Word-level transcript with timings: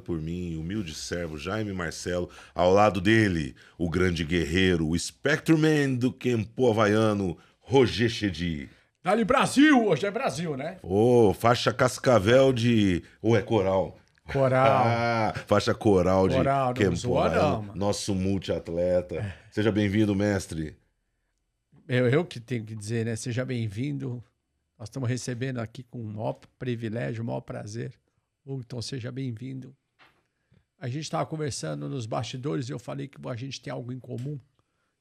por 0.00 0.20
mim, 0.20 0.56
humilde 0.56 0.94
servo 0.94 1.38
Jaime 1.38 1.72
Marcelo, 1.72 2.30
ao 2.54 2.72
lado 2.72 3.00
dele, 3.00 3.54
o 3.78 3.88
grande 3.88 4.24
guerreiro, 4.24 4.88
o 4.88 4.98
Spectreman 4.98 5.94
do 5.94 6.12
Kempo 6.12 6.70
Havaiano, 6.70 7.36
Roger 7.60 8.08
Chedi. 8.08 8.68
Dali 9.02 9.24
Brasil, 9.24 9.86
hoje 9.86 10.06
é 10.06 10.10
Brasil, 10.10 10.56
né? 10.56 10.78
Ô, 10.82 11.28
oh, 11.28 11.34
faixa 11.34 11.72
cascavel 11.72 12.52
de. 12.52 13.02
Ou 13.20 13.36
é 13.36 13.42
coral? 13.42 13.98
Coral. 14.32 14.84
Ah, 14.86 15.34
faixa 15.46 15.74
coral 15.74 16.28
de 16.28 16.34
Coral, 16.34 16.72
Kempo 16.74 17.18
Havaiano, 17.18 17.72
nosso 17.74 18.14
multiatleta. 18.14 19.34
Seja 19.50 19.70
bem-vindo, 19.70 20.14
mestre. 20.14 20.76
Eu, 21.86 22.08
eu 22.08 22.24
que 22.24 22.40
tenho 22.40 22.64
que 22.64 22.74
dizer, 22.74 23.04
né? 23.04 23.16
Seja 23.16 23.44
bem-vindo. 23.44 24.24
Nós 24.78 24.88
estamos 24.88 25.08
recebendo 25.08 25.58
aqui 25.58 25.82
com 25.82 26.00
o 26.00 26.04
maior 26.04 26.38
privilégio, 26.58 27.22
o 27.22 27.26
maior 27.26 27.40
prazer. 27.40 27.94
Então, 28.46 28.80
seja 28.82 29.12
bem-vindo. 29.12 29.74
A 30.84 30.88
gente 30.88 31.04
estava 31.04 31.24
conversando 31.24 31.88
nos 31.88 32.04
bastidores 32.04 32.68
e 32.68 32.72
eu 32.72 32.78
falei 32.78 33.08
que 33.08 33.16
a 33.26 33.36
gente 33.36 33.58
tem 33.58 33.72
algo 33.72 33.90
em 33.90 33.98
comum. 33.98 34.38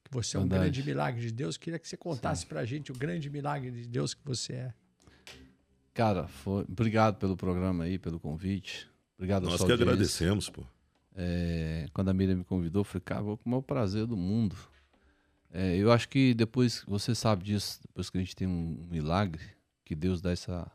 Que 0.02 0.14
você 0.14 0.38
é 0.38 0.40
um 0.40 0.44
Verdade. 0.44 0.62
grande 0.62 0.84
milagre 0.84 1.22
de 1.24 1.30
Deus. 1.30 1.58
Queria 1.58 1.78
que 1.78 1.86
você 1.86 1.98
contasse 1.98 2.46
pra 2.46 2.64
gente 2.64 2.90
o 2.90 2.96
grande 2.96 3.30
milagre 3.30 3.70
de 3.70 3.86
Deus 3.86 4.14
que 4.14 4.22
você 4.24 4.54
é. 4.54 4.74
Cara, 5.94 6.26
foi... 6.26 6.64
obrigado 6.64 7.18
pelo 7.18 7.36
programa 7.36 7.84
aí, 7.84 8.00
pelo 8.00 8.18
convite. 8.18 8.90
Obrigado 9.18 9.44
Nós 9.44 9.58
que 9.58 9.64
audiência. 9.64 9.84
agradecemos, 9.84 10.50
pô. 10.50 10.64
É, 11.18 11.86
quando 11.94 12.08
a 12.08 12.14
Miriam 12.14 12.38
me 12.38 12.46
convidou, 12.46 12.80
eu 12.80 12.86
falei, 12.86 13.02
cara, 13.04 13.22
vou 13.22 13.38
com 13.38 13.50
o 13.50 13.50
maior 13.50 13.62
prazer 13.62 14.06
do 14.06 14.16
mundo. 14.16 14.56
É, 15.52 15.76
eu 15.76 15.92
acho 15.92 16.08
que 16.08 16.34
depois, 16.34 16.86
você 16.88 17.14
sabe 17.14 17.44
disso, 17.44 17.82
depois 17.86 18.10
que 18.10 18.18
a 18.18 18.22
gente 18.22 18.38
tem 18.38 18.48
um 18.48 18.88
milagre, 18.90 19.44
que 19.84 19.96
Deus 19.96 20.22
dá 20.22 20.32
essa 20.32 20.66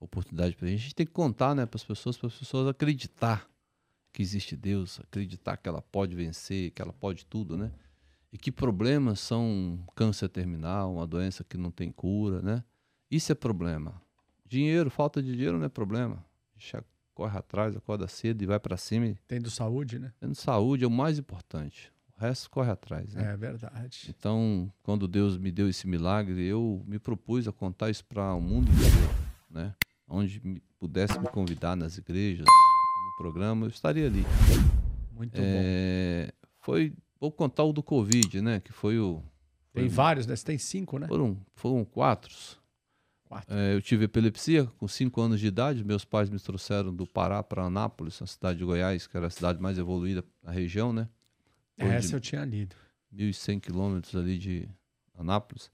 oportunidade 0.00 0.56
pra 0.56 0.66
gente, 0.66 0.80
a 0.80 0.82
gente 0.82 0.94
tem 0.96 1.06
que 1.06 1.12
contar, 1.12 1.54
né, 1.54 1.66
para 1.66 1.76
as 1.76 1.84
pessoas, 1.84 2.16
para 2.16 2.26
as 2.26 2.34
pessoas 2.34 2.66
acreditar 2.66 3.48
que 4.12 4.22
existe 4.22 4.56
Deus, 4.56 5.00
acreditar 5.00 5.56
que 5.56 5.68
ela 5.68 5.80
pode 5.82 6.14
vencer, 6.16 6.70
que 6.72 6.82
ela 6.82 6.92
pode 6.92 7.24
tudo, 7.26 7.56
né? 7.56 7.70
E 8.32 8.38
que 8.38 8.52
problemas 8.52 9.20
são 9.20 9.78
câncer 9.94 10.28
terminal, 10.28 10.94
uma 10.94 11.06
doença 11.06 11.42
que 11.44 11.56
não 11.56 11.70
tem 11.70 11.90
cura, 11.90 12.40
né? 12.42 12.62
Isso 13.10 13.32
é 13.32 13.34
problema. 13.34 14.00
Dinheiro, 14.46 14.90
falta 14.90 15.22
de 15.22 15.32
dinheiro 15.32 15.58
não 15.58 15.66
é 15.66 15.68
problema. 15.68 16.24
A 16.56 16.58
gente 16.58 16.84
corre 17.14 17.38
atrás, 17.38 17.76
acorda 17.76 18.06
cedo 18.08 18.42
e 18.42 18.46
vai 18.46 18.58
para 18.60 18.76
cima 18.76 19.06
e 19.06 19.16
Tendo 19.26 19.50
saúde, 19.50 19.98
né? 19.98 20.12
Tendo 20.20 20.34
saúde 20.34 20.84
é 20.84 20.86
o 20.86 20.90
mais 20.90 21.18
importante. 21.18 21.92
O 22.16 22.20
resto 22.20 22.50
corre 22.50 22.70
atrás. 22.70 23.14
Né? 23.14 23.32
É 23.32 23.36
verdade. 23.36 24.06
Então, 24.08 24.72
quando 24.82 25.08
Deus 25.08 25.36
me 25.38 25.50
deu 25.50 25.68
esse 25.68 25.86
milagre, 25.88 26.44
eu 26.44 26.82
me 26.86 26.98
propus 26.98 27.48
a 27.48 27.52
contar 27.52 27.90
isso 27.90 28.04
para 28.04 28.34
o 28.34 28.40
mundo 28.40 28.70
inteiro, 28.70 29.14
né? 29.50 29.74
Onde 30.06 30.40
me- 30.44 30.62
pudesse 30.78 31.18
me 31.18 31.26
convidar 31.28 31.76
nas 31.76 31.96
igrejas, 31.98 32.46
programa, 33.24 33.66
eu 33.66 33.70
estaria 33.70 34.06
ali. 34.06 34.24
Muito 35.14 35.32
bom. 35.36 35.42
É, 35.44 36.32
foi, 36.60 36.94
vou 37.20 37.30
contar 37.30 37.64
o 37.64 37.72
do 37.72 37.82
Covid, 37.82 38.40
né? 38.40 38.60
Que 38.60 38.72
foi 38.72 38.98
o. 38.98 39.22
Tem 39.74 39.84
foi- 39.84 39.88
vários, 39.88 40.26
né? 40.26 40.34
Você 40.34 40.44
tem 40.46 40.56
cinco, 40.56 40.98
né? 40.98 41.06
Foram, 41.06 41.36
foram 41.54 41.84
quatro. 41.84 42.34
Quatro. 43.28 43.54
É, 43.54 43.74
eu 43.74 43.82
tive 43.82 44.06
epilepsia 44.06 44.64
com 44.78 44.88
5 44.88 45.20
anos 45.20 45.38
de 45.38 45.46
idade. 45.46 45.84
Meus 45.84 46.04
pais 46.04 46.30
me 46.30 46.40
trouxeram 46.40 46.92
do 46.94 47.06
Pará 47.06 47.42
para 47.42 47.62
Anápolis, 47.62 48.20
a 48.22 48.26
cidade 48.26 48.58
de 48.58 48.64
Goiás, 48.64 49.06
que 49.06 49.14
era 49.16 49.26
a 49.26 49.30
cidade 49.30 49.60
mais 49.60 49.76
evoluída 49.78 50.24
da 50.42 50.50
região, 50.50 50.90
né? 50.92 51.06
Foi 51.78 51.88
Essa 51.90 52.16
eu 52.16 52.20
tinha 52.20 52.44
lido. 52.44 52.74
1.100 53.14 53.60
quilômetros 53.60 54.16
ali 54.16 54.38
de 54.38 54.66
Anápolis. 55.16 55.70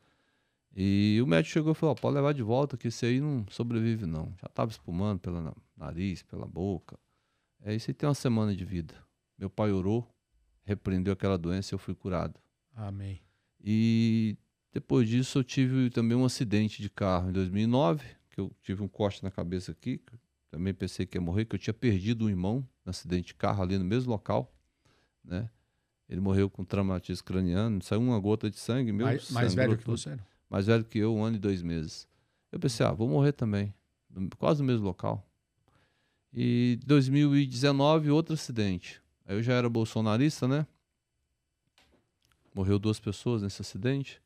E 0.74 1.18
o 1.22 1.26
médico 1.26 1.52
chegou 1.52 1.72
e 1.72 1.74
falou: 1.76 1.94
"Ó, 1.96 2.00
pode 2.00 2.14
levar 2.16 2.34
de 2.34 2.42
volta, 2.42 2.76
que 2.76 2.88
esse 2.88 3.06
aí 3.06 3.20
não 3.20 3.46
sobrevive, 3.48 4.04
não. 4.04 4.34
Já 4.42 4.48
estava 4.48 4.70
espumando 4.70 5.20
pelo 5.20 5.40
na- 5.40 5.54
nariz, 5.76 6.22
pela 6.24 6.46
boca. 6.46 6.98
É 7.66 7.74
isso 7.74 7.90
aí 7.90 7.94
tem 7.94 8.08
uma 8.08 8.14
semana 8.14 8.54
de 8.54 8.64
vida. 8.64 8.94
Meu 9.36 9.50
pai 9.50 9.72
orou, 9.72 10.08
repreendeu 10.62 11.12
aquela 11.12 11.36
doença 11.36 11.74
e 11.74 11.74
eu 11.74 11.80
fui 11.80 11.96
curado. 11.96 12.38
Amém. 12.72 13.20
E 13.60 14.38
depois 14.72 15.08
disso 15.08 15.40
eu 15.40 15.42
tive 15.42 15.90
também 15.90 16.16
um 16.16 16.24
acidente 16.24 16.80
de 16.80 16.88
carro 16.88 17.28
em 17.28 17.32
2009, 17.32 18.06
que 18.30 18.40
eu 18.40 18.52
tive 18.62 18.84
um 18.84 18.88
corte 18.88 19.20
na 19.24 19.32
cabeça 19.32 19.72
aqui, 19.72 20.00
também 20.48 20.72
pensei 20.72 21.06
que 21.06 21.18
ia 21.18 21.20
morrer, 21.20 21.44
que 21.44 21.56
eu 21.56 21.58
tinha 21.58 21.74
perdido 21.74 22.26
um 22.26 22.28
irmão 22.28 22.64
no 22.84 22.90
acidente 22.90 23.26
de 23.26 23.34
carro 23.34 23.64
ali 23.64 23.76
no 23.76 23.84
mesmo 23.84 24.12
local, 24.12 24.54
né? 25.24 25.50
Ele 26.08 26.20
morreu 26.20 26.48
com 26.48 26.64
traumatismo 26.64 27.24
craniano, 27.24 27.82
saiu 27.82 28.00
uma 28.00 28.20
gota 28.20 28.48
de 28.48 28.60
sangue, 28.60 28.92
meu 28.92 29.06
mais, 29.06 29.28
mais 29.32 29.54
velho 29.54 29.76
que 29.76 29.84
tudo. 29.84 29.98
você? 29.98 30.10
não? 30.10 30.24
Mais 30.48 30.66
velho 30.66 30.84
que 30.84 31.00
eu, 31.00 31.16
um 31.16 31.24
ano 31.24 31.34
e 31.34 31.40
dois 31.40 31.62
meses. 31.62 32.06
Eu 32.52 32.60
pensei, 32.60 32.86
ah, 32.86 32.92
vou 32.92 33.08
morrer 33.08 33.32
também, 33.32 33.74
quase 34.38 34.62
no 34.62 34.68
mesmo 34.68 34.86
local. 34.86 35.25
E 36.38 36.78
2019, 36.84 38.10
outro 38.10 38.34
acidente. 38.34 39.00
Aí 39.24 39.34
eu 39.36 39.42
já 39.42 39.54
era 39.54 39.70
bolsonarista, 39.70 40.46
né? 40.46 40.66
Morreu 42.54 42.78
duas 42.78 43.00
pessoas 43.00 43.42
nesse 43.42 43.62
acidente. 43.62 44.20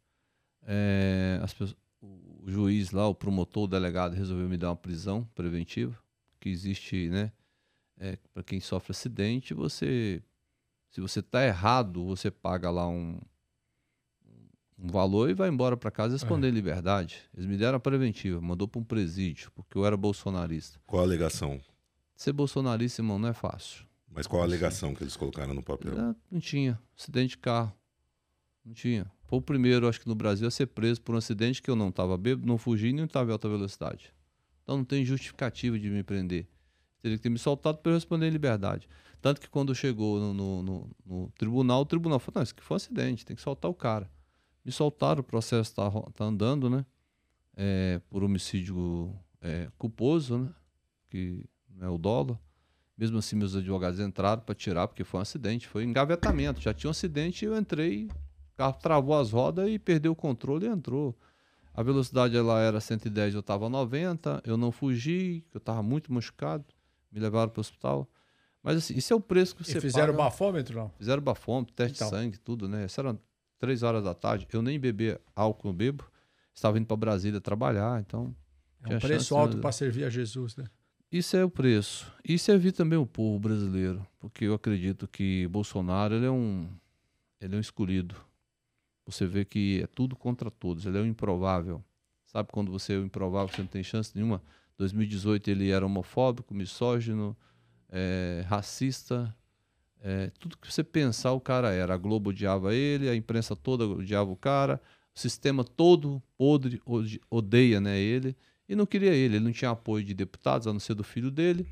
É, 0.67 1.39
as 1.43 1.53
pessoas- 1.53 1.77
o 2.03 2.45
juiz 2.51 2.91
lá, 2.91 3.07
o 3.07 3.15
promotor, 3.15 3.65
o 3.65 3.69
delegado, 3.69 4.15
resolveu 4.15 4.49
me 4.49 4.57
dar 4.57 4.71
uma 4.71 4.77
prisão 4.77 5.25
preventiva, 5.35 5.97
que 6.41 6.49
existe, 6.49 7.09
né? 7.09 7.31
para 8.33 8.43
quem 8.43 8.61
sofre 8.61 8.93
acidente, 8.93 9.53
você, 9.53 10.23
se 10.89 11.03
você 11.03 11.21
tá 11.21 11.45
errado, 11.45 12.03
você 12.07 12.31
paga 12.31 12.71
lá 12.71 12.89
um, 12.89 13.21
um 14.79 14.89
valor 14.89 15.29
e 15.29 15.35
vai 15.35 15.51
embora 15.51 15.77
para 15.77 15.91
casa 15.91 16.15
responder 16.15 16.49
em 16.49 16.53
liberdade. 16.53 17.21
Eles 17.35 17.45
me 17.45 17.59
deram 17.59 17.77
a 17.77 17.81
preventiva, 17.81 18.41
mandou 18.41 18.67
para 18.67 18.81
um 18.81 18.85
presídio, 18.85 19.51
porque 19.55 19.77
eu 19.77 19.85
era 19.85 19.99
bolsonarista. 19.99 20.81
Qual 20.87 21.03
a 21.03 21.05
alegação? 21.05 21.61
Ser 22.21 22.35
bolsonarista, 22.35 23.01
irmão, 23.01 23.19
não 23.19 23.31
é 23.31 23.33
fácil. 23.33 23.87
Mas 24.07 24.27
qual 24.27 24.43
a 24.43 24.45
alegação 24.45 24.95
que 24.95 25.03
eles 25.03 25.17
colocaram 25.17 25.55
no 25.55 25.63
papel? 25.63 25.95
Ah, 25.99 26.15
não 26.31 26.39
tinha. 26.39 26.79
Acidente 26.95 27.31
de 27.31 27.39
carro. 27.39 27.75
Não 28.63 28.75
tinha. 28.75 29.11
Foi 29.25 29.39
o 29.39 29.43
primeiro, 29.43 29.89
acho 29.89 29.99
que 29.99 30.07
no 30.07 30.15
Brasil, 30.15 30.47
a 30.47 30.51
ser 30.51 30.67
preso 30.67 31.01
por 31.01 31.15
um 31.15 31.19
acidente 31.19 31.63
que 31.63 31.71
eu 31.71 31.75
não 31.75 31.89
estava 31.89 32.19
bêbado, 32.19 32.47
não 32.47 32.59
fugi 32.59 32.89
e 32.89 32.93
não 32.93 33.07
estava 33.07 33.31
em 33.31 33.33
alta 33.33 33.49
velocidade. 33.49 34.13
Então 34.63 34.77
não 34.77 34.85
tem 34.85 35.03
justificativa 35.03 35.79
de 35.79 35.89
me 35.89 36.03
prender. 36.03 36.47
Teria 37.01 37.17
que 37.17 37.23
ter 37.23 37.31
me 37.31 37.39
soltado 37.39 37.79
para 37.79 37.91
eu 37.93 37.95
responder 37.97 38.27
em 38.27 38.31
liberdade. 38.31 38.87
Tanto 39.23 39.41
que 39.41 39.49
quando 39.49 39.75
chegou 39.75 40.21
no, 40.21 40.35
no- 40.35 40.63
no- 40.63 40.91
no 41.07 41.31
tribunal, 41.39 41.81
o 41.81 41.87
tribunal 41.87 42.19
falou: 42.19 42.35
não, 42.37 42.43
isso 42.43 42.53
aqui 42.53 42.63
foi 42.63 42.75
um 42.75 42.77
acidente, 42.77 43.25
tem 43.25 43.35
que 43.35 43.41
soltar 43.41 43.71
o 43.71 43.75
cara. 43.75 44.11
Me 44.63 44.71
soltaram, 44.71 45.21
o 45.23 45.25
processo 45.25 45.71
está 45.71 45.91
andando, 46.23 46.69
né? 46.69 46.85
É, 47.57 47.99
por 48.11 48.23
homicídio 48.23 49.19
é, 49.41 49.71
culposo, 49.79 50.37
né? 50.37 50.51
Que 51.09 51.47
não 51.77 51.87
é 51.87 51.91
o 51.91 51.99
dólar. 51.99 52.39
Mesmo 52.97 53.19
assim, 53.19 53.35
meus 53.37 53.57
advogados 53.57 53.99
entraram 53.99 54.43
para 54.43 54.55
tirar, 54.55 54.87
porque 54.87 55.05
foi 55.05 55.19
um 55.19 55.23
acidente, 55.23 55.67
foi 55.67 55.85
engavetamento. 55.85 56.61
Já 56.61 56.75
tinha 56.75 56.89
um 56.89 56.93
acidente 56.93 57.45
eu 57.45 57.57
entrei, 57.57 58.07
o 58.07 58.57
carro 58.57 58.75
travou 58.75 59.19
as 59.19 59.31
rodas 59.31 59.69
e 59.71 59.79
perdeu 59.79 60.13
o 60.13 60.17
controle 60.17 60.67
e 60.67 60.69
entrou. 60.69 61.19
A 61.73 61.83
velocidade 61.83 62.37
ela 62.37 62.61
era 62.61 62.79
110, 62.81 63.33
eu 63.35 63.41
estava 63.41 63.69
90, 63.71 64.43
eu 64.45 64.57
não 64.57 64.71
fugi, 64.71 65.47
eu 65.55 65.59
estava 65.59 65.83
muito 65.83 66.13
machucado, 66.13 66.65
me 67.11 67.19
levaram 67.21 67.49
para 67.51 67.61
o 67.61 67.63
hospital. 67.63 68.07
Mas 68.63 68.77
assim, 68.77 68.95
isso 68.95 69.13
é 69.15 69.17
o 69.17 69.21
preço 69.21 69.57
que 69.57 69.65
você 69.65 69.79
E 69.79 69.81
fizeram 69.81 70.13
paga. 70.13 70.25
bafômetro, 70.25 70.77
não? 70.79 70.91
Fizeram 70.99 71.23
bafômetro, 71.23 71.73
teste 71.75 71.97
Então. 71.97 72.09
de 72.11 72.15
sangue, 72.15 72.39
tudo, 72.39 72.69
né? 72.69 72.85
Isso 72.85 73.01
era 73.01 73.19
três 73.59 73.83
horas 73.83 74.05
da 74.05 74.13
tarde. 74.13 74.47
Eu 74.53 74.61
nem 74.61 74.79
bebi 74.79 75.17
álcool, 75.35 75.69
eu 75.69 75.73
bebo. 75.73 76.05
Estava 76.53 76.77
indo 76.77 76.87
para 76.87 76.97
Brasília 76.99 77.41
trabalhar, 77.41 77.99
então. 78.01 78.35
É 78.83 78.97
um 78.97 78.99
preço 78.99 79.29
chance, 79.29 79.35
alto 79.35 79.57
né? 79.57 79.63
para 79.63 79.73
servir 79.73 80.05
a 80.05 80.11
Jesus, 80.11 80.57
né? 80.57 80.65
Isso 81.13 81.37
é 81.37 81.45
o 81.45 81.51
preço. 81.51 82.13
E 82.25 82.39
servir 82.39 82.71
também 82.71 82.97
o 82.97 83.05
povo 83.05 83.37
brasileiro, 83.41 84.07
porque 84.21 84.45
eu 84.45 84.55
acredito 84.55 85.09
que 85.09 85.49
Bolsonaro 85.49 86.15
ele 86.15 86.27
é 86.27 86.31
um 86.31 86.69
ele 87.41 87.55
é 87.55 87.59
um 87.59 87.61
escolhido. 87.61 88.15
Você 89.07 89.27
vê 89.27 89.45
que 89.45 89.81
é 89.83 89.89
tudo 89.89 90.15
contra 90.15 90.51
todos, 90.53 90.87
ele 90.87 90.99
é 90.99 91.01
um 91.01 91.07
improvável. 91.07 91.83
Sabe 92.27 92.51
quando 92.53 92.71
você 92.71 92.95
é 92.95 92.99
um 92.99 93.07
improvável, 93.07 93.49
você 93.49 93.61
não 93.61 93.67
tem 93.67 93.83
chance 93.83 94.13
nenhuma? 94.15 94.41
2018 94.79 95.51
ele 95.51 95.71
era 95.71 95.85
homofóbico, 95.85 96.55
misógino, 96.55 97.37
eh, 97.89 98.45
racista, 98.47 99.35
eh, 100.01 100.31
tudo 100.39 100.57
que 100.59 100.73
você 100.73 100.85
pensar 100.85 101.33
o 101.33 101.41
cara 101.41 101.73
era. 101.73 101.95
A 101.95 101.97
Globo 101.97 102.31
odiava 102.31 102.73
ele, 102.73 103.09
a 103.09 103.17
imprensa 103.17 103.57
toda 103.57 103.85
odiava 103.85 104.31
o 104.31 104.37
cara, 104.37 104.81
o 105.13 105.19
sistema 105.19 105.65
todo 105.65 106.23
podre 106.37 106.81
odeia 107.29 107.81
né, 107.81 107.99
ele 107.99 108.37
e 108.71 108.77
não 108.77 108.87
queria 108.87 109.13
ele. 109.13 109.37
Ele 109.37 109.45
não 109.45 109.53
tinha 109.53 109.71
apoio 109.71 110.05
de 110.05 110.15
deputados, 110.15 110.67
a 110.67 110.73
não 110.73 110.81
ser 110.81 110.95
do 110.95 111.03
filho 111.05 111.31
dele. 111.31 111.67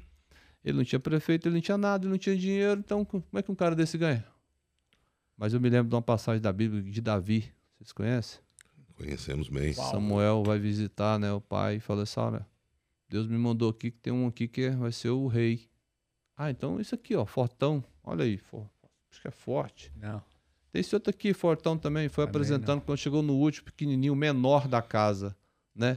Ele 0.64 0.76
não 0.76 0.84
tinha 0.84 0.98
prefeito, 0.98 1.46
ele 1.48 1.54
não 1.54 1.62
tinha 1.62 1.78
nada, 1.78 2.04
ele 2.04 2.10
não 2.10 2.18
tinha 2.18 2.36
dinheiro. 2.36 2.80
Então, 2.80 3.04
como 3.04 3.24
é 3.34 3.42
que 3.42 3.50
um 3.50 3.54
cara 3.54 3.74
desse 3.76 3.96
ganha? 3.96 4.24
Mas 5.36 5.54
eu 5.54 5.60
me 5.60 5.70
lembro 5.70 5.88
de 5.88 5.94
uma 5.94 6.02
passagem 6.02 6.42
da 6.42 6.52
Bíblia 6.52 6.82
de 6.82 7.00
Davi. 7.00 7.50
Vocês 7.78 7.92
conhecem? 7.92 8.40
Conhecemos 8.96 9.48
bem. 9.48 9.72
Samuel 9.72 10.42
vai 10.42 10.58
visitar 10.58 11.18
né, 11.18 11.32
o 11.32 11.40
pai 11.40 11.76
e 11.76 11.80
fala 11.80 12.02
assim: 12.02 12.18
olha, 12.18 12.44
Deus 13.08 13.26
me 13.28 13.38
mandou 13.38 13.70
aqui 13.70 13.90
que 13.92 13.98
tem 13.98 14.12
um 14.12 14.26
aqui 14.26 14.48
que 14.48 14.62
é- 14.62 14.70
vai 14.70 14.90
ser 14.90 15.10
o 15.10 15.28
rei. 15.28 15.68
Ah, 16.36 16.50
então 16.50 16.80
isso 16.80 16.94
aqui, 16.94 17.14
ó, 17.14 17.24
fortão. 17.24 17.82
Olha 18.02 18.24
aí, 18.24 18.36
for- 18.36 18.68
acho 19.10 19.22
que 19.22 19.28
é 19.28 19.30
forte. 19.30 19.92
Não. 19.96 20.20
Tem 20.72 20.80
esse 20.80 20.94
outro 20.94 21.10
aqui, 21.10 21.32
Fortão 21.32 21.78
também, 21.78 22.08
foi 22.08 22.26
Também 22.26 22.30
apresentando 22.42 22.80
quando 22.82 22.98
chegou 22.98 23.22
no 23.22 23.34
último, 23.34 23.66
pequenininho, 23.66 24.12
o 24.12 24.16
menor 24.16 24.68
da 24.68 24.82
casa, 24.82 25.34
né? 25.74 25.96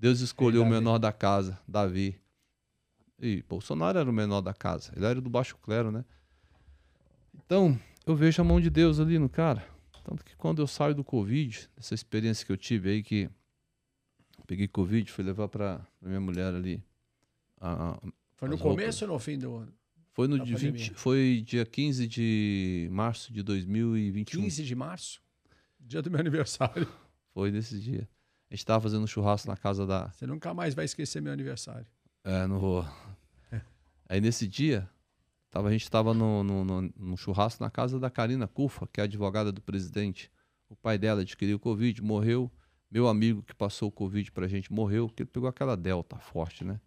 Deus 0.00 0.20
escolheu 0.20 0.62
o 0.62 0.66
menor 0.66 0.98
da 0.98 1.12
casa, 1.12 1.58
Davi. 1.68 2.18
E 3.18 3.42
Bolsonaro 3.46 3.98
era 3.98 4.08
o 4.08 4.12
menor 4.12 4.40
da 4.40 4.54
casa, 4.54 4.92
ele 4.96 5.04
era 5.04 5.20
do 5.20 5.28
baixo 5.28 5.56
clero, 5.58 5.92
né? 5.92 6.04
Então, 7.44 7.78
eu 8.06 8.16
vejo 8.16 8.40
a 8.40 8.44
mão 8.44 8.58
de 8.60 8.70
Deus 8.70 8.98
ali 8.98 9.18
no 9.18 9.28
cara. 9.28 9.62
Tanto 10.02 10.24
que 10.24 10.34
quando 10.36 10.62
eu 10.62 10.66
saio 10.66 10.94
do 10.94 11.04
Covid, 11.04 11.68
essa 11.76 11.94
experiência 11.94 12.46
que 12.46 12.50
eu 12.52 12.56
tive 12.56 12.88
aí, 12.90 13.02
que 13.02 13.28
peguei 14.46 14.66
Covid, 14.66 15.10
fui 15.12 15.22
levar 15.22 15.48
para 15.48 15.86
minha 16.00 16.20
mulher 16.20 16.54
ali. 16.54 16.82
a- 17.60 17.90
a- 17.90 18.00
Foi 18.36 18.48
no 18.48 18.56
começo 18.56 19.04
ou 19.04 19.10
no 19.12 19.18
fim 19.18 19.38
do 19.38 19.54
ano? 19.54 19.72
foi 20.14 20.26
no 20.26 20.38
dia 20.42 20.54
pandemia. 20.56 20.78
20, 20.86 20.94
foi 20.94 21.42
dia 21.46 21.66
15 21.66 22.06
de 22.06 22.88
março 22.90 23.30
de 23.30 23.42
2021. 23.42 24.40
15 24.40 24.64
de 24.64 24.74
março? 24.74 25.20
Dia 25.78 26.00
do 26.00 26.10
meu 26.10 26.18
aniversário. 26.20 26.88
Foi 27.34 27.50
nesse 27.50 27.78
dia. 27.78 28.08
A 28.50 28.54
gente 28.54 28.66
tava 28.66 28.80
fazendo 28.80 29.06
churrasco 29.06 29.48
na 29.48 29.56
casa 29.56 29.86
da. 29.86 30.08
Você 30.10 30.26
nunca 30.26 30.52
mais 30.52 30.74
vai 30.74 30.84
esquecer 30.84 31.20
meu 31.22 31.32
aniversário. 31.32 31.86
É, 32.24 32.46
não 32.46 32.58
vou. 32.58 32.84
Aí 34.08 34.20
nesse 34.20 34.48
dia, 34.48 34.90
tava, 35.50 35.68
a 35.68 35.72
gente 35.72 35.88
tava 35.88 36.12
no, 36.12 36.42
no, 36.42 36.64
no- 36.64 36.92
num 36.96 37.16
churrasco 37.16 37.62
na 37.62 37.70
casa 37.70 37.98
da 38.00 38.10
Karina 38.10 38.48
Cufa, 38.48 38.88
que 38.92 39.00
é 39.00 39.02
a 39.02 39.04
advogada 39.04 39.52
do 39.52 39.60
presidente. 39.62 40.30
O 40.68 40.74
pai 40.74 40.98
dela 40.98 41.20
adquiriu 41.22 41.58
Covid, 41.60 42.02
morreu. 42.02 42.50
Meu 42.90 43.06
amigo 43.06 43.40
que 43.42 43.54
passou 43.54 43.88
o 43.88 43.92
Covid 43.92 44.32
pra 44.32 44.48
gente 44.48 44.72
morreu, 44.72 45.06
porque 45.06 45.22
ele 45.22 45.30
pegou 45.30 45.48
aquela 45.48 45.76
delta 45.76 46.18
forte, 46.18 46.64
né? 46.64 46.80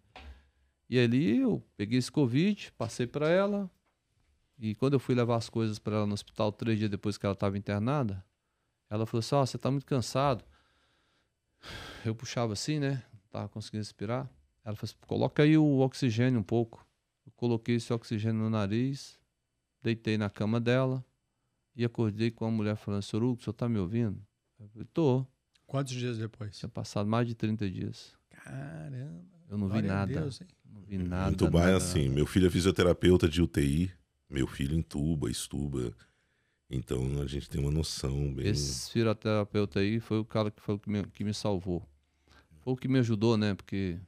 E 0.88 0.98
ali 0.98 1.38
eu 1.38 1.66
peguei 1.78 1.98
esse 1.98 2.12
Covid, 2.12 2.72
passei 2.76 3.06
pra 3.06 3.30
ela. 3.30 3.70
E 4.58 4.74
quando 4.74 4.92
eu 4.92 5.00
fui 5.00 5.14
levar 5.14 5.36
as 5.36 5.48
coisas 5.48 5.78
pra 5.78 5.96
ela 5.96 6.06
no 6.06 6.12
hospital, 6.12 6.52
três 6.52 6.78
dias 6.78 6.90
depois 6.90 7.16
que 7.16 7.24
ela 7.24 7.32
estava 7.32 7.56
internada, 7.56 8.22
ela 8.90 9.06
falou 9.06 9.20
assim: 9.20 9.34
Ó, 9.34 9.44
você 9.46 9.56
tá 9.56 9.70
muito 9.70 9.86
cansado. 9.86 10.44
Eu 12.04 12.14
puxava 12.14 12.52
assim, 12.52 12.78
né? 12.78 13.02
Tava 13.30 13.48
conseguindo 13.48 13.82
respirar. 13.82 14.30
Ela 14.64 14.76
falou 14.76 14.84
assim: 14.84 14.96
coloca 15.06 15.42
aí 15.42 15.56
o 15.56 15.78
oxigênio 15.78 16.40
um 16.40 16.42
pouco. 16.42 16.86
Eu 17.26 17.32
coloquei 17.32 17.76
esse 17.76 17.92
oxigênio 17.92 18.40
no 18.40 18.50
nariz, 18.50 19.18
deitei 19.82 20.16
na 20.18 20.28
cama 20.30 20.60
dela 20.60 21.04
e 21.74 21.84
acordei 21.84 22.30
com 22.30 22.44
a 22.44 22.50
mulher 22.50 22.76
falando: 22.76 23.02
Senhor 23.02 23.22
Hugo, 23.22 23.40
o 23.40 23.44
senhor 23.44 23.54
tá 23.54 23.68
me 23.68 23.78
ouvindo? 23.78 24.20
Eu 24.58 24.68
falei: 24.68 24.88
tô. 24.92 25.26
Quantos 25.66 25.94
dias 25.94 26.18
depois? 26.18 26.58
Tinha 26.58 26.68
passado 26.68 27.08
mais 27.08 27.26
de 27.26 27.34
30 27.34 27.68
dias. 27.70 28.14
Caramba. 28.30 29.24
Eu 29.48 29.58
não 29.58 29.68
vi 29.68 29.82
nada. 29.82 30.20
Deus, 30.20 30.40
hein? 30.40 30.48
Não 30.70 30.82
vi 30.82 30.98
nada. 30.98 31.30
em 31.30 31.46
é 31.46 31.50
nada, 31.50 31.76
assim, 31.76 32.08
meu 32.08 32.26
filho 32.26 32.46
é 32.46 32.50
fisioterapeuta 32.50 33.28
de 33.28 33.40
UTI, 33.40 33.90
meu 34.28 34.46
filho 34.46 34.76
entuba, 34.76 35.30
estuba. 35.30 35.94
Então 36.74 37.22
a 37.22 37.26
gente 37.26 37.48
tem 37.48 37.60
uma 37.60 37.70
noção 37.70 38.32
bem. 38.34 38.48
Esse 38.48 38.90
fisioterapeuta 38.90 39.78
aí 39.78 40.00
foi 40.00 40.18
o 40.18 40.24
cara 40.24 40.50
que 40.50 40.60
foi 40.60 40.78
que 40.78 40.90
me, 40.90 41.04
que 41.04 41.22
me 41.22 41.32
salvou. 41.32 41.86
Foi 42.60 42.72
o 42.72 42.76
que 42.76 42.88
me 42.88 42.98
ajudou, 42.98 43.36
né? 43.36 43.54
Porque 43.54 43.98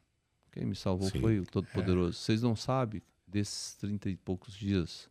quem 0.50 0.66
me 0.66 0.74
salvou 0.74 1.08
Sim. 1.10 1.20
foi 1.20 1.38
o 1.38 1.46
Todo-Poderoso. 1.46 2.14
Vocês 2.18 2.42
não 2.42 2.56
sabem 2.56 3.00
desses 3.26 3.74
30 3.74 4.10
e 4.10 4.16
poucos 4.16 4.54
dias 4.54 5.08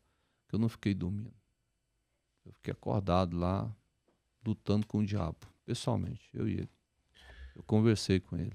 que 0.50 0.56
eu 0.56 0.60
não 0.60 0.68
fiquei 0.68 0.94
dormindo. 0.94 1.34
Eu 2.46 2.52
fiquei 2.52 2.74
acordado 2.74 3.38
lá, 3.38 3.74
lutando 4.46 4.86
com 4.86 5.00
o 5.00 5.06
diabo, 5.06 5.38
pessoalmente, 5.66 6.30
eu 6.34 6.48
e 6.48 6.54
ele. 6.54 6.70
Eu 7.56 7.64
conversei 7.64 8.20
com 8.20 8.38
ele. 8.38 8.54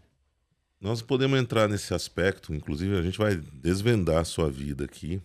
Nós 0.81 1.03
podemos 1.03 1.39
entrar 1.39 1.69
nesse 1.69 1.93
aspecto, 1.93 2.55
inclusive 2.55 2.97
a 2.97 3.03
gente 3.03 3.19
vai 3.19 3.37
desvendar 3.37 4.19
a 4.19 4.25
sua 4.25 4.51
vida 4.51 4.85
aqui, 4.85 5.21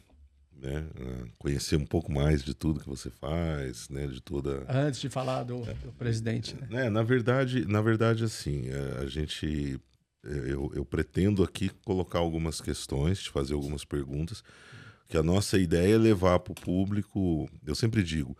né? 0.55 0.87
Ah, 0.99 1.27
Conhecer 1.37 1.75
um 1.75 1.85
pouco 1.85 2.11
mais 2.11 2.43
de 2.43 2.53
tudo 2.53 2.79
que 2.79 2.87
você 2.89 3.09
faz, 3.09 3.89
né? 3.89 4.07
De 4.07 4.21
toda. 4.21 4.65
Antes 4.69 4.99
de 4.99 5.09
falar 5.09 5.43
do, 5.43 5.59
do 5.61 5.91
presidente, 5.93 6.55
né? 6.55 6.85
É, 6.85 6.89
na 6.89 7.03
verdade, 7.03 7.65
na 7.67 7.81
verdade, 7.81 8.23
assim, 8.23 8.67
é, 8.69 9.01
a 9.01 9.05
gente. 9.07 9.79
é, 10.25 10.29
Eu, 10.51 10.71
eu 10.73 10.85
pretendo 10.85 11.43
aqui 11.43 11.69
colocar 11.83 12.19
algumas 12.19 12.59
questões, 12.61 13.19
te 13.23 13.29
fazer 13.29 13.53
algumas 13.53 13.83
perguntas, 13.85 14.43
que 15.07 15.17
a 15.17 15.23
nossa 15.23 15.57
ideia 15.57 15.95
é 15.95 15.97
levar 15.97 16.39
para 16.39 16.51
o 16.51 16.55
público. 16.55 17.49
Eu 17.65 17.75
sempre 17.75 18.01
digo, 18.03 18.35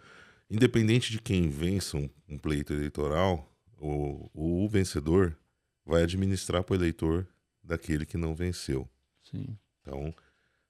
independente 0.49 1.11
de 1.11 1.19
quem 1.21 1.49
vença 1.49 1.97
um, 1.97 2.09
um 2.27 2.37
pleito 2.37 2.73
eleitoral, 2.73 3.51
o, 3.79 4.29
o 4.33 4.67
vencedor 4.69 5.37
vai 5.85 6.03
administrar 6.03 6.63
para 6.63 6.73
o 6.73 6.77
eleitor 6.77 7.27
daquele 7.63 8.05
que 8.05 8.17
não 8.17 8.33
venceu. 8.33 8.87
Sim. 9.23 9.57
Então, 9.81 10.13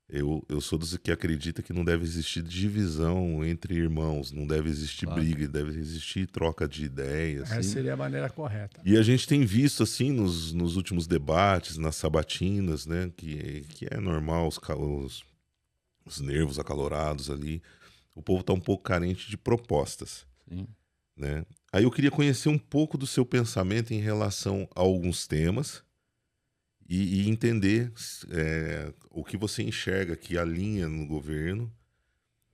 eu, 0.08 0.46
eu 0.48 0.62
sou 0.62 0.78
dos 0.78 0.96
que 0.98 1.12
acredita 1.12 1.64
que 1.64 1.74
não 1.74 1.84
deve 1.84 2.04
existir 2.04 2.44
divisão 2.44 3.44
entre 3.44 3.74
irmãos, 3.74 4.32
não 4.32 4.46
deve 4.46 4.70
existir 4.70 5.06
Claro. 5.06 5.20
briga, 5.22 5.48
deve 5.48 5.80
existir 5.80 6.28
troca 6.28 6.68
de 6.68 6.86
ideias. 6.86 7.52
Essa 7.52 7.64
seria 7.64 7.94
a 7.94 7.98
maneira 7.98 8.30
correta. 8.30 8.82
E 8.86 8.98
a 8.98 9.02
gente 9.02 9.28
tem 9.28 9.44
visto, 9.46 9.82
assim, 9.82 10.12
nos, 10.12 10.54
nos 10.54 10.76
últimos 10.76 11.08
debates, 11.08 11.78
nas 11.78 11.96
sabatinas, 11.96 12.86
né, 12.86 13.12
que, 13.18 13.62
que 13.70 13.88
é 13.90 14.00
normal 14.00 14.48
os, 14.48 14.60
os, 14.78 15.24
os 16.06 16.20
nervos 16.20 16.60
acalorados 16.60 17.32
ali. 17.32 17.62
O 18.14 18.22
povo 18.22 18.42
está 18.42 18.54
um 18.54 18.60
pouco 18.60 18.84
carente 18.84 19.28
de 19.30 19.38
propostas, 19.38 20.26
Sim. 20.48 20.68
né? 21.18 21.46
Aí 21.74 21.84
eu 21.84 21.92
queria 21.92 22.12
conhecer 22.12 22.48
um 22.48 22.58
pouco 22.58 22.98
do 22.98 23.06
seu 23.06 23.26
pensamento 23.26 23.94
em 23.94 24.00
relação 24.00 24.70
a 24.74 24.80
alguns 24.80 25.28
temas 25.28 25.84
e, 26.88 27.22
e 27.22 27.30
entender 27.30 27.92
é, 28.30 28.94
o 29.10 29.24
que 29.24 29.38
você 29.38 29.64
enxerga 29.64 30.16
que 30.16 30.38
alinha 30.38 30.88
no 30.88 31.06
governo 31.08 31.72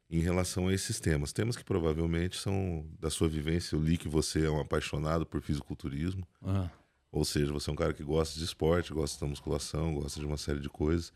em 0.10 0.20
relação 0.20 0.68
a 0.68 0.74
esses 0.74 1.00
temas. 1.00 1.32
Temas 1.32 1.56
que 1.56 1.64
provavelmente 1.64 2.38
são 2.38 2.86
da 3.00 3.10
sua 3.10 3.28
vivência. 3.30 3.76
Eu 3.76 3.82
li 3.82 3.98
que 3.98 4.08
você 4.10 4.46
é 4.46 4.50
um 4.50 4.60
apaixonado 4.60 5.26
por 5.26 5.42
fisiculturismo. 5.42 6.28
Ah, 6.42 6.70
Ou 7.12 7.26
seja, 7.26 7.52
você 7.52 7.70
é 7.70 7.74
um 7.74 7.78
cara 7.78 7.94
que 7.94 8.04
gosta 8.04 8.38
de 8.38 8.46
esporte, 8.46 8.94
gosta 8.94 9.20
da 9.24 9.30
musculação, 9.30 9.96
gosta 9.96 10.20
de 10.20 10.26
uma 10.26 10.38
série 10.38 10.60
de 10.60 10.70
coisas. 10.70 11.14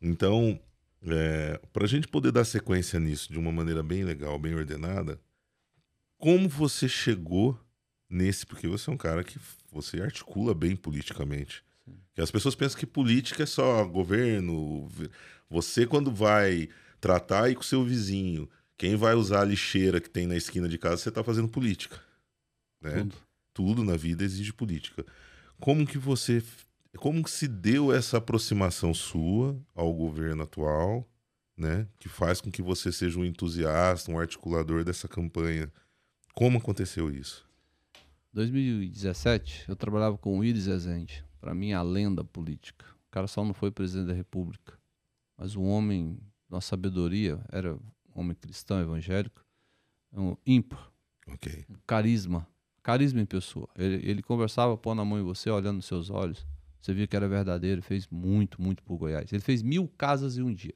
Então, 0.00 0.60
para 1.72 1.84
a 1.84 1.88
gente 1.88 2.06
poder 2.08 2.32
dar 2.32 2.44
sequência 2.44 2.98
nisso 3.00 3.32
de 3.32 3.38
uma 3.38 3.50
maneira 3.52 3.82
bem 3.82 4.04
legal, 4.04 4.38
bem 4.38 4.54
ordenada, 4.54 5.20
como 6.18 6.48
você 6.48 6.88
chegou 6.88 7.58
nesse? 8.08 8.46
Porque 8.46 8.68
você 8.68 8.90
é 8.90 8.92
um 8.92 8.96
cara 8.96 9.24
que 9.24 9.38
você 9.72 10.00
articula 10.00 10.54
bem 10.54 10.76
politicamente. 10.76 11.64
Que 12.14 12.20
as 12.20 12.30
pessoas 12.30 12.54
pensam 12.54 12.78
que 12.78 12.86
política 12.86 13.42
é 13.42 13.46
só 13.46 13.84
governo. 13.84 14.88
Você, 15.48 15.86
quando 15.86 16.12
vai 16.12 16.68
tratar 17.00 17.44
aí 17.44 17.54
com 17.54 17.62
o 17.62 17.64
seu 17.64 17.84
vizinho, 17.84 18.48
quem 18.76 18.96
vai 18.96 19.14
usar 19.14 19.40
a 19.40 19.44
lixeira 19.44 20.00
que 20.00 20.10
tem 20.10 20.26
na 20.26 20.36
esquina 20.36 20.68
de 20.68 20.78
casa, 20.78 20.96
você 20.98 21.08
está 21.08 21.22
fazendo 21.22 21.48
política. 21.48 22.00
Né? 22.80 22.98
tudo. 22.98 23.16
tudo 23.54 23.84
na 23.84 23.96
vida 23.96 24.24
exige 24.24 24.52
política. 24.52 25.06
Como 25.60 25.86
que 25.86 25.98
você, 25.98 26.42
como 26.96 27.22
que 27.22 27.30
se 27.30 27.46
deu 27.46 27.92
essa 27.92 28.18
aproximação 28.18 28.92
sua 28.92 29.56
ao 29.74 29.94
governo 29.94 30.42
atual, 30.42 31.08
né, 31.56 31.86
que 32.00 32.08
faz 32.08 32.40
com 32.40 32.50
que 32.50 32.60
você 32.60 32.90
seja 32.90 33.18
um 33.18 33.24
entusiasta, 33.24 34.10
um 34.10 34.18
articulador 34.18 34.82
dessa 34.82 35.06
campanha? 35.06 35.72
Como 36.34 36.58
aconteceu 36.58 37.10
isso? 37.10 37.46
2017, 38.32 39.66
eu 39.68 39.76
trabalhava 39.76 40.18
com 40.18 40.38
o 40.38 40.44
Iris 40.44 40.66
Rezende, 40.66 41.24
para 41.42 41.52
mim 41.56 41.72
a 41.72 41.82
lenda 41.82 42.22
política. 42.22 42.86
O 43.08 43.10
cara 43.10 43.26
só 43.26 43.44
não 43.44 43.52
foi 43.52 43.72
presidente 43.72 44.06
da 44.06 44.14
República, 44.14 44.78
mas 45.36 45.56
um 45.56 45.64
homem, 45.64 46.16
uma 46.48 46.60
sabedoria, 46.60 47.40
era 47.50 47.74
um 47.74 47.80
homem 48.14 48.36
cristão, 48.36 48.80
evangélico, 48.80 49.44
um 50.12 50.36
ímpar, 50.46 50.88
Ok. 51.26 51.66
um 51.68 51.74
carisma, 51.84 52.46
carisma 52.80 53.20
em 53.20 53.26
pessoa. 53.26 53.68
Ele, 53.76 54.08
ele 54.08 54.22
conversava, 54.22 54.76
pondo 54.76 55.02
a 55.02 55.04
mão 55.04 55.18
em 55.18 55.24
você, 55.24 55.50
olhando 55.50 55.76
nos 55.76 55.86
seus 55.86 56.10
olhos, 56.10 56.46
você 56.80 56.94
via 56.94 57.08
que 57.08 57.16
era 57.16 57.28
verdadeiro, 57.28 57.82
fez 57.82 58.06
muito, 58.08 58.62
muito 58.62 58.80
por 58.84 58.96
Goiás. 58.96 59.32
Ele 59.32 59.42
fez 59.42 59.62
mil 59.62 59.88
casas 59.98 60.38
em 60.38 60.42
um 60.42 60.54
dia. 60.54 60.74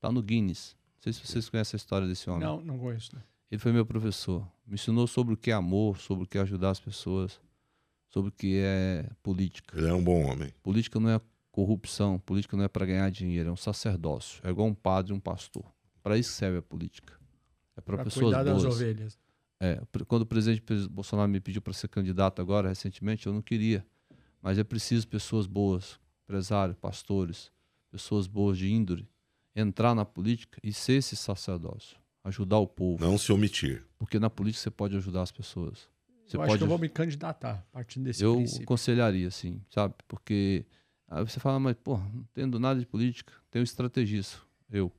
Tá 0.00 0.10
no 0.10 0.20
Guinness. 0.20 0.76
Não 0.96 1.02
sei 1.02 1.12
se 1.12 1.24
vocês 1.24 1.48
conhecem 1.48 1.76
a 1.76 1.80
história 1.80 2.08
desse 2.08 2.28
homem. 2.28 2.42
Não, 2.42 2.60
não 2.60 2.76
conheço. 2.76 3.14
Né? 3.14 3.22
Ele 3.48 3.58
foi 3.60 3.70
meu 3.70 3.86
professor. 3.86 4.44
Me 4.66 4.74
ensinou 4.74 5.06
sobre 5.06 5.34
o 5.34 5.36
que 5.36 5.52
é 5.52 5.54
amor, 5.54 5.98
sobre 5.98 6.24
o 6.24 6.26
que 6.26 6.38
é 6.38 6.40
ajudar 6.40 6.70
as 6.70 6.80
pessoas, 6.80 7.40
sobre 8.12 8.28
o 8.28 8.32
que 8.32 8.58
é 8.58 9.08
política. 9.22 9.76
Ele 9.78 9.88
é 9.88 9.94
um 9.94 10.02
bom 10.02 10.22
homem. 10.24 10.52
Política 10.62 11.00
não 11.00 11.08
é 11.10 11.20
corrupção, 11.50 12.18
política 12.18 12.56
não 12.56 12.64
é 12.64 12.68
para 12.68 12.84
ganhar 12.86 13.10
dinheiro, 13.10 13.48
é 13.48 13.52
um 13.52 13.56
sacerdócio. 13.56 14.40
É 14.44 14.50
igual 14.50 14.66
um 14.68 14.74
padre 14.74 15.12
e 15.12 15.16
um 15.16 15.20
pastor. 15.20 15.64
Para 16.02 16.18
isso 16.18 16.32
serve 16.32 16.58
a 16.58 16.62
política. 16.62 17.14
É 17.76 17.80
para 17.80 18.04
pessoas 18.04 18.26
cuidar 18.26 18.42
das 18.44 18.62
boas. 18.62 18.74
ovelhas. 18.74 19.18
É, 19.60 19.80
quando 20.08 20.22
o 20.22 20.26
presidente 20.26 20.60
pres- 20.60 20.86
Bolsonaro 20.86 21.28
me 21.30 21.40
pediu 21.40 21.62
para 21.62 21.72
ser 21.72 21.88
candidato 21.88 22.42
agora, 22.42 22.68
recentemente, 22.68 23.26
eu 23.26 23.32
não 23.32 23.40
queria. 23.40 23.86
Mas 24.42 24.58
é 24.58 24.64
preciso 24.64 25.06
pessoas 25.06 25.46
boas, 25.46 26.00
empresários, 26.24 26.76
pastores, 26.76 27.50
pessoas 27.90 28.26
boas 28.26 28.58
de 28.58 28.68
índole, 28.70 29.08
entrar 29.54 29.94
na 29.94 30.04
política 30.04 30.58
e 30.64 30.72
ser 30.72 30.94
esse 30.94 31.14
sacerdócio, 31.14 31.96
ajudar 32.24 32.58
o 32.58 32.66
povo. 32.66 33.04
Não 33.04 33.16
se 33.16 33.30
omitir. 33.30 33.84
Porque 33.98 34.18
na 34.18 34.28
política 34.28 34.62
você 34.64 34.70
pode 34.70 34.96
ajudar 34.96 35.22
as 35.22 35.30
pessoas. 35.30 35.88
Você 36.32 36.36
eu 36.36 36.42
acho 36.42 36.48
pode 36.50 36.58
que 36.58 36.64
eu 36.64 36.68
vou 36.68 36.78
me 36.78 36.88
candidatar, 36.88 37.64
partindo 37.70 38.04
desse 38.04 38.24
eu 38.24 38.34
princípio. 38.36 38.64
aconselharia, 38.64 39.28
assim, 39.28 39.60
sabe? 39.70 39.94
Porque 40.08 40.64
aí 41.08 41.22
você 41.24 41.38
fala, 41.38 41.60
mas, 41.60 41.76
pô, 41.76 41.96
não 41.98 42.20
entendo 42.22 42.58
nada 42.58 42.80
de 42.80 42.86
política. 42.86 43.32
Tem 43.50 43.60
um 43.60 43.64
estrategista, 43.64 44.38
eu, 44.70 44.90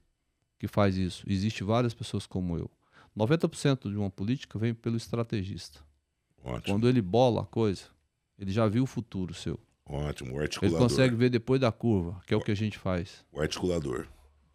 que 0.60 0.68
faz 0.68 0.96
isso. 0.96 1.24
Existe 1.28 1.64
várias 1.64 1.94
pessoas 1.94 2.26
como 2.26 2.58
eu. 2.58 2.70
90% 3.18 3.90
de 3.92 3.98
uma 3.98 4.10
política 4.10 4.58
vem 4.58 4.74
pelo 4.74 4.96
estrategista. 4.98 5.80
Ótimo. 6.44 6.76
Quando 6.76 6.88
ele 6.90 7.02
bola 7.02 7.42
a 7.42 7.46
coisa, 7.46 7.84
ele 8.38 8.52
já 8.52 8.68
viu 8.68 8.84
o 8.84 8.88
futuro 8.88 9.34
seu. 9.34 9.60
Ótimo, 9.86 10.32
o 10.32 10.36
Ele 10.36 10.44
articulador. 10.44 10.80
consegue 10.80 11.16
ver 11.16 11.30
depois 11.30 11.60
da 11.60 11.72
curva, 11.72 12.22
que 12.26 12.34
é 12.34 12.38
o 12.38 12.42
que 12.42 12.52
a 12.52 12.56
gente 12.56 12.78
faz. 12.78 13.24
O 13.32 13.40
articulador. 13.42 14.08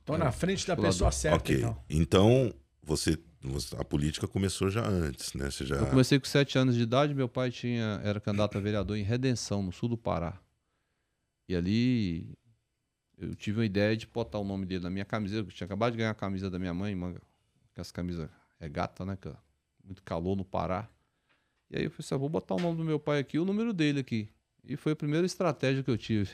Tô 0.04 0.16
na 0.16 0.32
frente 0.32 0.66
da 0.66 0.74
pessoa 0.76 1.10
certa, 1.10 1.36
ok. 1.36 1.56
então. 1.58 1.84
Então, 1.90 2.54
você, 2.82 3.10
você- 3.12 3.22
a 3.78 3.84
política 3.84 4.26
começou 4.26 4.68
já 4.68 4.86
antes, 4.86 5.32
né? 5.34 5.50
Você 5.50 5.64
já. 5.64 5.76
Eu 5.76 5.86
comecei 5.86 6.18
com 6.18 6.26
sete 6.26 6.58
anos 6.58 6.74
de 6.74 6.82
idade, 6.82 7.14
meu 7.14 7.28
pai 7.28 7.50
tinha, 7.50 8.00
era 8.02 8.20
candidato 8.20 8.58
a 8.58 8.60
vereador 8.60 8.96
em 8.96 9.02
Redenção, 9.02 9.62
no 9.62 9.72
sul 9.72 9.88
do 9.88 9.96
Pará. 9.96 10.40
E 11.48 11.54
ali 11.54 12.36
eu 13.16 13.34
tive 13.34 13.58
uma 13.58 13.66
ideia 13.66 13.96
de 13.96 14.06
botar 14.06 14.38
o 14.38 14.44
nome 14.44 14.66
dele 14.66 14.84
na 14.84 14.90
minha 14.90 15.04
camiseta. 15.04 15.48
Eu 15.48 15.52
tinha 15.52 15.66
acabado 15.66 15.92
de 15.92 15.98
ganhar 15.98 16.10
a 16.10 16.14
camisa 16.14 16.50
da 16.50 16.58
minha 16.58 16.74
mãe, 16.74 16.94
manga, 16.94 17.20
com 17.74 17.80
as 17.80 17.90
camisas 17.90 18.28
regata, 18.60 19.04
né? 19.04 19.16
que 19.20 19.28
é 19.28 19.34
muito 19.84 20.02
calor 20.02 20.36
no 20.36 20.44
Pará. 20.44 20.88
E 21.70 21.76
aí 21.76 21.84
eu 21.84 21.90
falei 21.90 22.00
assim, 22.00 22.14
ah, 22.14 22.18
vou 22.18 22.28
botar 22.28 22.54
o 22.54 22.60
nome 22.60 22.76
do 22.76 22.84
meu 22.84 22.98
pai 22.98 23.18
aqui 23.18 23.36
e 23.36 23.40
o 23.40 23.44
número 23.44 23.72
dele 23.72 24.00
aqui. 24.00 24.28
E 24.64 24.76
foi 24.76 24.92
a 24.92 24.96
primeira 24.96 25.26
estratégia 25.26 25.82
que 25.82 25.90
eu 25.90 25.98
tive. 25.98 26.30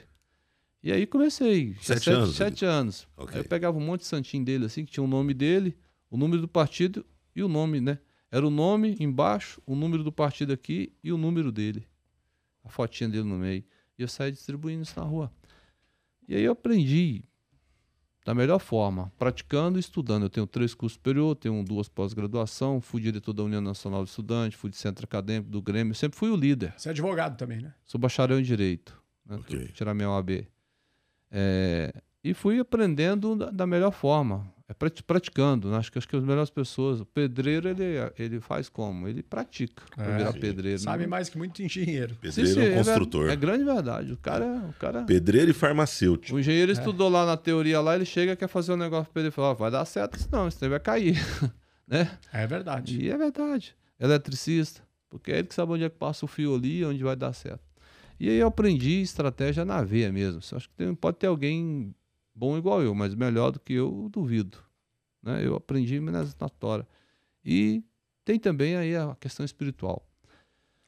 E 0.82 0.92
aí 0.92 1.06
comecei. 1.06 1.73
tinha 1.75 1.82
Sete 1.82 2.11
anos, 2.11 2.37
Sete 2.37 2.64
anos. 2.64 3.08
Ok. 3.16 3.34
Aí 3.34 3.40
eu 3.40 3.49
pegava 3.49 3.76
um 3.76 3.80
monte 3.80 4.00
de 4.00 4.06
santinho 4.06 4.44
dele, 4.44 4.66
assim, 4.66 4.84
que 4.84 4.92
tinha 4.92 5.02
o 5.02 5.08
nome 5.08 5.32
dele, 5.32 5.76
o 6.14 6.16
número 6.16 6.40
do 6.40 6.47
partido 6.47 7.04
e 7.35 7.42
o 7.42 7.49
nome, 7.49 7.80
né? 7.80 7.99
Era 8.30 8.47
o 8.47 8.50
nome 8.50 8.97
embaixo, 9.00 9.61
o 9.66 9.75
número 9.75 10.04
do 10.04 10.12
partido 10.12 10.52
aqui 10.52 10.92
e 11.02 11.11
o 11.11 11.18
número 11.18 11.50
dele. 11.50 11.88
A 12.62 12.68
fotinha 12.68 13.11
dele 13.11 13.25
no 13.25 13.37
meio. 13.37 13.64
E 13.99 14.02
eu 14.02 14.06
saí 14.06 14.30
distribuindo 14.30 14.85
isso 14.85 14.99
na 14.99 15.04
rua. 15.04 15.33
E 16.28 16.37
aí 16.37 16.44
eu 16.44 16.52
aprendi 16.52 17.25
da 18.25 18.33
melhor 18.33 18.61
forma, 18.61 19.12
praticando 19.18 19.76
e 19.76 19.80
estudando. 19.80 20.23
Eu 20.23 20.30
tenho 20.30 20.47
três 20.47 20.73
cursos 20.73 20.94
superiores, 20.94 21.40
tenho 21.40 21.64
duas 21.64 21.88
pós-graduação, 21.88 22.80
fui 22.80 23.02
diretor 23.02 23.33
da 23.33 23.42
União 23.42 23.61
Nacional 23.61 24.04
de 24.04 24.11
Estudantes, 24.11 24.56
fui 24.56 24.71
de 24.71 24.76
centro 24.76 25.04
acadêmico 25.04 25.50
do 25.50 25.61
Grêmio, 25.61 25.97
sempre 25.97 26.16
fui 26.16 26.30
o 26.30 26.37
líder. 26.37 26.75
Você 26.76 26.90
é 26.90 26.92
advogado 26.92 27.37
também, 27.37 27.61
né? 27.61 27.75
Sou 27.85 28.00
bacharel 28.00 28.38
em 28.38 28.44
Direito. 28.44 29.02
Né? 29.26 29.35
Ok. 29.35 29.59
Fui 29.59 29.68
Tirar 29.73 29.94
minha 29.94 30.11
OAB. 30.11 30.47
É, 31.28 31.92
e 32.23 32.33
fui 32.33 32.61
aprendendo 32.61 33.35
da, 33.35 33.50
da 33.50 33.66
melhor 33.66 33.90
forma. 33.90 34.53
É 34.66 34.73
prati- 34.73 35.02
praticando. 35.02 35.71
né? 35.71 35.76
Acho 35.76 35.92
que, 35.92 35.99
acho 35.99 36.09
que 36.09 36.16
as 36.16 36.25
melhores 36.25 36.49
pessoas. 36.49 36.99
O 37.00 37.04
pedreiro, 37.04 37.68
ele, 37.68 37.85
ele 38.18 38.40
faz 38.40 38.68
como? 38.71 39.06
Ele 39.06 39.23
pratica 39.23 39.83
para 39.94 40.04
É, 40.06 40.16
virar 40.16 40.33
sim. 40.33 40.40
pedreiro. 40.40 40.78
Sabe 40.78 41.02
né? 41.02 41.06
mais 41.06 41.28
que 41.28 41.37
muito 41.37 41.62
engenheiro. 41.62 42.14
Sim, 42.14 42.21
Pedreiro 42.23 42.49
sim, 42.54 42.61
é 42.61 42.62
um 42.62 42.66
é 42.66 42.68
ver- 42.71 42.85
construtor. 42.85 43.28
É, 43.30 43.37
grande 43.37 43.62
verdade. 43.64 44.12
O 44.12 44.16
cara. 44.16 44.47
O 44.68 44.73
cara 44.75 45.02
Pedreiro 45.02 45.50
e 45.50 45.54
farmacêutico. 45.54 46.35
o 46.37 46.40
engenheiro 46.40 46.73
estudou 46.73 47.11
lá 47.11 47.26
na 47.26 47.37
teoria 47.37 47.78
lá, 47.80 47.94
ele 47.94 48.06
chega 48.06 48.33
e 48.33 48.37
quer 48.37 48.49
fazer 48.49 48.73
um 48.73 48.76
negócio 48.76 49.12
para 49.12 49.21
ele 49.23 49.30
fala, 49.30 49.49
"Ó, 49.49 49.54
vai 49.54 49.71
dar 49.71 49.85
certo, 49.85 50.18
senão 50.18 50.49
isso 50.49 50.59
vai 50.66 50.80
cair. 50.80 51.14
né? 51.87 52.11
É 52.33 52.47
verdade. 52.47 52.99
E 53.02 53.11
é 53.11 53.18
verdade. 53.18 53.76
Eletricista. 54.00 54.83
Porque 55.11 55.30
é 55.30 55.38
ele 55.40 55.47
que 55.49 55.54
sabe 55.54 55.73
onde 55.73 55.85
é 55.85 55.90
que 55.90 55.97
passa 55.97 56.25
o 56.25 56.28
fio 56.28 56.54
ali, 56.54 56.85
onde 56.85 57.04
vai 57.04 57.14
dar 57.14 57.33
certo. 57.35 57.62
E 58.18 58.28
aí 58.30 58.37
eu 58.38 58.47
aprendi 58.47 59.02
estratégia 59.02 59.64
na 59.64 59.83
veia 59.83 60.11
mesmo. 60.11 60.38
Acho 60.56 60.68
que 60.68 60.75
tem- 60.75 60.94
pode 60.94 61.18
ter 61.18 61.26
alguém 61.26 61.94
bom 62.34 62.56
igual 62.58 62.82
eu, 62.82 62.94
mas 62.94 63.14
melhor 63.14 63.50
do 63.50 63.60
que 63.60 63.72
eu, 63.74 64.02
eu 64.04 64.08
duvido. 64.08 64.58
Né? 65.22 65.46
Eu 65.46 65.56
aprendi 65.56 66.00
na 66.00 66.48
tora. 66.58 66.86
E 67.44 67.82
tem 68.24 68.38
também 68.38 68.76
aí 68.76 68.96
a 68.96 69.14
questão 69.20 69.44
espiritual. 69.44 70.06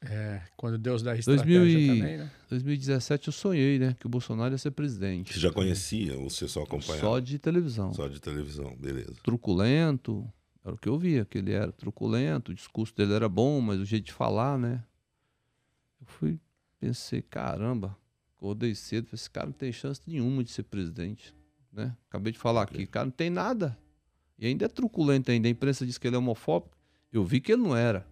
É, 0.00 0.42
quando 0.56 0.78
Deus 0.78 1.02
dá 1.02 1.16
estratégia 1.16 1.58
2000 1.60 1.80
e- 1.80 1.86
também, 1.98 2.18
né? 2.18 2.30
2017 2.50 3.28
eu 3.28 3.32
sonhei, 3.32 3.78
né, 3.78 3.96
que 3.98 4.06
o 4.06 4.08
Bolsonaro 4.08 4.52
ia 4.54 4.58
ser 4.58 4.70
presidente. 4.70 5.32
Você 5.32 5.40
já 5.40 5.50
conhecia 5.50 6.16
ou 6.18 6.28
você 6.30 6.46
só 6.46 6.62
acompanhava? 6.62 7.00
Só 7.00 7.18
de 7.18 7.38
televisão. 7.38 7.92
Só 7.94 8.06
de 8.06 8.20
televisão, 8.20 8.76
beleza. 8.76 9.14
truculento, 9.22 10.30
era 10.64 10.74
o 10.74 10.78
que 10.78 10.88
eu 10.88 10.98
via, 10.98 11.24
que 11.24 11.38
ele 11.38 11.52
era 11.52 11.72
truculento, 11.72 12.52
o 12.52 12.54
discurso 12.54 12.94
dele 12.94 13.14
era 13.14 13.28
bom, 13.28 13.60
mas 13.60 13.80
o 13.80 13.84
jeito 13.84 14.06
de 14.06 14.12
falar, 14.12 14.58
né? 14.58 14.84
Eu 16.00 16.06
fui, 16.06 16.38
pensei, 16.78 17.22
caramba, 17.22 17.96
acordei 18.36 18.74
cedo, 18.74 19.06
falei, 19.06 19.14
esse 19.14 19.30
cara 19.30 19.46
não 19.46 19.52
tem 19.54 19.72
chance 19.72 20.00
nenhuma 20.06 20.44
de 20.44 20.50
ser 20.50 20.64
presidente, 20.64 21.34
né? 21.76 21.95
Acabei 22.09 22.33
de 22.33 22.38
falar 22.38 22.62
aqui, 22.62 22.87
cara 22.87 23.04
não 23.06 23.12
tem 23.12 23.30
nada. 23.30 23.78
E 24.38 24.47
ainda 24.47 24.64
é 24.64 24.68
truculento 24.68 25.30
ainda, 25.30 25.47
a 25.47 25.50
imprensa 25.50 25.87
diz 25.87 25.99
que 25.99 26.06
ele 26.06 26.16
é 26.16 26.18
homofóbico. 26.18 26.76
Eu 27.12 27.25
vi 27.25 27.40
que 27.40 27.52
ele 27.52 27.62
não 27.62 27.76
era. 27.76 28.06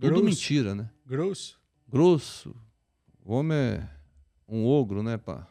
Tudo 0.00 0.22
mentira, 0.24 0.74
né? 0.74 0.88
Grosso. 1.06 1.60
Grosso. 1.88 2.54
O 3.24 3.34
homem 3.34 3.56
é 3.58 3.88
um 4.48 4.64
ogro, 4.64 5.02
né, 5.02 5.16
pra, 5.16 5.46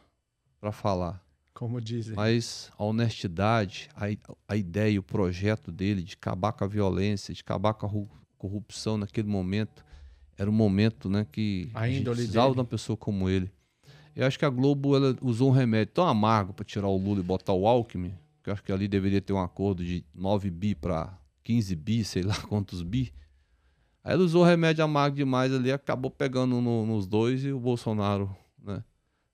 pra 0.60 0.72
falar. 0.72 1.24
Como 1.54 1.80
dizem. 1.80 2.14
Mas 2.14 2.70
a 2.78 2.84
honestidade, 2.84 3.88
a, 3.94 4.06
a 4.46 4.56
ideia, 4.56 4.98
o 4.98 5.02
projeto 5.02 5.70
dele 5.72 6.02
de 6.02 6.14
acabar 6.14 6.52
com 6.52 6.64
a 6.64 6.68
violência, 6.68 7.34
de 7.34 7.40
acabar 7.40 7.74
com 7.74 7.86
a 7.86 7.88
ru- 7.88 8.08
corrupção 8.36 8.96
naquele 8.96 9.28
momento, 9.28 9.84
era 10.36 10.48
um 10.48 10.52
momento 10.52 11.08
né, 11.10 11.26
que 11.30 11.70
A 11.74 11.80
a, 11.80 11.88
gente 11.90 12.04
precisava 12.04 12.46
dele. 12.46 12.54
de 12.54 12.60
uma 12.60 12.64
pessoa 12.66 12.96
como 12.96 13.28
ele. 13.28 13.50
Eu 14.18 14.26
acho 14.26 14.36
que 14.36 14.44
a 14.44 14.50
Globo 14.50 14.96
ela 14.96 15.16
usou 15.22 15.48
um 15.48 15.52
remédio 15.52 15.94
tão 15.94 16.04
amargo 16.04 16.52
para 16.52 16.64
tirar 16.64 16.88
o 16.88 16.96
Lula 16.96 17.20
e 17.20 17.22
botar 17.22 17.52
o 17.52 17.68
Alckmin, 17.68 18.12
que 18.42 18.50
eu 18.50 18.52
acho 18.52 18.64
que 18.64 18.72
ali 18.72 18.88
deveria 18.88 19.20
ter 19.20 19.32
um 19.32 19.38
acordo 19.40 19.84
de 19.84 20.04
9 20.12 20.50
bi 20.50 20.74
para 20.74 21.16
15 21.44 21.76
bi, 21.76 22.02
sei 22.04 22.22
lá 22.24 22.34
quantos 22.48 22.82
bi. 22.82 23.12
Aí 24.02 24.14
ela 24.14 24.24
usou 24.24 24.42
o 24.42 24.44
remédio 24.44 24.82
amargo 24.82 25.14
demais 25.16 25.52
ali, 25.52 25.70
acabou 25.70 26.10
pegando 26.10 26.60
no- 26.60 26.84
nos 26.84 27.06
dois 27.06 27.44
e 27.44 27.52
o 27.52 27.60
Bolsonaro, 27.60 28.34
né? 28.60 28.82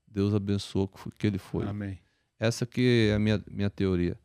Deus 0.07 0.35
abençoou 0.35 0.87
que, 1.17 1.25
ele 1.25 1.39
foi. 1.39 1.65
Amém. 1.65 1.97
Essa 2.39 2.63
que 2.65 3.07
é 3.09 3.15
a 3.15 3.19
minha, 3.19 3.43
minha 3.49 3.71
teoria. 3.71 4.19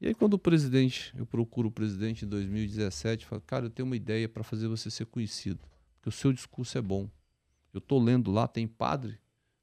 E 0.00 0.06
aí 0.06 0.14
quando 0.14 0.34
o 0.34 0.38
presidente, 0.38 1.12
eu 1.16 1.26
procuro 1.26 1.68
o 1.68 1.72
presidente 1.72 2.24
em 2.24 2.28
2017, 2.28 3.26
falo, 3.26 3.42
cara, 3.44 3.66
eu 3.66 3.70
tenho 3.70 3.84
uma 3.86 3.96
ideia 3.96 4.28
para 4.28 4.44
fazer 4.44 4.68
você 4.68 4.90
ser 4.92 5.06
conhecido, 5.06 5.58
porque 5.96 6.08
o 6.08 6.12
seu 6.12 6.32
discurso 6.32 6.78
é 6.78 6.82
bom. 6.82 7.08
Eu 7.72 7.80
tô 7.80 7.98
lendo 7.98 8.30
lá, 8.30 8.46
tem 8.46 8.68
padre, 8.68 9.18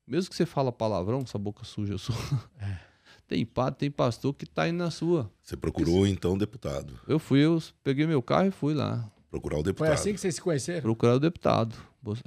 mesmo 0.08 0.30
que 0.30 0.36
você 0.36 0.46
fala 0.46 0.72
palavrão, 0.72 1.20
essa 1.20 1.38
boca 1.38 1.64
suja 1.64 1.98
sua, 1.98 2.16
tem 3.28 3.46
padre, 3.46 3.80
tem 3.80 3.92
pastor 3.92 4.34
que 4.34 4.46
tá 4.46 4.68
indo 4.68 4.78
na 4.78 4.92
sua. 4.92 5.32
Você 5.42 5.56
procurou, 5.56 6.06
então, 6.08 6.38
deputado. 6.38 7.00
Eu 7.08 7.20
fui, 7.20 7.40
eu 7.40 7.62
peguei 7.84 8.06
meu 8.08 8.22
carro 8.22 8.48
e 8.48 8.52
fui 8.52 8.74
lá, 8.74 9.10
Procurar 9.30 9.56
o 9.56 9.58
Foi 9.60 9.64
deputado. 9.72 9.94
assim 9.94 10.14
que 10.14 10.20
vocês 10.20 10.36
se 10.36 10.42
conheceram? 10.42 10.82
procurar 10.82 11.16
o 11.16 11.20
deputado. 11.20 11.74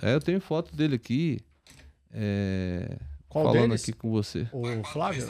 É, 0.01 0.15
eu 0.15 0.21
tenho 0.21 0.41
foto 0.41 0.75
dele 0.75 0.95
aqui, 0.95 1.39
é, 2.11 2.97
Qual 3.29 3.45
falando 3.45 3.69
deles? 3.69 3.83
aqui 3.83 3.93
com 3.93 4.11
você. 4.11 4.49
O 4.53 4.83
Flávio? 4.85 5.27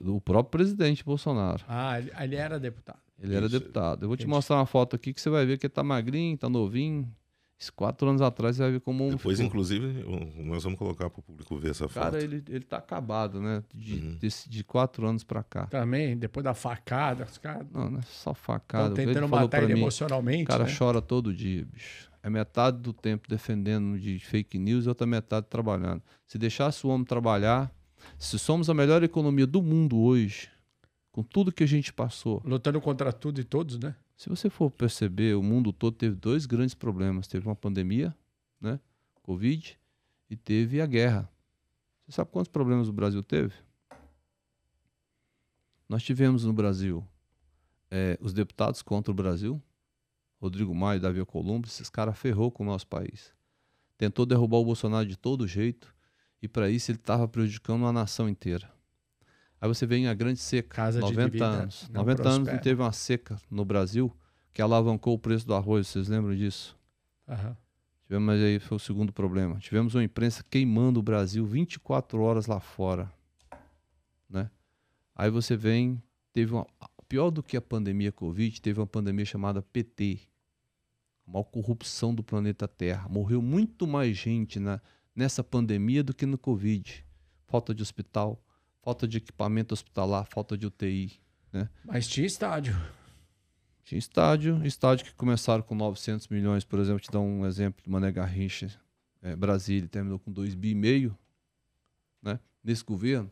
O 0.00 0.20
próprio 0.20 0.50
presidente 0.50 1.04
Bolsonaro. 1.04 1.62
Ah, 1.68 1.98
ele, 1.98 2.10
ele 2.18 2.36
era 2.36 2.58
deputado. 2.58 2.98
Ele 3.18 3.34
era 3.34 3.46
Isso. 3.46 3.58
deputado. 3.58 4.04
Eu 4.04 4.08
vou 4.08 4.16
te 4.16 4.26
mostrar 4.26 4.56
uma 4.56 4.66
foto 4.66 4.96
aqui 4.96 5.12
que 5.12 5.20
você 5.20 5.28
vai 5.30 5.44
ver 5.46 5.58
que 5.58 5.66
ele 5.66 5.72
tá 5.72 5.82
magrinho, 5.82 6.36
tá 6.36 6.48
novinho. 6.48 7.10
Esses 7.58 7.70
quatro 7.70 8.06
anos 8.08 8.20
atrás 8.20 8.56
você 8.56 8.62
vai 8.62 8.72
ver 8.72 8.80
como 8.80 9.06
um 9.06 9.10
Depois, 9.16 9.38
ficou. 9.38 9.48
inclusive, 9.48 10.04
nós 10.44 10.62
vamos 10.62 10.78
colocar 10.78 11.08
para 11.08 11.20
o 11.20 11.22
público 11.22 11.56
ver 11.56 11.70
essa 11.70 11.88
foto. 11.88 12.02
Cara, 12.04 12.22
ele, 12.22 12.44
ele 12.48 12.64
tá 12.64 12.76
acabado, 12.76 13.40
né? 13.40 13.62
De, 13.74 13.94
Uhum. 13.94 14.16
desse- 14.18 14.48
de 14.48 14.62
quatro 14.62 15.06
anos 15.06 15.24
pra 15.24 15.42
cá. 15.42 15.66
Também, 15.66 16.18
depois 16.18 16.44
da 16.44 16.52
facada, 16.52 17.24
os 17.24 17.38
caras 17.38 17.66
Não, 17.72 17.90
não 17.90 17.98
é 17.98 18.02
só 18.02 18.32
estão 18.32 18.34
facada. 18.34 19.00
Ele 19.00 19.06
tentando 19.14 19.28
falou 19.28 19.44
matar 19.46 19.62
ele 19.62 19.72
mim, 19.72 19.80
emocionalmente. 19.80 20.44
O 20.44 20.46
cara 20.48 20.64
né? 20.64 20.74
chora 20.78 21.00
todo 21.00 21.32
dia, 21.32 21.64
bicho. 21.64 22.10
É 22.22 22.28
metade 22.28 22.76
do 22.78 22.92
tempo 22.92 23.26
defendendo 23.28 23.98
de 23.98 24.18
fake 24.18 24.58
news 24.58 24.84
e 24.84 24.88
outra 24.88 25.06
metade 25.06 25.46
trabalhando. 25.48 26.02
Se 26.26 26.36
deixasse 26.36 26.86
o 26.86 26.90
homem 26.90 27.06
trabalhar, 27.06 27.72
se 28.18 28.38
somos 28.38 28.68
a 28.68 28.74
melhor 28.74 29.02
economia 29.02 29.46
do 29.46 29.62
mundo 29.62 29.96
hoje, 29.98 30.50
com 31.10 31.22
tudo 31.22 31.50
que 31.50 31.64
a 31.64 31.68
gente 31.68 31.90
passou, 31.92 32.42
Lutando 32.44 32.80
contra 32.82 33.12
tudo 33.14 33.40
e 33.40 33.44
todos, 33.44 33.78
né? 33.78 33.94
Se 34.16 34.28
você 34.30 34.48
for 34.48 34.70
perceber, 34.70 35.36
o 35.36 35.42
mundo 35.42 35.72
todo 35.72 35.94
teve 35.94 36.16
dois 36.16 36.46
grandes 36.46 36.74
problemas. 36.74 37.28
Teve 37.28 37.46
uma 37.46 37.54
pandemia, 37.54 38.16
né? 38.60 38.80
Covid, 39.22 39.78
e 40.30 40.36
teve 40.36 40.80
a 40.80 40.86
guerra. 40.86 41.30
Você 42.04 42.12
sabe 42.12 42.30
quantos 42.30 42.50
problemas 42.50 42.88
o 42.88 42.92
Brasil 42.92 43.22
teve? 43.22 43.52
Nós 45.88 46.02
tivemos 46.02 46.44
no 46.44 46.52
Brasil 46.52 47.06
eh, 47.90 48.18
os 48.20 48.32
deputados 48.32 48.82
contra 48.82 49.12
o 49.12 49.14
Brasil, 49.14 49.62
Rodrigo 50.40 50.74
Maia 50.74 50.98
Davi 50.98 51.20
Alcolumbre, 51.20 51.68
esses 51.68 51.88
caras 51.88 52.18
ferrou 52.18 52.50
com 52.50 52.62
o 52.62 52.66
nosso 52.66 52.86
país. 52.86 53.32
Tentou 53.96 54.26
derrubar 54.26 54.58
o 54.58 54.64
Bolsonaro 54.64 55.06
de 55.06 55.16
todo 55.16 55.46
jeito, 55.46 55.94
e 56.42 56.48
para 56.48 56.68
isso 56.70 56.90
ele 56.90 56.98
estava 56.98 57.26
prejudicando 57.26 57.86
a 57.86 57.92
nação 57.92 58.28
inteira. 58.28 58.70
Aí 59.60 59.68
você 59.68 59.86
vem 59.86 60.06
a 60.06 60.14
grande 60.14 60.38
seca, 60.38 60.68
Casa 60.76 60.98
de 61.00 61.04
90 61.06 61.24
dívida 61.24 61.46
anos. 61.46 61.88
não 61.88 62.00
90 62.02 62.22
anos 62.22 62.24
não 62.24 62.44
prospera. 62.44 62.62
teve 62.62 62.82
uma 62.82 62.92
seca 62.92 63.40
no 63.50 63.64
Brasil 63.64 64.14
que 64.52 64.60
alavancou 64.62 65.14
o 65.14 65.18
preço 65.18 65.46
do 65.46 65.54
arroz, 65.54 65.86
vocês 65.88 66.08
lembram 66.08 66.34
disso? 66.34 66.76
Aham. 67.28 67.56
Tivemos, 68.06 68.26
mas 68.26 68.42
aí 68.42 68.58
foi 68.60 68.76
o 68.76 68.80
segundo 68.80 69.12
problema. 69.12 69.58
Tivemos 69.58 69.94
uma 69.94 70.04
imprensa 70.04 70.44
queimando 70.48 71.00
o 71.00 71.02
Brasil 71.02 71.44
24 71.44 72.20
horas 72.22 72.46
lá 72.46 72.60
fora, 72.60 73.12
né? 74.30 74.50
Aí 75.14 75.28
você 75.30 75.56
vem, 75.56 76.00
teve 76.32 76.52
uma 76.52 76.66
pior 77.08 77.30
do 77.30 77.42
que 77.42 77.56
a 77.56 77.60
pandemia 77.60 78.12
Covid, 78.12 78.60
teve 78.60 78.80
uma 78.80 78.86
pandemia 78.86 79.24
chamada 79.24 79.62
PT, 79.62 80.20
a 81.26 81.30
maior 81.30 81.44
corrupção 81.44 82.14
do 82.14 82.22
planeta 82.22 82.68
Terra. 82.68 83.08
Morreu 83.08 83.40
muito 83.42 83.86
mais 83.86 84.16
gente 84.16 84.58
na, 84.60 84.80
nessa 85.14 85.42
pandemia 85.42 86.02
do 86.02 86.14
que 86.14 86.26
no 86.26 86.38
Covid. 86.38 87.04
Falta 87.46 87.74
de 87.74 87.82
hospital, 87.82 88.40
falta 88.86 89.08
de 89.08 89.16
equipamento 89.16 89.74
hospitalar, 89.74 90.24
falta 90.26 90.56
de 90.56 90.64
UTI. 90.64 91.18
Mas 91.84 92.06
tinha 92.06 92.24
estádio. 92.24 92.76
Tinha 93.82 93.98
estádio, 93.98 94.64
estádio 94.64 95.06
que 95.06 95.12
começaram 95.14 95.60
com 95.64 95.74
900 95.74 96.28
milhões, 96.28 96.62
por 96.64 96.78
exemplo, 96.78 97.00
te 97.00 97.10
dar 97.10 97.18
um 97.18 97.44
exemplo 97.44 97.82
de 97.82 97.90
Mané 97.90 98.12
Garrincha, 98.12 98.70
é, 99.20 99.34
Brasília, 99.34 99.88
terminou 99.88 100.20
com 100.20 100.30
2 100.30 100.54
bi 100.54 100.72
meio, 100.72 101.18
né? 102.22 102.38
Nesse 102.62 102.84
governo, 102.84 103.28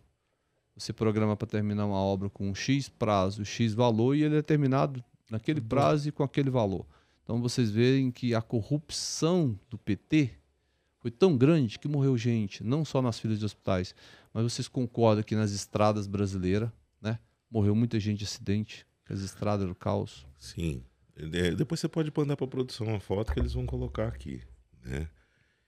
você 0.77 0.93
programa 0.93 1.37
para 1.37 1.47
terminar 1.47 1.87
uma 1.87 1.99
obra 1.99 2.29
com 2.29 2.51
um 2.51 2.55
X 2.55 2.89
prazo, 2.89 3.45
X 3.45 3.75
valor, 3.75 4.17
e 4.17 4.25
ele 4.25 4.37
é 4.39 4.43
terminado 4.43 5.05
naquele 5.31 5.61
Uhum. 5.61 5.69
prazo 5.69 6.09
e 6.09 6.13
com 6.13 6.25
aquele 6.25 6.51
valor. 6.51 6.85
Então 7.23 7.41
vocês 7.41 7.71
veem 7.71 8.11
que 8.11 8.35
a 8.35 8.43
corrupção 8.43 9.57
do 9.71 9.79
PT 9.79 10.33
foi 11.05 11.11
tão 11.11 11.37
grande 11.37 11.79
que 11.79 11.87
morreu 11.87 12.17
gente, 12.17 12.65
não 12.65 12.83
só 12.83 13.03
nas 13.03 13.19
filas 13.21 13.39
de 13.39 13.45
hospitais, 13.45 13.95
mas 14.33 14.43
vocês 14.43 14.67
concordam 14.67 15.23
que 15.23 15.37
nas 15.37 15.51
estradas 15.51 16.07
brasileiras, 16.07 16.71
né? 16.99 17.19
Morreu 17.51 17.75
muita 17.75 18.01
gente 18.01 18.21
de 18.21 18.25
acidente, 18.25 18.87
que 19.05 19.13
as 19.13 19.21
estradas 19.21 19.65
eram 19.65 19.75
caos. 19.75 20.27
Sim. 20.39 20.83
É, 21.15 21.51
depois 21.51 21.79
você 21.79 21.89
pode 21.91 22.11
mandar 22.17 22.39
para 22.39 22.47
produção 22.47 22.87
uma 22.87 23.01
foto 23.01 23.35
que 23.35 23.39
eles 23.39 23.53
vão 23.53 23.67
colocar 23.67 24.09
aqui, 24.09 24.41
né? 24.83 25.07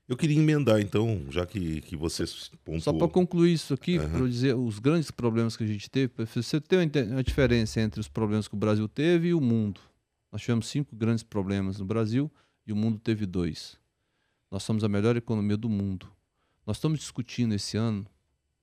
Eu 0.09 0.17
queria 0.17 0.39
emendar, 0.39 0.81
então, 0.81 1.27
já 1.29 1.45
que, 1.45 1.83
que 1.83 1.97
vocês 1.99 2.51
pontuou... 2.65 2.81
Só 2.81 2.93
para 2.95 3.07
concluir 3.07 3.53
isso 3.53 3.75
aqui, 3.75 3.99
Aham. 3.99 4.09
para 4.09 4.27
dizer 4.29 4.57
os 4.57 4.79
grandes 4.79 5.11
problemas 5.11 5.55
que 5.55 5.65
a 5.65 5.67
gente 5.67 5.91
teve, 5.91 6.15
você 6.17 6.57
inte- 6.83 7.03
uma 7.03 7.23
diferença 7.23 7.79
entre 7.79 8.01
os 8.01 8.09
problemas 8.09 8.49
que 8.49 8.55
o 8.55 8.59
Brasil 8.59 8.89
teve 8.89 9.29
e 9.29 9.35
o 9.35 9.41
mundo. 9.41 9.83
Nós 10.33 10.41
tivemos 10.41 10.67
cinco 10.69 10.97
grandes 10.97 11.23
problemas 11.23 11.79
no 11.79 11.85
Brasil 11.85 12.33
e 12.67 12.73
o 12.73 12.77
mundo 12.77 12.99
teve 12.99 13.27
dois. 13.27 13.79
Nós 14.51 14.63
somos 14.63 14.85
a 14.85 14.89
melhor 14.89 15.17
economia 15.17 15.57
do 15.57 15.69
mundo. 15.69 16.07
Nós 16.67 16.77
estamos 16.77 16.99
discutindo 16.99 17.55
esse 17.55 17.77
ano, 17.77 18.07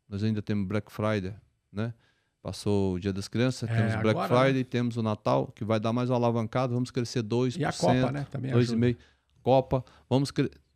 nós 0.07 0.23
ainda 0.23 0.41
temos 0.41 0.67
Black 0.67 0.91
Friday, 0.91 1.33
né? 1.71 1.93
Passou 2.41 2.95
o 2.95 2.99
Dia 2.99 3.13
das 3.13 3.27
Crianças, 3.29 3.69
É, 3.69 3.73
temos 3.75 3.93
Black 4.01 4.09
agora, 4.19 4.33
né? 4.33 4.39
Friday, 4.45 4.63
temos 4.65 4.97
o 4.97 5.01
Natal, 5.03 5.47
que 5.55 5.63
vai 5.63 5.79
dar 5.79 5.93
mais 5.93 6.09
uma 6.09 6.17
alavancada, 6.17 6.73
vamos 6.73 6.91
crescer 6.91 7.23
2%. 7.23 7.57
E 7.57 7.63
a 7.65 7.71
Copa, 7.71 8.11
né? 8.11 8.27
Também 8.29 8.51
ajuda. 8.51 8.77
2,5%. 8.77 8.97
Copa, 9.41 9.83
vamos 10.09 10.31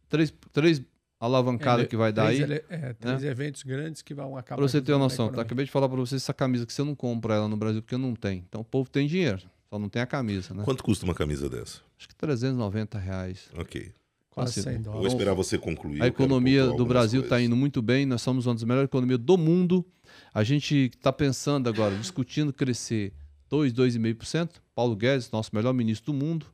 três, 0.09 0.33
três 0.53 0.81
alavancadas 1.19 1.81
Ele- 1.81 1.89
que 1.89 1.97
vai 1.97 2.11
dar 2.13 2.25
três 2.27 2.41
aí. 2.43 2.51
ele- 2.51 2.63
é, 2.69 2.93
três 2.93 3.23
eventos 3.23 3.63
grandes 3.63 4.01
que 4.01 4.13
vão 4.13 4.37
acabar. 4.37 4.57
Pra 4.57 4.67
você 4.67 4.81
ter 4.81 4.91
uma 4.93 4.99
noção, 4.99 5.31
tá? 5.31 5.41
acabei 5.41 5.65
de 5.65 5.71
falar 5.71 5.87
pra 5.89 5.97
você 5.97 6.15
essa 6.15 6.33
camisa 6.33 6.65
que 6.65 6.71
você 6.73 6.83
não 6.83 6.93
compra 6.95 7.35
ela 7.35 7.47
no 7.47 7.57
Brasil 7.57 7.81
porque 7.81 7.97
não 7.97 8.13
tem. 8.13 8.43
Então 8.47 8.61
o 8.61 8.65
povo 8.65 8.89
tem 8.89 9.07
dinheiro, 9.07 9.41
só 9.69 9.79
não 9.79 9.89
tem 9.89 10.01
a 10.01 10.05
camisa, 10.05 10.53
né? 10.53 10.63
Quanto 10.63 10.83
custa 10.83 11.05
uma 11.05 11.15
camisa 11.15 11.49
dessa? 11.49 11.81
Acho 11.97 12.07
que 12.07 12.15
390 12.15 12.97
reais. 12.99 13.49
Ok. 13.57 13.91
Quase 14.37 14.59
assim, 14.59 14.69
100 14.69 14.73
Eu 14.73 14.81
vou 14.83 14.93
dólares. 14.93 15.13
esperar 15.13 15.33
você 15.33 15.57
concluir. 15.57 16.01
A 16.01 16.05
economia 16.07 16.67
do 16.67 16.85
Brasil 16.85 17.21
está 17.21 17.41
indo 17.41 17.55
muito 17.55 17.81
bem, 17.81 18.05
nós 18.05 18.21
somos 18.21 18.45
uma 18.45 18.53
das 18.53 18.63
melhores 18.63 18.87
economias 18.87 19.19
do 19.19 19.35
mundo. 19.35 19.83
A 20.31 20.43
gente 20.43 20.91
está 20.95 21.11
pensando 21.11 21.67
agora, 21.67 21.95
discutindo 21.97 22.53
crescer 22.53 23.13
2, 23.49 23.73
2,5%. 23.73 24.61
Paulo 24.75 24.95
Guedes, 24.95 25.31
nosso 25.31 25.49
melhor 25.55 25.73
ministro 25.73 26.13
do 26.13 26.17
mundo. 26.23 26.45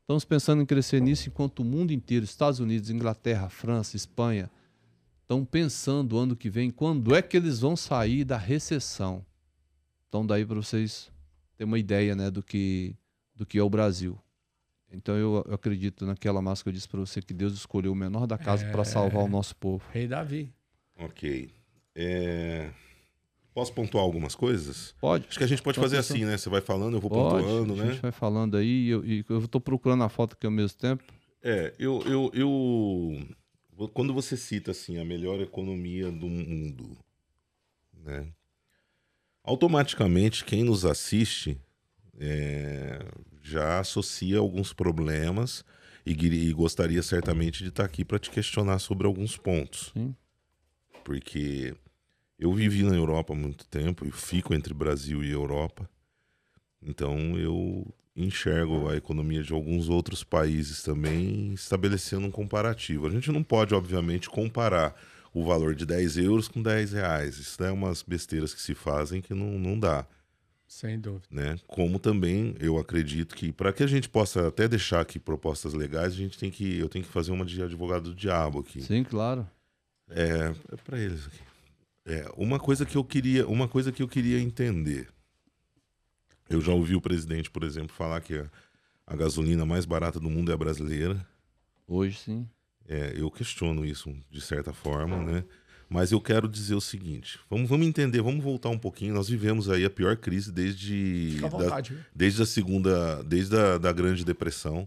Estamos 0.00 0.24
pensando 0.24 0.62
em 0.62 0.66
crescer 0.66 1.00
nisso 1.00 1.28
enquanto 1.28 1.60
o 1.60 1.64
mundo 1.64 1.92
inteiro, 1.92 2.24
Estados 2.24 2.58
Unidos, 2.58 2.90
Inglaterra, 2.90 3.48
França, 3.48 3.94
Espanha, 3.94 4.50
estão 5.20 5.44
pensando 5.44 6.18
ano 6.18 6.34
que 6.34 6.50
vem 6.50 6.70
quando 6.70 7.14
é 7.14 7.22
que 7.22 7.36
eles 7.36 7.60
vão 7.60 7.76
sair 7.76 8.24
da 8.24 8.36
recessão. 8.36 9.24
Então 10.08 10.26
daí 10.26 10.44
para 10.44 10.56
vocês 10.56 11.08
terem 11.56 11.70
uma 11.70 11.78
ideia 11.78 12.16
né, 12.16 12.30
do, 12.30 12.42
que, 12.42 12.96
do 13.36 13.46
que 13.46 13.58
é 13.58 13.62
o 13.62 13.70
Brasil. 13.70 14.18
Então 14.90 15.16
eu, 15.16 15.44
eu 15.46 15.54
acredito 15.54 16.06
naquela 16.06 16.40
máscara 16.40 16.64
que 16.64 16.68
eu 16.70 16.72
disse 16.72 16.88
para 16.88 17.00
você 17.00 17.20
que 17.20 17.34
Deus 17.34 17.52
escolheu 17.52 17.92
o 17.92 17.96
menor 17.96 18.26
da 18.26 18.38
casa 18.38 18.64
para 18.70 18.84
salvar 18.84 19.24
o 19.24 19.28
nosso 19.28 19.54
povo. 19.56 19.84
Rei 19.92 20.06
Davi. 20.06 20.52
Ok. 20.96 21.50
É, 21.94 22.70
Posso 23.58 23.72
pontuar 23.72 24.04
algumas 24.04 24.36
coisas? 24.36 24.94
Pode? 25.00 25.26
Acho 25.28 25.36
que 25.36 25.42
a 25.42 25.46
gente 25.48 25.60
pode 25.60 25.80
Pode, 25.80 25.86
fazer 25.86 25.98
assim, 25.98 26.24
né? 26.24 26.38
Você 26.38 26.48
vai 26.48 26.60
falando, 26.60 26.94
eu 26.96 27.00
vou 27.00 27.10
Pode. 27.10 27.42
pontuando, 27.42 27.72
a 27.72 27.76
né? 27.76 27.90
gente 27.90 28.00
vai 28.00 28.12
falando 28.12 28.56
aí 28.56 28.86
e 28.86 28.88
eu, 28.88 29.04
e 29.04 29.24
eu 29.28 29.48
tô 29.48 29.60
procurando 29.60 30.04
a 30.04 30.08
foto 30.08 30.34
aqui 30.34 30.46
ao 30.46 30.52
mesmo 30.52 30.78
tempo. 30.78 31.02
É, 31.42 31.74
eu, 31.76 32.00
eu, 32.02 32.30
eu. 32.32 33.88
Quando 33.92 34.14
você 34.14 34.36
cita 34.36 34.70
assim, 34.70 35.00
a 35.00 35.04
melhor 35.04 35.40
economia 35.40 36.08
do 36.08 36.28
mundo, 36.28 36.96
né? 38.04 38.28
Automaticamente, 39.42 40.44
quem 40.44 40.62
nos 40.62 40.84
assiste 40.84 41.60
é, 42.18 43.04
já 43.42 43.80
associa 43.80 44.38
alguns 44.38 44.72
problemas 44.72 45.64
e, 46.04 46.12
e 46.12 46.52
gostaria 46.52 47.02
certamente 47.02 47.62
de 47.62 47.68
estar 47.68 47.84
aqui 47.84 48.04
para 48.04 48.18
te 48.18 48.30
questionar 48.30 48.78
sobre 48.78 49.06
alguns 49.06 49.36
pontos. 49.36 49.92
Sim. 49.94 50.14
Porque 51.04 51.74
eu 52.38 52.52
vivi 52.52 52.82
na 52.82 52.94
Europa 52.94 53.32
há 53.32 53.36
muito 53.36 53.66
tempo 53.66 54.06
e 54.06 54.10
fico 54.10 54.54
entre 54.54 54.74
Brasil 54.74 55.22
e 55.24 55.30
Europa. 55.30 55.88
Então 56.82 57.38
eu 57.38 57.86
enxergo 58.14 58.88
a 58.88 58.96
economia 58.96 59.42
de 59.42 59.52
alguns 59.52 59.88
outros 59.88 60.24
países 60.24 60.82
também, 60.82 61.52
estabelecendo 61.52 62.26
um 62.26 62.30
comparativo. 62.30 63.06
A 63.06 63.10
gente 63.10 63.30
não 63.30 63.42
pode, 63.42 63.74
obviamente, 63.74 64.28
comparar 64.28 64.94
o 65.32 65.44
valor 65.44 65.74
de 65.74 65.86
10 65.86 66.18
euros 66.18 66.48
com 66.48 66.60
10 66.60 66.92
reais. 66.92 67.38
Isso 67.38 67.62
é 67.62 67.70
umas 67.70 68.02
besteiras 68.02 68.52
que 68.52 68.60
se 68.60 68.74
fazem 68.74 69.20
que 69.20 69.32
não, 69.34 69.58
não 69.58 69.78
dá. 69.78 70.04
Sem 70.68 71.00
dúvida. 71.00 71.26
Né? 71.30 71.58
Como 71.66 71.98
também 71.98 72.54
eu 72.60 72.78
acredito 72.78 73.34
que 73.34 73.50
para 73.50 73.72
que 73.72 73.82
a 73.82 73.86
gente 73.86 74.06
possa 74.06 74.46
até 74.48 74.68
deixar 74.68 75.00
aqui 75.00 75.18
propostas 75.18 75.72
legais, 75.72 76.12
a 76.12 76.16
gente 76.16 76.38
tem 76.38 76.50
que 76.50 76.78
eu 76.78 76.90
tenho 76.90 77.04
que 77.04 77.10
fazer 77.10 77.32
uma 77.32 77.44
de 77.44 77.62
advogado 77.62 78.10
do 78.10 78.14
diabo 78.14 78.60
aqui. 78.60 78.82
Sim, 78.82 79.02
claro. 79.02 79.48
É, 80.10 80.52
é 80.70 80.76
para 80.84 80.98
eles 80.98 81.26
aqui. 81.26 81.40
É, 82.04 82.30
uma 82.36 82.58
coisa 82.60 82.84
que 82.84 82.96
eu 82.96 83.04
queria, 83.04 83.48
uma 83.48 83.66
coisa 83.66 83.90
que 83.90 84.02
eu 84.02 84.08
queria 84.08 84.38
entender. 84.38 85.08
Eu 86.50 86.60
já 86.60 86.72
ouvi 86.72 86.94
o 86.94 87.00
presidente, 87.00 87.50
por 87.50 87.62
exemplo, 87.62 87.94
falar 87.94 88.20
que 88.20 88.34
a, 88.34 88.50
a 89.06 89.16
gasolina 89.16 89.64
mais 89.64 89.86
barata 89.86 90.20
do 90.20 90.28
mundo 90.28 90.50
é 90.50 90.54
a 90.54 90.58
brasileira. 90.58 91.26
Hoje 91.86 92.18
sim. 92.18 92.48
É, 92.86 93.14
eu 93.16 93.30
questiono 93.30 93.86
isso 93.86 94.14
de 94.30 94.40
certa 94.40 94.72
forma, 94.72 95.22
né? 95.22 95.44
Mas 95.90 96.12
eu 96.12 96.20
quero 96.20 96.46
dizer 96.48 96.74
o 96.74 96.80
seguinte: 96.80 97.38
vamos, 97.48 97.68
vamos 97.68 97.86
entender, 97.86 98.20
vamos 98.20 98.44
voltar 98.44 98.68
um 98.68 98.78
pouquinho. 98.78 99.14
Nós 99.14 99.28
vivemos 99.28 99.70
aí 99.70 99.84
a 99.84 99.90
pior 99.90 100.16
crise 100.16 100.52
desde, 100.52 101.30
Fica 101.34 101.46
à 101.46 101.50
da- 101.50 101.58
vontade. 101.58 101.94
viu? 101.94 102.02
desde 102.14 102.42
a 102.42 102.46
segunda, 102.46 103.22
desde 103.24 103.56
a 103.56 103.78
da 103.78 103.92
Grande 103.92 104.24
Depressão. 104.24 104.86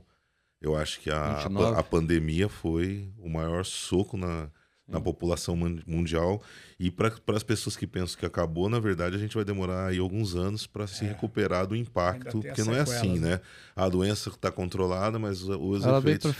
Eu 0.61 0.75
acho 0.75 0.99
que 0.99 1.09
a, 1.09 1.37
a, 1.39 1.47
29. 1.47 1.79
a 1.79 1.81
pandemia 1.83 2.47
foi 2.47 3.11
o 3.17 3.27
maior 3.27 3.65
soco 3.65 4.15
na, 4.15 4.47
na 4.87 5.01
população 5.01 5.55
mun- 5.55 5.81
mundial. 5.87 6.39
E 6.79 6.91
para 6.91 7.11
as 7.35 7.41
pessoas 7.41 7.75
que 7.75 7.87
pensam 7.87 8.19
que 8.19 8.27
acabou, 8.27 8.69
na 8.69 8.79
verdade, 8.79 9.15
a 9.15 9.19
gente 9.19 9.33
vai 9.33 9.43
demorar 9.43 9.87
aí 9.87 9.97
alguns 9.97 10.35
anos 10.35 10.67
para 10.67 10.85
se 10.85 11.03
recuperar 11.03 11.65
do 11.65 11.75
impacto, 11.75 12.41
porque 12.41 12.63
não 12.63 12.75
é 12.75 12.81
assim, 12.81 12.93
sequelas, 13.15 13.19
né? 13.21 13.41
A 13.75 13.89
doença 13.89 14.29
está 14.29 14.51
controlada, 14.51 15.17
mas 15.17 15.41
os 15.41 15.83
Ela 15.83 15.97
efeitos, 15.97 16.31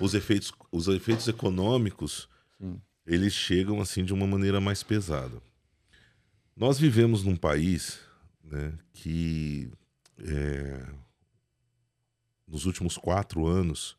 os 0.00 0.12
efeitos, 0.14 0.52
os 0.72 0.88
efeitos 0.88 1.28
econômicos, 1.28 2.28
Sim. 2.60 2.80
Eles 3.08 3.32
chegam 3.32 3.80
assim 3.80 4.04
de 4.04 4.12
uma 4.12 4.26
maneira 4.26 4.60
mais 4.60 4.82
pesada. 4.82 5.42
Nós 6.54 6.78
vivemos 6.78 7.24
num 7.24 7.36
país 7.36 7.98
né, 8.44 8.74
que 8.92 9.70
é, 10.18 10.86
nos 12.46 12.66
últimos 12.66 12.98
quatro 12.98 13.46
anos 13.46 13.96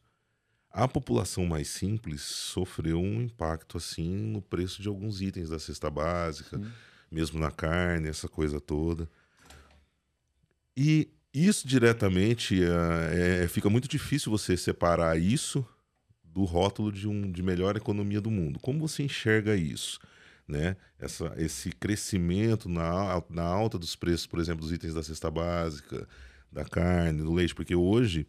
a 0.72 0.88
população 0.88 1.46
mais 1.48 1.68
simples 1.70 2.22
sofreu 2.22 3.00
um 3.02 3.22
impacto 3.22 3.78
assim 3.78 4.16
no 4.16 4.42
preço 4.42 4.82
de 4.82 4.88
alguns 4.88 5.20
itens 5.22 5.50
da 5.50 5.58
cesta 5.58 5.90
básica, 5.90 6.60
Sim. 6.60 6.72
mesmo 7.12 7.40
na 7.40 7.50
carne, 7.50 8.08
essa 8.08 8.28
coisa 8.30 8.62
toda. 8.62 9.10
E 10.78 11.10
isso 11.34 11.68
diretamente 11.68 12.60
é, 12.64 13.44
é- 13.44 13.48
fica 13.48 13.70
muito 13.70 13.88
difícil 13.88 14.32
você 14.32 14.56
separar 14.56 15.20
isso 15.20 15.66
do 16.40 16.46
rótulo 16.46 16.90
de, 16.90 17.06
um, 17.06 17.30
de 17.30 17.44
melhor 17.44 17.76
economia 17.76 18.22
do 18.22 18.32
mundo. 18.32 18.60
Como 18.62 18.80
você 18.80 19.04
enxerga 19.04 19.58
isso? 19.58 20.00
Né? 20.48 20.78
Essa, 20.98 21.34
esse 21.38 21.70
crescimento 21.70 22.70
na, 22.70 23.22
na 23.30 23.44
alta 23.44 23.78
dos 23.78 23.94
preços, 23.96 24.26
por 24.26 24.40
exemplo, 24.40 24.62
dos 24.62 24.72
itens 24.72 24.94
da 24.94 25.04
cesta 25.04 25.30
básica, 25.30 26.08
da 26.50 26.64
carne, 26.64 27.22
do 27.22 27.34
leite, 27.34 27.54
porque 27.54 27.76
hoje 27.76 28.26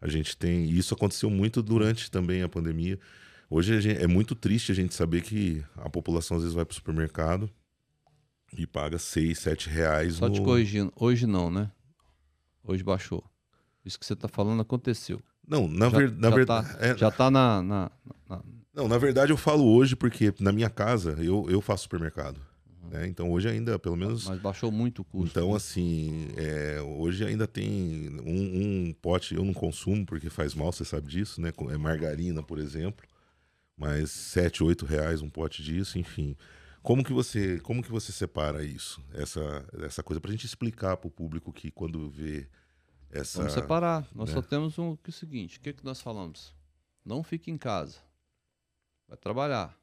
a 0.00 0.06
gente 0.06 0.36
tem. 0.36 0.66
E 0.66 0.78
isso 0.78 0.92
aconteceu 0.92 1.30
muito 1.30 1.62
durante 1.62 2.10
também 2.10 2.42
a 2.42 2.48
pandemia. 2.48 3.00
Hoje 3.48 3.74
a 3.74 3.80
gente- 3.80 4.02
é 4.02 4.06
muito 4.06 4.34
triste 4.34 4.70
a 4.70 4.74
gente 4.74 4.94
saber 4.94 5.22
que 5.22 5.64
a 5.76 5.88
população 5.88 6.36
às 6.36 6.42
vezes 6.42 6.54
vai 6.54 6.64
para 6.64 6.72
o 6.72 6.76
supermercado 6.76 7.50
e 8.56 8.66
paga 8.66 8.98
6, 8.98 9.38
7 9.38 9.70
reais 9.70 10.16
Só 10.16 10.28
no... 10.28 10.34
te 10.34 10.42
corrigindo. 10.42 10.92
Hoje 10.94 11.26
não, 11.26 11.50
né? 11.50 11.72
Hoje 12.62 12.84
baixou. 12.84 13.24
Isso 13.84 13.98
que 13.98 14.04
você 14.04 14.12
está 14.12 14.28
falando 14.28 14.60
aconteceu. 14.60 15.22
Não, 15.46 15.68
na, 15.68 15.88
já, 15.90 15.98
ver- 15.98 16.12
na 16.12 16.30
já 16.30 16.34
verdade. 16.36 16.68
Tá, 16.72 16.78
é- 16.86 16.96
Já 16.96 17.10
tá 17.10 17.30
na. 17.30 17.62
na- 17.62 17.90
na- 18.28 18.42
Não, 18.74 18.88
na 18.88 18.98
verdade 18.98 19.32
eu 19.32 19.36
falo 19.36 19.64
hoje 19.64 19.94
porque 19.96 20.32
na 20.40 20.52
minha 20.52 20.68
casa 20.70 21.12
eu, 21.18 21.46
eu 21.48 21.60
faço 21.60 21.84
supermercado. 21.84 22.40
né? 22.90 23.06
Então 23.06 23.30
hoje 23.30 23.48
ainda, 23.48 23.78
pelo 23.78 23.96
menos. 23.96 24.28
mas 24.28 24.40
baixou 24.40 24.70
muito 24.70 25.02
o 25.02 25.04
custo. 25.04 25.28
Então, 25.38 25.50
né? 25.50 25.56
assim, 25.56 26.28
é, 26.36 26.80
hoje 26.82 27.24
ainda 27.24 27.46
tem 27.46 28.10
um, 28.24 28.88
um 28.88 28.92
pote, 29.00 29.34
eu 29.34 29.44
não 29.44 29.52
consumo 29.54 30.04
porque 30.06 30.28
faz 30.30 30.54
mal, 30.54 30.72
você 30.72 30.84
sabe 30.84 31.08
disso, 31.08 31.40
né? 31.40 31.52
É 31.70 31.76
margarina, 31.76 32.42
por 32.42 32.58
exemplo. 32.58 33.06
Mas 33.76 34.10
7, 34.10 34.62
8 34.64 34.86
reais 34.86 35.20
um 35.20 35.28
pote 35.28 35.62
disso, 35.62 35.98
enfim. 35.98 36.34
Como 36.82 37.02
que 37.04 37.12
você, 37.12 37.58
como 37.60 37.82
que 37.82 37.90
você 37.90 38.12
separa 38.12 38.64
isso? 38.64 39.02
Essa, 39.12 39.64
essa 39.82 40.02
coisa, 40.02 40.20
pra 40.20 40.30
gente 40.30 40.46
explicar 40.46 40.96
pro 40.96 41.10
público 41.10 41.52
que 41.52 41.70
quando 41.70 42.08
vê 42.08 42.46
essa. 43.10 43.38
Vamos 43.38 43.52
separar. 43.52 44.08
Nós 44.14 44.28
né? 44.28 44.34
só 44.34 44.42
temos 44.42 44.78
um, 44.78 44.96
que 44.96 45.10
é 45.10 45.12
o 45.12 45.12
seguinte: 45.12 45.58
o 45.58 45.60
que, 45.60 45.72
que 45.72 45.84
nós 45.84 46.00
falamos? 46.00 46.54
Não 47.04 47.22
fique 47.22 47.50
em 47.50 47.58
casa. 47.58 47.98
Vai 49.08 49.16
trabalhar. 49.16 49.78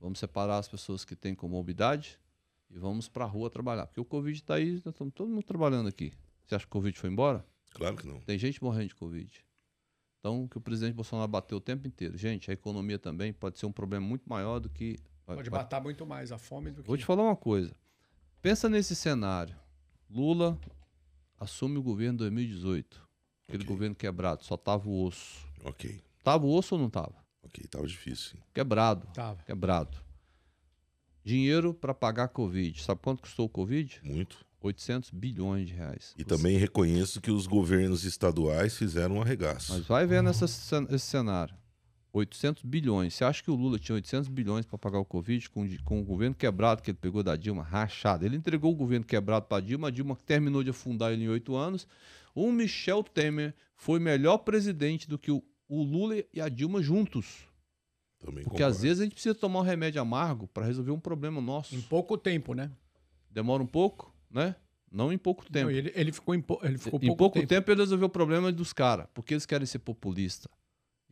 Vamos 0.00 0.18
separar 0.18 0.58
as 0.58 0.68
pessoas 0.68 1.04
que 1.04 1.14
têm 1.14 1.34
comorbidade 1.34 2.18
e 2.70 2.78
vamos 2.78 3.08
para 3.08 3.24
a 3.24 3.28
rua 3.28 3.50
trabalhar. 3.50 3.86
Porque 3.86 4.00
o 4.00 4.04
Covid 4.04 4.36
está 4.36 4.54
aí, 4.54 4.72
nós 4.84 4.86
estamos 4.86 5.14
todo 5.14 5.28
mundo 5.28 5.44
trabalhando 5.44 5.88
aqui. 5.88 6.12
Você 6.44 6.54
acha 6.54 6.64
que 6.64 6.70
o 6.70 6.72
Covid 6.72 6.98
foi 6.98 7.10
embora? 7.10 7.44
Claro 7.70 7.96
que 7.96 8.06
não. 8.06 8.20
Tem 8.20 8.38
gente 8.38 8.62
morrendo 8.62 8.88
de 8.88 8.94
Covid. 8.94 9.44
Então, 10.18 10.46
que 10.46 10.56
o 10.56 10.60
presidente 10.60 10.94
Bolsonaro 10.94 11.28
bateu 11.28 11.58
o 11.58 11.60
tempo 11.60 11.86
inteiro. 11.86 12.16
Gente, 12.16 12.50
a 12.50 12.54
economia 12.54 12.98
também 12.98 13.32
pode 13.32 13.58
ser 13.58 13.66
um 13.66 13.72
problema 13.72 14.06
muito 14.06 14.28
maior 14.28 14.60
do 14.60 14.68
que. 14.68 14.98
Pode 15.24 15.50
matar 15.50 15.80
muito 15.80 16.06
mais 16.06 16.30
a 16.30 16.38
fome 16.38 16.70
do 16.70 16.82
que. 16.82 16.88
Vou 16.88 16.96
te 16.96 17.04
falar 17.04 17.24
uma 17.24 17.36
coisa. 17.36 17.74
Pensa 18.40 18.68
nesse 18.68 18.94
cenário. 18.94 19.56
Lula 20.08 20.58
assume 21.42 21.76
o 21.78 21.82
governo 21.82 22.14
em 22.14 22.18
2018. 22.18 23.02
Aquele 23.48 23.64
Ok. 23.64 23.74
governo 23.74 23.94
quebrado, 23.94 24.44
só 24.44 24.56
tava 24.56 24.88
o 24.88 25.04
osso. 25.04 25.46
Ok. 25.64 26.00
Tava 26.22 26.46
o 26.46 26.54
osso 26.56 26.74
ou 26.74 26.80
não 26.80 26.88
tava? 26.88 27.14
Ok, 27.42 27.64
tava 27.68 27.86
difícil. 27.86 28.38
Quebrado. 28.54 29.06
Tava. 29.12 29.42
Quebrado. 29.42 29.98
Dinheiro 31.24 31.72
para 31.74 31.94
pagar 31.94 32.24
a 32.24 32.28
Covid. 32.28 32.82
Sabe 32.82 33.00
quanto 33.02 33.22
custou 33.22 33.46
o 33.46 33.48
Covid? 33.48 34.00
Muito. 34.02 34.38
800 34.60 35.10
bilhões 35.10 35.66
de 35.68 35.74
reais. 35.74 36.14
E 36.16 36.22
Você- 36.22 36.28
também 36.28 36.56
reconheço 36.56 37.20
que 37.20 37.30
os 37.32 37.46
governos 37.48 38.04
estaduais 38.04 38.76
fizeram 38.76 39.16
um 39.16 39.22
arregaço. 39.22 39.72
Mas 39.72 39.86
vai 39.86 40.06
vendo 40.06 40.28
essa 40.30 40.46
cen- 40.46 40.86
esse 40.90 41.06
cenário. 41.06 41.54
800 42.12 42.62
bilhões. 42.64 43.14
Você 43.14 43.24
acha 43.24 43.42
que 43.42 43.50
o 43.50 43.54
Lula 43.54 43.78
tinha 43.78 43.94
800 43.94 44.28
bilhões 44.28 44.66
para 44.66 44.76
pagar 44.76 44.98
o 44.98 45.04
Covid 45.04 45.48
com, 45.50 45.66
com 45.84 46.00
o 46.00 46.04
governo 46.04 46.34
quebrado 46.34 46.82
que 46.82 46.90
ele 46.90 46.98
pegou 47.00 47.22
da 47.22 47.34
Dilma, 47.36 47.62
rachado? 47.62 48.26
Ele 48.26 48.36
entregou 48.36 48.70
o 48.72 48.76
governo 48.76 49.04
quebrado 49.04 49.46
para 49.46 49.58
a 49.58 49.60
Dilma, 49.60 49.88
a 49.88 49.90
Dilma 49.90 50.16
terminou 50.26 50.62
de 50.62 50.70
afundar 50.70 51.12
ele 51.12 51.24
em 51.24 51.28
oito 51.28 51.56
anos. 51.56 51.86
O 52.34 52.50
Michel 52.52 53.02
Temer 53.02 53.54
foi 53.76 53.98
melhor 53.98 54.38
presidente 54.38 55.08
do 55.08 55.18
que 55.18 55.30
o, 55.30 55.42
o 55.68 55.82
Lula 55.82 56.16
e 56.32 56.40
a 56.40 56.48
Dilma 56.48 56.82
juntos. 56.82 57.46
Também 58.18 58.44
Porque 58.44 58.58
concordo. 58.58 58.76
às 58.76 58.82
vezes 58.82 59.00
a 59.00 59.04
gente 59.04 59.14
precisa 59.14 59.34
tomar 59.34 59.60
um 59.60 59.64
remédio 59.64 60.00
amargo 60.00 60.46
para 60.46 60.66
resolver 60.66 60.92
um 60.92 61.00
problema 61.00 61.40
nosso. 61.40 61.74
Em 61.74 61.80
pouco 61.80 62.16
tempo, 62.16 62.54
né? 62.54 62.70
Demora 63.30 63.62
um 63.62 63.66
pouco, 63.66 64.14
né? 64.30 64.54
Não 64.90 65.10
em 65.10 65.18
pouco 65.18 65.50
tempo. 65.50 65.70
Não, 65.70 65.70
ele, 65.70 65.90
ele 65.94 66.12
ficou 66.12 66.34
em, 66.34 66.44
ele 66.62 66.76
ficou 66.76 67.00
em 67.02 67.16
pouco, 67.16 67.44
tempo. 67.46 67.70
ele 67.70 67.80
resolveu 67.80 68.06
o 68.06 68.10
problema 68.10 68.52
dos 68.52 68.74
caras, 68.74 69.06
porque 69.14 69.32
eles 69.32 69.46
querem 69.46 69.66
ser 69.66 69.78
populista. 69.78 70.48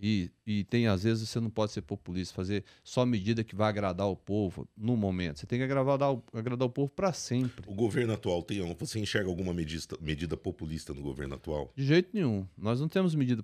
E, 0.03 0.31
e 0.47 0.65
tem, 0.65 0.87
às 0.87 1.03
vezes, 1.03 1.29
você 1.29 1.39
não 1.39 1.51
pode 1.51 1.73
ser 1.73 1.83
populista, 1.83 2.35
fazer 2.35 2.65
só 2.83 3.05
medida 3.05 3.45
que 3.45 3.55
vai 3.55 3.69
agradar 3.69 4.09
o 4.09 4.17
povo 4.17 4.67
no 4.75 4.97
momento. 4.97 5.41
Você 5.41 5.47
tem 5.47 5.59
que 5.59 5.65
agradar 5.65 6.11
o, 6.11 6.23
agradar 6.33 6.67
o 6.67 6.71
povo 6.71 6.91
para 6.91 7.13
sempre. 7.13 7.65
O 7.69 7.75
governo 7.75 8.15
atual 8.15 8.43
tem. 8.43 8.61
Você 8.75 8.99
enxerga 8.99 9.29
alguma 9.29 9.53
medida, 9.53 9.97
medida 10.01 10.37
populista 10.37 10.95
no 10.95 11.03
governo 11.03 11.35
atual? 11.35 11.71
De 11.77 11.85
jeito 11.85 12.09
nenhum. 12.15 12.47
Nós 12.57 12.81
não 12.81 12.89
temos 12.89 13.15
medida 13.15 13.43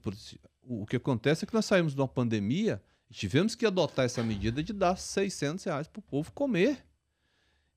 o 0.68 0.86
que 0.86 0.96
acontece 0.96 1.44
é 1.44 1.46
que 1.46 1.54
nós 1.54 1.64
saímos 1.64 1.94
de 1.94 2.00
uma 2.00 2.08
pandemia 2.08 2.82
e 3.10 3.14
tivemos 3.14 3.54
que 3.54 3.64
adotar 3.64 4.04
essa 4.04 4.22
medida 4.22 4.62
de 4.62 4.72
dar 4.72 4.96
600 4.96 5.64
reais 5.64 5.86
para 5.86 6.00
o 6.00 6.02
povo 6.02 6.32
comer. 6.32 6.84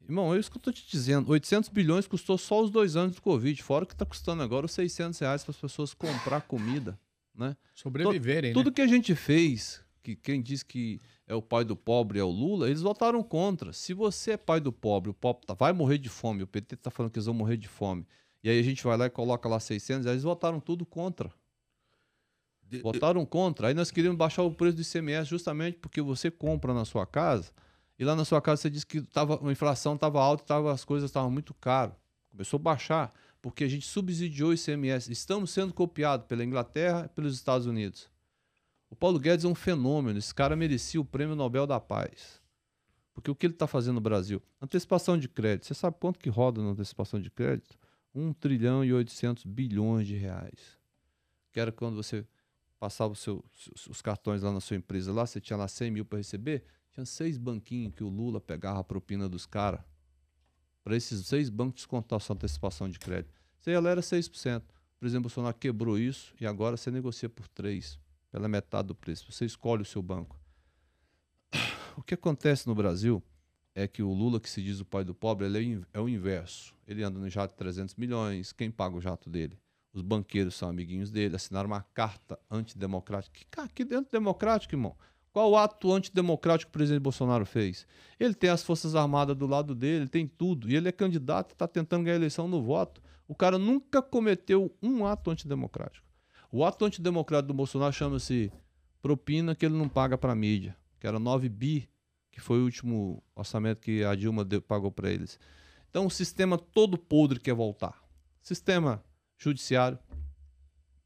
Irmão, 0.01 0.33
é 0.33 0.39
isso 0.39 0.49
que 0.49 0.57
eu 0.57 0.59
estou 0.59 0.73
te 0.73 0.89
dizendo. 0.89 1.29
800 1.29 1.69
bilhões 1.69 2.07
custou 2.07 2.37
só 2.37 2.63
os 2.63 2.71
dois 2.71 2.95
anos 2.95 3.15
do 3.15 3.21
Covid, 3.21 3.61
fora 3.61 3.83
o 3.83 3.87
que 3.87 3.93
está 3.93 4.05
custando 4.05 4.41
agora 4.41 4.65
os 4.65 4.71
600 4.71 5.19
reais 5.19 5.43
para 5.43 5.51
as 5.51 5.57
pessoas 5.57 5.93
comprar 5.93 6.41
comida, 6.41 6.99
né? 7.39 7.55
Sobreviverem, 7.73 8.53
Tudo 8.53 8.67
né? 8.69 8.73
que 8.75 8.81
a 8.81 8.87
gente 8.87 9.15
fez, 9.15 9.83
que 10.03 10.15
quem 10.15 10.41
diz 10.41 10.61
que 10.61 10.99
é 11.25 11.33
o 11.33 11.41
pai 11.41 11.63
do 11.63 11.75
pobre 11.75 12.19
é 12.19 12.23
o 12.23 12.29
Lula, 12.29 12.67
eles 12.67 12.81
votaram 12.81 13.23
contra. 13.23 13.71
Se 13.73 13.93
você 13.93 14.31
é 14.31 14.37
pai 14.37 14.59
do 14.59 14.71
pobre, 14.73 15.09
o 15.09 15.13
pobre 15.13 15.45
tá- 15.47 15.53
vai 15.53 15.71
morrer 15.73 15.97
de 15.97 16.09
fome, 16.09 16.43
o 16.43 16.47
PT 16.47 16.75
tá 16.75 16.91
falando 16.91 17.11
que 17.11 17.17
eles 17.17 17.25
vão 17.27 17.33
morrer 17.35 17.57
de 17.57 17.67
fome, 17.67 18.05
e 18.43 18.49
aí 18.49 18.59
a 18.59 18.63
gente 18.63 18.83
vai 18.83 18.97
lá 18.97 19.05
e 19.05 19.09
coloca 19.09 19.47
lá 19.47 19.59
600, 19.59 20.05
aí 20.05 20.13
eles 20.13 20.23
votaram 20.23 20.59
tudo 20.59 20.85
contra. 20.85 21.31
De- 22.63 22.81
Votaram 22.81 23.25
contra. 23.25 23.67
Aí 23.69 23.73
nós 23.73 23.89
queríamos 23.89 24.17
baixar 24.17 24.43
o 24.43 24.51
preço 24.51 24.75
do 24.77 24.81
ICMS 24.81 25.27
justamente 25.29 25.77
porque 25.79 26.01
você 26.01 26.29
compra 26.29 26.73
na 26.73 26.85
sua 26.85 27.05
casa 27.05 27.51
e 27.97 28.03
lá 28.05 28.15
na 28.15 28.23
sua 28.23 28.41
casa 28.41 28.61
você 28.61 28.69
disse 28.69 28.85
que 28.85 29.01
tava, 29.01 29.39
a 29.47 29.51
inflação 29.51 29.95
estava 29.95 30.21
alta 30.21 30.43
e 30.43 30.45
tava, 30.45 30.71
as 30.71 30.85
coisas 30.85 31.09
estavam 31.09 31.31
muito 31.31 31.53
caras. 31.55 31.95
Começou 32.29 32.57
a 32.57 32.61
baixar 32.61 33.13
porque 33.41 33.63
a 33.63 33.67
gente 33.67 33.85
subsidiou 33.85 34.49
o 34.49 34.53
ICMS. 34.53 35.11
Estamos 35.11 35.51
sendo 35.51 35.73
copiados 35.73 36.25
pela 36.27 36.43
Inglaterra 36.43 37.05
e 37.05 37.15
pelos 37.15 37.35
Estados 37.35 37.65
Unidos. 37.67 38.09
O 38.89 38.95
Paulo 38.95 39.19
Guedes 39.19 39.45
é 39.45 39.47
um 39.47 39.55
fenômeno. 39.55 40.17
Esse 40.17 40.33
cara 40.33 40.55
merecia 40.55 40.99
o 40.99 41.05
prêmio 41.05 41.35
Nobel 41.35 41.67
da 41.67 41.79
Paz. 41.79 42.41
Porque 43.13 43.29
o 43.29 43.35
que 43.35 43.45
ele 43.45 43.53
está 43.53 43.67
fazendo 43.67 43.95
no 43.95 44.01
Brasil? 44.01 44.41
Antecipação 44.61 45.17
de 45.17 45.27
crédito. 45.27 45.67
Você 45.67 45.73
sabe 45.73 45.97
quanto 45.99 46.19
que 46.19 46.29
roda 46.29 46.61
na 46.61 46.69
antecipação 46.69 47.19
de 47.21 47.29
crédito? 47.29 47.77
1 48.15 48.33
trilhão 48.33 48.83
e 48.83 48.91
800 48.91 49.45
bilhões 49.45 50.07
de 50.07 50.15
reais. 50.15 50.77
Que 51.51 51.59
era 51.59 51.71
quando 51.71 51.95
você 51.95 52.25
passava 52.79 53.13
seu- 53.15 53.43
os 53.75 53.87
os 53.87 54.01
cartões 54.01 54.41
lá 54.41 54.51
na 54.51 54.61
sua 54.61 54.77
empresa, 54.77 55.11
lá 55.11 55.25
você 55.25 55.39
tinha 55.41 55.57
lá 55.57 55.67
100 55.67 55.91
mil 55.91 56.05
para 56.05 56.17
receber, 56.17 56.63
tinha 56.91 57.05
seis 57.05 57.37
banquinhos 57.37 57.93
que 57.93 58.03
o 58.03 58.09
Lula 58.09 58.39
pegava 58.39 58.79
a 58.79 58.83
propina 58.83 59.27
dos 59.27 59.45
caras. 59.45 59.81
Para 60.89 60.97
esses 60.97 61.27
seis 61.27 61.51
bancos 61.51 61.81
descontar 61.81 62.19
sua 62.19 62.33
antecipação 62.33 62.89
de 62.89 62.97
crédito. 62.97 63.31
Você 63.59 63.69
ela 63.69 63.91
era 63.91 64.01
6%. 64.01 64.63
O 64.99 65.19
Bolsonaro 65.21 65.55
quebrou 65.55 65.99
isso 65.99 66.33
e 66.41 66.47
agora 66.47 66.75
você 66.75 66.89
negocia 66.89 67.29
por 67.29 67.47
3%, 67.47 67.99
pela 68.31 68.47
metade 68.47 68.87
do 68.87 68.95
preço. 68.95 69.31
Você 69.31 69.45
escolhe 69.45 69.83
o 69.83 69.85
seu 69.85 70.01
banco. 70.01 70.35
O 71.95 72.01
que 72.01 72.15
acontece 72.15 72.65
no 72.65 72.73
Brasil 72.73 73.21
é 73.75 73.87
que 73.87 74.01
o 74.01 74.11
Lula, 74.11 74.39
que 74.39 74.49
se 74.49 74.63
diz 74.63 74.79
o 74.79 74.85
pai 74.85 75.03
do 75.03 75.13
pobre, 75.13 75.45
ele 75.45 75.85
é 75.93 75.99
o 75.99 76.07
é 76.07 76.11
inverso. 76.11 76.73
Ele 76.87 77.03
anda 77.03 77.19
no 77.19 77.29
jato 77.29 77.53
de 77.53 77.57
300 77.59 77.93
milhões, 77.93 78.51
quem 78.51 78.71
paga 78.71 78.95
o 78.95 79.01
jato 79.01 79.29
dele? 79.29 79.59
Os 79.93 80.01
banqueiros 80.01 80.55
são 80.55 80.69
amiguinhos 80.69 81.11
dele, 81.11 81.35
assinaram 81.35 81.67
uma 81.67 81.83
carta 81.83 82.39
antidemocrática. 82.49 83.39
Que, 83.47 83.85
que 83.85 83.93
antidemocrático, 83.93 84.73
irmão? 84.73 84.97
Qual 85.31 85.55
ato 85.55 85.93
antidemocrático 85.93 86.71
que 86.71 86.75
o 86.75 86.77
presidente 86.77 87.01
Bolsonaro 87.01 87.45
fez? 87.45 87.85
Ele 88.19 88.33
tem 88.33 88.49
as 88.49 88.63
Forças 88.63 88.95
Armadas 88.95 89.35
do 89.35 89.45
lado 89.45 89.75
dele, 89.75 90.03
ele 90.03 90.09
tem 90.09 90.27
tudo. 90.27 90.69
E 90.69 90.75
ele 90.75 90.89
é 90.89 90.91
candidato, 90.91 91.51
está 91.51 91.67
tentando 91.67 92.03
ganhar 92.03 92.15
a 92.15 92.19
eleição 92.19 92.47
no 92.47 92.61
voto. 92.63 93.01
O 93.27 93.35
cara 93.35 93.59
nunca 93.59 94.01
cometeu 94.01 94.75
um 94.81 95.05
ato 95.05 95.29
antidemocrático. 95.29 96.05
O 96.51 96.65
ato 96.65 96.83
antidemocrático 96.83 97.49
do 97.49 97.53
Bolsonaro 97.53 97.93
chama-se 97.93 98.51
propina 99.01 99.53
que 99.55 99.65
ele 99.65 99.77
não 99.77 99.87
paga 99.87 100.17
para 100.17 100.33
a 100.33 100.35
mídia, 100.35 100.75
que 100.99 101.05
era 101.05 101.19
9 101.19 101.47
bi, 101.47 101.87
que 102.31 102.41
foi 102.41 102.59
o 102.59 102.63
último 102.63 103.23
orçamento 103.35 103.81
que 103.81 104.03
a 104.03 104.15
Dilma 104.15 104.43
deu- 104.43 104.61
pagou 104.61 104.91
para 104.91 105.11
eles. 105.11 105.39
Então 105.89 106.07
o 106.07 106.09
sistema 106.09 106.57
todo 106.57 106.97
podre 106.97 107.39
quer 107.39 107.53
voltar. 107.53 108.01
Sistema 108.41 109.03
judiciário, 109.37 109.99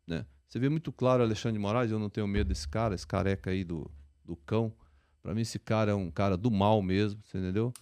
né? 0.07 0.25
Você 0.47 0.59
vê 0.59 0.69
muito 0.69 0.91
claro 0.93 1.23
Alexandre 1.23 1.57
de 1.57 1.59
Moraes, 1.59 1.91
eu 1.91 1.99
não 1.99 2.09
tenho 2.09 2.27
medo 2.27 2.47
desse 2.47 2.67
cara, 2.67 2.95
esse 2.95 3.05
careca 3.05 3.49
aí 3.49 3.63
do, 3.63 3.89
do 4.25 4.35
cão. 4.35 4.73
Para 5.21 5.33
mim 5.33 5.41
esse 5.41 5.59
cara 5.59 5.91
é 5.91 5.95
um 5.95 6.11
cara 6.11 6.35
do 6.35 6.51
mal 6.51 6.81
mesmo, 6.81 7.21
você 7.23 7.37
entendeu? 7.37 7.73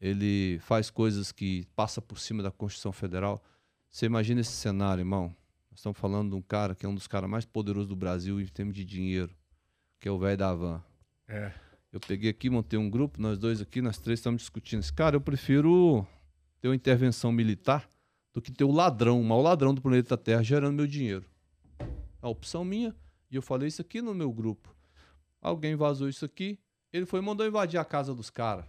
Ele 0.00 0.58
faz 0.60 0.90
coisas 0.90 1.32
que 1.32 1.66
passa 1.74 2.00
por 2.00 2.18
cima 2.18 2.42
da 2.42 2.50
Constituição 2.50 2.92
Federal. 2.92 3.42
Você 3.90 4.06
imagina 4.06 4.40
esse 4.40 4.52
cenário, 4.52 5.00
irmão? 5.00 5.34
Nós 5.70 5.80
estamos 5.80 5.98
falando 5.98 6.30
de 6.30 6.36
um 6.36 6.42
cara 6.42 6.74
que 6.74 6.86
é 6.86 6.88
um 6.88 6.94
dos 6.94 7.06
caras 7.06 7.28
mais 7.28 7.44
poderosos 7.44 7.88
do 7.88 7.96
Brasil 7.96 8.40
em 8.40 8.46
termos 8.46 8.74
de 8.74 8.84
dinheiro, 8.84 9.34
que 9.98 10.08
é 10.08 10.10
o 10.10 10.18
velho 10.18 10.36
da 10.36 10.54
van. 10.54 10.82
É. 11.26 11.52
Eu 11.92 12.00
peguei 12.00 12.30
aqui, 12.30 12.50
montei 12.50 12.78
um 12.78 12.90
grupo, 12.90 13.20
nós 13.20 13.38
dois 13.38 13.60
aqui, 13.60 13.80
nós 13.80 13.98
três 13.98 14.18
estamos 14.18 14.42
discutindo. 14.42 14.80
Esse 14.80 14.92
cara, 14.92 15.16
eu 15.16 15.20
prefiro 15.20 16.06
ter 16.60 16.68
uma 16.68 16.74
intervenção 16.74 17.30
militar 17.30 17.88
do 18.32 18.42
que 18.42 18.50
ter 18.50 18.64
o 18.64 18.72
ladrão, 18.72 19.20
o 19.20 19.24
mau 19.24 19.40
ladrão 19.40 19.72
do 19.72 19.80
planeta 19.80 20.16
Terra 20.16 20.42
gerando 20.42 20.74
meu 20.74 20.86
dinheiro. 20.86 21.24
A 22.20 22.28
opção 22.28 22.64
minha, 22.64 22.94
e 23.30 23.36
eu 23.36 23.42
falei 23.42 23.68
isso 23.68 23.80
aqui 23.80 24.02
no 24.02 24.14
meu 24.14 24.32
grupo. 24.32 24.74
Alguém 25.44 25.76
vazou 25.76 26.08
isso 26.08 26.24
aqui, 26.24 26.58
ele 26.90 27.04
foi 27.04 27.20
mandou 27.20 27.46
invadir 27.46 27.78
a 27.78 27.84
casa 27.84 28.14
dos 28.14 28.30
caras. 28.30 28.64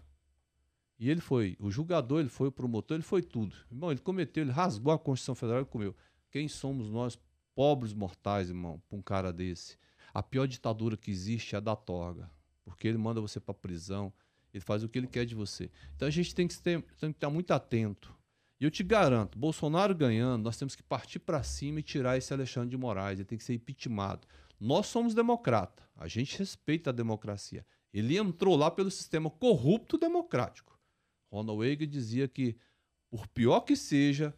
E 1.00 1.10
ele 1.10 1.22
foi, 1.22 1.56
o 1.58 1.72
julgador, 1.72 2.20
ele 2.20 2.28
foi 2.28 2.50
o 2.50 2.52
promotor, 2.52 2.96
ele 2.96 3.04
foi 3.04 3.22
tudo. 3.22 3.56
Irmão, 3.72 3.92
ele 3.92 4.02
cometeu, 4.02 4.44
ele 4.44 4.52
rasgou 4.52 4.92
a 4.92 5.00
Constituição 5.00 5.36
Federal 5.36 5.62
e 5.62 5.66
comeu. 5.66 5.96
Quem 6.30 6.50
somos 6.50 6.90
nós, 6.90 7.18
pobres 7.56 7.94
mortais, 7.94 8.50
irmão, 8.50 8.82
pra 8.90 8.98
um 8.98 9.02
cara 9.02 9.32
desse? 9.32 9.78
A 10.14 10.22
pior 10.22 10.48
ditadura 10.48 10.98
que 10.98 11.10
existe 11.10 11.56
é 11.56 11.60
a 11.60 11.62
da 11.62 11.78
torga. 11.78 12.30
Porque 12.66 12.90
ele 12.90 12.98
manda 12.98 13.22
você 13.22 13.40
pra 13.40 13.54
prisão, 13.54 14.12
ele 14.54 14.62
faz 14.62 14.84
o 14.84 14.90
que 14.90 15.00
ele 15.00 15.08
quer 15.08 15.26
de 15.26 15.34
você. 15.34 15.72
Então 15.96 16.10
a 16.10 16.12
gente 16.12 16.36
tem 16.36 16.46
que, 16.46 16.62
ter, 16.62 16.82
tem 17.00 17.12
que 17.12 17.18
estar 17.18 17.30
muito 17.30 17.52
atento. 17.52 18.14
E 18.60 18.66
eu 18.66 18.72
te 18.72 18.84
garanto, 18.84 19.40
Bolsonaro 19.40 19.96
ganhando, 19.96 20.44
nós 20.44 20.58
temos 20.58 20.76
que 20.76 20.84
partir 20.84 21.20
para 21.20 21.42
cima 21.42 21.80
e 21.80 21.84
tirar 21.84 22.18
esse 22.18 22.34
Alexandre 22.34 22.70
de 22.70 22.78
Moraes. 22.78 23.20
Ele 23.20 23.26
tem 23.26 23.38
que 23.38 23.44
ser 23.46 23.54
impeachmentado. 23.54 24.28
Nós 24.60 24.88
somos 24.88 25.14
democrata. 25.14 25.84
A 25.96 26.08
gente 26.08 26.38
respeita 26.38 26.90
a 26.90 26.94
democracia. 26.94 27.66
Ele 27.94 28.18
entrou 28.18 28.56
lá 28.56 28.70
pelo 28.70 28.92
sistema 28.92 29.30
corrupto 29.30 29.98
democrático. 29.98 30.80
Ronald 31.32 31.62
Reagan 31.62 31.88
dizia 31.88 32.28
que, 32.28 32.58
por 33.10 33.28
pior 33.28 33.62
que 33.62 33.76
seja 33.76 34.34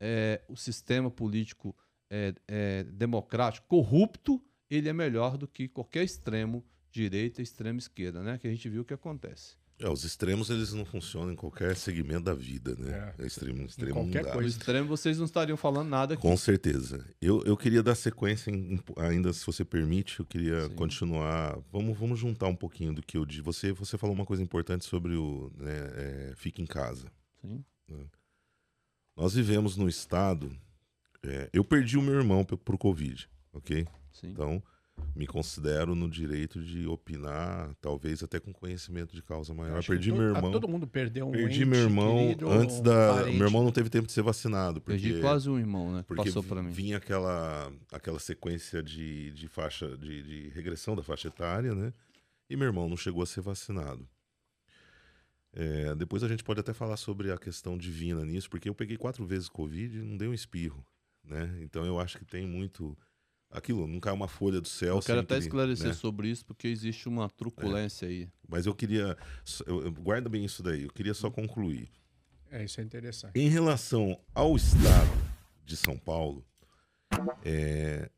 é, 0.00 0.42
o 0.48 0.56
sistema 0.56 1.10
político 1.10 1.76
é, 2.10 2.34
é, 2.46 2.84
democrático 2.84 3.66
corrupto, 3.66 4.42
ele 4.68 4.88
é 4.88 4.92
melhor 4.92 5.36
do 5.36 5.46
que 5.46 5.68
qualquer 5.68 6.04
extremo 6.04 6.64
direita 6.90 7.40
e 7.40 7.44
extrema 7.44 7.78
esquerda, 7.78 8.22
né? 8.22 8.38
Que 8.38 8.46
a 8.48 8.50
gente 8.50 8.68
viu 8.68 8.82
o 8.82 8.84
que 8.84 8.94
acontece. 8.94 9.56
É, 9.78 9.88
os 9.90 10.04
extremos 10.04 10.48
eles 10.48 10.72
não 10.72 10.86
funcionam 10.86 11.32
em 11.32 11.36
qualquer 11.36 11.76
segmento 11.76 12.22
da 12.24 12.32
vida, 12.34 12.74
né? 12.78 13.12
É. 13.18 13.26
Extremo, 13.26 13.66
extremo 13.66 13.92
qualquer 13.92 14.22
não 14.22 14.28
dá. 14.28 14.32
coisa. 14.32 14.40
No 14.40 14.46
extremo, 14.48 14.88
vocês 14.88 15.18
não 15.18 15.26
estariam 15.26 15.56
falando 15.56 15.88
nada 15.90 16.14
aqui. 16.14 16.22
Com 16.22 16.34
certeza. 16.36 17.04
Eu, 17.20 17.42
eu 17.44 17.56
queria 17.58 17.82
dar 17.82 17.94
sequência, 17.94 18.50
em- 18.50 18.80
ainda 18.96 19.32
se 19.34 19.44
você 19.44 19.66
permite, 19.66 20.20
eu 20.20 20.24
queria 20.26 20.66
Sim. 20.68 20.74
continuar. 20.76 21.58
Vamos, 21.70 21.98
vamos 21.98 22.18
juntar 22.18 22.46
um 22.46 22.56
pouquinho 22.56 22.94
do 22.94 23.02
que 23.02 23.18
eu 23.18 23.26
disse. 23.26 23.42
Você, 23.42 23.70
você 23.72 23.98
falou 23.98 24.14
uma 24.16 24.24
coisa 24.24 24.42
importante 24.42 24.86
sobre 24.86 25.14
o 25.14 25.52
né, 25.58 25.72
é, 25.74 26.32
fique 26.36 26.62
em 26.62 26.66
casa. 26.66 27.12
Sim. 27.42 27.62
Nós 29.16 29.34
vivemos 29.34 29.76
num 29.76 29.88
estado. 29.88 30.50
é, 31.22 31.50
eu 31.52 31.64
perdi 31.64 31.96
o 31.98 32.02
meu 32.02 32.14
irmão 32.14 32.44
pe- 32.44 32.56
pro 32.56 32.78
Covid, 32.78 33.28
ok? 33.52 33.86
Sim. 34.12 34.28
Então, 34.28 34.62
me 35.14 35.26
considero 35.26 35.94
no 35.94 36.08
direito 36.10 36.62
de 36.62 36.86
opinar, 36.86 37.74
talvez 37.80 38.22
até 38.22 38.38
com 38.40 38.52
conhecimento 38.52 39.14
de 39.14 39.22
causa 39.22 39.52
maior. 39.54 39.82
Perdi 39.84 40.10
to- 40.10 40.16
meu 40.16 40.26
a- 40.34 40.36
irmão. 40.36 40.52
Todo 40.52 40.68
mundo 40.68 40.86
perdeu 40.86 41.28
um 41.28 41.32
Perdi 41.32 41.56
ente 41.62 41.64
meu 41.64 41.80
irmão 41.80 42.16
querido, 42.18 42.48
antes 42.50 42.80
da. 42.80 43.14
parente. 43.14 43.36
Meu 43.38 43.46
irmão 43.46 43.62
não 43.64 43.72
teve 43.72 43.88
tempo 43.90 44.06
de 44.06 44.12
ser 44.12 44.22
vacinado. 44.22 44.80
Porque, 44.80 45.00
Perdi 45.00 45.20
quase 45.20 45.48
um 45.48 45.58
irmão, 45.58 45.92
né? 45.92 46.00
que 46.02 46.08
porque 46.08 46.24
Passou 46.24 46.42
pra 46.42 46.62
mim. 46.62 46.70
vinha 46.70 46.96
aquela, 46.98 47.72
aquela 47.92 48.18
sequência 48.18 48.82
de, 48.82 49.30
de 49.32 49.48
faixa 49.48 49.96
de, 49.96 50.22
de 50.22 50.48
regressão 50.50 50.94
da 50.96 51.02
faixa 51.02 51.28
etária, 51.28 51.74
né? 51.74 51.92
E 52.48 52.56
meu 52.56 52.66
irmão 52.66 52.88
não 52.88 52.96
chegou 52.96 53.22
a 53.22 53.26
ser 53.26 53.40
vacinado. 53.40 54.08
É, 55.52 55.94
depois 55.94 56.22
a 56.22 56.28
gente 56.28 56.44
pode 56.44 56.60
até 56.60 56.74
falar 56.74 56.96
sobre 56.98 57.32
a 57.32 57.38
questão 57.38 57.78
divina 57.78 58.24
nisso, 58.24 58.48
porque 58.50 58.68
eu 58.68 58.74
peguei 58.74 58.96
quatro 58.98 59.24
vezes 59.24 59.48
Covid 59.48 59.96
e 59.98 60.02
não 60.02 60.16
deu 60.16 60.30
um 60.30 60.34
espirro, 60.34 60.84
né? 61.24 61.58
Então 61.62 61.84
eu 61.86 61.98
acho 61.98 62.18
que 62.18 62.24
tem 62.26 62.46
muito 62.46 62.96
aquilo, 63.50 63.86
não 63.86 64.00
cai 64.00 64.12
uma 64.12 64.28
folha 64.28 64.60
do 64.60 64.68
céu. 64.68 64.96
Eu 64.96 65.02
quero 65.02 65.20
até 65.20 65.38
esclarecer 65.38 65.88
né? 65.88 65.92
sobre 65.94 66.28
isso, 66.28 66.44
porque 66.44 66.68
existe 66.68 67.08
uma 67.08 67.28
truculência 67.28 68.08
aí. 68.08 68.28
Mas 68.48 68.66
eu 68.66 68.74
queria, 68.74 69.16
eu- 69.66 69.84
eu- 69.84 69.92
guarda 69.92 70.28
bem 70.28 70.44
isso 70.44 70.62
daí. 70.62 70.82
Eu 70.84 70.90
queria 70.92 71.14
só 71.14 71.30
concluir. 71.30 71.88
É, 72.50 72.64
isso 72.64 72.80
é 72.80 72.84
interessante. 72.84 73.36
Em 73.38 73.48
relação 73.48 74.18
ao 74.34 74.54
estado 74.56 75.10
de 75.64 75.76
São 75.76 75.98
Paulo, 75.98 76.44
é, 77.44 78.08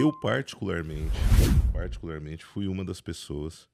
eu 0.00 0.12
particularmente, 0.20 1.16
particularmente 1.72 2.44
fui 2.44 2.66
uma 2.68 2.84
das 2.84 3.00
pessoas 3.00 3.68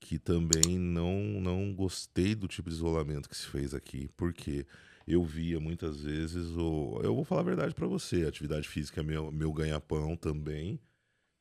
que 0.00 0.18
também 0.18 0.78
não 0.78 1.18
não 1.40 1.74
gostei 1.74 2.34
do 2.34 2.46
tipo 2.46 2.68
de 2.68 2.74
isolamento 2.76 3.28
que 3.28 3.36
se 3.36 3.46
fez 3.46 3.72
aqui, 3.72 4.10
porque 4.16 4.66
eu 5.06 5.24
via 5.24 5.60
muitas 5.60 6.00
vezes 6.00 6.48
o, 6.56 7.00
eu 7.02 7.14
vou 7.14 7.24
falar 7.24 7.42
a 7.42 7.44
verdade 7.44 7.74
para 7.74 7.86
você, 7.86 8.24
atividade 8.24 8.68
física 8.68 9.00
é 9.00 9.04
meu 9.04 9.30
meu 9.30 9.52
ganha-pão 9.52 10.16
também. 10.16 10.80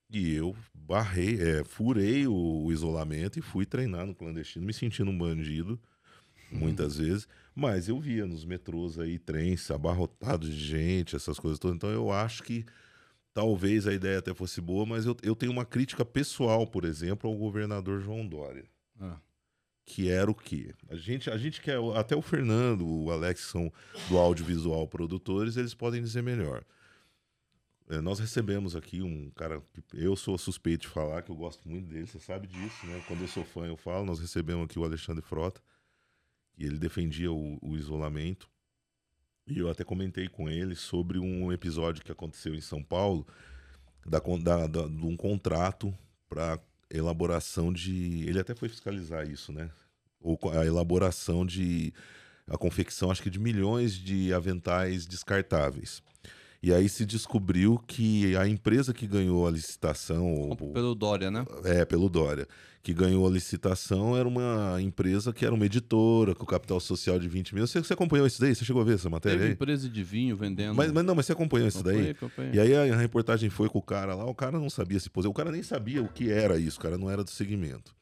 E 0.10 0.32
eu 0.36 0.56
barrei, 0.74 1.42
é, 1.42 1.64
furei 1.64 2.28
o, 2.28 2.34
o 2.66 2.72
isolamento 2.72 3.40
e 3.40 3.42
fui 3.42 3.66
treinar 3.66 4.06
no 4.06 4.14
clandestino, 4.14 4.64
me 4.64 4.74
sentindo 4.74 5.10
um 5.10 5.18
bandido, 5.18 5.80
muitas 6.52 6.98
vezes. 6.98 7.28
Mas 7.56 7.90
eu 7.90 8.00
via 8.00 8.26
nos 8.28 8.46
metrôs 8.46 9.00
aí, 9.00 9.18
trens 9.18 9.72
abarrotados 9.72 10.54
de 10.54 10.64
gente, 10.64 11.16
essas 11.16 11.40
coisas 11.40 11.58
todas. 11.58 11.76
Então 11.76 11.90
eu 11.90 12.12
acho 12.12 12.44
que 12.44 12.64
talvez 13.34 13.88
a 13.88 13.94
ideia 13.94 14.20
até 14.20 14.34
fosse 14.34 14.62
boa, 14.62 14.86
mas 14.86 15.06
eu, 15.06 15.18
eu 15.24 15.36
tenho 15.36 15.52
uma 15.52 15.66
crítica 15.66 16.06
pessoal, 16.06 16.68
por 16.68 16.86
exemplo, 16.86 17.28
ao 17.30 17.36
governador 17.36 18.00
João 18.00 18.28
Dória. 18.28 18.66
Ah. 19.00 19.18
Que 19.86 20.10
era 20.10 20.32
o 20.32 20.36
quê? 20.36 20.74
A 20.90 20.96
gente, 20.96 21.30
a 21.30 21.38
gente 21.38 21.62
quer. 21.62 21.78
Até 21.96 22.16
o 22.16 22.22
Fernando, 22.22 22.88
o 22.88 23.12
Alex, 23.12 23.42
são 23.42 23.72
do 24.08 24.18
audiovisual 24.18 24.88
produtores, 24.88 25.58
eles 25.58 25.74
podem 25.74 26.02
dizer 26.02 26.24
melhor. 26.24 26.64
É, 27.90 28.00
nós 28.00 28.18
recebemos 28.18 28.78
aqui 28.78 29.02
um 29.02 29.30
cara 29.32 29.62
que 29.74 29.84
eu 29.92 30.16
sou 30.16 30.38
suspeito 30.38 30.84
de 30.84 30.88
falar, 30.88 31.22
que 31.22 31.30
eu 31.30 31.36
gosto 31.36 31.68
muito 31.68 31.90
dele, 31.90 32.08
você 32.08 32.18
sabe 32.18 32.48
disso, 32.48 32.86
né? 32.88 33.04
Quando 33.08 33.22
eu 33.22 33.28
sou 33.28 33.44
fã, 33.44 33.66
eu 33.66 33.76
falo. 33.76 34.06
Nós 34.06 34.20
recebemos 34.22 34.64
aqui 34.66 34.80
o 34.80 34.86
Alexandre 34.86 35.22
Frota, 35.22 35.62
e 36.58 36.66
ele 36.66 36.78
defendia 36.80 37.32
o, 37.32 37.60
o 37.62 37.76
isolamento. 37.76 38.50
E 39.46 39.60
eu 39.60 39.70
até 39.70 39.84
comentei 39.84 40.30
com 40.30 40.50
ele 40.50 40.76
sobre 40.76 41.20
um 41.20 41.52
episódio 41.52 42.02
que 42.06 42.12
aconteceu 42.12 42.56
em 42.56 42.62
São 42.62 42.82
Paulo, 42.82 43.28
da, 44.06 44.20
da, 44.20 44.66
da- 44.68 44.88
de 44.88 45.06
um 45.06 45.18
contrato 45.18 45.94
para 46.30 46.58
elaboração 46.98 47.72
de. 47.72 48.24
Ele 48.28 48.40
até 48.40 48.54
foi 48.54 48.70
fiscalizar 48.70 49.28
isso, 49.30 49.52
né? 49.52 49.70
Ou 50.22 50.40
a 50.52 50.66
elaboração 50.66 51.46
de. 51.46 51.94
A 52.48 52.58
confecção, 52.58 53.10
acho 53.10 53.24
que 53.24 53.30
de 53.30 53.40
milhões 53.40 53.94
de 53.94 54.34
aventais 54.34 55.06
descartáveis. 55.06 56.04
E 56.64 56.74
aí 56.74 56.88
se 56.88 57.06
descobriu 57.06 57.78
que 57.86 58.38
a 58.38 58.48
empresa 58.48 58.94
que 58.94 59.06
ganhou 59.06 59.46
a 59.46 59.52
licitação, 59.52 60.56
Pelo 60.74 60.96
Dória, 60.96 61.30
né? 61.30 61.46
é, 61.66 61.84
pelo 61.84 62.08
Dória, 62.08 62.48
que 62.82 62.94
ganhou 62.94 63.28
a 63.28 63.30
licitação, 63.30 64.16
era 64.16 64.26
uma 64.26 64.82
empresa 64.82 65.34
que 65.34 65.46
era 65.46 65.54
uma 65.54 65.66
editora, 65.66 66.34
com 66.34 66.46
capital 66.46 66.80
social 66.80 67.20
de 67.20 67.28
20 67.28 67.54
mil. 67.54 67.68
Você, 67.68 67.84
você 67.84 67.92
acompanhou 67.92 68.26
isso 68.26 68.40
daí? 68.40 68.56
Você 68.56 68.64
chegou 68.64 68.82
a 68.82 68.86
ver 68.86 68.96
essa 68.96 69.10
matéria 69.10 69.38
Teve 69.38 69.50
aí? 69.50 69.54
empresa 69.56 69.90
de 69.90 70.04
vinho 70.06 70.38
vendendo. 70.38 70.74
Mas, 70.74 70.90
mas 70.90 71.04
não, 71.04 71.14
mas 71.14 71.26
você 71.26 71.34
acompanhou 71.34 71.68
isso 71.68 71.84
daí? 71.84 72.12
Acompanhei, 72.12 72.12
acompanhei. 72.12 72.54
E 72.54 72.60
aí 72.62 72.92
a, 72.94 72.96
reportagem 72.96 73.50
foi 73.50 73.68
com 73.68 73.80
o 73.80 73.84
cara 73.84 74.16
lá, 74.16 74.26
o 74.26 74.34
cara 74.34 74.58
não 74.58 74.70
sabia 74.70 75.02
se 75.02 75.10
posicionar, 75.10 75.32
o 75.34 75.36
cara 75.36 75.52
nem 75.52 75.64
sabia 75.64 76.02
o 76.02 76.08
que 76.08 76.32
era 76.32 76.58
isso, 76.58 76.80
o 76.80 76.82
cara 76.82 76.98
não 76.98 77.12
era 77.12 77.26
do 77.26 77.30
segmento. 77.30 77.94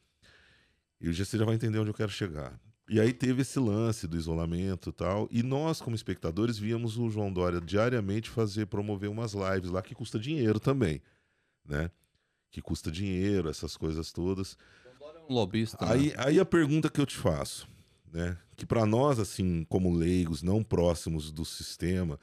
E 1.00 1.12
já, 1.12 1.24
você 1.24 1.36
já 1.36 1.44
vai 1.44 1.56
entender 1.56 1.80
onde 1.80 1.90
eu 1.90 1.94
quero 1.94 2.12
chegar. 2.12 2.56
E 2.88 3.00
aí 3.00 3.12
teve 3.12 3.42
esse 3.42 3.58
lance 3.58 4.06
do 4.08 4.16
isolamento 4.16 4.90
e 4.90 4.92
tal, 4.92 5.28
e 5.30 5.42
nós, 5.42 5.80
como 5.80 5.94
espectadores, 5.96 6.58
víamos 6.58 6.98
o 6.98 7.08
João 7.08 7.32
Dória 7.32 7.60
diariamente 7.60 8.28
fazer, 8.28 8.66
promover 8.66 9.08
umas 9.08 9.32
lives 9.34 9.70
lá 9.70 9.80
que 9.80 9.94
custa 9.94 10.18
dinheiro 10.18 10.58
também, 10.58 11.00
né? 11.64 11.90
Que 12.50 12.60
custa 12.60 12.90
dinheiro, 12.90 13.48
essas 13.48 13.76
coisas 13.76 14.10
todas. 14.12 14.56
Um 15.28 15.34
lobista. 15.34 15.86
né? 15.86 15.92
Aí, 15.92 16.12
aí 16.18 16.40
a 16.40 16.44
pergunta 16.44 16.90
que 16.90 17.00
eu 17.00 17.06
te 17.06 17.16
faço, 17.16 17.66
né? 18.12 18.36
Que 18.56 18.66
para 18.66 18.84
nós, 18.84 19.18
assim, 19.20 19.64
como 19.68 19.94
leigos, 19.94 20.42
não 20.42 20.62
próximos 20.62 21.30
do 21.30 21.44
sistema, 21.44 22.18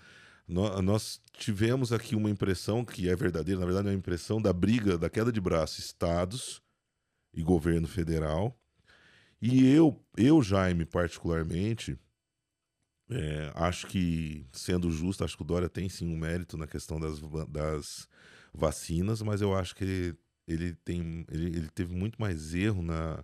nó- 0.45 0.81
nós 0.81 1.21
tivemos 1.31 1.93
aqui 1.93 2.15
uma 2.15 2.29
impressão 2.29 2.83
que 2.83 3.09
é 3.09 3.15
verdadeira, 3.15 3.59
na 3.61 3.65
verdade 3.65 3.87
é 3.87 3.91
uma 3.91 3.97
impressão 3.97 4.41
da 4.41 4.51
briga, 4.51 4.97
da 4.97 5.09
queda 5.09 5.31
de 5.31 5.39
braço, 5.39 5.79
estados 5.79 6.61
e 7.33 7.41
governo 7.41 7.87
federal. 7.87 8.58
E 9.41 9.65
eu, 9.71 10.03
eu 10.17 10.41
Jaime, 10.41 10.85
particularmente, 10.85 11.97
é, 13.09 13.51
acho 13.55 13.87
que, 13.87 14.45
sendo 14.51 14.91
justo, 14.91 15.23
acho 15.23 15.35
que 15.35 15.43
o 15.43 15.45
Dória 15.45 15.69
tem 15.69 15.87
sim 15.89 16.13
um 16.13 16.17
mérito 16.17 16.57
na 16.57 16.67
questão 16.67 16.99
das, 16.99 17.19
das 17.47 18.07
vacinas, 18.53 19.21
mas 19.21 19.41
eu 19.41 19.55
acho 19.55 19.75
que 19.75 20.15
ele, 20.47 20.75
tem, 20.75 21.25
ele, 21.29 21.47
ele 21.57 21.69
teve 21.69 21.95
muito 21.95 22.19
mais 22.19 22.53
erro 22.53 22.81
na, 22.81 23.23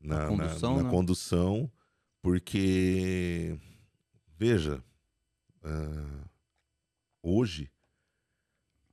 na, 0.00 0.18
Na 0.18 0.28
condução, 0.28 0.76
na 0.76 0.82
né? 0.84 0.90
condução, 0.90 1.72
porque, 2.20 3.58
veja, 4.36 4.84
ah, 5.62 6.28
hoje 7.22 7.70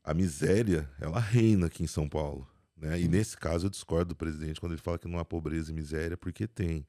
a 0.03 0.13
miséria 0.13 0.89
ela 0.99 1.19
reina 1.19 1.67
aqui 1.67 1.83
em 1.83 1.87
São 1.87 2.07
Paulo. 2.07 2.47
Né? 2.77 2.99
E 2.99 3.03
Sim. 3.03 3.07
nesse 3.09 3.37
caso 3.37 3.67
eu 3.67 3.69
discordo 3.69 4.09
do 4.09 4.15
presidente 4.15 4.59
quando 4.59 4.73
ele 4.73 4.81
fala 4.81 4.99
que 4.99 5.07
não 5.07 5.17
há 5.19 5.25
pobreza 5.25 5.71
e 5.71 5.73
miséria, 5.73 6.17
porque 6.17 6.47
tem. 6.47 6.85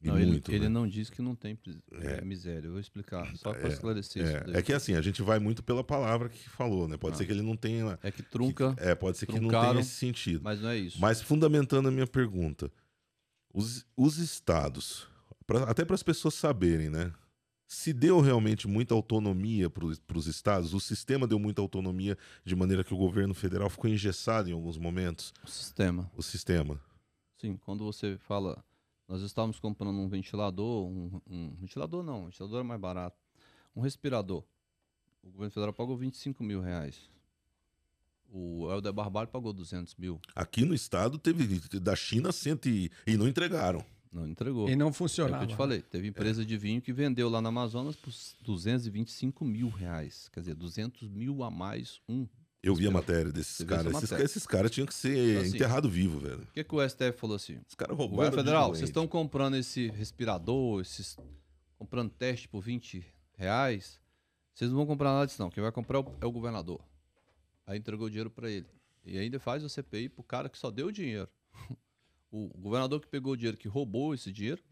Não, 0.00 0.16
ele, 0.18 0.26
muito, 0.32 0.52
ele 0.52 0.64
né? 0.64 0.68
não 0.68 0.86
diz 0.86 1.08
que 1.10 1.20
não 1.22 1.34
tem 1.34 1.58
É. 2.02 2.18
é, 2.18 2.20
miséria. 2.20 2.66
Eu 2.68 2.72
vou 2.72 2.80
explicar, 2.80 3.34
só 3.34 3.52
para 3.52 3.66
É, 3.68 3.72
esclarecer 3.72 4.22
isso. 4.22 4.36
É, 4.36 4.40
daí. 4.44 4.54
é 4.56 4.62
que 4.62 4.72
assim, 4.72 4.94
a 4.94 5.00
gente 5.00 5.22
vai 5.22 5.38
muito 5.40 5.62
pela 5.64 5.82
palavra 5.82 6.28
que 6.28 6.48
falou, 6.50 6.86
né? 6.86 6.96
Pode 6.96 7.14
Ah. 7.14 7.18
ser 7.18 7.26
que 7.26 7.32
ele 7.32 7.42
não 7.42 7.56
tenha. 7.56 7.98
É 8.02 8.10
que 8.12 8.22
trunca, 8.22 8.74
que- 8.74 8.82
é, 8.82 8.94
pode 8.94 9.16
ser 9.18 9.26
que 9.26 9.40
não 9.40 9.48
tenha 9.48 9.80
esse 9.80 9.90
sentido. 9.96 10.42
mas 10.44 10.60
não 10.60 10.68
é 10.68 10.76
isso. 10.78 11.00
Mas 11.00 11.20
fundamentando 11.22 11.88
a 11.88 11.90
minha 11.90 12.06
pergunta, 12.06 12.70
os, 13.52 13.84
os 13.96 14.18
estados, 14.18 15.08
pra- 15.46 15.64
até 15.64 15.84
para 15.84 15.94
as 15.94 16.02
pessoas 16.02 16.34
saberem, 16.34 16.90
né? 16.90 17.12
Se 17.66 17.92
deu 17.92 18.20
realmente 18.20 18.68
muita 18.68 18.94
autonomia 18.94 19.68
para 19.68 19.84
os 19.84 20.26
estados, 20.26 20.72
o 20.72 20.78
sistema 20.80 21.26
deu 21.26 21.38
muita 21.38 21.60
autonomia 21.60 22.16
de 22.44 22.54
maneira 22.54 22.84
que 22.84 22.94
o 22.94 22.96
governo 22.96 23.34
federal 23.34 23.68
ficou 23.68 23.90
engessado 23.90 24.48
em 24.48 24.52
alguns 24.52 24.78
momentos, 24.78 25.34
O 25.44 25.48
sistema. 25.48 26.10
o 26.16 26.22
sistema. 26.22 26.80
Sim, 27.36 27.56
quando 27.56 27.84
você 27.84 28.16
fala, 28.18 28.64
nós 29.08 29.20
estávamos 29.22 29.58
comprando 29.58 29.98
um 29.98 30.08
ventilador, 30.08 30.86
um, 30.86 31.20
um 31.28 31.54
ventilador 31.56 32.02
não, 32.04 32.22
um 32.22 32.24
ventilador 32.26 32.60
é 32.60 32.62
mais 32.62 32.80
barato, 32.80 33.16
um 33.74 33.80
respirador. 33.80 34.44
O 35.22 35.30
governo 35.30 35.50
federal 35.50 35.72
pagou 35.72 35.96
25 35.96 36.44
mil 36.44 36.60
reais. 36.60 37.10
O 38.30 38.70
Helder 38.70 38.92
Barbalho 38.92 39.28
pagou 39.28 39.52
200 39.52 39.94
mil. 39.96 40.20
Aqui 40.34 40.64
no 40.64 40.74
estado 40.74 41.18
teve 41.18 41.60
da 41.80 41.96
China 41.96 42.30
cento 42.32 42.68
e, 42.68 42.90
e 43.06 43.16
não 43.16 43.26
entregaram. 43.26 43.84
Não 44.12 44.26
entregou. 44.26 44.68
E 44.68 44.76
não 44.76 44.86
É 44.86 44.90
o 44.90 44.92
funcionava. 44.92 45.38
que 45.38 45.44
eu 45.44 45.48
te 45.54 45.56
falei. 45.56 45.82
Teve 45.82 46.08
empresa 46.08 46.44
de 46.44 46.56
vinho 46.56 46.80
que 46.80 46.92
vendeu 46.92 47.28
lá 47.28 47.40
no 47.40 47.48
Amazonas 47.48 47.94
por 47.96 48.12
225 48.44 49.44
mil 49.44 49.68
reais. 49.68 50.28
Quer 50.32 50.40
dizer, 50.40 50.54
200 50.54 51.08
mil 51.08 51.42
a 51.42 51.50
mais 51.50 52.00
um. 52.08 52.26
Eu 52.62 52.74
vi 52.74 52.86
a 52.86 52.90
matéria 52.90 53.30
desses 53.30 53.64
caras. 53.64 53.94
Esses, 54.02 54.12
esses 54.12 54.46
caras 54.46 54.70
tinham 54.70 54.86
que 54.86 54.94
ser 54.94 55.16
Então, 55.30 55.42
assim, 55.42 55.56
enterrados 55.56 55.92
vivos, 55.92 56.22
velho. 56.22 56.42
O 56.42 56.52
que, 56.52 56.64
que 56.64 56.74
o 56.74 56.88
STF 56.88 57.12
falou 57.12 57.36
assim? 57.36 57.60
Os 57.68 57.74
caras 57.74 57.96
roubaram. 57.96 58.16
governo 58.16 58.36
de 58.36 58.42
federal, 58.42 58.68
vocês 58.74 58.88
estão 58.88 59.06
comprando 59.06 59.56
esse 59.56 59.88
respirador, 59.88 60.80
esses 60.80 61.16
comprando 61.78 62.10
teste 62.10 62.48
por 62.48 62.60
20 62.62 63.04
reais. 63.36 64.00
Vocês 64.52 64.70
não 64.70 64.78
vão 64.78 64.86
comprar 64.86 65.12
nada 65.12 65.26
disso, 65.26 65.40
não. 65.40 65.50
Quem 65.50 65.62
vai 65.62 65.70
comprar 65.70 65.98
é 65.98 66.00
o, 66.00 66.12
é 66.22 66.26
o 66.26 66.32
governador. 66.32 66.80
Aí 67.66 67.78
entregou 67.78 68.06
o 68.06 68.10
dinheiro 68.10 68.30
para 68.30 68.50
ele. 68.50 68.66
E 69.04 69.18
ainda 69.18 69.38
faz 69.38 69.62
o 69.62 69.68
CPI 69.68 70.08
pro 70.08 70.24
cara 70.24 70.48
que 70.48 70.58
só 70.58 70.70
deu 70.70 70.86
o 70.88 70.92
dinheiro. 70.92 71.28
O 72.30 72.48
governador 72.58 73.00
que 73.00 73.06
pegou 73.06 73.32
o 73.32 73.36
dinheiro, 73.36 73.56
que 73.56 73.68
roubou 73.68 74.14
esse 74.14 74.32
dinheiro, 74.32 74.62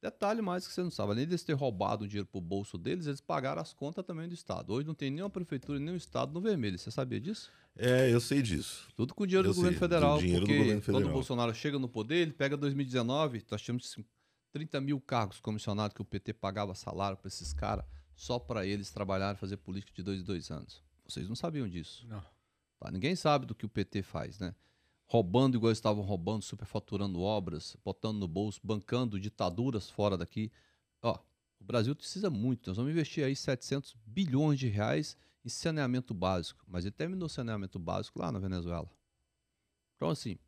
detalhe 0.00 0.40
mais 0.42 0.66
que 0.66 0.72
você 0.72 0.82
não 0.82 0.90
sabe, 0.90 1.12
além 1.12 1.26
de 1.26 1.32
eles 1.32 1.42
ter 1.42 1.54
roubado 1.54 2.04
o 2.04 2.08
dinheiro 2.08 2.26
pro 2.26 2.40
bolso 2.40 2.78
deles, 2.78 3.06
eles 3.06 3.20
pagaram 3.20 3.60
as 3.60 3.72
contas 3.72 4.04
também 4.04 4.28
do 4.28 4.34
Estado. 4.34 4.72
Hoje 4.72 4.86
não 4.86 4.94
tem 4.94 5.10
nenhuma 5.10 5.30
prefeitura, 5.30 5.78
nem 5.78 5.94
o 5.94 5.96
Estado 5.96 6.32
no 6.32 6.40
vermelho. 6.40 6.78
Você 6.78 6.90
sabia 6.90 7.20
disso? 7.20 7.50
É, 7.76 8.12
eu 8.12 8.20
sei 8.20 8.42
disso. 8.42 8.88
Tudo 8.94 9.14
com 9.14 9.24
o 9.24 9.26
dinheiro 9.26 9.48
Eu 9.48 9.52
do 9.52 9.56
governo 9.56 9.78
sei, 9.78 9.88
do 9.88 9.90
federal. 9.94 10.18
dinheiro 10.18 10.40
do 10.40 10.46
porque 10.46 10.58
governo 10.58 10.82
quando 10.82 10.94
o 10.94 10.98
federal. 10.98 11.12
Bolsonaro 11.12 11.54
chega 11.54 11.78
no 11.78 11.88
poder, 11.88 12.16
ele 12.16 12.32
pega 12.32 12.56
2019, 12.56 13.44
nós 13.50 13.62
tínhamos 13.62 13.96
30 14.52 14.80
mil 14.80 15.00
cargos 15.00 15.40
comissionados 15.40 15.94
que 15.94 16.02
o 16.02 16.04
PT 16.04 16.32
pagava 16.34 16.74
salário 16.74 17.16
para 17.16 17.28
esses 17.28 17.52
caras, 17.52 17.84
só 18.14 18.38
para 18.38 18.66
eles 18.66 18.90
trabalharem 18.90 19.36
e 19.36 19.38
fazer 19.40 19.56
política 19.58 19.92
de 19.94 20.02
dois 20.02 20.20
em 20.20 20.24
dois 20.24 20.50
anos. 20.50 20.82
Vocês 21.06 21.28
não 21.28 21.36
sabiam 21.36 21.68
disso. 21.68 22.06
Não. 22.06 22.22
Tá? 22.78 22.90
Ninguém 22.90 23.14
sabe 23.16 23.46
do 23.46 23.54
que 23.54 23.64
o 23.64 23.68
PT 23.68 24.02
faz, 24.02 24.38
né? 24.38 24.54
Roubando 25.10 25.56
igual 25.56 25.72
estavam 25.72 26.04
roubando, 26.04 26.42
superfaturando 26.42 27.20
obras, 27.20 27.76
botando 27.82 28.18
no 28.18 28.28
bolso, 28.28 28.60
bancando 28.62 29.18
ditaduras 29.18 29.88
fora 29.88 30.18
daqui. 30.18 30.52
Ó, 31.00 31.18
o 31.58 31.64
Brasil 31.64 31.96
precisa 31.96 32.28
muito. 32.28 32.68
Nós 32.68 32.76
vamos 32.76 32.92
investir 32.92 33.24
aí 33.24 33.34
700 33.34 33.96
bilhões 34.06 34.58
de 34.58 34.68
reais 34.68 35.16
em 35.42 35.48
saneamento 35.48 36.12
básico. 36.12 36.62
Mas 36.68 36.84
ele 36.84 36.92
terminou 36.92 37.24
o 37.24 37.30
saneamento 37.30 37.78
básico 37.78 38.18
lá 38.18 38.30
na 38.30 38.38
Venezuela. 38.38 38.90
Então, 39.96 40.10
assim, 40.10 40.38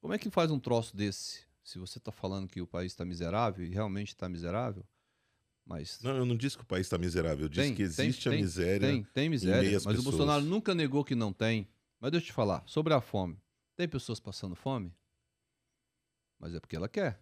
como 0.00 0.14
é 0.14 0.18
que 0.18 0.30
faz 0.30 0.52
um 0.52 0.60
troço 0.60 0.96
desse? 0.96 1.40
Se 1.64 1.78
você 1.78 1.98
está 1.98 2.12
falando 2.12 2.48
que 2.48 2.62
o 2.62 2.66
país 2.66 2.92
está 2.92 3.04
miserável, 3.04 3.66
e 3.66 3.70
realmente 3.70 4.08
está 4.08 4.28
miserável, 4.28 4.84
mas 5.66 6.00
Não, 6.02 6.16
eu 6.16 6.24
não 6.24 6.36
disse 6.36 6.56
que 6.56 6.62
o 6.62 6.66
país 6.66 6.86
está 6.86 6.96
miserável. 6.96 7.44
Eu 7.44 7.48
disse 7.48 7.66
Tem, 7.66 7.74
que 7.74 7.88
tem, 7.88 8.06
existe 8.06 8.28
a 8.28 8.32
tem, 8.32 8.40
miséria. 8.40 8.88
Tem, 8.88 9.02
tem 9.02 9.28
miséria. 9.28 9.62
Mas 9.72 9.76
às 9.76 9.84
o 9.84 9.88
pessoas. 9.88 10.04
Bolsonaro 10.04 10.44
nunca 10.44 10.74
negou 10.74 11.04
que 11.04 11.14
não 11.14 11.32
tem. 11.32 11.68
Mas 12.00 12.12
deixa 12.12 12.24
eu 12.24 12.28
te 12.28 12.32
falar, 12.32 12.62
sobre 12.66 12.94
a 12.94 13.00
fome. 13.00 13.36
Tem 13.80 13.88
pessoas 13.88 14.20
passando 14.20 14.54
fome? 14.54 14.92
Mas 16.38 16.54
é 16.54 16.60
porque 16.60 16.76
ela 16.76 16.86
quer. 16.86 17.18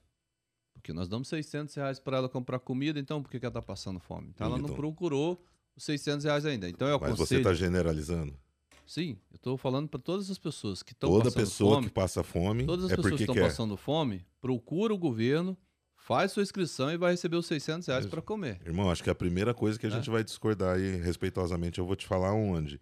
Porque 0.74 0.92
nós 0.92 1.06
damos 1.06 1.28
600 1.28 1.72
reais 1.76 2.00
para 2.00 2.16
ela 2.16 2.28
comprar 2.28 2.58
comida, 2.58 2.98
então 2.98 3.22
por 3.22 3.30
que, 3.30 3.38
que 3.38 3.46
ela 3.46 3.50
está 3.50 3.62
passando 3.62 4.00
fome? 4.00 4.30
Então 4.30 4.48
ela 4.48 4.58
não 4.58 4.64
Então. 4.64 4.74
procurou 4.74 5.40
os 5.76 5.84
600 5.84 6.24
reais 6.24 6.44
ainda. 6.44 6.68
Então 6.68 6.88
eu 6.88 6.98
Mas 6.98 7.16
você 7.16 7.36
está 7.36 7.54
generalizando. 7.54 8.36
Sim, 8.84 9.16
eu 9.30 9.36
estou 9.36 9.56
falando 9.56 9.88
para 9.88 10.00
todas 10.00 10.28
as 10.32 10.36
pessoas 10.38 10.82
que 10.82 10.90
estão 10.94 11.08
Toda 11.08 11.26
passando 11.26 11.44
pessoa 11.44 11.74
fome. 11.76 11.86
que 11.86 11.92
passa 11.94 12.24
fome 12.24 12.66
Todas 12.66 12.86
as 12.86 12.90
é 12.90 12.96
pessoas 12.96 13.14
que 13.14 13.22
estão 13.22 13.36
passando 13.36 13.76
fome, 13.76 14.26
procura 14.40 14.92
o 14.92 14.98
governo, 14.98 15.56
faz 15.94 16.32
sua 16.32 16.42
inscrição 16.42 16.90
e 16.90 16.96
vai 16.96 17.12
receber 17.12 17.36
os 17.36 17.46
600 17.46 17.86
reais 17.86 18.04
para 18.06 18.20
comer. 18.20 18.60
Irmão, 18.66 18.90
acho 18.90 19.04
que 19.04 19.10
a 19.10 19.14
primeira 19.14 19.54
coisa 19.54 19.78
que 19.78 19.86
a 19.86 19.90
É. 19.90 19.92
gente 19.92 20.10
vai 20.10 20.24
discordar 20.24 20.74
aí, 20.74 20.96
respeitosamente, 20.96 21.78
eu 21.78 21.86
vou 21.86 21.94
te 21.94 22.04
falar 22.04 22.32
onde. 22.32 22.80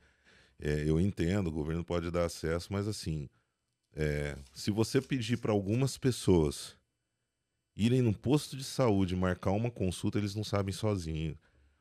É, 0.58 0.88
eu 0.88 0.98
entendo, 0.98 1.48
o 1.48 1.52
governo 1.52 1.84
pode 1.84 2.10
dar 2.10 2.24
acesso, 2.24 2.72
mas 2.72 2.88
assim, 2.88 3.28
é, 3.96 4.36
se 4.52 4.70
você 4.70 5.00
pedir 5.00 5.38
para 5.38 5.52
algumas 5.52 5.96
pessoas 5.96 6.76
irem 7.74 8.02
num 8.02 8.12
posto 8.12 8.54
de 8.54 8.62
saúde 8.62 9.16
marcar 9.16 9.52
uma 9.52 9.70
consulta, 9.70 10.18
eles 10.18 10.34
não 10.34 10.44
sabem 10.44 10.72
sozinhos. 10.72 11.38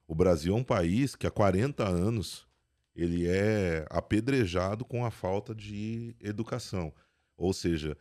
O 0.07 0.15
Brasil 0.15 0.55
é 0.55 0.57
um 0.57 0.63
país 0.63 1.13
que 1.13 1.27
há 1.27 1.31
40 1.31 1.85
anos 1.85 2.47
ele 2.95 3.27
é 3.27 3.85
apedrejado 3.89 4.85
com 4.85 5.03
a 5.05 5.11
falta 5.11 5.53
de 5.53 6.15
educação. 6.21 6.93
Ou 7.35 7.51
seja, 7.51 7.97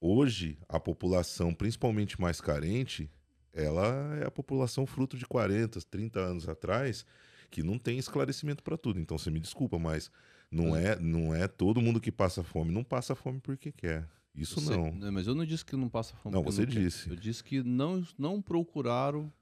hoje 0.00 0.58
a 0.68 0.80
população, 0.80 1.54
principalmente 1.54 2.20
mais 2.20 2.40
carente, 2.40 3.08
ela 3.52 4.18
é 4.20 4.26
a 4.26 4.30
população 4.30 4.86
fruto 4.86 5.16
de 5.16 5.24
40, 5.24 5.80
30 5.82 6.18
anos 6.18 6.48
atrás, 6.48 7.06
que 7.48 7.62
não 7.62 7.78
tem 7.78 7.96
esclarecimento 7.96 8.64
para 8.64 8.76
tudo. 8.76 8.98
Então 8.98 9.16
você 9.16 9.30
me 9.30 9.38
desculpa, 9.38 9.78
mas 9.78 10.10
não 10.50 10.76
é, 10.76 10.98
não 10.98 11.34
é 11.34 11.46
todo 11.48 11.80
mundo 11.80 12.00
que 12.00 12.10
passa 12.12 12.42
fome, 12.42 12.72
não 12.72 12.84
passa 12.84 13.14
fome 13.14 13.40
porque 13.40 13.72
quer. 13.72 14.08
Isso 14.34 14.60
Você- 14.60 14.76
não. 14.76 14.92
Mas 15.12 15.26
eu 15.26 15.34
não 15.34 15.44
disse 15.46 15.64
que 15.64 15.74
não 15.76 15.88
passa 15.88 16.14
fome. 16.16 16.34
Não, 16.34 16.42
você 16.42 16.66
quer. 16.66 16.72
disse. 16.80 17.08
Eu 17.08 17.16
disse 17.16 17.42
que 17.42 17.62
não, 17.62 18.06
não 18.18 18.40
procuraram 18.42 19.32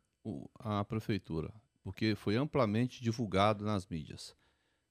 a 0.59 0.85
prefeitura, 0.85 1.53
porque 1.83 2.15
foi 2.15 2.37
amplamente 2.37 3.03
divulgado 3.03 3.65
nas 3.65 3.87
mídias. 3.87 4.35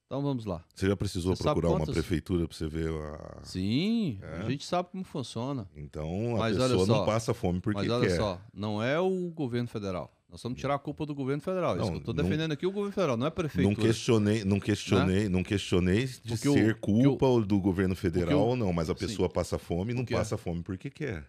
Então 0.06 0.22
vamos 0.22 0.44
lá. 0.44 0.62
Você 0.74 0.86
já 0.86 0.94
precisou 0.96 1.34
Você 1.34 1.42
procurar 1.42 1.70
uma 1.70 1.78
quantas- 1.78 1.94
prefeitura 1.94 2.46
para 2.46 2.56
você 2.56 2.68
ver 2.68 2.90
a... 2.90 3.40
Sim, 3.42 4.18
É? 4.22 4.42
a 4.42 4.50
gente 4.50 4.64
sabe 4.64 4.90
como 4.90 5.02
funciona. 5.02 5.66
Então 5.74 6.36
a 6.36 6.40
Mas 6.40 6.56
pessoa 6.58 6.86
só, 6.86 6.98
não 6.98 7.06
passa 7.06 7.32
fome 7.34 7.60
porque 7.60 7.80
Mas 7.80 7.90
olha 7.90 8.06
quer. 8.08 8.16
só, 8.16 8.40
não 8.52 8.82
é 8.82 9.00
o 9.00 9.30
governo 9.30 9.66
federal. 9.66 10.14
Nós 10.34 10.42
vamos 10.42 10.58
tirar 10.58 10.74
a 10.74 10.78
culpa 10.80 11.06
do 11.06 11.14
governo 11.14 11.40
federal. 11.40 11.76
Isso 11.76 11.84
Não, 11.84 11.90
que 11.90 11.94
eu 11.94 11.98
estou 12.00 12.12
não- 12.12 12.24
defendendo 12.24 12.50
aqui 12.50 12.64
é 12.64 12.68
o 12.68 12.72
governo 12.72 12.92
federal, 12.92 13.16
não 13.16 13.24
é 13.24 13.28
a 13.30 13.62
Não 13.62 13.72
questionei, 13.72 14.42
não 14.44 14.58
questionei, 14.58 15.28
não 15.28 15.44
questionei 15.44 16.06
de 16.08 16.20
Porque 16.30 16.50
ser 16.50 16.72
o- 16.72 16.76
culpa 16.80 17.26
do 17.46 17.60
governo 17.60 17.94
federal 17.94 18.40
ou 18.40 18.56
não, 18.56 18.72
mas 18.72 18.90
a 18.90 18.94
Sim. 18.94 19.06
pessoa 19.06 19.28
passa 19.28 19.60
fome 19.60 19.92
e 19.92 19.94
não 19.94 20.02
Porque- 20.02 20.14
passa 20.16 20.36
fome 20.36 20.60
porque 20.64 20.90
quer. 20.90 21.24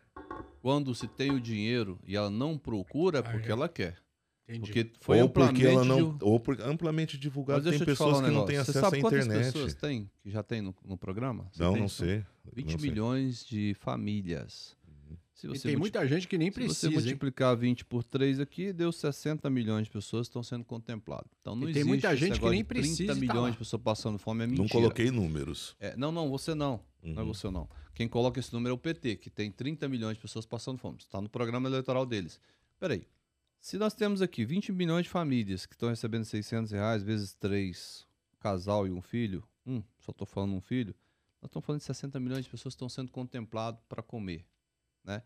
Quando 0.59 0.95
se 0.95 1.07
tem 1.07 1.29
o 1.29 1.39
dinheiro 1.39 1.99
e 2.03 2.15
ela 2.15 2.31
não 2.31 2.57
procura, 2.57 3.19
é 3.19 3.21
Ah, 3.21 3.23
porque 3.29 3.47
é. 3.47 3.51
ela 3.51 3.69
quer. 3.69 3.95
Entendi. 4.49 4.61
Porque 4.73 4.91
foi 4.99 5.21
ou 5.21 5.29
porque 5.29 5.49
amplamente 5.49 5.67
ela 5.67 5.85
não, 5.85 6.17
ou 6.21 6.39
por, 6.39 6.59
amplamente 6.61 7.15
divulgado 7.15 7.63
Mas 7.63 7.77
tem 7.77 7.85
pessoas 7.85 8.19
um 8.21 8.23
que 8.23 8.31
não 8.31 8.45
têm 8.45 8.55
Você 8.55 8.61
acesso 8.71 8.79
à 8.79 8.81
sabe 8.89 9.01
quantas 9.01 9.25
internet. 9.27 9.53
pessoas 9.53 9.73
tem 9.75 10.09
que 10.23 10.31
já 10.31 10.41
tem 10.41 10.63
no, 10.63 10.73
no 10.83 10.97
programa? 10.97 11.47
Você 11.51 11.61
Não, 11.61 11.71
tem 11.73 11.79
não 11.81 11.85
isso? 11.85 12.03
sei. 12.03 12.23
20 12.55 12.71
não 12.73 12.79
sei. 12.79 12.89
milhões 12.89 13.45
de 13.45 13.75
famílias. 13.79 14.75
Se 15.35 15.47
E 15.47 15.49
você 15.49 15.63
tem 15.67 15.71
multi- 15.75 15.79
muita 15.97 16.07
gente 16.07 16.27
que 16.29 16.37
nem 16.37 16.47
se 16.49 16.53
você 16.53 16.63
precisa, 16.65 16.87
hein? 16.87 16.93
multiplicar 16.93 17.57
20 17.57 17.83
por 17.83 18.03
3 18.05 18.39
aqui, 18.39 18.71
deu 18.71 18.89
60 18.89 19.49
milhões 19.49 19.85
de 19.85 19.91
pessoas 19.91 20.27
que 20.27 20.29
estão 20.29 20.41
sendo 20.41 20.63
contempladas. 20.63 21.27
Então 21.41 21.53
não 21.57 21.63
E 21.63 21.73
tem 21.73 21.81
existe 21.81 21.87
muita 21.89 22.07
esse 22.13 22.17
gente 22.25 22.39
que 22.39 22.49
nem 22.49 22.63
30 22.63 22.67
precisa 22.67 23.03
e 23.03 23.07
tá 23.07 23.15
milhões 23.15 23.41
lá. 23.43 23.49
de 23.51 23.57
pessoas 23.57 23.81
passando 23.81 24.17
fome, 24.17 24.45
é 24.45 24.47
mentira. 24.47 24.63
Não 24.63 24.69
coloquei 24.69 25.11
números. 25.11 25.75
É, 25.77 25.93
não, 25.97 26.09
não, 26.09 26.29
você 26.29 26.55
não. 26.55 26.79
Não 27.03 27.19
é 27.21 27.25
Uhum. 27.25 27.33
você 27.33 27.51
não. 27.51 27.69
Quem 27.93 28.07
coloca 28.07 28.39
esse 28.39 28.53
número 28.53 28.71
é 28.71 28.75
o 28.75 28.77
PT, 28.77 29.17
que 29.17 29.29
tem 29.29 29.51
30 29.51 29.89
milhões 29.89 30.15
de 30.15 30.21
pessoas 30.21 30.45
passando 30.45 30.77
fome. 30.77 30.99
Está 30.99 31.19
no 31.21 31.27
programa 31.29 31.67
eleitoral 31.67 32.05
deles. 32.05 32.39
Peraí. 32.79 33.05
Se 33.59 33.77
nós 33.77 33.93
temos 33.93 34.21
aqui 34.21 34.45
20 34.45 34.71
milhões 34.71 35.03
de 35.03 35.09
famílias 35.09 35.65
que 35.65 35.73
estão 35.75 35.89
recebendo 35.89 36.23
600 36.23 36.71
reais 36.71 37.03
vezes 37.03 37.33
3, 37.33 38.07
casal 38.39 38.87
e 38.87 38.91
um 38.91 39.01
filho, 39.01 39.43
um, 39.65 39.83
só 39.99 40.11
estou 40.11 40.25
falando 40.25 40.53
um 40.53 40.61
filho, 40.61 40.95
nós 41.41 41.49
estamos 41.49 41.65
falando 41.65 41.79
de 41.81 41.85
60 41.87 42.19
milhões 42.21 42.45
de 42.45 42.49
pessoas 42.49 42.73
que 42.73 42.77
estão 42.77 42.87
sendo 42.89 43.11
contempladas 43.11 43.81
para 43.89 44.01
comer. 44.01 44.45
Né? 45.05 45.21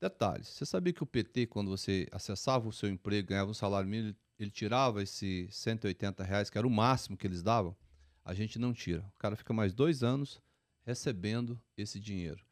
Detalhes. 0.00 0.48
Você 0.48 0.64
sabia 0.64 0.92
que 0.92 1.02
o 1.02 1.06
PT, 1.06 1.46
quando 1.46 1.70
você 1.70 2.06
acessava 2.12 2.68
o 2.68 2.72
seu 2.72 2.88
emprego, 2.88 3.28
ganhava 3.28 3.50
um 3.50 3.54
salário 3.54 3.88
mínimo, 3.88 4.10
ele, 4.10 4.16
ele 4.38 4.50
tirava 4.50 5.02
esse 5.02 5.48
180 5.50 6.22
reais, 6.22 6.50
que 6.50 6.58
era 6.58 6.66
o 6.66 6.70
máximo 6.70 7.16
que 7.16 7.26
eles 7.26 7.42
davam? 7.42 7.74
A 8.24 8.34
gente 8.34 8.58
não 8.58 8.72
tira. 8.72 9.04
O 9.14 9.18
cara 9.18 9.36
fica 9.36 9.52
mais 9.52 9.72
dois 9.72 10.02
anos 10.02 10.40
recebendo 10.84 11.60
esse 11.76 11.98
dinheiro. 11.98 12.44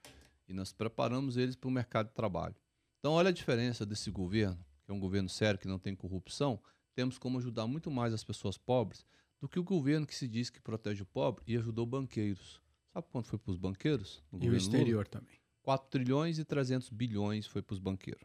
E 0.49 0.53
nós 0.53 0.73
preparamos 0.73 1.37
eles 1.37 1.55
para 1.57 1.69
o 1.69 1.71
mercado 1.71 2.09
de 2.09 2.15
trabalho. 2.15 2.55
Então, 2.99 3.13
olha 3.13 3.29
a 3.29 3.33
diferença 3.33 3.85
desse 3.85 4.11
governo, 4.11 4.59
que 4.85 4.91
é 4.91 4.95
um 4.95 5.01
governo 5.01 5.29
sério, 5.29 5.61
que 5.61 5.69
não 5.69 5.79
tem 5.79 5.95
corrupção. 5.95 6.61
Temos 6.95 7.19
como 7.19 7.39
ajudar 7.39 7.67
muito 7.67 7.91
mais 7.91 8.13
as 8.13 8.25
pessoas 8.25 8.57
pobres 8.57 9.05
do 9.41 9.49
que 9.49 9.59
o 9.59 9.65
governo 9.65 10.07
que 10.07 10.15
se 10.15 10.27
diz 10.27 10.49
que 10.49 10.61
protege 10.61 11.03
o 11.03 11.07
pobre 11.07 11.45
e 11.47 11.57
ajudou 11.57 11.85
banqueiros. 11.85 12.61
Sabe 12.93 13.07
quanto 13.11 13.29
foi 13.29 13.39
para 13.39 13.51
os 13.51 13.57
banqueiros? 13.59 14.23
no 14.33 14.39
E 14.39 14.41
o 14.41 14.45
governo 14.47 14.65
Lula? 14.65 14.77
exterior 14.79 15.07
também. 15.09 15.44
4 15.65 15.89
trilhões 15.89 16.39
e 16.39 16.45
300 16.45 16.91
bilhões 16.91 17.47
foi 17.47 17.63
para 17.63 17.73
os 17.73 17.79
banqueiros. 17.81 18.23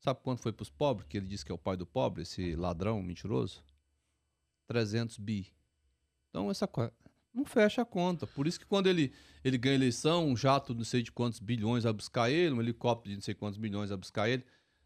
Sabe 0.00 0.20
quanto 0.22 0.42
foi 0.42 0.52
para 0.52 0.62
os 0.62 0.70
pobres? 0.70 1.08
Que 1.08 1.16
ele 1.16 1.26
diz 1.26 1.42
que 1.42 1.50
é 1.50 1.54
o 1.54 1.58
pai 1.58 1.76
do 1.76 1.86
pobre, 1.86 2.22
esse 2.22 2.54
ladrão 2.54 3.02
mentiroso? 3.02 3.64
300 4.68 5.16
bi. 5.18 5.50
Então 6.28 6.50
essa 6.50 6.66
co- 6.68 6.92
não 7.32 7.44
fecha 7.44 7.82
a 7.82 7.86
conta. 7.86 8.26
Por 8.26 8.46
isso 8.46 8.60
que 8.60 8.66
quando 8.66 8.86
ele, 8.86 9.12
ele 9.42 9.56
ganha 9.56 9.74
eleição, 9.74 10.28
um 10.28 10.36
jato 10.36 10.74
não 10.74 10.84
sei 10.84 11.02
de 11.02 11.10
quantos 11.10 11.40
bilhões 11.40 11.86
a 11.86 11.92
buscar 11.92 12.30
ele, 12.30 12.54
um 12.54 12.60
helicóptero 12.60 13.10
de 13.10 13.16
não 13.16 13.22
sei 13.22 13.34
quantos 13.34 13.58
milhões 13.58 13.90
a 13.90 13.96
buscar 13.96 14.28
ele, 14.28 14.44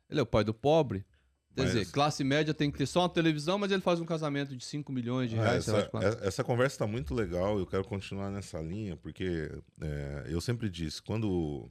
ele 0.08 0.20
é 0.20 0.22
o 0.22 0.26
pai 0.26 0.44
do 0.44 0.54
pobre. 0.54 1.04
Quer 1.54 1.64
dizer, 1.66 1.90
classe 1.92 2.24
média 2.24 2.54
tem 2.54 2.70
que 2.70 2.78
ter 2.78 2.86
só 2.86 3.00
uma 3.02 3.08
televisão, 3.10 3.58
mas 3.58 3.70
ele 3.70 3.82
faz 3.82 4.00
um 4.00 4.06
casamento 4.06 4.56
de 4.56 4.64
5 4.64 4.90
milhões 4.90 5.28
de 5.30 5.36
Ah, 5.38 5.42
reais. 5.42 5.66
lá 5.66 5.78
essa, 5.80 5.98
é- 6.24 6.26
essa 6.28 6.42
conversa 6.44 6.74
está 6.76 6.86
muito 6.86 7.14
legal. 7.14 7.58
Eu 7.58 7.66
quero 7.66 7.84
continuar 7.84 8.30
nessa 8.30 8.58
linha, 8.60 8.96
porque 8.96 9.50
é, 9.80 10.26
eu 10.28 10.40
sempre 10.40 10.70
disse, 10.70 11.02
quando 11.02 11.70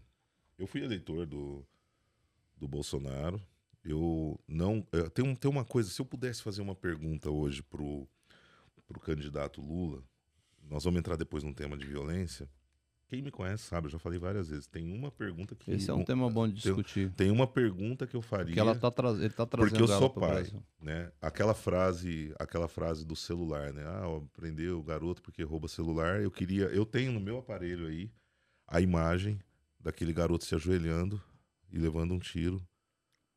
eu 0.58 0.68
fui 0.68 0.84
eleitor 0.84 1.26
do, 1.26 1.66
do 2.56 2.68
Bolsonaro, 2.68 3.42
eu 3.84 4.40
não. 4.48 4.86
eu- 4.92 5.10
tem, 5.10 5.34
tem 5.36 5.50
uma 5.50 5.66
coisa, 5.66 5.90
se 5.90 6.00
eu 6.00 6.06
pudesse 6.06 6.44
fazer 6.44 6.62
uma 6.62 6.76
pergunta 6.76 7.32
hoje 7.32 7.64
pro, 7.64 8.08
pro 8.88 9.00
candidato 9.00 9.62
Lula, 9.62 10.04
nós 10.70 10.84
vamos 10.84 11.00
entrar 11.00 11.16
depois 11.16 11.44
num 11.44 11.54
tema 11.54 11.76
de 11.76 11.88
violência. 11.88 12.48
Quem 13.12 13.22
me 13.22 13.30
conhece 13.30 13.66
sabe, 13.66 13.88
eu 13.88 13.92
já 13.92 14.00
falei 14.00 14.18
várias 14.18 14.48
vezes. 14.48 14.68
Tem 14.68 14.90
uma 14.90 15.12
pergunta 15.12 15.54
que. 15.54 15.70
Esse 15.70 15.92
é 15.92 15.94
um 15.94 16.02
tema 16.06 16.30
bom 16.30 16.48
de 16.48 16.64
tem- 16.64 16.74
discutir. 16.74 17.12
Tem 17.12 17.30
uma 17.30 17.46
pergunta 17.46 18.08
que 18.08 18.16
eu 18.16 18.22
faria. 18.22 18.46
Porque 18.46 18.60
ela 18.62 18.74
tá 18.74 18.90
tra- 18.90 19.10
ele 19.10 19.26
está 19.28 19.46
trazendo 19.46 19.70
Porque 19.70 19.84
eu 19.84 19.98
sou 20.00 20.10
pai, 20.10 20.50
né? 20.82 21.12
Aquela 21.22 21.54
frase, 21.54 22.34
aquela 22.40 22.70
frase 22.70 23.06
do 23.06 23.14
celular, 23.14 23.74
né? 23.74 23.84
Ah, 23.86 24.22
prendeu 24.32 24.80
o 24.80 24.82
garoto 24.84 25.22
porque 25.22 25.44
rouba 25.44 25.68
celular. 25.68 26.22
Eu 26.22 26.32
queria, 26.32 26.68
eu 26.68 26.86
tenho 26.86 27.12
no 27.12 27.20
meu 27.20 27.38
aparelho 27.38 27.86
aí 27.88 28.10
a 28.66 28.80
imagem 28.80 29.42
daquele 29.78 30.14
garoto 30.14 30.46
se 30.46 30.56
ajoelhando 30.56 31.22
e 31.70 31.78
levando 31.80 32.14
um 32.14 32.20
tiro 32.20 32.66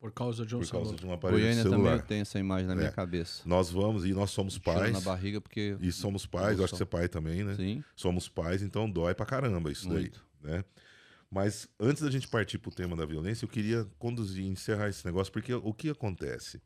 Por 0.05 0.11
causa 0.11 0.45
de 0.45 0.55
um 0.55 0.59
por 0.59 0.69
causa 0.69 0.85
celular. 0.89 0.99
de 0.99 1.05
um 1.07 1.13
aparelho 1.13 1.41
Goiânia 1.41 1.63
também 1.63 1.79
celular. 1.79 1.97
eu 1.97 2.03
tenho 2.05 2.21
essa 2.21 2.37
imagem 2.37 2.67
na 2.67 2.75
minha 2.75 2.89
É. 2.89 2.91
cabeça. 2.91 3.41
Nós 3.43 3.71
vamos 3.71 4.05
e 4.05 4.13
nós 4.13 4.29
somos 4.29 4.55
pais 4.59 4.93
na 4.93 5.01
barriga 5.01 5.41
porque 5.41 5.75
e 5.81 5.91
somos 5.91 6.27
pais. 6.27 6.59
Eu 6.59 6.63
acho 6.65 6.73
que 6.73 6.77
você 6.77 6.83
é 6.83 6.85
pai 6.85 7.07
também, 7.09 7.43
né? 7.43 7.55
sim, 7.55 7.83
Somos 7.95 8.29
pais, 8.29 8.61
então 8.61 8.87
dói 8.87 9.15
pra 9.15 9.25
caramba 9.25 9.71
isso 9.71 9.89
muito. 9.89 10.23
daí, 10.43 10.53
né? 10.57 10.63
Mas 11.31 11.67
antes 11.79 12.03
da 12.03 12.11
gente 12.11 12.27
partir 12.27 12.59
para 12.59 12.69
o 12.69 12.71
tema 12.71 12.95
da 12.95 13.03
violência, 13.03 13.45
eu 13.45 13.49
queria 13.49 13.83
conduzir, 13.97 14.45
encerrar 14.45 14.89
esse 14.89 15.03
negócio, 15.03 15.33
porque 15.33 15.51
o 15.55 15.73
que 15.73 15.89
acontece? 15.89 16.61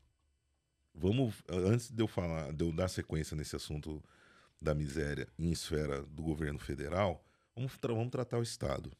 Vamos, 0.94 1.34
antes 1.48 1.90
de 1.90 2.02
eu 2.02 2.06
falar, 2.06 2.52
de 2.52 2.62
eu 2.62 2.70
dar 2.72 2.88
sequência 2.88 3.34
nesse 3.34 3.56
assunto 3.56 4.02
da 4.60 4.74
miséria 4.74 5.26
em 5.38 5.50
esfera 5.50 6.02
do 6.02 6.22
governo 6.22 6.58
federal, 6.58 7.24
vamos, 7.56 7.72
tra 7.78 7.94
vamos 7.94 8.10
tratar 8.10 8.38
o 8.38 8.42
Estado. 8.42 8.92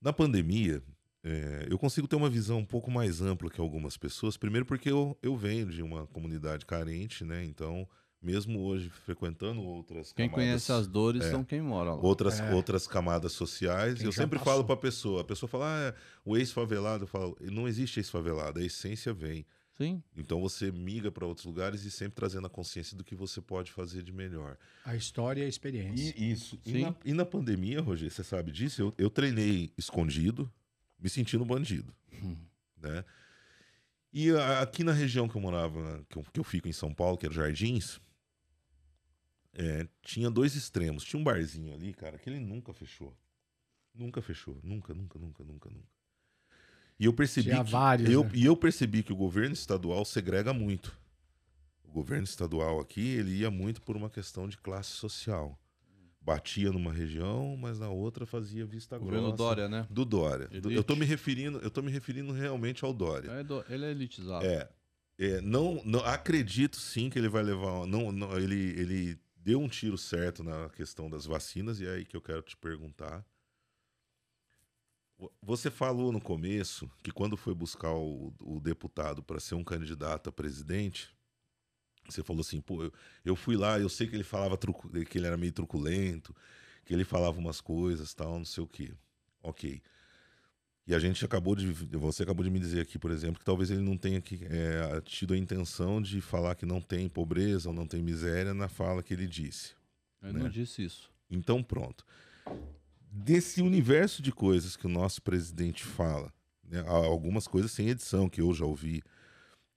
Na 0.00 0.14
pandemia, 0.14 0.82
é, 1.22 1.66
eu 1.68 1.78
consigo 1.78 2.08
ter 2.08 2.16
uma 2.16 2.30
visão 2.30 2.58
um 2.58 2.64
pouco 2.64 2.90
mais 2.90 3.20
ampla 3.20 3.50
que 3.50 3.60
algumas 3.60 3.96
pessoas. 3.96 4.36
Primeiro, 4.36 4.64
porque 4.64 4.90
eu, 4.90 5.16
eu 5.22 5.36
venho 5.36 5.66
de 5.66 5.82
uma 5.82 6.06
comunidade 6.06 6.64
carente, 6.64 7.24
né? 7.24 7.44
Então, 7.44 7.86
mesmo 8.22 8.60
hoje 8.60 8.88
frequentando 8.88 9.60
outras 9.62 10.12
quem 10.12 10.28
camadas, 10.28 10.44
conhece 10.46 10.72
as 10.72 10.86
dores 10.86 11.24
é, 11.24 11.30
são 11.30 11.44
quem 11.44 11.60
mora 11.60 11.94
lá. 11.94 12.00
Outras, 12.00 12.40
É. 12.40 12.54
outras 12.54 12.86
camadas 12.86 13.32
sociais. 13.32 13.98
Quem 13.98 14.06
eu 14.06 14.12
sempre 14.12 14.38
passou. 14.38 14.52
falo 14.52 14.64
para 14.64 14.74
a 14.74 14.78
pessoa. 14.78 15.20
A 15.20 15.24
pessoa 15.24 15.48
fala, 15.48 15.66
ah, 15.90 15.94
o 16.24 16.36
ex-favelado. 16.36 17.04
Eu 17.04 17.08
falo, 17.08 17.36
não 17.40 17.68
existe 17.68 18.00
ex-favelado, 18.00 18.60
a 18.60 18.64
essência 18.64 19.12
vem. 19.12 19.44
Sim. 19.76 20.02
Então 20.14 20.42
você 20.42 20.70
migra 20.70 21.10
para 21.10 21.26
outros 21.26 21.46
lugares 21.46 21.84
e 21.84 21.90
sempre 21.90 22.14
trazendo 22.16 22.46
a 22.46 22.50
consciência 22.50 22.94
do 22.94 23.02
que 23.02 23.14
você 23.14 23.40
pode 23.40 23.72
fazer 23.72 24.02
de 24.02 24.12
melhor. 24.12 24.58
A 24.84 24.94
história 24.94 25.40
e 25.40 25.44
a 25.46 25.48
experiência. 25.48 26.14
E 26.18 26.32
isso. 26.32 26.58
E 26.66 26.82
na, 26.82 26.94
e 27.02 27.14
na 27.14 27.24
pandemia, 27.24 27.80
Roger, 27.80 28.10
você 28.10 28.22
sabe 28.22 28.52
disso? 28.52 28.82
Eu, 28.82 28.94
eu 28.98 29.08
treinei 29.08 29.72
escondido, 29.78 30.52
me 31.00 31.08
sentindo 31.08 31.44
bandido. 31.44 31.94
Né? 32.76 33.04
E 34.12 34.30
aqui 34.60 34.82
na 34.82 34.92
região 34.92 35.28
que 35.28 35.36
eu 35.36 35.40
morava, 35.40 36.04
que 36.08 36.18
eu, 36.18 36.24
que 36.32 36.40
eu 36.40 36.44
fico 36.44 36.68
em 36.68 36.72
São 36.72 36.92
Paulo, 36.92 37.16
que 37.16 37.26
era 37.26 37.34
Jardins, 37.34 38.00
é, 39.52 39.86
tinha 40.02 40.30
dois 40.30 40.54
extremos. 40.54 41.04
Tinha 41.04 41.20
um 41.20 41.24
barzinho 41.24 41.74
ali, 41.74 41.92
cara, 41.92 42.18
que 42.18 42.28
ele 42.28 42.40
nunca 42.40 42.72
fechou. 42.72 43.16
Nunca 43.94 44.22
fechou. 44.22 44.58
Nunca, 44.62 44.94
nunca, 44.94 45.18
nunca, 45.18 45.44
nunca, 45.44 45.70
nunca. 45.70 45.88
E 46.98 47.04
eu 47.04 47.12
percebi 47.12 47.50
Tinha 47.50 47.64
que, 47.64 47.70
vários, 47.70 48.10
eu, 48.10 48.24
né? 48.24 48.30
E 48.34 48.44
eu 48.44 48.56
percebi 48.56 49.02
que 49.02 49.12
o 49.12 49.16
governo 49.16 49.54
estadual 49.54 50.04
segrega 50.04 50.52
muito. 50.52 50.98
O 51.82 51.90
governo 51.90 52.24
estadual 52.24 52.78
aqui, 52.78 53.00
ele 53.00 53.36
ia 53.36 53.50
muito 53.50 53.80
por 53.82 53.96
uma 53.96 54.10
questão 54.10 54.48
de 54.48 54.58
classe 54.58 54.90
social. 54.90 55.58
Batia 56.22 56.70
numa 56.70 56.92
região, 56.92 57.56
mas 57.56 57.78
na 57.78 57.88
outra 57.88 58.26
fazia 58.26 58.66
vista 58.66 58.98
Governo 58.98 59.28
grossa. 59.28 59.36
Dória, 59.36 59.68
né? 59.68 59.86
Do 59.90 60.04
Dória. 60.04 60.48
Do- 60.48 60.70
Eu 60.70 60.84
tô 60.84 60.92
Elite. 60.92 61.00
me 61.00 61.04
referindo, 61.06 61.58
eu 61.60 61.70
tô 61.70 61.80
me 61.82 61.90
referindo 61.90 62.30
realmente 62.32 62.84
ao 62.84 62.92
Dória. 62.92 63.30
É 63.30 63.42
do- 63.42 63.64
Ele 63.68 63.86
é 63.86 63.90
elitizado. 63.90 64.44
É. 64.44 64.68
é, 65.18 65.40
não, 65.40 65.82
não 65.84 66.00
acredito 66.04 66.76
sim 66.76 67.08
que 67.08 67.18
ele 67.18 67.28
vai 67.28 67.42
levar. 67.42 67.86
Não, 67.86 68.12
não, 68.12 68.36
ele, 68.38 68.54
ele 68.78 69.18
deu 69.34 69.60
um 69.60 69.68
tiro 69.68 69.96
certo 69.96 70.44
na 70.44 70.68
questão 70.68 71.08
das 71.08 71.24
vacinas, 71.24 71.80
e 71.80 71.86
é 71.86 71.94
aí 71.94 72.04
que 72.04 72.16
eu 72.16 72.20
quero 72.20 72.42
te 72.42 72.54
perguntar. 72.56 73.24
Vo- 75.18 75.32
Você 75.42 75.70
falou 75.70 76.12
no 76.12 76.20
começo 76.20 76.90
que 77.02 77.10
quando 77.10 77.36
foi 77.36 77.54
buscar 77.54 77.92
o, 77.94 78.32
o 78.40 78.60
deputado 78.60 79.22
para 79.22 79.40
ser 79.40 79.54
um 79.54 79.64
candidato 79.64 80.28
a 80.28 80.32
presidente, 80.32 81.14
você 82.10 82.22
falou 82.22 82.40
assim, 82.40 82.60
pô, 82.60 82.82
eu, 82.82 82.92
eu 83.24 83.36
fui 83.36 83.56
lá, 83.56 83.78
eu 83.78 83.88
sei 83.88 84.06
que 84.06 84.14
ele 84.14 84.24
falava 84.24 84.56
trucu- 84.56 84.90
que 85.04 85.18
ele 85.18 85.26
era 85.26 85.36
meio 85.36 85.52
truculento, 85.52 86.34
que 86.84 86.94
ele 86.94 87.04
falava 87.04 87.38
umas 87.38 87.60
coisas, 87.60 88.12
tal, 88.14 88.38
não 88.38 88.44
sei 88.44 88.62
o 88.62 88.66
quê. 88.66 88.92
Ok. 89.42 89.80
E 90.86 90.94
a 90.94 90.98
gente 90.98 91.24
acabou 91.24 91.54
de. 91.54 91.70
Você 91.70 92.24
acabou 92.24 92.42
de 92.42 92.50
me 92.50 92.58
dizer 92.58 92.80
aqui, 92.80 92.98
por 92.98 93.10
exemplo, 93.10 93.38
que 93.38 93.44
talvez 93.44 93.70
ele 93.70 93.80
não 93.80 93.96
tenha 93.96 94.20
que, 94.20 94.40
é, 94.44 95.00
tido 95.02 95.34
a 95.34 95.36
intenção 95.36 96.02
de 96.02 96.20
falar 96.20 96.56
que 96.56 96.66
não 96.66 96.80
tem 96.80 97.08
pobreza 97.08 97.68
ou 97.68 97.74
não 97.74 97.86
tem 97.86 98.02
miséria 98.02 98.52
na 98.52 98.66
fala 98.66 99.02
que 99.02 99.14
ele 99.14 99.26
disse. 99.26 99.74
Ele 100.22 100.32
né? 100.32 100.40
não 100.40 100.48
disse 100.48 100.82
isso. 100.82 101.08
Então, 101.30 101.62
pronto. 101.62 102.04
Desse 103.08 103.62
universo 103.62 104.20
de 104.20 104.32
coisas 104.32 104.76
que 104.76 104.86
o 104.86 104.90
nosso 104.90 105.22
presidente 105.22 105.84
fala, 105.84 106.32
né, 106.64 106.82
algumas 106.86 107.46
coisas 107.46 107.70
sem 107.70 107.88
edição 107.88 108.28
que 108.28 108.40
eu 108.40 108.52
já 108.52 108.64
ouvi, 108.64 109.02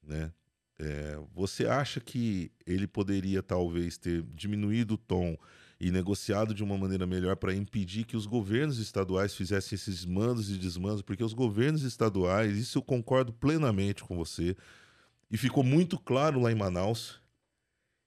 né? 0.01 0.31
É, 0.79 1.19
você 1.33 1.65
acha 1.65 1.99
que 1.99 2.51
ele 2.65 2.87
poderia 2.87 3.43
talvez 3.43 3.97
ter 3.97 4.23
diminuído 4.33 4.95
o 4.95 4.97
tom 4.97 5.37
e 5.79 5.91
negociado 5.91 6.53
de 6.53 6.63
uma 6.63 6.77
maneira 6.77 7.05
melhor 7.05 7.35
para 7.35 7.53
impedir 7.53 8.05
que 8.05 8.17
os 8.17 8.25
governos 8.25 8.79
estaduais 8.79 9.35
fizessem 9.35 9.75
esses 9.75 10.05
mandos 10.05 10.49
e 10.49 10.57
desmandos? 10.57 11.01
Porque 11.01 11.23
os 11.23 11.33
governos 11.33 11.83
estaduais, 11.83 12.57
isso 12.57 12.77
eu 12.77 12.81
concordo 12.81 13.33
plenamente 13.33 14.03
com 14.03 14.15
você, 14.15 14.55
e 15.29 15.37
ficou 15.37 15.63
muito 15.63 15.99
claro 15.99 16.39
lá 16.39 16.51
em 16.51 16.55
Manaus 16.55 17.21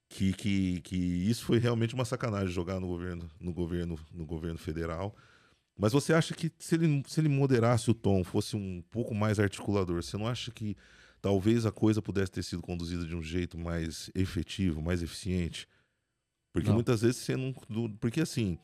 que, 0.09 0.33
que, 0.33 0.81
que 0.83 0.97
isso 0.97 1.45
foi 1.45 1.59
realmente 1.59 1.95
uma 1.95 2.05
sacanagem 2.05 2.49
jogar 2.49 2.81
no 2.81 2.87
governo, 2.87 3.29
no 3.41 3.53
governo, 3.53 3.99
no 4.13 4.25
governo 4.25 4.59
federal. 4.59 5.15
Mas 5.79 5.93
você 5.93 6.13
acha 6.15 6.35
que 6.35 6.51
se 6.59 6.75
ele, 6.77 7.03
se 7.07 7.21
ele 7.21 7.29
moderasse 7.29 7.91
o 7.91 7.95
tom, 7.95 8.25
fosse 8.25 8.57
um 8.57 8.83
pouco 8.91 9.15
mais 9.15 9.39
articulador, 9.39 10.03
você 10.03 10.17
não 10.17 10.27
acha 10.27 10.51
que 10.51 10.77
talvez 11.27 11.67
a 11.67 11.73
coisa 11.73 12.01
pudesse 12.01 12.31
ter 12.31 12.45
sido 12.45 12.63
conduzida 12.63 13.05
de 13.05 13.13
um 13.17 13.21
jeito 13.21 13.59
mais 13.59 14.09
efetivo, 14.15 14.81
mais 14.81 15.03
eficiente? 15.03 15.67
Porque 16.53 16.69
Não. 16.69 16.77
muitas 16.77 17.01
vezes 17.03 17.17
você 17.17 17.37
não. 17.37 17.53
Porque 18.01 18.21
assim, 18.21 18.57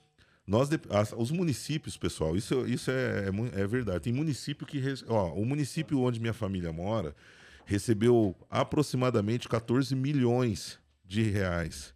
nós 0.47 0.69
as- 0.89 1.13
os 1.13 1.33
municípios, 1.33 1.97
pessoal, 1.97 2.37
isso, 2.37 2.65
isso 2.65 2.89
é, 2.89 3.25
é, 3.57 3.63
é 3.63 3.67
verdade. 3.67 4.05
Tem 4.05 4.13
município 4.13 4.65
que. 4.65 4.81
Ó, 5.09 5.33
o 5.35 5.45
município 5.45 5.99
onde 6.01 6.21
minha 6.21 6.33
família 6.33 6.73
mora 6.73 7.17
recebeu 7.67 8.37
aproximadamente 8.49 9.49
14 9.49 9.97
milhões 9.97 10.79
de 11.05 11.23
reais 11.23 11.93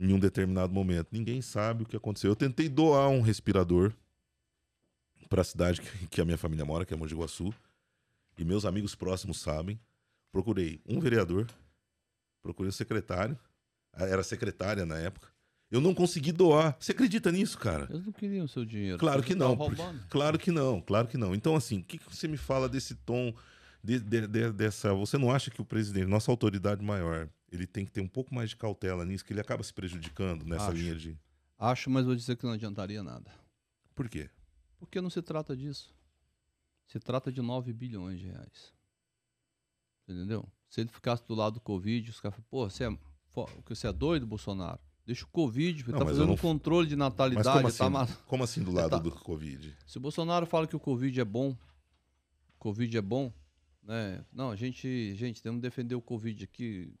em 0.00 0.12
um 0.12 0.18
determinado 0.18 0.72
momento. 0.74 1.06
Ninguém 1.12 1.40
sabe 1.40 1.84
o 1.84 1.86
que 1.86 1.96
aconteceu. 1.96 2.32
Eu 2.32 2.36
tentei 2.36 2.68
doar 2.68 3.08
um 3.08 3.20
respirador 3.20 3.92
para 5.28 5.42
a 5.42 5.44
cidade 5.44 5.80
que, 5.80 6.08
que 6.08 6.20
a 6.20 6.24
minha 6.24 6.36
família 6.36 6.64
mora, 6.64 6.84
que 6.84 6.92
é 6.92 6.96
Mogi 6.96 7.14
Guaçu, 7.14 7.54
e 8.36 8.44
meus 8.44 8.64
amigos 8.64 8.94
próximos 8.94 9.40
sabem. 9.40 9.80
Procurei 10.32 10.80
um 10.86 11.00
vereador, 11.00 11.46
procurei 12.42 12.68
um 12.68 12.72
secretário, 12.72 13.38
era 13.92 14.22
secretária 14.22 14.84
na 14.84 14.98
época. 14.98 15.28
Eu 15.70 15.80
não 15.80 15.94
consegui 15.94 16.30
doar. 16.30 16.76
Você 16.78 16.92
acredita 16.92 17.32
nisso, 17.32 17.58
cara? 17.58 17.88
Eles 17.90 18.04
não 18.06 18.12
queriam 18.12 18.44
o 18.44 18.48
seu 18.48 18.64
dinheiro. 18.64 18.98
Claro 18.98 19.22
que 19.22 19.34
não. 19.34 19.56
porque-. 19.56 19.82
Claro 20.08 20.38
que 20.38 20.50
não, 20.52 20.80
claro 20.80 21.08
que 21.08 21.18
não. 21.18 21.34
Então, 21.34 21.56
assim, 21.56 21.80
o 21.80 21.82
que, 21.82 21.98
que 21.98 22.14
você 22.14 22.28
me 22.28 22.36
fala 22.36 22.68
desse 22.68 22.94
tom, 22.94 23.34
de- 23.82 23.98
de- 23.98 24.26
de- 24.28 24.52
dessa. 24.52 24.94
Você 24.94 25.18
não 25.18 25.30
acha 25.30 25.50
que 25.50 25.60
o 25.60 25.64
presidente, 25.64 26.06
nossa 26.06 26.30
autoridade 26.30 26.84
maior, 26.84 27.28
ele 27.50 27.66
tem 27.66 27.84
que 27.84 27.90
ter 27.90 28.00
um 28.00 28.06
pouco 28.06 28.32
mais 28.32 28.50
de 28.50 28.56
cautela 28.56 29.04
nisso, 29.04 29.24
que 29.24 29.32
ele 29.32 29.40
acaba 29.40 29.62
se 29.64 29.72
prejudicando 29.72 30.44
nessa 30.44 30.66
Acho. 30.68 30.76
linha 30.76 30.94
de. 30.94 31.18
Acho, 31.58 31.90
mas 31.90 32.04
vou 32.04 32.14
dizer 32.14 32.36
que 32.36 32.44
não 32.44 32.52
adiantaria 32.52 33.02
nada. 33.02 33.28
Por 33.94 34.08
quê? 34.08 34.30
Porque 34.78 35.00
não 35.00 35.10
se 35.10 35.22
trata 35.22 35.56
disso. 35.56 35.92
Se 36.86 36.98
trata 37.00 37.30
de 37.32 37.42
9 37.42 37.72
bilhões 37.72 38.18
de 38.20 38.26
reais. 38.26 38.72
Entendeu? 40.08 40.46
Se 40.68 40.80
ele 40.80 40.88
ficasse 40.90 41.26
do 41.26 41.34
lado 41.34 41.54
do 41.54 41.60
Covid, 41.60 42.10
os 42.10 42.20
caras 42.20 42.36
falam, 42.36 42.46
pô, 42.50 42.70
você 42.70 42.84
é, 42.84 42.98
você 43.68 43.86
é 43.88 43.92
doido, 43.92 44.26
Bolsonaro? 44.26 44.78
Deixa 45.04 45.24
o 45.24 45.28
Covid, 45.28 45.82
ele 45.82 45.92
Não, 45.92 45.98
tá 46.00 46.04
fazendo 46.04 46.26
não 46.26 46.34
um 46.34 46.36
controle 46.36 46.88
de 46.88 46.96
natalidade. 46.96 47.46
como 47.48 47.62
tá 47.62 47.68
assim, 47.68 47.92
ma- 47.92 48.06
como 48.26 48.44
assim 48.44 48.62
do 48.62 48.72
lado 48.72 48.90
tá- 48.90 48.98
do 48.98 49.10
Covid? 49.12 49.76
Se 49.86 49.98
o 49.98 50.00
Bolsonaro 50.00 50.46
fala 50.46 50.66
que 50.66 50.74
o 50.76 50.80
Covid 50.80 51.20
é 51.20 51.24
bom, 51.24 51.56
Covid 52.58 52.96
é 52.96 53.02
bom, 53.02 53.32
né? 53.82 54.24
Não, 54.32 54.50
a 54.50 54.56
gente, 54.56 55.14
gente, 55.14 55.40
temos 55.42 55.58
que 55.58 55.62
defender 55.62 55.94
o 55.94 56.00
Covid 56.02 56.42
aqui. 56.42 56.92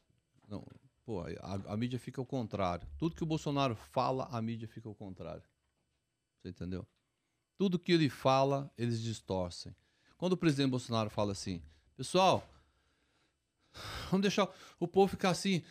Não, 0.48 0.64
pô, 1.04 1.22
a, 1.22 1.72
a 1.72 1.76
mídia 1.76 1.98
fica 1.98 2.20
ao 2.20 2.26
contrário. 2.26 2.86
Tudo 2.96 3.16
que 3.16 3.24
o 3.24 3.26
Bolsonaro 3.26 3.74
fala, 3.74 4.28
a 4.30 4.40
mídia 4.40 4.68
fica 4.68 4.88
ao 4.88 4.94
contrário. 4.94 5.42
Você 6.40 6.50
entendeu? 6.50 6.86
Tudo 7.56 7.78
que 7.78 7.92
ele 7.92 8.08
fala, 8.08 8.70
eles 8.76 9.00
distorcem. 9.00 9.74
Quando 10.18 10.32
o 10.34 10.36
presidente 10.36 10.70
Bolsonaro 10.70 11.10
fala 11.10 11.32
assim, 11.32 11.62
pessoal, 11.96 12.46
vamos 14.10 14.22
deixar 14.22 14.48
o 14.78 14.86
povo 14.88 15.08
ficar 15.10 15.30
assim, 15.30 15.62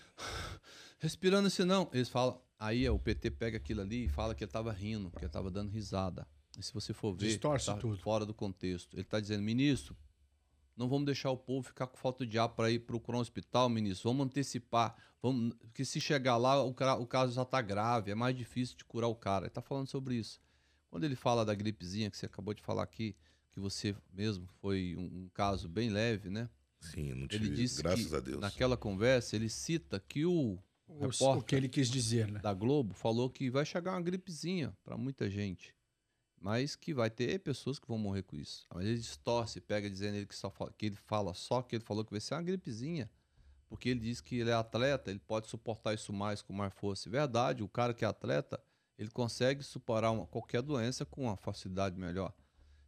respirando 0.99 1.47
assim 1.47 1.63
não. 1.63 1.89
Eles 1.93 2.09
falam, 2.09 2.39
aí 2.59 2.85
é, 2.85 2.91
o 2.91 2.99
PT 2.99 3.31
pega 3.31 3.57
aquilo 3.57 3.81
ali 3.81 4.05
e 4.05 4.09
fala 4.09 4.33
que 4.35 4.43
ele 4.43 4.49
estava 4.49 4.71
rindo, 4.71 5.09
que 5.11 5.17
ele 5.19 5.25
estava 5.25 5.49
dando 5.51 5.69
risada. 5.71 6.27
E 6.57 6.63
se 6.63 6.73
você 6.73 6.93
for 6.93 7.13
ver, 7.13 7.27
Distorce 7.27 7.65
tá 7.65 7.75
tudo. 7.77 7.97
fora 7.97 8.25
do 8.25 8.33
contexto. 8.33 8.93
Ele 8.95 9.01
está 9.01 9.19
dizendo, 9.19 9.43
ministro, 9.43 9.95
não 10.75 10.87
vamos 10.87 11.05
deixar 11.05 11.31
o 11.31 11.37
povo 11.37 11.67
ficar 11.67 11.87
com 11.87 11.97
falta 11.97 12.25
de 12.25 12.37
ar 12.39 12.49
para 12.49 12.71
ir 12.71 12.79
procurar 12.79 13.17
um 13.17 13.21
hospital, 13.21 13.67
ministro. 13.69 14.09
Vamos 14.09 14.27
antecipar. 14.27 14.95
Vamos, 15.21 15.53
porque 15.55 15.83
se 15.83 15.99
chegar 15.99 16.37
lá, 16.37 16.61
o, 16.63 16.73
cara- 16.73 16.95
o 16.95 17.05
caso 17.05 17.33
já 17.33 17.41
está 17.41 17.61
grave, 17.61 18.11
é 18.11 18.15
mais 18.15 18.35
difícil 18.37 18.77
de 18.77 18.85
curar 18.85 19.07
o 19.07 19.15
cara. 19.15 19.45
Ele 19.45 19.47
está 19.49 19.61
falando 19.61 19.87
sobre 19.87 20.15
isso. 20.15 20.39
Quando 20.95 21.03
ele 21.03 21.15
fala 21.17 21.43
da 21.43 21.53
gripezinha, 21.53 22.09
que 22.09 22.15
você 22.17 22.25
acabou 22.25 22.53
de 22.53 22.61
falar 22.63 22.81
aqui, 22.83 23.13
que 23.51 23.59
você 23.59 23.93
mesmo 24.13 24.47
foi 24.61 24.95
um, 24.97 25.23
um 25.23 25.29
caso 25.33 25.67
bem 25.67 25.89
leve, 25.89 26.29
né? 26.29 26.49
Sim, 26.79 27.13
não 27.13 27.23
Ele 27.23 27.27
tive, 27.27 27.49
disse 27.49 27.83
graças 27.83 28.07
que 28.07 28.15
a 28.15 28.19
Deus. 28.21 28.39
naquela 28.39 28.77
conversa 28.77 29.35
ele 29.35 29.49
cita 29.49 29.99
que 29.99 30.25
o 30.25 30.57
O, 30.87 30.99
repórter 31.01 31.37
o 31.37 31.43
que 31.43 31.53
ele 31.53 31.67
quis 31.67 31.89
dizer, 31.89 32.31
né? 32.31 32.39
da 32.39 32.53
Globo 32.53 32.93
falou 32.93 33.29
que 33.29 33.49
vai 33.49 33.65
chegar 33.65 33.91
uma 33.91 34.01
gripezinha 34.01 34.73
para 34.85 34.95
muita 34.95 35.29
gente, 35.29 35.75
mas 36.39 36.77
que 36.77 36.93
vai 36.93 37.09
ter 37.09 37.39
pessoas 37.39 37.77
que 37.77 37.89
vão 37.89 37.97
morrer 37.97 38.23
com 38.23 38.37
isso. 38.37 38.65
Mas 38.73 38.85
ele 38.85 38.97
distorce, 38.97 39.59
pega 39.59 39.89
dizendo 39.89 40.15
ele 40.15 40.25
que, 40.25 40.33
só 40.33 40.49
fala, 40.49 40.71
que 40.77 40.85
ele 40.85 40.95
fala 40.95 41.33
só 41.33 41.61
que 41.61 41.75
ele 41.75 41.83
falou 41.83 42.05
que 42.05 42.11
vai 42.11 42.21
ser 42.21 42.35
uma 42.35 42.41
gripezinha, 42.41 43.11
porque 43.67 43.89
ele 43.89 43.99
diz 43.99 44.21
que 44.21 44.37
ele 44.37 44.49
é 44.49 44.53
atleta, 44.53 45.11
ele 45.11 45.19
pode 45.19 45.49
suportar 45.49 45.93
isso 45.93 46.13
mais 46.13 46.41
com 46.41 46.53
mais 46.53 46.73
força. 46.73 47.09
Verdade, 47.09 47.63
o 47.63 47.67
cara 47.67 47.93
que 47.93 48.05
é 48.05 48.07
atleta, 48.07 48.63
ele 48.97 49.09
consegue 49.09 49.63
superar 49.63 50.11
uma, 50.11 50.25
qualquer 50.25 50.61
doença 50.61 51.05
com 51.05 51.23
uma 51.23 51.35
facilidade 51.35 51.97
melhor. 51.97 52.33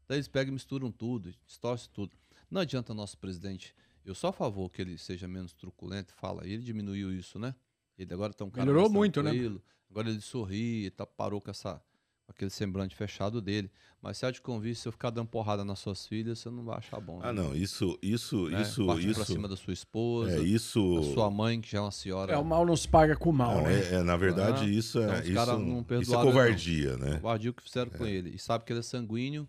Então 0.05 0.15
eles 0.15 0.27
pegam 0.27 0.51
e 0.51 0.53
misturam 0.53 0.91
tudo, 0.91 1.33
distorcem 1.45 1.89
tudo. 1.93 2.15
Não 2.49 2.61
adianta 2.61 2.93
nosso 2.93 3.17
presidente, 3.17 3.75
eu 4.05 4.15
sou 4.15 4.29
a 4.29 4.33
favor 4.33 4.69
que 4.69 4.81
ele 4.81 4.97
seja 4.97 5.27
menos 5.27 5.53
truculento, 5.53 6.13
fala, 6.13 6.47
ele 6.47 6.63
diminuiu 6.63 7.11
isso, 7.11 7.37
né? 7.37 7.53
Ele 7.97 8.13
agora 8.13 8.33
tá 8.33 8.45
um 8.45 8.49
cara 8.49 8.65
Melhorou 8.65 8.89
mais 8.89 8.93
muito, 8.93 9.21
né? 9.21 9.31
tranquilo, 9.31 9.61
Agora 9.89 10.09
ele 10.09 10.21
sorri, 10.21 10.89
tá, 10.91 11.05
parou 11.05 11.41
com 11.41 11.51
essa 11.51 11.81
aquele 12.27 12.49
semblante 12.51 12.95
fechado 12.95 13.41
dele. 13.41 13.71
Mas 14.01 14.17
se 14.17 14.25
há 14.25 14.31
de 14.31 14.41
convite, 14.41 14.79
se 14.79 14.87
eu 14.87 14.91
ficar 14.91 15.09
dando 15.09 15.27
porrada 15.27 15.65
nas 15.65 15.79
suas 15.79 16.05
filhas, 16.05 16.39
você 16.39 16.49
não 16.49 16.63
vai 16.63 16.77
achar 16.77 16.99
bom. 16.99 17.19
Ah, 17.23 17.33
né? 17.33 17.41
não, 17.41 17.55
isso, 17.55 17.97
isso, 18.01 18.47
Né? 18.49 18.61
isso, 18.61 18.85
Partir 18.85 19.13
pra 19.13 19.23
isso. 19.23 19.33
cima 19.33 19.47
da 19.47 19.55
sua 19.55 19.73
esposa, 19.73 20.37
É 20.37 20.39
isso. 20.41 20.95
da 20.95 21.13
sua 21.13 21.31
mãe, 21.31 21.59
que 21.59 21.69
já 21.71 21.79
é 21.79 21.81
uma 21.81 21.91
senhora. 21.91 22.33
É, 22.33 22.37
o 22.37 22.45
mal 22.45 22.65
não 22.65 22.75
se 22.75 22.87
paga 22.87 23.15
com 23.15 23.31
o 23.31 23.33
mal, 23.33 23.55
Não, 23.55 23.63
né? 23.63 23.73
é, 23.89 23.93
é, 23.95 24.03
na 24.03 24.15
verdade, 24.15 24.65
Ah, 24.65 24.69
isso 24.69 24.99
então 24.99 25.13
é, 25.13 25.19
os 25.19 25.25
isso, 25.25 25.33
caras 25.33 25.59
não 25.59 25.79
isso 25.99 26.13
é 26.13 26.17
ele, 26.17 26.23
covardia, 26.25 26.97
né? 26.97 27.15
covardia 27.15 27.49
o 27.49 27.53
que 27.53 27.63
fizeram 27.63 27.89
com 27.91 28.05
ele. 28.05 28.29
E 28.35 28.39
sabe 28.39 28.65
que 28.65 28.71
ele 28.71 28.79
é 28.81 28.83
sanguíneo 28.83 29.47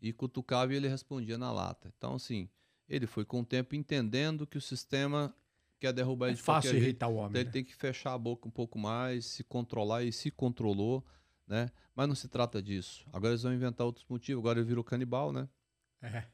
e 0.00 0.12
cutucava 0.12 0.72
e 0.72 0.76
ele 0.76 0.88
respondia 0.88 1.36
na 1.36 1.52
lata. 1.52 1.92
Então, 1.98 2.14
assim, 2.14 2.48
ele 2.88 3.06
foi 3.06 3.24
com 3.26 3.40
o 3.40 3.44
tempo 3.44 3.74
entendendo 3.76 4.46
que 4.46 4.56
o 4.56 4.60
sistema 4.60 5.34
quer 5.78 5.92
derrubar 5.92 6.26
ele 6.26 6.32
É 6.34 6.36
de 6.36 6.42
fácil 6.42 6.70
jeito. 6.70 6.82
irritar 6.84 7.08
o 7.08 7.12
Então 7.12 7.24
homem. 7.24 7.36
ele 7.40 7.44
né? 7.46 7.50
tem 7.52 7.64
que 7.64 7.74
fechar 7.74 8.14
a 8.14 8.18
boca 8.18 8.48
um 8.48 8.50
pouco 8.50 8.78
mais, 8.78 9.26
se 9.26 9.44
controlar 9.44 10.02
e 10.04 10.12
se 10.12 10.30
controlou, 10.30 11.04
né? 11.52 11.70
Mas 11.94 12.08
não 12.08 12.14
se 12.14 12.26
trata 12.28 12.62
disso. 12.62 13.04
Agora 13.12 13.32
eles 13.34 13.42
vão 13.42 13.52
inventar 13.52 13.86
outros 13.86 14.06
motivos. 14.08 14.40
Agora 14.40 14.58
ele 14.58 14.66
virou 14.66 14.82
canibal, 14.82 15.30
né? 15.32 15.46
É. 16.00 16.24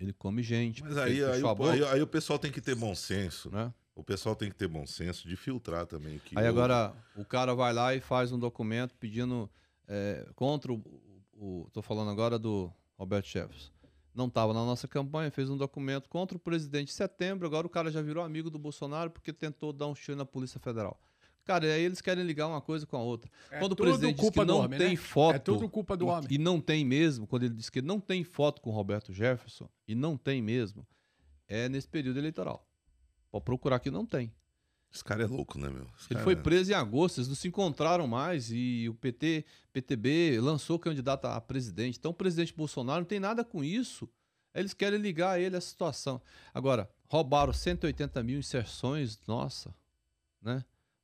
Ele 0.00 0.12
come 0.14 0.42
gente. 0.42 0.82
Mas 0.82 0.96
aí, 0.96 1.22
aí, 1.22 1.42
o- 1.42 1.64
aí- 1.68 1.84
aí 1.84 2.02
o 2.02 2.06
pessoal 2.06 2.38
tem 2.38 2.50
que 2.50 2.60
ter 2.60 2.74
bom 2.74 2.94
senso. 2.94 3.50
né? 3.50 3.72
O 3.94 4.02
pessoal 4.02 4.34
tem 4.34 4.48
que 4.48 4.56
ter 4.56 4.66
bom 4.66 4.86
senso 4.86 5.28
de 5.28 5.36
filtrar 5.36 5.86
também. 5.86 6.18
Que 6.20 6.36
Aí 6.38 6.46
eu- 6.46 6.48
agora 6.50 6.94
o 7.14 7.24
cara 7.24 7.54
vai 7.54 7.72
lá 7.74 7.94
e 7.94 8.00
faz 8.00 8.32
um 8.32 8.38
documento 8.38 8.94
pedindo 8.96 9.48
é, 9.86 10.26
contra 10.34 10.72
o, 10.72 10.82
o. 11.34 11.68
Tô 11.72 11.82
falando 11.82 12.10
agora 12.10 12.38
do 12.38 12.72
Roberto 12.96 13.26
Jefferson. 13.26 13.70
Não 14.14 14.26
estava 14.26 14.54
na 14.54 14.64
nossa 14.64 14.88
campanha, 14.88 15.30
fez 15.30 15.50
um 15.50 15.56
documento 15.56 16.08
contra 16.08 16.36
o 16.36 16.40
presidente 16.40 16.88
em 16.88 16.92
setembro. 16.94 17.46
Agora 17.46 17.66
o 17.66 17.70
cara 17.70 17.90
já 17.90 18.00
virou 18.00 18.24
amigo 18.24 18.48
do 18.48 18.58
Bolsonaro 18.58 19.10
porque 19.10 19.32
tentou 19.32 19.72
dar 19.72 19.86
um 19.86 19.94
tiro 19.94 20.16
na 20.16 20.24
Polícia 20.24 20.58
Federal. 20.58 20.98
Cara, 21.44 21.66
e 21.66 21.72
aí 21.72 21.82
eles 21.82 22.00
querem 22.00 22.24
ligar 22.24 22.46
uma 22.46 22.60
coisa 22.60 22.86
com 22.86 22.96
a 22.96 23.02
outra. 23.02 23.30
É 23.50 23.58
quando 23.58 23.72
o 23.72 23.76
presidente 23.76 24.20
diz 24.20 24.30
que 24.30 24.44
não 24.44 24.60
homem, 24.60 24.78
tem 24.78 24.90
né? 24.90 24.96
foto. 24.96 25.36
É 25.36 25.38
tudo 25.38 25.68
culpa 25.68 25.96
do 25.96 26.06
e- 26.06 26.08
homem. 26.08 26.28
E 26.30 26.38
não 26.38 26.60
tem 26.60 26.84
mesmo, 26.84 27.26
quando 27.26 27.44
ele 27.44 27.54
diz 27.54 27.68
que 27.68 27.82
não 27.82 27.98
tem 27.98 28.22
foto 28.22 28.62
com 28.62 28.70
o 28.70 28.72
Roberto 28.72 29.12
Jefferson, 29.12 29.68
e 29.86 29.94
não 29.94 30.16
tem 30.16 30.40
mesmo, 30.40 30.86
é 31.48 31.68
nesse 31.68 31.88
período 31.88 32.18
eleitoral. 32.18 32.66
Pode 33.30 33.44
procurar 33.44 33.80
que 33.80 33.90
não 33.90 34.06
tem. 34.06 34.32
Esse 34.92 35.02
cara 35.02 35.22
é 35.22 35.26
louco, 35.26 35.58
né, 35.58 35.70
meu? 35.70 35.86
Esse 35.98 36.12
Ele 36.12 36.20
foi 36.20 36.36
preso 36.36 36.70
em 36.70 36.74
agosto, 36.74 37.18
eles 37.18 37.28
não 37.28 37.34
se 37.34 37.48
encontraram 37.48 38.06
mais 38.06 38.50
e 38.52 38.86
o 38.90 38.94
PT, 38.94 39.46
PTB 39.72 40.38
lançou 40.38 40.78
candidato 40.78 41.24
a 41.24 41.40
presidente. 41.40 41.98
Então 41.98 42.10
o 42.10 42.14
presidente 42.14 42.52
Bolsonaro 42.54 43.00
não 43.00 43.06
tem 43.06 43.18
nada 43.18 43.42
com 43.42 43.64
isso. 43.64 44.06
Eles 44.54 44.74
querem 44.74 44.98
ligar 44.98 45.30
a 45.30 45.40
ele 45.40 45.56
a 45.56 45.60
situação. 45.62 46.20
Agora, 46.52 46.90
roubaram 47.08 47.54
180 47.54 48.22
mil 48.22 48.38
inserções, 48.38 49.18
nossa, 49.26 49.74
né? 50.42 50.62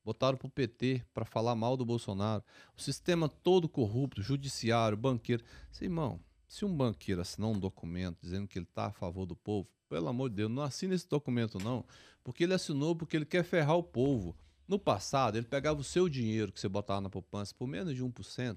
Botaram 0.08 0.38
pro 0.38 0.48
PT 0.48 1.04
para 1.12 1.26
falar 1.26 1.54
mal 1.54 1.76
do 1.76 1.84
Bolsonaro. 1.84 2.42
O 2.74 2.80
sistema 2.80 3.28
todo 3.28 3.68
corrupto, 3.68 4.22
judiciário, 4.22 4.96
banqueiro. 4.96 5.44
Esse 5.70 5.84
irmão, 5.84 6.18
se 6.46 6.64
um 6.64 6.74
banqueiro 6.74 7.20
assinar 7.20 7.50
um 7.50 7.58
documento 7.58 8.16
dizendo 8.22 8.48
que 8.48 8.58
ele 8.58 8.64
está 8.64 8.86
a 8.86 8.90
favor 8.90 9.26
do 9.26 9.36
povo, 9.36 9.68
pelo 9.86 10.08
amor 10.08 10.30
de 10.30 10.36
Deus, 10.36 10.50
não 10.50 10.62
assine 10.62 10.94
esse 10.94 11.06
documento 11.06 11.58
não, 11.62 11.84
porque 12.24 12.44
ele 12.44 12.54
assinou 12.54 12.96
porque 12.96 13.18
ele 13.18 13.26
quer 13.26 13.44
ferrar 13.44 13.76
o 13.76 13.82
povo. 13.82 14.34
No 14.66 14.78
passado, 14.78 15.36
ele 15.36 15.46
pegava 15.46 15.78
o 15.78 15.84
seu 15.84 16.08
dinheiro 16.08 16.52
que 16.52 16.58
você 16.58 16.70
botava 16.70 17.02
na 17.02 17.10
poupança 17.10 17.54
por 17.54 17.68
menos 17.68 17.94
de 17.94 18.02
1% 18.02 18.56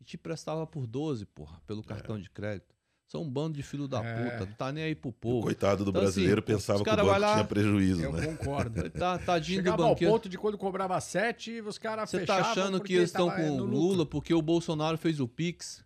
e 0.00 0.04
te 0.04 0.16
prestava 0.16 0.66
por 0.66 0.86
12, 0.86 1.26
porra, 1.26 1.60
pelo 1.66 1.82
cartão 1.82 2.18
de 2.18 2.30
crédito. 2.30 2.73
São 3.06 3.22
um 3.22 3.30
bando 3.30 3.54
de 3.56 3.62
filho 3.62 3.86
da 3.86 4.02
É. 4.02 4.14
puta, 4.30 4.46
não 4.46 4.52
tá 4.54 4.72
nem 4.72 4.84
aí 4.84 4.94
pro 4.94 5.10
O 5.10 5.12
povo. 5.12 5.42
coitado 5.42 5.84
do 5.84 5.90
Então, 5.90 6.02
brasileiro 6.02 6.40
assim, 6.40 6.46
pensava 6.54 6.78
que 6.78 6.82
o 6.82 6.84
cara 6.84 7.04
banco 7.04 7.20
lá- 7.20 7.32
tinha 7.34 7.44
prejuízo, 7.44 8.02
Eu 8.02 8.12
né? 8.12 8.26
concordo. 8.26 8.80
Ele 8.80 8.90
Tá, 8.90 9.18
tadinho 9.18 9.60
do 9.60 9.64
Chegava 9.64 9.82
ao 9.84 9.90
banqueiro. 9.90 10.12
ponto 10.12 10.28
de 10.28 10.38
quando 10.38 10.56
cobrava 10.58 10.98
sete, 11.00 11.60
os 11.60 11.76
caras 11.78 12.08
Você 12.10 12.24
tá 12.24 12.38
achando 12.38 12.80
que 12.80 12.94
eles 12.94 13.10
estão 13.10 13.30
com 13.30 13.56
no 13.56 13.64
o. 13.64 13.66
Lula 13.66 14.06
porque 14.06 14.32
o 14.34 14.40
Bolsonaro 14.42 14.96
fez 14.98 15.20
o 15.20 15.28
Pix? 15.28 15.84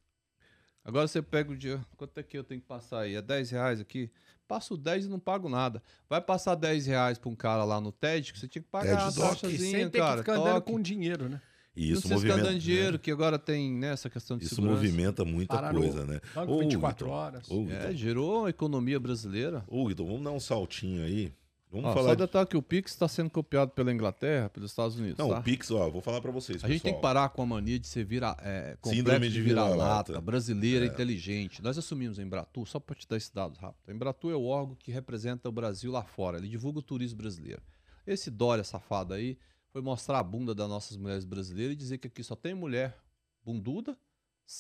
Agora 0.84 1.06
você 1.06 1.20
pega 1.20 1.52
o 1.52 1.56
dia. 1.56 1.80
Quanto 1.96 2.16
é 2.18 2.22
que 2.22 2.38
eu 2.38 2.44
tenho 2.44 2.60
que 2.60 2.66
passar 2.66 3.00
aí? 3.00 3.14
É 3.16 3.20
10 3.20 3.50
reais 3.50 3.80
aqui? 3.80 4.10
Passo 4.46 4.74
10 4.76 5.04
e 5.04 5.08
não 5.08 5.18
pago 5.18 5.46
nada. 5.48 5.82
Vai 6.08 6.20
passar 6.22 6.54
10 6.54 6.86
reais 6.86 7.18
pra 7.18 7.28
um 7.28 7.34
cara 7.36 7.62
lá 7.64 7.78
no 7.80 7.92
TED 7.92 8.32
que 8.32 8.38
você 8.38 8.48
tinha 8.48 8.62
que 8.62 8.68
pagar 8.70 8.96
TED 8.96 9.14
Doc. 9.16 9.24
Que 9.24 9.30
taxazinha, 9.42 9.78
sem 9.78 9.90
ter 9.90 9.98
cara. 9.98 10.12
que 10.12 10.30
ficar 10.30 10.36
andando 10.40 10.62
com 10.62 10.80
dinheiro, 10.80 11.28
né? 11.28 11.42
E 11.78 11.86
não 11.86 11.92
isso 11.92 12.02
precisa 12.02 12.20
ficar 12.20 12.28
movimenta, 12.34 12.52
dando 12.52 12.60
dinheiro, 12.60 12.98
que 12.98 13.10
agora 13.10 13.38
tem 13.38 13.72
né, 13.72 13.92
essa 13.92 14.10
questão 14.10 14.36
de 14.36 14.44
isso 14.44 14.56
segurança. 14.56 14.82
movimenta 14.82 15.24
muita 15.24 15.54
Parar 15.54 15.72
no 15.72 15.80
coisa, 15.80 16.04
né? 16.04 16.20
Banco 16.34 16.52
Ô, 16.54 16.58
24 16.58 17.04
Guiton, 17.06 17.16
horas. 17.18 17.50
Ô, 17.50 17.66
É, 17.70 17.92
gerou 17.94 18.46
a 18.46 18.50
economia 18.50 18.98
brasileira. 18.98 19.64
ô, 19.68 19.86
Guiton, 19.86 20.04
vamos 20.06 20.22
dar 20.24 20.32
um 20.32 20.40
saltinho 20.40 21.04
aí. 21.04 21.32
Vamos 21.70 21.90
Ó, 21.90 21.92
falar 21.92 22.08
só 22.08 22.14
de... 22.14 22.22
detalhe 22.22 22.46
que 22.46 22.56
o 22.56 22.62
Pix 22.62 22.92
está 22.92 23.06
sendo 23.06 23.28
copiado 23.28 23.72
pela 23.72 23.92
Inglaterra, 23.92 24.48
pelos 24.48 24.70
Estados 24.70 24.98
Unidos. 24.98 25.18
Não, 25.18 25.28
tá? 25.28 25.38
o 25.38 25.42
Pix, 25.42 25.70
ó, 25.70 25.90
vou 25.90 26.00
falar 26.00 26.18
pra 26.22 26.30
vocês, 26.32 26.64
A 26.64 26.66
gente 26.66 26.80
tem 26.82 26.94
que 26.94 26.98
pessoal. 26.98 27.02
parar 27.14 27.28
com 27.28 27.42
a 27.42 27.46
mania 27.46 27.78
de 27.78 27.86
ser 27.86 28.04
vira, 28.06 28.34
é, 28.40 28.74
Síndrome 28.82 29.28
de 29.28 29.34
de 29.34 29.42
vira-lata, 29.42 29.74
vira-lata. 29.74 30.20
brasileira, 30.22 30.86
inteligente. 30.86 31.62
Nós 31.62 31.76
assumimos 31.76 32.18
a 32.18 32.22
Embratur, 32.22 32.66
só 32.66 32.80
para 32.80 32.96
te 32.96 33.06
dar 33.06 33.18
esse 33.18 33.34
dado 33.34 33.54
rápido. 33.58 33.82
A 33.86 33.92
Embratur 33.92 34.32
é 34.32 34.34
o 34.34 34.44
órgão 34.46 34.74
que 34.76 34.90
representa 34.90 35.46
o 35.46 35.52
Brasil 35.52 35.92
lá 35.92 36.02
fora, 36.02 36.38
ele 36.38 36.48
divulga 36.48 36.78
o 36.78 36.82
turismo 36.82 37.18
brasileiro. 37.18 37.60
Esse 38.06 38.30
Dória 38.30 38.64
safado 38.64 39.12
aí 39.12 39.36
foi 39.78 39.82
mostrar 39.84 40.18
a 40.18 40.22
bunda 40.24 40.56
das 40.56 40.68
nossas 40.68 40.96
mulheres 40.96 41.24
brasileiras 41.24 41.74
e 41.74 41.76
dizer 41.76 41.98
que 41.98 42.08
aqui 42.08 42.24
só 42.24 42.34
tem 42.34 42.52
mulher 42.52 42.98
bunduda, 43.44 43.96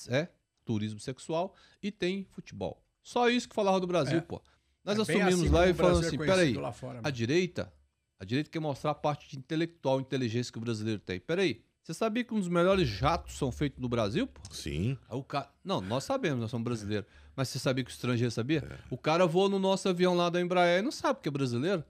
é 0.08 0.28
turismo 0.64 1.00
sexual 1.00 1.56
e 1.82 1.90
tem 1.90 2.24
futebol. 2.30 2.80
Só 3.02 3.28
isso 3.28 3.48
que 3.48 3.54
falava 3.54 3.80
do 3.80 3.86
Brasil, 3.86 4.18
É. 4.18 4.20
pô. 4.20 4.40
Nós 4.84 4.96
É 4.96 5.02
assumimos 5.02 5.34
assim 5.34 5.48
lá 5.48 5.66
e 5.66 5.74
falamos 5.74 6.04
é 6.04 6.06
assim, 6.06 6.18
peraí, 6.18 6.54
fora, 6.72 7.00
a 7.00 7.02
né? 7.02 7.10
direita, 7.10 7.72
a 8.18 8.24
direita 8.24 8.48
quer 8.48 8.60
mostrar 8.60 8.92
a 8.92 8.94
parte 8.94 9.28
de 9.28 9.36
intelectual, 9.36 10.00
inteligência 10.00 10.52
que 10.52 10.58
o 10.58 10.60
brasileiro 10.60 11.00
tem. 11.00 11.18
Peraí, 11.18 11.62
você 11.82 11.92
sabia 11.92 12.22
que 12.22 12.32
um 12.32 12.38
dos 12.38 12.48
melhores 12.48 12.86
jatos 12.88 13.36
são 13.36 13.50
feitos 13.50 13.80
no 13.80 13.88
Brasil, 13.88 14.26
pô? 14.28 14.40
Sim, 14.52 14.96
o 15.10 15.24
ca... 15.24 15.52
Não, 15.64 15.80
nós 15.80 16.04
sabemos, 16.04 16.40
nós 16.40 16.50
somos 16.50 16.64
brasileiros. 16.64 17.10
Mas 17.34 17.48
você 17.48 17.58
sabia 17.58 17.82
que 17.82 17.90
o 17.90 17.92
estrangeiro 17.92 18.30
sabia? 18.30 18.60
É. 18.60 18.78
O 18.88 18.96
cara 18.96 19.26
voa 19.26 19.48
no 19.48 19.58
nosso 19.58 19.88
avião 19.88 20.14
lá 20.14 20.30
da 20.30 20.40
Embraer 20.40 20.78
e 20.78 20.82
não 20.82 20.92
sabe 20.92 21.20
que 21.20 21.28
é 21.28 21.32
brasileiro. 21.32 21.84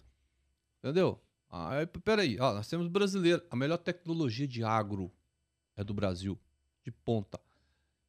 Entendeu? 0.83 1.21
P- 1.93 2.01
peraí, 2.01 2.39
ó, 2.41 2.53
nós 2.55 2.69
temos 2.69 2.89
brasileiro. 2.89 3.43
A 3.51 3.57
melhor 3.57 3.79
tecnologia 3.79 4.47
de 4.47 4.63
agro 4.63 5.11
é 5.77 5.83
do 5.83 5.95
Brasil, 5.95 6.39
de 6.85 6.91
ponta. 6.91 7.41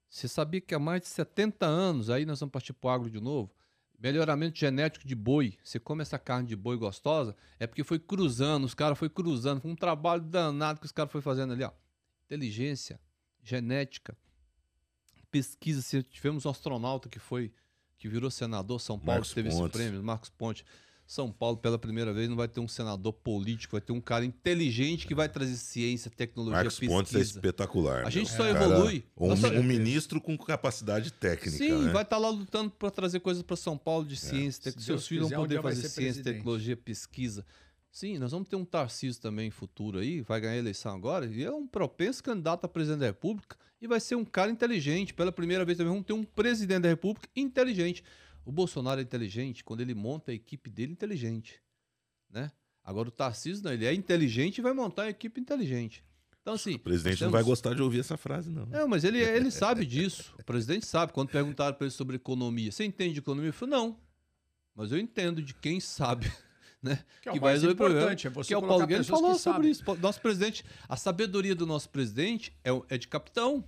Você 0.09 0.27
sabia 0.27 0.59
que 0.59 0.73
há 0.73 0.79
mais 0.79 1.01
de 1.01 1.07
70 1.07 1.65
anos, 1.65 2.09
aí 2.09 2.25
nós 2.25 2.39
vamos 2.39 2.51
partir 2.51 2.73
pro 2.73 2.89
agro 2.89 3.09
de 3.09 3.19
novo, 3.19 3.51
melhoramento 3.97 4.57
genético 4.57 5.07
de 5.07 5.15
boi. 5.15 5.57
Você 5.63 5.79
come 5.79 6.01
essa 6.01 6.17
carne 6.17 6.47
de 6.47 6.55
boi 6.55 6.75
gostosa, 6.77 7.35
é 7.59 7.67
porque 7.67 7.83
foi 7.83 7.99
cruzando, 7.99 8.63
os 8.65 8.73
caras 8.73 8.97
foi 8.97 9.09
cruzando, 9.09 9.61
foi 9.61 9.69
um 9.71 9.75
trabalho 9.75 10.23
danado 10.23 10.79
que 10.79 10.85
os 10.85 10.91
caras 10.91 11.11
foi 11.11 11.21
fazendo 11.21 11.53
ali, 11.53 11.63
ó. 11.63 11.71
Inteligência, 12.25 12.99
genética, 13.43 14.17
pesquisa. 15.31 15.81
Se 15.81 16.01
tivemos 16.03 16.45
um 16.45 16.49
astronauta 16.49 17.07
que 17.09 17.19
foi, 17.19 17.51
que 17.97 18.07
virou 18.07 18.31
senador, 18.31 18.79
São 18.81 18.97
Paulo, 18.97 19.11
Marcos 19.13 19.29
que 19.29 19.35
teve 19.35 19.49
Pontes. 19.49 19.63
esse 19.65 19.71
prêmio, 19.71 20.03
Marcos 20.03 20.29
Ponte. 20.29 20.65
São 21.11 21.31
Paulo, 21.31 21.57
pela 21.57 21.79
primeira 21.79 22.13
vez, 22.13 22.29
não 22.29 22.35
vai 22.35 22.47
ter 22.47 22.59
um 22.59 22.67
senador 22.67 23.11
político, 23.11 23.71
vai 23.71 23.81
ter 23.81 23.91
um 23.91 23.99
cara 23.99 24.23
inteligente 24.23 25.07
que 25.07 25.15
vai 25.15 25.27
trazer 25.27 25.55
ciência, 25.55 26.11
tecnologia, 26.11 26.55
Marcos 26.57 26.75
pesquisa. 26.77 26.91
Pontes 26.93 27.15
é 27.15 27.19
espetacular. 27.19 28.05
A 28.05 28.11
gente 28.11 28.29
só 28.29 28.43
Cara, 28.53 28.63
evolui. 28.63 29.03
Um, 29.17 29.35
só- 29.35 29.47
um 29.49 29.63
ministro 29.63 30.21
com 30.21 30.37
capacidade 30.37 31.11
técnica, 31.11 31.57
Sim, 31.57 31.85
né? 31.85 31.91
vai 31.91 32.03
estar 32.03 32.19
lá 32.19 32.29
lutando 32.29 32.69
para 32.69 32.91
trazer 32.91 33.21
coisas 33.21 33.41
para 33.41 33.55
São 33.55 33.75
Paulo 33.75 34.05
de 34.05 34.15
ciência. 34.15 34.61
tec- 34.65 34.79
Se 34.79 34.85
Seus 34.85 35.07
filhos 35.07 35.31
vão 35.31 35.39
poder 35.41 35.59
fazer 35.63 35.81
ciência, 35.81 35.95
presidente. 36.21 36.35
tecnologia, 36.35 36.77
pesquisa. 36.77 37.43
Sim, 37.91 38.19
nós 38.19 38.31
vamos 38.31 38.47
ter 38.47 38.55
um 38.55 38.63
Tarcísio 38.63 39.19
também 39.19 39.47
em 39.47 39.51
futuro 39.51 39.97
aí, 39.97 40.21
vai 40.21 40.39
ganhar 40.39 40.53
a 40.53 40.57
eleição 40.57 40.95
agora, 40.95 41.25
e 41.25 41.43
é 41.43 41.51
um 41.51 41.65
propenso 41.65 42.23
candidato 42.23 42.65
a 42.65 42.67
presidente 42.67 42.99
da 42.99 43.07
República, 43.07 43.57
e 43.81 43.87
vai 43.87 43.99
ser 43.99 44.13
um 44.13 44.23
cara 44.23 44.51
inteligente. 44.51 45.11
Pela 45.11 45.31
primeira 45.31 45.65
vez 45.65 45.75
também 45.75 45.91
vamos 45.91 46.05
ter 46.05 46.13
um 46.13 46.23
presidente 46.23 46.81
da 46.83 46.89
República 46.89 47.27
inteligente. 47.35 48.03
O 48.45 48.51
Bolsonaro 48.51 48.99
é 48.99 49.03
inteligente 49.03 49.63
quando 49.63 49.81
ele 49.81 49.93
monta 49.93 50.31
a 50.31 50.33
equipe 50.33 50.69
dele 50.69 50.91
inteligente, 50.93 51.61
né? 52.29 52.51
Agora 52.83 53.07
o 53.09 53.11
Tarcísio 53.11 53.63
não, 53.63 53.71
ele 53.71 53.85
é 53.85 53.93
inteligente 53.93 54.57
e 54.57 54.61
vai 54.61 54.73
montar 54.73 55.03
a 55.03 55.09
equipe 55.09 55.39
inteligente. 55.39 56.03
Então 56.41 56.53
assim, 56.55 56.75
O 56.75 56.79
presidente 56.79 57.13
nós 57.15 57.21
não 57.21 57.31
vai 57.31 57.41
temos- 57.43 57.49
gostar 57.59 57.75
de 57.75 57.81
ouvir 57.81 57.99
essa 57.99 58.17
frase, 58.17 58.49
não. 58.49 58.65
não, 58.65 58.87
mas 58.87 59.03
ele, 59.03 59.19
ele 59.19 59.51
sabe 59.51 59.85
disso. 59.85 60.33
O 60.39 60.43
presidente 60.43 60.85
sabe. 60.85 61.13
Quando 61.13 61.29
perguntaram 61.29 61.75
para 61.75 61.85
ele 61.85 61.91
sobre 61.93 62.15
economia, 62.15 62.71
você 62.71 62.83
entende 62.85 63.13
de 63.13 63.19
economia? 63.19 63.49
Ele 63.49 63.51
falou, 63.51 63.75
não. 63.77 63.99
Mas 64.73 64.91
eu 64.91 64.97
entendo 64.97 65.41
de 65.43 65.53
quem 65.53 65.79
sabe, 65.79 66.31
né? 66.81 67.03
Que 67.21 67.29
é 67.29 67.31
o 67.33 67.35
vai 67.35 67.51
mais 67.51 67.61
resolver 67.61 67.73
o 67.73 67.75
problema. 67.85 68.11
é 68.13 68.29
você 68.29 68.47
que 68.47 68.53
é 68.53 68.57
o 68.57 68.61
Paulo 68.61 68.87
Guedes 68.87 69.05
pessoas 69.05 69.19
falou 69.21 69.35
que 69.35 69.41
sobre 69.41 69.73
sabem. 69.75 69.95
isso. 69.95 70.01
Nosso 70.01 70.21
presidente, 70.21 70.63
a 70.87 70.95
sabedoria 70.95 71.53
do 71.53 71.67
nosso 71.67 71.89
presidente 71.89 72.57
é, 72.63 72.69
é 72.87 72.97
de 72.97 73.07
capitão. 73.07 73.63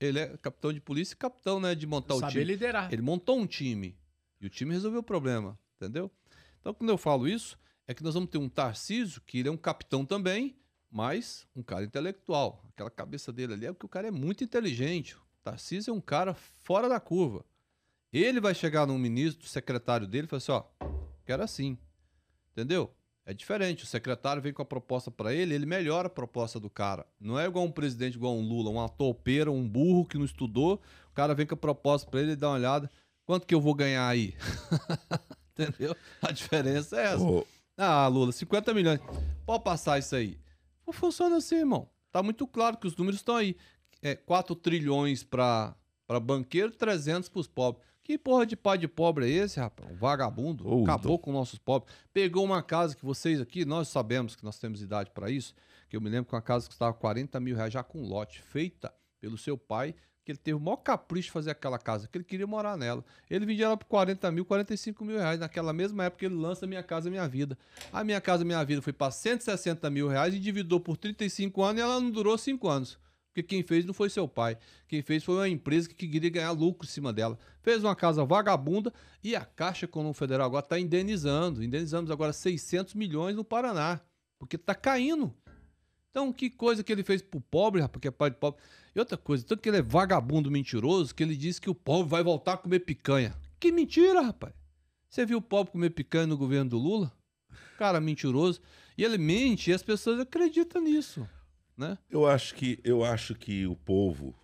Ele 0.00 0.18
é 0.20 0.36
capitão 0.38 0.72
de 0.72 0.80
polícia 0.80 1.12
e 1.14 1.16
capitão, 1.16 1.60
né? 1.60 1.74
De 1.74 1.86
montar 1.86 2.14
o 2.14 2.20
Saber 2.20 2.32
time. 2.32 2.44
liderar. 2.44 2.90
Ele 2.92 3.02
montou 3.02 3.38
um 3.38 3.46
time. 3.46 3.96
E 4.42 4.46
o 4.46 4.50
time 4.50 4.72
resolveu 4.72 5.00
o 5.00 5.04
problema, 5.04 5.56
entendeu? 5.76 6.10
Então, 6.60 6.74
quando 6.74 6.90
eu 6.90 6.98
falo 6.98 7.28
isso, 7.28 7.56
é 7.86 7.94
que 7.94 8.02
nós 8.02 8.14
vamos 8.14 8.28
ter 8.28 8.38
um 8.38 8.48
Tarcísio, 8.48 9.22
que 9.24 9.38
ele 9.38 9.48
é 9.48 9.52
um 9.52 9.56
capitão 9.56 10.04
também, 10.04 10.56
mas 10.90 11.46
um 11.54 11.62
cara 11.62 11.84
intelectual. 11.84 12.64
Aquela 12.68 12.90
cabeça 12.90 13.32
dele 13.32 13.54
ali 13.54 13.66
é 13.66 13.72
porque 13.72 13.86
o 13.86 13.88
cara 13.88 14.08
é 14.08 14.10
muito 14.10 14.42
inteligente. 14.42 15.16
O 15.16 15.20
Tarcísio 15.44 15.92
é 15.92 15.94
um 15.94 16.00
cara 16.00 16.34
fora 16.34 16.88
da 16.88 16.98
curva. 16.98 17.44
Ele 18.12 18.40
vai 18.40 18.54
chegar 18.54 18.86
num 18.86 18.98
ministro, 18.98 19.48
secretário 19.48 20.06
dele, 20.06 20.26
e 20.26 20.28
falar 20.28 20.38
assim: 20.38 20.52
ó, 20.52 20.64
quero 21.24 21.42
assim. 21.42 21.78
Entendeu? 22.50 22.92
É 23.24 23.32
diferente. 23.32 23.84
O 23.84 23.86
secretário 23.86 24.42
vem 24.42 24.52
com 24.52 24.62
a 24.62 24.66
proposta 24.66 25.10
para 25.10 25.32
ele, 25.32 25.54
ele 25.54 25.64
melhora 25.64 26.08
a 26.08 26.10
proposta 26.10 26.58
do 26.58 26.68
cara. 26.68 27.06
Não 27.20 27.38
é 27.38 27.46
igual 27.46 27.64
um 27.64 27.70
presidente, 27.70 28.16
igual 28.16 28.36
um 28.36 28.46
Lula, 28.46 28.70
uma 28.70 28.88
topeira, 28.88 29.50
um 29.50 29.66
burro 29.66 30.04
que 30.04 30.18
não 30.18 30.24
estudou. 30.24 30.82
O 31.10 31.14
cara 31.14 31.34
vem 31.34 31.46
com 31.46 31.54
a 31.54 31.56
proposta 31.56 32.10
para 32.10 32.20
ele 32.20 32.32
e 32.32 32.36
dá 32.36 32.48
uma 32.48 32.56
olhada. 32.56 32.90
Quanto 33.32 33.46
que 33.46 33.54
eu 33.54 33.62
vou 33.62 33.72
ganhar 33.74 34.06
aí? 34.06 34.34
Entendeu? 35.58 35.96
A 36.20 36.30
diferença 36.32 37.00
é 37.00 37.04
essa. 37.14 37.22
Ô, 37.24 37.46
Ah, 37.78 38.06
Lula, 38.06 38.30
50 38.30 38.74
milhões. 38.74 39.00
Pode 39.46 39.64
passar 39.64 39.98
isso 39.98 40.14
aí. 40.14 40.38
Não 40.86 40.92
funciona 40.92 41.38
assim, 41.38 41.54
irmão. 41.54 41.88
Tá 42.10 42.22
muito 42.22 42.46
claro 42.46 42.76
que 42.76 42.86
os 42.86 42.94
números 42.94 43.20
estão 43.20 43.36
aí. 43.36 43.56
É 44.02 44.14
4 44.14 44.54
trilhões 44.54 45.24
para 45.24 45.74
banqueiro, 46.22 46.72
300 46.72 47.30
para 47.30 47.40
os 47.40 47.48
pobres. 47.48 47.82
Que 48.02 48.18
porra 48.18 48.44
de 48.44 48.54
pai 48.54 48.76
de 48.76 48.86
pobre 48.86 49.24
é 49.24 49.30
esse, 49.30 49.58
rapaz? 49.58 49.90
Um 49.90 49.96
vagabundo. 49.96 50.68
Ô, 50.68 50.82
Acabou 50.82 51.14
então. 51.14 51.24
com 51.24 51.32
nossos 51.32 51.58
pobres. 51.58 51.90
Pegou 52.12 52.44
uma 52.44 52.62
casa 52.62 52.94
que 52.94 53.02
vocês 53.02 53.40
aqui, 53.40 53.64
nós 53.64 53.88
sabemos 53.88 54.36
que 54.36 54.44
nós 54.44 54.58
temos 54.58 54.82
idade 54.82 55.10
para 55.10 55.30
isso, 55.30 55.54
que 55.88 55.96
eu 55.96 56.02
me 56.02 56.10
lembro 56.10 56.28
que 56.28 56.34
uma 56.34 56.42
casa 56.42 56.64
que 56.66 56.68
custava 56.72 56.92
40 56.92 57.40
mil 57.40 57.56
reais 57.56 57.72
já 57.72 57.82
com 57.82 58.02
lote, 58.06 58.42
feita 58.42 58.92
pelo 59.18 59.38
seu 59.38 59.56
pai, 59.56 59.94
que 60.24 60.32
ele 60.32 60.38
teve 60.38 60.56
o 60.56 60.60
maior 60.60 60.76
capricho 60.76 61.26
de 61.26 61.32
fazer 61.32 61.50
aquela 61.50 61.78
casa, 61.78 62.08
que 62.08 62.16
ele 62.16 62.24
queria 62.24 62.46
morar 62.46 62.76
nela. 62.76 63.04
Ele 63.28 63.44
vendia 63.44 63.66
ela 63.66 63.76
por 63.76 63.86
40 63.86 64.30
mil, 64.30 64.44
45 64.44 65.04
mil 65.04 65.18
reais. 65.18 65.40
Naquela 65.40 65.72
mesma 65.72 66.04
época 66.04 66.24
ele 66.24 66.34
lança 66.34 66.66
Minha 66.66 66.82
Casa 66.82 67.10
Minha 67.10 67.26
Vida. 67.26 67.58
A 67.92 68.04
Minha 68.04 68.20
Casa 68.20 68.44
Minha 68.44 68.62
Vida 68.64 68.80
foi 68.80 68.92
para 68.92 69.10
160 69.10 69.88
mil 69.90 70.08
reais 70.08 70.34
endividou 70.34 70.80
por 70.80 70.96
35 70.96 71.62
anos 71.62 71.80
e 71.80 71.82
ela 71.82 72.00
não 72.00 72.10
durou 72.10 72.36
5 72.38 72.68
anos. 72.68 72.98
Porque 73.32 73.42
quem 73.42 73.62
fez 73.62 73.84
não 73.84 73.94
foi 73.94 74.10
seu 74.10 74.28
pai. 74.28 74.58
Quem 74.86 75.00
fez 75.00 75.24
foi 75.24 75.34
uma 75.36 75.48
empresa 75.48 75.88
que 75.88 76.06
queria 76.06 76.28
ganhar 76.28 76.50
lucro 76.50 76.86
em 76.86 76.90
cima 76.90 77.12
dela. 77.12 77.38
Fez 77.62 77.82
uma 77.82 77.96
casa 77.96 78.24
vagabunda 78.24 78.92
e 79.24 79.34
a 79.34 79.42
Caixa 79.42 79.86
Econômica 79.86 80.18
Federal 80.18 80.46
agora 80.46 80.64
está 80.64 80.78
indenizando. 80.78 81.64
Indenizamos 81.64 82.10
agora 82.10 82.32
600 82.32 82.94
milhões 82.94 83.34
no 83.34 83.42
Paraná. 83.42 84.00
Porque 84.38 84.56
está 84.56 84.74
caindo. 84.74 85.34
Então, 86.12 86.30
que 86.30 86.50
coisa 86.50 86.84
que 86.84 86.92
ele 86.92 87.02
fez 87.02 87.22
pro 87.22 87.40
pobre, 87.40 87.80
rapaz, 87.80 87.98
que 87.98 88.06
é 88.06 88.10
pai 88.10 88.30
de 88.30 88.36
pobre. 88.36 88.62
E 88.94 88.98
outra 88.98 89.16
coisa, 89.16 89.44
tanto 89.46 89.62
que 89.62 89.68
ele 89.70 89.78
é 89.78 89.82
vagabundo 89.82 90.50
mentiroso, 90.50 91.14
que 91.14 91.22
ele 91.22 91.34
disse 91.34 91.58
que 91.58 91.70
o 91.70 91.74
pobre 91.74 92.10
vai 92.10 92.22
voltar 92.22 92.52
a 92.52 92.56
comer 92.58 92.80
picanha. 92.80 93.34
Que 93.58 93.72
mentira, 93.72 94.20
rapaz. 94.20 94.52
Você 95.08 95.24
viu 95.24 95.38
o 95.38 95.42
pobre 95.42 95.72
comer 95.72 95.88
picanha 95.90 96.26
no 96.26 96.36
governo 96.36 96.68
do 96.68 96.78
Lula? 96.78 97.10
Cara 97.78 97.98
mentiroso. 97.98 98.60
E 98.96 99.02
ele 99.02 99.16
mente 99.16 99.70
e 99.70 99.72
as 99.72 99.82
pessoas 99.82 100.20
acreditam 100.20 100.82
nisso, 100.82 101.26
né? 101.74 101.96
Eu 102.10 102.26
acho 102.26 102.54
que 102.54 102.78
eu 102.84 103.02
acho 103.02 103.34
que 103.34 103.66
o 103.66 103.74
povo, 103.74 104.34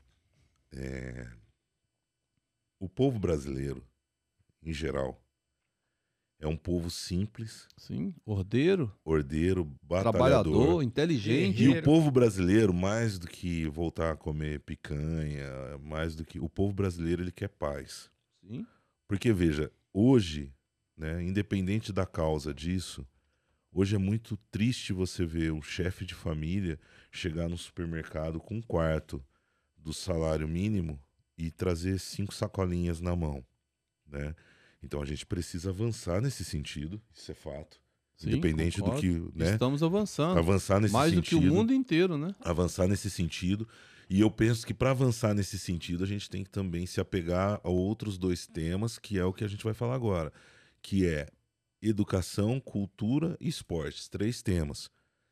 é, 0.72 1.30
o 2.80 2.88
povo 2.88 3.18
brasileiro, 3.18 3.86
em 4.62 4.72
geral, 4.72 5.22
é 6.40 6.46
um 6.46 6.56
povo 6.56 6.88
simples, 6.88 7.66
Sim, 7.76 8.14
ordeiro, 8.24 8.92
ordeiro, 9.04 9.64
batalhador. 9.82 10.12
trabalhador, 10.12 10.82
inteligente. 10.82 11.64
E 11.64 11.68
o 11.68 11.82
povo 11.82 12.10
brasileiro, 12.10 12.72
mais 12.72 13.18
do 13.18 13.26
que 13.26 13.66
voltar 13.66 14.12
a 14.12 14.16
comer 14.16 14.60
picanha, 14.60 15.48
mais 15.82 16.14
do 16.14 16.24
que 16.24 16.38
o 16.38 16.48
povo 16.48 16.72
brasileiro, 16.72 17.22
ele 17.22 17.32
quer 17.32 17.48
paz. 17.48 18.08
Sim. 18.40 18.64
Porque 19.08 19.32
veja, 19.32 19.72
hoje, 19.92 20.52
né, 20.96 21.22
independente 21.22 21.92
da 21.92 22.06
causa 22.06 22.54
disso, 22.54 23.06
hoje 23.72 23.96
é 23.96 23.98
muito 23.98 24.36
triste 24.50 24.92
você 24.92 25.26
ver 25.26 25.52
um 25.52 25.62
chefe 25.62 26.04
de 26.06 26.14
família 26.14 26.78
chegar 27.10 27.48
no 27.48 27.58
supermercado 27.58 28.38
com 28.38 28.56
um 28.56 28.62
quarto 28.62 29.24
do 29.76 29.92
salário 29.92 30.46
mínimo 30.46 31.02
e 31.36 31.50
trazer 31.50 31.98
cinco 31.98 32.34
sacolinhas 32.34 33.00
na 33.00 33.16
mão, 33.16 33.44
né? 34.06 34.34
Então 34.82 35.02
a 35.02 35.04
gente 35.04 35.26
precisa 35.26 35.70
avançar 35.70 36.20
nesse 36.20 36.44
sentido, 36.44 37.00
isso 37.12 37.30
é 37.30 37.34
fato. 37.34 37.80
Sim, 38.16 38.28
independente 38.30 38.80
concordo. 38.80 39.00
do 39.00 39.30
que, 39.32 39.38
né? 39.38 39.52
Estamos 39.52 39.82
avançando. 39.82 40.38
Avançar 40.38 40.80
nesse 40.80 40.92
Mais 40.92 41.12
do 41.12 41.22
que 41.22 41.30
sentido 41.30 41.52
o 41.52 41.54
mundo 41.54 41.72
inteiro, 41.72 42.18
né? 42.18 42.34
avançar 42.40 42.88
nesse 42.88 43.08
sentido. 43.08 43.66
E 44.10 44.20
eu 44.20 44.30
penso 44.30 44.66
que 44.66 44.72
para 44.72 44.90
avançar 44.90 45.34
nesse 45.34 45.58
sentido, 45.58 46.02
a 46.02 46.06
gente 46.06 46.28
tem 46.30 46.42
que 46.42 46.50
também 46.50 46.86
se 46.86 47.00
apegar 47.00 47.60
a 47.62 47.68
outros 47.68 48.16
dois 48.16 48.46
temas, 48.46 48.98
que 48.98 49.18
é 49.18 49.24
o 49.24 49.32
que 49.32 49.44
a 49.44 49.48
gente 49.48 49.62
vai 49.62 49.74
falar 49.74 49.94
agora, 49.94 50.32
que 50.82 51.06
é 51.06 51.28
educação, 51.80 52.58
cultura 52.58 53.36
e 53.40 53.48
esportes. 53.48 54.08
Três 54.08 54.42
temas 54.42 54.90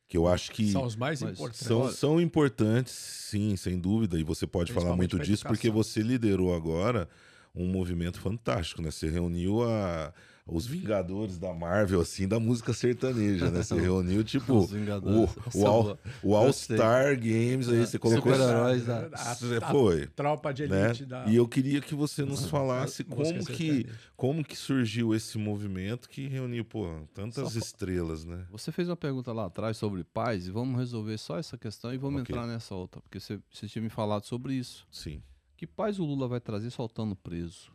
que 0.08 0.16
eu 0.16 0.28
acho 0.28 0.52
que 0.52 0.70
São 0.70 0.84
os 0.84 0.94
mais 0.94 1.22
importantes. 1.22 1.66
são, 1.66 1.90
são 1.90 2.20
importantes, 2.20 2.92
sim, 2.92 3.56
sem 3.56 3.78
dúvida. 3.78 4.18
E 4.18 4.22
você 4.22 4.46
pode 4.46 4.72
falar 4.72 4.94
muito 4.94 5.18
disso 5.18 5.44
porque 5.44 5.70
você 5.70 6.00
liderou 6.02 6.54
agora 6.54 7.08
um 7.56 7.66
movimento 7.66 8.20
fantástico, 8.20 8.82
né? 8.82 8.90
Você 8.90 9.08
reuniu 9.08 9.62
a, 9.64 10.12
os 10.46 10.66
Vingadores 10.66 11.38
da 11.38 11.52
Marvel, 11.54 12.00
assim, 12.00 12.28
da 12.28 12.38
música 12.38 12.72
sertaneja, 12.72 13.50
né? 13.50 13.62
Você 13.62 13.74
reuniu, 13.80 14.22
tipo, 14.22 14.52
o, 14.54 15.28
o, 15.54 15.66
All, 15.66 15.98
o 16.22 16.36
All 16.36 16.52
Star 16.52 17.16
Games 17.18 17.68
aí, 17.68 17.86
você 17.86 17.98
colocou... 17.98 18.32
Super-heróis 18.32 18.84
da- 18.86 19.06
A- 19.12 19.34
Você 19.34 19.56
a 19.56 19.68
foi, 19.70 20.06
tropa 20.08 20.52
de 20.52 20.68
né? 20.68 20.86
elite 20.86 21.06
da. 21.06 21.24
E 21.26 21.34
eu 21.36 21.48
queria 21.48 21.80
que 21.80 21.94
você 21.94 22.24
nos 22.24 22.46
falasse 22.46 23.04
música 23.04 23.16
como 23.32 23.46
que, 23.46 23.86
como 24.16 24.44
que 24.44 24.54
surgiu 24.56 25.14
esse 25.14 25.38
movimento 25.38 26.08
que 26.08 26.28
reuniu, 26.28 26.64
pô, 26.64 26.86
tantas 27.14 27.52
Só 27.54 27.58
estrelas, 27.58 28.24
né? 28.24 28.44
Você 28.50 28.70
fez 28.70 28.88
uma 28.88 28.96
pergunta 28.96 29.32
lá 29.32 29.46
atrás 29.46 29.76
sobre 29.78 30.04
paz 30.04 30.46
e 30.46 30.50
vamos 30.50 30.78
resolver 30.78 31.16
só 31.18 31.38
essa 31.38 31.56
questão 31.56 31.92
e 31.92 31.96
vamos 31.98 32.20
Ok. 32.20 32.34
entrar 32.36 32.46
nessa 32.46 32.74
outra, 32.74 33.00
porque 33.00 33.18
você, 33.18 33.40
você 33.50 33.66
tinha 33.66 33.82
me 33.82 33.88
falado 33.88 34.24
sobre 34.24 34.52
isso. 34.54 34.86
Sim. 34.92 35.22
Que 35.56 35.66
paz 35.66 35.98
o 35.98 36.04
Lula 36.04 36.28
vai 36.28 36.40
trazer 36.40 36.70
soltando 36.70 37.16
preso, 37.16 37.72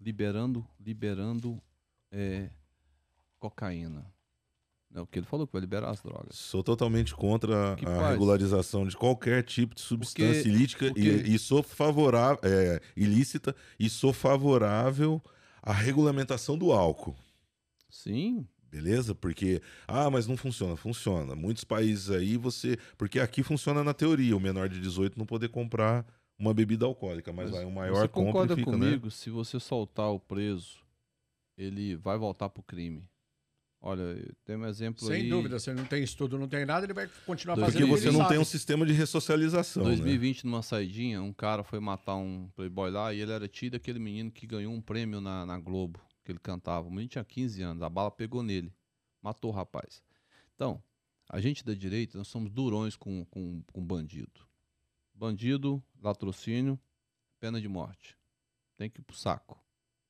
liberando, 0.00 0.66
liberando 0.78 1.60
é, 2.10 2.50
cocaína? 3.38 4.06
É 4.94 5.00
o 5.00 5.06
que 5.06 5.18
ele 5.18 5.26
falou 5.26 5.46
que 5.46 5.52
vai 5.52 5.60
liberar 5.60 5.90
as 5.90 6.00
drogas. 6.00 6.36
Sou 6.36 6.62
totalmente 6.62 7.14
contra 7.14 7.74
Que 7.76 7.84
a 7.84 8.10
regularização 8.10 8.86
de 8.86 8.96
qualquer 8.96 9.42
tipo 9.42 9.74
de 9.74 9.80
substância 9.80 10.34
Porque- 10.42 10.48
ilítica 10.48 10.86
porque- 10.86 11.00
e, 11.00 11.34
e 11.34 11.38
sou 11.38 11.62
favorável, 11.62 12.38
é, 12.44 12.80
ilícita 12.96 13.54
e 13.78 13.90
sou 13.90 14.12
favorável 14.12 15.20
à 15.62 15.72
regulamentação 15.72 16.56
do 16.56 16.72
álcool. 16.72 17.16
Sim, 17.90 18.46
Beleza? 18.68 19.14
Porque, 19.14 19.62
ah, 19.86 20.10
mas 20.10 20.26
não 20.26 20.36
funciona. 20.36 20.76
Funciona. 20.76 21.34
Muitos 21.34 21.64
países 21.64 22.10
aí 22.10 22.36
você. 22.36 22.76
Porque 22.98 23.18
aqui 23.20 23.42
funciona 23.42 23.82
na 23.82 23.94
teoria, 23.94 24.36
o 24.36 24.40
menor 24.40 24.68
de 24.68 24.78
18 24.80 25.16
não 25.18 25.24
poder 25.24 25.48
comprar 25.48 26.04
uma 26.38 26.52
bebida 26.54 26.84
alcoólica, 26.86 27.32
mas, 27.32 27.50
vai, 27.50 27.64
o 27.64 27.70
maior 27.70 28.00
você 28.02 28.08
compra 28.08 28.32
concorda 28.32 28.52
e 28.54 28.56
fica, 28.56 28.70
né? 28.72 28.78
comigo? 28.86 29.10
Se 29.10 29.30
você 29.30 29.58
soltar 29.60 30.10
o 30.12 30.20
preso, 30.20 30.78
ele 31.56 31.96
vai 31.96 32.18
voltar 32.18 32.48
pro 32.48 32.62
crime. 32.62 33.08
Olha, 33.80 34.02
tem 34.44 34.56
um 34.56 34.66
exemplo 34.66 35.06
Sem 35.06 35.22
aí. 35.22 35.28
dúvida, 35.28 35.58
você 35.60 35.72
não 35.72 35.84
tem 35.84 36.02
estudo, 36.02 36.38
não 36.38 36.48
tem 36.48 36.64
nada, 36.66 36.84
ele 36.86 36.92
vai 36.94 37.08
continuar 37.24 37.54
Dois- 37.54 37.66
fazendo 37.66 37.86
Porque 37.88 38.00
você 38.00 38.08
ele 38.08 38.16
não 38.18 38.26
tem 38.26 38.38
um 38.38 38.44
sabe. 38.44 38.50
sistema 38.50 38.86
de 38.86 38.92
ressocialização, 38.92 39.84
né? 39.84 39.90
2020, 39.90 40.44
numa 40.44 40.62
saidinha, 40.62 41.22
um 41.22 41.32
cara 41.32 41.62
foi 41.62 41.78
matar 41.78 42.16
um 42.16 42.48
playboy 42.56 42.90
lá 42.90 43.12
e 43.14 43.20
ele 43.20 43.30
era 43.32 43.46
tido 43.46 43.76
aquele 43.76 43.98
menino 43.98 44.30
que 44.30 44.46
ganhou 44.46 44.72
um 44.72 44.80
prêmio 44.80 45.20
na, 45.20 45.46
na 45.46 45.58
Globo, 45.60 46.00
que 46.24 46.32
ele 46.32 46.38
cantava. 46.40 46.88
O 46.88 46.90
menino 46.90 47.08
tinha 47.10 47.24
15 47.24 47.62
anos, 47.62 47.82
a 47.82 47.88
bala 47.88 48.10
pegou 48.10 48.42
nele, 48.42 48.72
matou 49.22 49.52
o 49.52 49.54
rapaz. 49.54 50.02
Então, 50.54 50.82
a 51.28 51.40
gente 51.40 51.64
da 51.64 51.74
direita, 51.74 52.18
nós 52.18 52.28
somos 52.28 52.50
durões 52.50 52.96
com, 52.96 53.24
com, 53.26 53.62
com 53.72 53.84
bandido. 53.86 54.40
Bandido, 55.14 55.82
latrocínio, 56.06 56.78
pena 57.38 57.60
de 57.60 57.68
morte. 57.68 58.16
Tem 58.76 58.88
que 58.90 59.00
ir 59.00 59.04
pro 59.04 59.16
saco. 59.16 59.58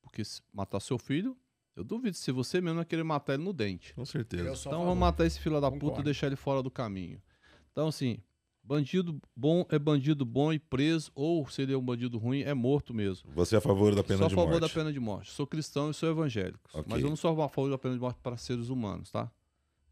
Porque 0.03 0.25
se 0.25 0.41
matar 0.53 0.81
seu 0.81 0.99
filho, 0.99 1.37
eu 1.75 1.85
duvido 1.85 2.17
se 2.17 2.33
você 2.33 2.61
mesmo 2.61 2.77
vai 2.77 2.85
querer 2.85 3.03
matar 3.05 3.35
ele 3.35 3.43
no 3.45 3.53
dente. 3.53 3.93
Com 3.95 4.05
certeza. 4.05 4.45
Eu 4.45 4.57
sou 4.57 4.71
a 4.71 4.75
Então 4.75 4.85
vamos 4.85 4.99
matar 4.99 5.27
esse 5.27 5.39
filho 5.41 5.61
da 5.61 5.71
puta 5.71 5.81
Concordo. 5.81 6.01
e 6.01 6.05
deixar 6.05 6.27
ele 6.29 6.37
fora 6.37 6.63
do 6.63 6.71
caminho. 6.71 7.21
Então, 7.71 7.89
assim, 7.89 8.19
bandido 8.63 9.21
bom 9.37 9.67
é 9.69 9.79
bandido 9.79 10.25
bom 10.25 10.53
e 10.53 10.59
preso, 10.59 11.13
ou 11.15 11.47
se 11.49 11.63
ele 11.63 11.73
é 11.73 11.77
um 11.77 11.83
bandido 11.85 12.19
ruim, 12.19 12.41
é 12.43 12.55
morto 12.55 12.95
mesmo. 12.95 13.31
Você 13.33 13.55
é 13.55 13.59
a 13.59 13.61
favor 13.61 13.95
da 13.95 14.03
pena 14.03 14.19
sou 14.19 14.27
a 14.27 14.29
de 14.29 14.35
favor 14.35 14.51
morte? 14.53 14.61
da 14.63 14.69
pena 14.69 14.93
de 14.93 14.99
morte. 15.01 15.31
Sou 15.31 15.47
cristão 15.47 15.91
e 15.91 15.95
sou 15.95 16.09
evangélico. 16.09 16.69
Ok. 16.73 16.85
Mas 16.89 17.03
eu 17.03 17.09
não 17.09 17.17
sou 17.17 17.31
a 17.41 17.49
favor 17.49 17.71
da 17.71 17.79
pena 17.79 17.95
de 17.95 18.01
morte 18.01 18.19
para 18.23 18.37
seres 18.37 18.69
humanos, 18.69 19.11
tá? 19.11 19.31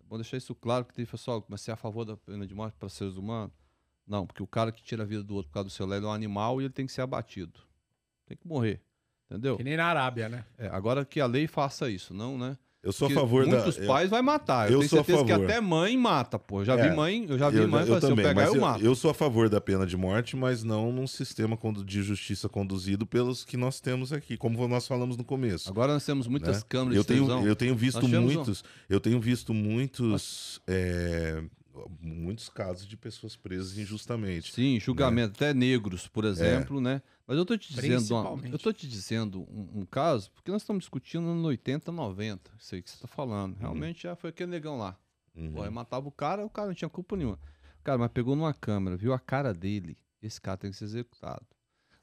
É 0.00 0.04
bom 0.06 0.16
deixar 0.16 0.36
isso 0.36 0.54
claro, 0.54 0.84
que 0.84 0.94
tem 0.94 1.04
pessoal, 1.04 1.44
mas 1.48 1.60
você 1.60 1.70
é 1.70 1.74
a 1.74 1.76
favor 1.76 2.04
da 2.04 2.16
pena 2.16 2.46
de 2.46 2.54
morte 2.54 2.74
para 2.78 2.88
seres 2.88 3.16
humanos? 3.16 3.54
Não, 4.06 4.26
porque 4.26 4.42
o 4.42 4.46
cara 4.46 4.70
que 4.70 4.82
tira 4.82 5.02
a 5.02 5.06
vida 5.06 5.22
do 5.22 5.34
outro 5.34 5.48
por 5.50 5.54
causa 5.54 5.68
do 5.68 5.72
celular 5.72 5.96
ele 5.96 6.04
é 6.06 6.08
um 6.08 6.12
animal 6.12 6.60
e 6.60 6.64
ele 6.64 6.72
tem 6.72 6.86
que 6.86 6.92
ser 6.92 7.00
abatido. 7.02 7.58
Tem 8.26 8.36
que 8.36 8.46
morrer. 8.46 8.80
Entendeu? 9.30 9.56
Que 9.56 9.64
nem 9.64 9.76
na 9.76 9.86
Arábia, 9.86 10.28
né? 10.28 10.44
É, 10.58 10.68
agora 10.68 11.04
que 11.04 11.20
a 11.20 11.26
lei 11.26 11.46
faça 11.46 11.90
isso, 11.90 12.12
não, 12.12 12.36
né? 12.36 12.56
Eu 12.82 12.92
sou 12.92 13.06
a 13.06 13.08
Porque 13.08 13.18
favor 13.18 13.46
da. 13.46 13.52
muitos 13.52 13.78
eu- 13.78 13.86
pais 13.86 14.10
vai 14.10 14.20
matar. 14.20 14.66
Eu, 14.70 14.74
eu 14.74 14.78
tenho 14.80 14.90
sou 14.90 15.00
a 15.00 15.04
certeza 15.04 15.24
que 15.24 15.30
favor. 15.32 15.50
até 15.50 15.58
mãe 15.58 15.96
mata, 15.96 16.38
pô. 16.38 16.60
Eu 16.60 16.64
já 16.66 16.74
É, 16.78 16.90
vi 16.90 16.94
mãe, 16.94 17.24
eu 17.26 17.38
já 17.38 17.48
vi 17.48 17.56
eu, 17.56 17.66
mãe 17.66 17.80
eu 17.80 17.94
assim, 17.94 18.06
eu 18.06 18.10
também, 18.10 18.26
pegar 18.26 18.34
mas 18.34 18.48
eu, 18.50 18.54
eu, 18.56 18.60
mato. 18.60 18.84
eu 18.84 18.94
sou 18.94 19.10
a 19.10 19.14
favor 19.14 19.48
da 19.48 19.58
pena 19.58 19.86
de 19.86 19.96
morte, 19.96 20.36
mas 20.36 20.62
não 20.62 20.92
num 20.92 21.06
sistema 21.06 21.58
de 21.82 22.02
justiça 22.02 22.46
conduzido 22.46 23.06
pelos 23.06 23.42
que 23.42 23.56
nós 23.56 23.80
temos 23.80 24.12
aqui, 24.12 24.36
como 24.36 24.68
nós 24.68 24.86
falamos 24.86 25.16
no 25.16 25.24
começo. 25.24 25.70
Agora 25.70 25.94
nós 25.94 26.04
temos 26.04 26.26
muitas 26.26 26.58
né? 26.58 26.62
câmeras 26.68 26.96
eu 26.96 27.02
de 27.02 27.08
tenho, 27.08 27.24
televisão. 27.24 27.48
eu 27.48 27.56
tenho 27.56 27.74
visto 27.74 28.00
tivemos 28.02 28.30
um- 28.32 28.34
muitos, 28.34 28.64
eu 28.86 29.00
tenho 29.00 29.18
visto 29.18 29.54
muitos 29.54 30.60
é, 30.66 31.42
muitos 32.00 32.48
casos 32.48 32.86
de 32.86 32.96
pessoas 32.96 33.34
presas 33.36 33.76
injustamente. 33.78 34.52
Sim, 34.52 34.78
julgamento, 34.80 35.34
até 35.34 35.52
negros, 35.52 36.06
por 36.06 36.24
exemplo, 36.24 36.80
né? 36.80 37.02
Mas 37.26 37.36
eu 37.36 37.44
tô 37.44 37.56
te 37.56 37.72
dizendo, 37.72 38.14
uma- 38.14 38.22
eu 38.52 38.58
tô 38.58 38.72
te 38.72 38.86
dizendo 38.88 39.40
um, 39.50 39.80
um 39.80 39.86
caso, 39.86 40.30
porque 40.32 40.50
nós 40.50 40.62
estamos 40.62 40.82
discutindo 40.82 41.22
no 41.34 41.48
80, 41.48 41.90
90, 41.90 42.50
isso 42.58 42.74
aí 42.74 42.82
que 42.82 42.90
você 42.90 42.98
tá 43.00 43.08
falando. 43.08 43.56
Realmente 43.56 44.02
já 44.04 44.14
foi 44.14 44.30
aquele 44.30 44.50
negão 44.50 44.76
lá. 44.78 44.96
Uhum. 45.34 45.52
Pô, 45.52 45.70
matava 45.70 46.06
o 46.08 46.12
cara, 46.12 46.44
o 46.44 46.50
cara 46.50 46.68
não 46.68 46.74
tinha 46.74 46.88
culpa 46.88 47.16
nenhuma. 47.16 47.38
Cara, 47.82 47.98
mas 47.98 48.10
pegou 48.12 48.36
numa 48.36 48.54
câmera, 48.54 48.96
viu 48.96 49.12
a 49.12 49.18
cara 49.18 49.52
dele, 49.52 49.96
esse 50.22 50.40
cara 50.40 50.56
tem 50.56 50.70
que 50.70 50.76
ser 50.76 50.84
executado. 50.84 51.44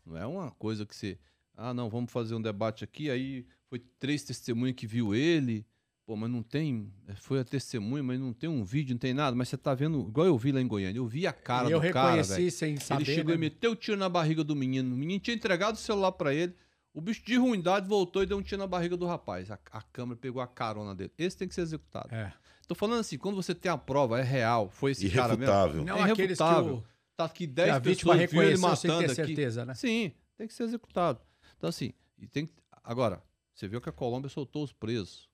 Não 0.06 0.18
é 0.18 0.26
uma 0.26 0.52
coisa 0.52 0.86
que 0.86 0.96
você, 0.96 1.18
ah, 1.56 1.74
não, 1.74 1.90
vamos 1.90 2.12
fazer 2.12 2.36
um 2.36 2.42
debate 2.42 2.84
aqui, 2.84 3.10
aí 3.10 3.46
foi 3.68 3.80
três 3.80 4.24
testemunhas 4.24 4.76
que 4.76 4.86
viu 4.86 5.16
ele, 5.16 5.66
pô, 6.12 6.18
mas 6.18 6.30
não 6.30 6.44
tem, 6.44 6.92
foi 7.16 7.40
a 7.40 7.44
testemunha, 7.46 8.04
mas 8.04 8.20
não 8.20 8.34
tem 8.34 8.50
um 8.50 8.66
vídeo, 8.66 8.94
não 8.94 9.00
tem 9.00 9.14
nada, 9.14 9.34
mas 9.34 9.48
você 9.48 9.56
tá 9.56 9.74
vendo, 9.74 10.02
igual 10.10 10.28
eu 10.28 10.38
vi 10.38 10.52
lá 10.52 10.60
em 10.60 10.68
Goiânia, 10.68 11.00
eu 11.00 11.08
vi 11.08 11.26
a 11.26 11.32
cara 11.32 11.70
E 11.70 11.72
eu 11.72 11.80
do 11.80 11.90
cara, 11.90 12.08
reconheci 12.18 12.34
velho. 12.34 12.52
sem 12.52 12.76
saber. 12.78 13.04
Ele 13.04 13.16
chegou 13.16 13.30
né? 13.30 13.36
e 13.36 13.40
meteu 13.40 13.72
o 13.72 13.76
tiro 13.78 13.96
na 13.96 14.10
barriga 14.10 14.44
do 14.44 14.54
menino. 14.54 14.94
O 14.94 14.98
menino 14.98 15.22
tinha 15.22 15.34
entregado 15.34 15.76
o 15.76 15.78
celular 15.78 16.12
pra 16.12 16.34
ele. 16.34 16.54
O 16.94 17.00
bicho 17.00 17.24
de 17.26 17.38
ruindade 17.38 17.88
voltou 17.88 18.22
e 18.24 18.26
deu 18.26 18.38
um 18.38 18.42
tiro 18.42 18.60
na 18.60 18.68
barriga 18.68 18.98
do 18.98 19.06
rapaz. 19.06 19.50
A, 19.50 19.58
a 19.72 19.82
câmera 19.84 20.20
pegou 20.20 20.42
a 20.42 20.48
carona 20.48 20.94
dele. 20.94 21.14
Esse 21.18 21.38
tem 21.38 21.48
que 21.48 21.56
ser 21.56 21.62
executado. 21.62 22.14
É. 22.14 22.34
Tô 22.68 22.76
falando 22.76 23.00
assim, 23.00 23.18
quando 23.18 23.36
você 23.38 23.56
tem 23.56 23.72
a 23.72 23.78
prova, 23.78 24.20
é 24.20 24.24
real, 24.24 24.70
foi 24.70 24.92
esse 24.92 25.10
cara 25.10 25.38
mesmo. 25.38 25.44
Irrefutável. 25.46 25.86
Não 25.86 25.96
É 25.98 26.12
aqueles 26.12 26.38
que, 26.38 26.44
irrefutável. 26.44 26.76
o, 26.76 26.84
Tá 27.16 27.24
aqui 27.24 27.48
que 27.48 27.54
10 27.54 27.70
a 27.70 27.80
vítima 27.80 28.14
pessoas 28.18 28.32
viu 28.32 28.42
ele 28.42 28.50
reconheceu 28.52 28.76
sem 28.76 28.90
matando 28.92 29.16
ter 29.16 29.22
aqui. 29.22 29.28
certeza, 29.36 29.66
né? 29.66 29.74
Sim, 29.76 30.12
tem 30.38 30.46
que 30.46 30.54
ser 30.54 30.64
executado. 30.64 31.22
Então 31.58 31.70
assim, 31.70 31.94
e 32.20 32.28
tem 32.28 32.46
que- 32.48 32.54
agora, 32.84 33.24
você 33.54 33.66
viu 33.70 33.80
que 33.80 33.88
a 33.88 33.94
Colômbia 33.94 34.30
soltou 34.30 34.62
os 34.62 34.74
presos. 34.74 35.31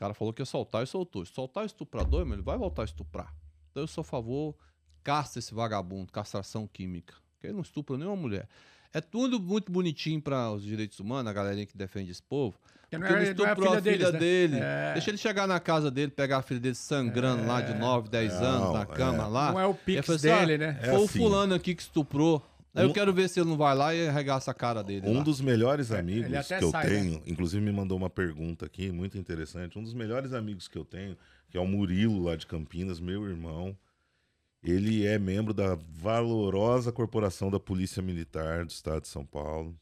O 0.00 0.04
cara 0.08 0.14
falou 0.14 0.32
que 0.32 0.40
ia 0.40 0.46
soltar 0.46 0.82
e 0.82 0.86
soltou. 0.86 1.26
Se 1.26 1.32
soltar 1.34 1.62
o 1.62 1.66
estuprador, 1.66 2.26
ele 2.26 2.40
vai 2.40 2.56
voltar 2.56 2.82
a 2.82 2.84
estuprar. 2.86 3.34
Então 3.70 3.82
eu 3.82 3.86
sou 3.86 4.00
a 4.00 4.04
favor, 4.04 4.56
castra 5.04 5.40
esse 5.40 5.52
vagabundo, 5.52 6.10
castração 6.10 6.66
química. 6.66 7.14
Porque 7.34 7.48
ele 7.48 7.52
não 7.52 7.60
estupra 7.60 7.98
nenhuma 7.98 8.16
mulher. 8.16 8.48
É 8.94 9.02
tudo 9.02 9.38
muito 9.38 9.70
bonitinho 9.70 10.18
para 10.22 10.50
os 10.52 10.62
direitos 10.64 10.98
humanos, 11.00 11.30
a 11.30 11.34
galerinha 11.34 11.66
que 11.66 11.76
defende 11.76 12.10
esse 12.10 12.22
povo. 12.22 12.58
Porque 12.80 12.96
não 12.96 13.06
é, 13.06 13.10
não 13.10 13.16
é 13.18 13.20
a 13.20 13.24
estuprou 13.24 13.54
filha 13.54 13.78
a 13.78 13.82
filha 13.82 13.82
deles, 13.82 14.12
né? 14.12 14.18
dele. 14.18 14.58
É. 14.58 14.92
Deixa 14.94 15.10
ele 15.10 15.18
chegar 15.18 15.46
na 15.46 15.60
casa 15.60 15.90
dele, 15.90 16.10
pegar 16.10 16.38
a 16.38 16.42
filha 16.42 16.60
dele 16.60 16.74
sangrando 16.74 17.46
lá 17.46 17.60
de 17.60 17.74
9, 17.74 18.08
10 18.08 18.40
Não, 18.40 18.46
anos 18.46 18.72
na 18.72 18.82
é. 18.82 18.86
cama 18.86 19.26
lá. 19.26 19.52
Não 19.52 19.60
é 19.60 19.66
o 19.66 19.74
pix 19.74 20.08
assim, 20.08 20.30
ah, 20.30 20.38
dele, 20.38 20.56
né? 20.56 20.78
É 20.80 20.86
Foi 20.86 20.98
o 20.98 21.04
assim. 21.04 21.18
fulano 21.18 21.54
aqui 21.54 21.74
que 21.74 21.82
estuprou. 21.82 22.42
Aí 22.74 22.84
eu 22.84 22.90
Um- 22.90 22.92
quero 22.92 23.12
ver 23.12 23.28
se 23.28 23.40
ele 23.40 23.48
não 23.48 23.56
vai 23.56 23.74
lá 23.74 23.94
e 23.94 24.08
arregaça 24.08 24.50
a 24.50 24.54
cara 24.54 24.82
dele. 24.82 25.08
Um 25.08 25.18
lá. 25.18 25.22
dos 25.24 25.40
melhores 25.40 25.90
ele 25.90 25.98
amigos 25.98 26.34
até 26.34 26.58
que 26.58 26.64
eu 26.64 26.70
sai, 26.70 26.84
né? 26.88 26.90
tenho, 26.90 27.22
inclusive 27.26 27.64
me 27.64 27.72
mandou 27.72 27.96
uma 27.98 28.08
pergunta 28.10 28.64
aqui, 28.66 28.92
muito 28.92 29.18
interessante. 29.18 29.78
Um 29.78 29.82
dos 29.82 29.92
melhores 29.94 30.32
amigos 30.32 30.68
que 30.68 30.78
eu 30.78 30.84
tenho, 30.84 31.16
que 31.50 31.56
é 31.58 31.60
o 31.60 31.66
Murilo 31.66 32.22
lá 32.22 32.36
de 32.36 32.46
Campinas, 32.46 33.00
meu 33.00 33.28
irmão. 33.28 33.76
Ele 34.62 35.06
é 35.06 35.18
membro 35.18 35.52
da 35.54 35.74
valorosa 35.74 36.92
corporação 36.92 37.50
da 37.50 37.58
Polícia 37.58 38.02
Militar 38.02 38.64
do 38.64 38.70
Estado 38.70 39.00
de 39.02 39.08
São 39.08 39.24
Paulo. 39.24 39.74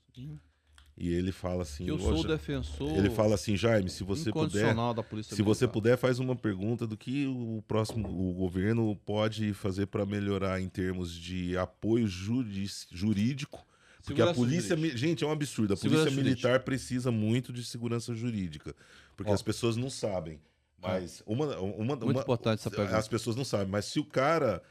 E 1.01 1.13
ele 1.15 1.31
fala 1.31 1.63
assim, 1.63 1.87
Eu 1.87 1.95
"Ô, 1.95 1.99
sou 2.01 2.15
o 2.15 2.23
Ja- 2.23 2.29
defensor 2.29 2.97
ele 2.99 3.09
fala 3.09 3.37
assim, 3.37 3.57
Jaime, 3.57 3.89
se 3.89 4.03
você 4.03 4.33
puder, 4.33 4.75
da 4.95 5.03
polícia 5.03 5.37
se 5.37 5.43
você 5.43 5.65
Militar. 5.65 5.73
puder, 5.73 5.97
faz 5.97 6.19
uma 6.19 6.35
pergunta 6.35 6.89
do 6.89 6.97
que 6.97 7.25
o 7.27 7.63
próximo 7.69 8.09
o 8.09 8.33
governo 8.35 8.97
pode 9.07 9.53
fazer 9.55 9.87
para 9.87 10.05
melhorar 10.05 10.61
em 10.61 10.69
termos 10.69 11.13
de 11.15 11.57
apoio 11.57 12.07
jurídico. 12.09 13.65
Porque 14.05 14.23
a 14.23 14.27
Segurança 14.27 14.35
polícia, 14.35 14.77
jurídica. 14.77 14.99
gente, 14.99 15.25
é 15.25 15.27
um 15.27 15.31
absurdo. 15.31 15.75
A 15.75 15.77
Segurança 15.77 16.05
polícia 16.07 16.25
militar 16.25 16.61
precisa 16.61 17.11
muito 17.13 17.53
de 17.53 17.63
segurança 17.65 18.15
jurídica, 18.15 18.75
porque 19.17 19.31
Ó. 19.31 19.35
as 19.35 19.43
pessoas 19.43 19.77
não 19.77 19.91
sabem. 19.91 20.41
Mas 20.81 21.23
uma, 21.27 21.59
uma, 21.59 21.85
Muito 21.97 22.05
uma- 22.07 22.21
importante 22.23 22.61
essa 22.61 22.71
pergunta. 22.71 22.97
As 22.97 23.09
pessoas 23.09 23.37
não 23.37 23.45
sabem, 23.45 23.67
mas 23.69 23.85
se 23.85 23.99
o 24.01 24.05
cara 24.05 24.63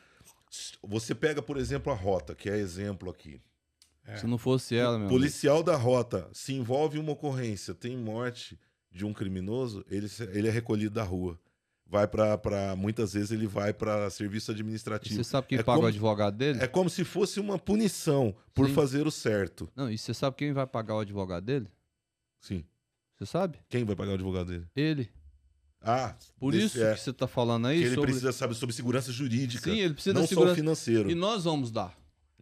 você 0.82 1.14
pega, 1.14 1.42
por 1.42 1.58
exemplo, 1.58 1.92
a 1.92 1.96
rota, 1.96 2.34
que 2.34 2.50
é 2.50 2.58
exemplo 2.58 3.10
aqui. 3.10 3.40
Se 4.16 4.26
não 4.28 4.38
fosse 4.38 4.76
ela, 4.76 4.92
meu 4.98 5.08
amigo. 5.08 5.10
Policial 5.10 5.62
da 5.62 5.76
rota 5.76 6.30
se 6.32 6.54
envolve 6.54 6.98
uma 6.98 7.12
ocorrência, 7.12 7.74
tem 7.74 7.98
morte 7.98 8.58
de 8.92 9.06
um 9.06 9.14
criminoso, 9.14 9.84
ele, 9.90 10.08
ele 10.34 10.48
é 10.48 10.52
recolhido 10.52 10.96
da 10.96 11.04
rua. 11.04 11.38
Vai 11.90 12.08
para 12.08 12.76
muitas 12.76 13.14
vezes 13.14 13.32
ele 13.32 13.48
vai 13.48 13.74
para 13.74 14.10
serviço 14.10 14.52
E 14.52 14.54
administrativo. 14.54 15.16
Você 15.16 15.24
sabe 15.24 15.48
quem 15.48 15.58
É 15.58 15.64
paga 15.64 15.76
como- 15.78 15.86
o 15.86 15.90
advogado 15.90 16.36
dele? 16.36 16.60
É 16.62 16.68
como 16.68 16.90
se 16.90 17.04
fosse 17.06 17.40
uma 17.40 17.58
punição 17.58 18.36
por 18.54 18.68
Sim. 18.68 18.74
fazer 18.74 19.08
o 19.08 19.12
certo. 19.12 19.70
Não, 19.76 19.90
e 19.90 19.98
você 19.98 20.14
sabe 20.14 20.36
quem 20.36 20.52
vai 20.52 20.68
pagar 20.68 20.96
o 20.96 21.00
advogado 21.00 21.44
dele? 21.46 21.68
Sim. 22.42 22.64
Você 23.16 23.26
sabe? 23.26 23.58
Quem 23.70 23.84
vai 23.86 23.96
pagar 23.96 24.12
o 24.12 24.16
advogado 24.16 24.48
dele? 24.48 24.66
Ele. 24.76 25.10
Ah, 25.82 26.16
Por 26.40 26.52
desse- 26.52 26.66
isso 26.66 26.84
é, 26.84 26.94
que 26.94 27.00
você 27.00 27.14
tá 27.14 27.28
falando 27.28 27.68
aí 27.68 27.78
que 27.80 27.86
ele 27.86 27.96
sobre... 27.96 28.12
precisa 28.12 28.32
saber 28.34 28.56
sobre 28.56 28.76
segurança 28.76 29.12
jurídica. 29.12 29.72
Sim, 29.72 29.80
ele 29.80 29.94
precisa 29.94 30.14
não 30.14 30.22
da 30.22 30.28
só 30.28 30.34
o 30.34 30.36
segurança. 30.36 30.56
financeiro. 30.56 31.10
E 31.10 31.16
nós 31.16 31.44
vamos 31.46 31.72
dar. 31.72 31.98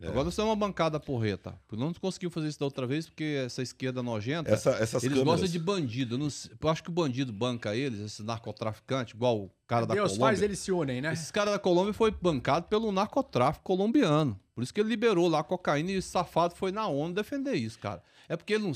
É. 0.06 0.10
Agora 0.10 0.26
nós 0.26 0.36
temos 0.36 0.50
uma 0.50 0.56
bancada 0.56 1.00
porreta. 1.00 1.58
Não 1.72 1.94
conseguimos 1.94 2.34
fazer 2.34 2.48
isso 2.48 2.60
da 2.60 2.66
outra 2.66 2.86
vez, 2.86 3.08
porque 3.08 3.42
essa 3.46 3.62
esquerda 3.62 4.04
nojenta. 4.04 4.52
Essa, 4.52 4.72
essas 4.72 5.04
eles 5.04 5.18
câmeras. 5.18 5.24
gostam 5.24 5.50
de 5.50 5.60
bandido. 5.60 6.16
Eu, 6.16 6.20
não 6.20 6.28
eu 6.62 6.70
acho 6.70 6.84
que 6.84 6.90
o 6.90 6.94
bandido 6.94 7.34
banca 7.34 7.76
eles, 7.76 8.00
esses 8.00 8.24
narcotraficantes, 8.24 9.16
igual 9.16 9.38
o 9.44 9.52
cara 9.68 9.86
da 9.86 9.96
Deus 9.96 10.12
Colômbia. 10.12 10.28
faz, 10.28 10.42
eles 10.42 10.60
se 10.60 10.72
unem, 10.72 11.02
né? 11.02 11.12
Esses 11.12 11.32
caras 11.32 11.54
da 11.54 11.60
Colômbia 11.60 11.94
foi 11.94 12.12
bancado 12.12 12.68
pelo 12.68 12.92
narcotráfico 12.92 13.64
colombiano. 13.64 14.40
Por 14.54 14.64
isso 14.64 14.74
que 14.74 14.80
ele 14.80 14.90
liberou 14.90 15.28
lá 15.28 15.40
a 15.40 15.44
cocaína 15.44 15.92
e 15.92 15.96
esse 15.96 16.10
safado 16.10 16.56
foi 16.56 16.72
na 16.72 16.88
ONU 16.88 17.14
defender 17.14 17.56
isso, 17.56 17.80
cara. 17.80 18.02
É 18.30 18.38
porque 18.38 18.54
ele 18.54 18.64
não. 18.64 18.74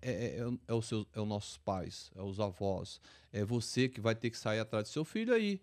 É, 0.00 0.10
é, 0.10 0.40
é, 0.40 0.52
é 0.68 0.74
os 0.74 0.86
seus, 0.86 1.06
é 1.14 1.20
os 1.20 1.28
nossos 1.28 1.58
pais, 1.58 2.10
é 2.14 2.22
os 2.22 2.40
avós. 2.40 3.00
É 3.32 3.44
você 3.44 3.88
que 3.88 4.00
vai 4.00 4.14
ter 4.14 4.30
que 4.30 4.38
sair 4.38 4.60
atrás 4.60 4.84
do 4.84 4.92
seu 4.92 5.04
filho 5.04 5.34
aí. 5.34 5.60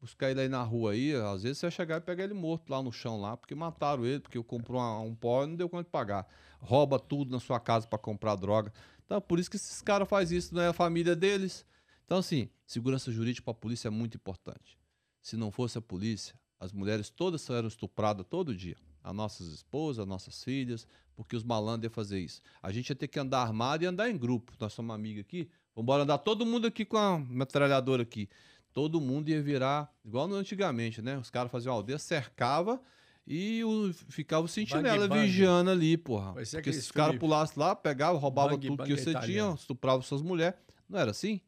Buscar 0.00 0.30
ele 0.30 0.40
aí 0.40 0.48
na 0.48 0.62
rua 0.62 0.92
aí, 0.92 1.14
às 1.14 1.42
vezes 1.42 1.58
você 1.58 1.66
vai 1.66 1.70
chegar 1.70 1.96
e 1.98 2.00
pegar 2.00 2.24
ele 2.24 2.32
morto 2.32 2.70
lá 2.70 2.82
no 2.82 2.90
chão 2.90 3.20
lá, 3.20 3.36
porque 3.36 3.54
mataram 3.54 4.06
ele, 4.06 4.20
porque 4.20 4.42
comprou 4.42 4.80
uma- 4.80 5.00
um 5.00 5.14
pó 5.14 5.44
e 5.44 5.48
não 5.48 5.56
deu 5.56 5.68
conta 5.68 5.84
de 5.84 5.90
pagar. 5.90 6.26
Rouba 6.58 6.98
tudo 6.98 7.30
na 7.30 7.38
sua 7.38 7.60
casa 7.60 7.86
pra 7.86 7.98
comprar 7.98 8.34
droga. 8.36 8.72
Então, 9.04 9.20
por 9.20 9.38
isso 9.38 9.50
que 9.50 9.56
esses 9.56 9.82
caras 9.82 10.08
fazem 10.08 10.38
isso, 10.38 10.54
não 10.54 10.62
é 10.62 10.68
a 10.68 10.72
família 10.72 11.14
deles. 11.14 11.66
Então, 12.06 12.18
assim, 12.18 12.48
segurança 12.66 13.12
jurídica 13.12 13.44
pra 13.44 13.52
polícia 13.52 13.88
é 13.88 13.90
muito 13.90 14.16
importante. 14.16 14.78
Se 15.20 15.36
não 15.36 15.50
fosse 15.50 15.76
a 15.76 15.82
polícia, 15.82 16.34
as 16.58 16.72
mulheres 16.72 17.10
todas 17.10 17.48
eram 17.50 17.68
estupradas 17.68 18.24
todo 18.28 18.54
dia. 18.54 18.76
As 19.02 19.14
nossas 19.14 19.48
esposas, 19.48 20.00
as 20.00 20.06
nossas 20.08 20.42
filhas, 20.42 20.86
porque 21.14 21.36
os 21.36 21.44
malandros 21.44 21.84
iam 21.84 21.92
fazer 21.92 22.20
isso. 22.20 22.40
A 22.62 22.72
gente 22.72 22.88
ia 22.88 22.96
ter 22.96 23.08
que 23.08 23.18
andar 23.18 23.42
armado 23.42 23.84
e 23.84 23.86
andar 23.86 24.08
em 24.08 24.16
grupo. 24.16 24.52
Nós 24.58 24.72
somos 24.72 24.94
amigos 24.94 25.20
aqui, 25.20 25.48
vamos 25.74 25.94
andar 25.94 26.18
todo 26.18 26.46
mundo 26.46 26.66
aqui 26.66 26.84
com 26.84 26.96
a 26.96 27.18
metralhadora 27.18 28.02
aqui. 28.02 28.28
Todo 28.72 29.00
mundo 29.00 29.28
ia 29.28 29.42
virar, 29.42 29.92
igual 30.04 30.28
no 30.28 30.36
antigamente, 30.36 31.02
né? 31.02 31.18
Os 31.18 31.28
caras 31.30 31.50
faziam 31.50 31.74
aldeia, 31.74 31.98
cercava 31.98 32.80
e 33.26 33.62
o, 33.64 33.92
ficava 34.08 34.44
o 34.44 34.48
sentinela 34.48 35.08
bang. 35.08 35.22
vigiando 35.22 35.70
ali, 35.70 35.96
porra. 35.96 36.34
Porque 36.34 36.72
se 36.72 36.78
os 36.80 36.90
caras 36.92 37.18
pulassem 37.18 37.56
lá, 37.58 37.74
pegavam, 37.74 38.20
roubavam 38.20 38.52
Bang, 38.56 38.66
tudo 38.68 38.76
bang 38.78 38.88
que 38.94 38.96
você 39.00 39.10
italiano. 39.10 39.26
tinha, 39.50 39.54
estupravam 39.54 40.02
suas 40.02 40.22
mulheres. 40.22 40.58
Não 40.88 40.98
era 40.98 41.10
assim? 41.10 41.40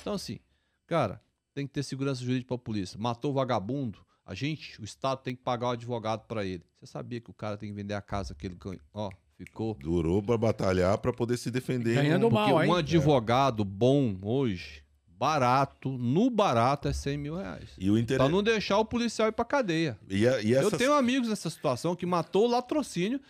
Então, 0.00 0.14
assim, 0.14 0.38
cara, 0.86 1.20
tem 1.54 1.66
que 1.66 1.72
ter 1.72 1.82
segurança 1.82 2.22
jurídica 2.22 2.48
pra 2.48 2.58
polícia. 2.58 2.98
Matou 2.98 3.30
o 3.30 3.34
vagabundo, 3.34 4.04
a 4.26 4.34
gente, 4.34 4.80
o 4.80 4.84
Estado 4.84 5.22
tem 5.22 5.34
que 5.36 5.42
pagar 5.42 5.68
o 5.68 5.70
advogado 5.70 6.26
pra 6.26 6.44
ele. 6.44 6.64
Você 6.78 6.86
sabia 6.86 7.20
que 7.20 7.30
o 7.30 7.34
cara 7.34 7.56
tem 7.56 7.68
que 7.70 7.74
vender 7.74 7.94
a 7.94 8.02
casa 8.02 8.34
que 8.34 8.46
ele 8.46 8.56
ganhou? 8.56 8.80
Ó, 8.92 9.10
ficou. 9.36 9.74
Durou 9.80 10.22
pra 10.22 10.36
batalhar 10.36 10.98
pra 10.98 11.12
poder 11.12 11.36
se 11.36 11.50
defender. 11.50 11.94
Ganhando 11.94 12.22
Não- 12.22 12.30
mal, 12.30 12.62
hein? 12.62 12.70
um 12.70 12.74
advogado 12.74 13.64
bom 13.64 14.16
hoje, 14.22 14.83
barato, 15.18 15.90
no 15.90 16.28
barato 16.30 16.88
é 16.88 16.92
100 16.92 17.16
mil 17.18 17.36
reais. 17.36 17.70
E 17.78 17.90
o 17.90 17.96
inter... 17.98 18.16
Pra 18.18 18.28
não 18.28 18.42
deixar 18.42 18.78
o 18.78 18.84
policial 18.84 19.28
ir 19.28 19.32
pra 19.32 19.44
cadeia. 19.44 19.98
e, 20.08 20.26
a- 20.26 20.40
e 20.42 20.52
Eu 20.52 20.60
essas- 20.66 20.78
tenho 20.78 20.92
amigos 20.92 21.28
nessa 21.28 21.48
situação 21.50 21.94
que 21.96 22.04
matou 22.06 22.44
o 22.46 22.50
latrocínio. 22.50 23.20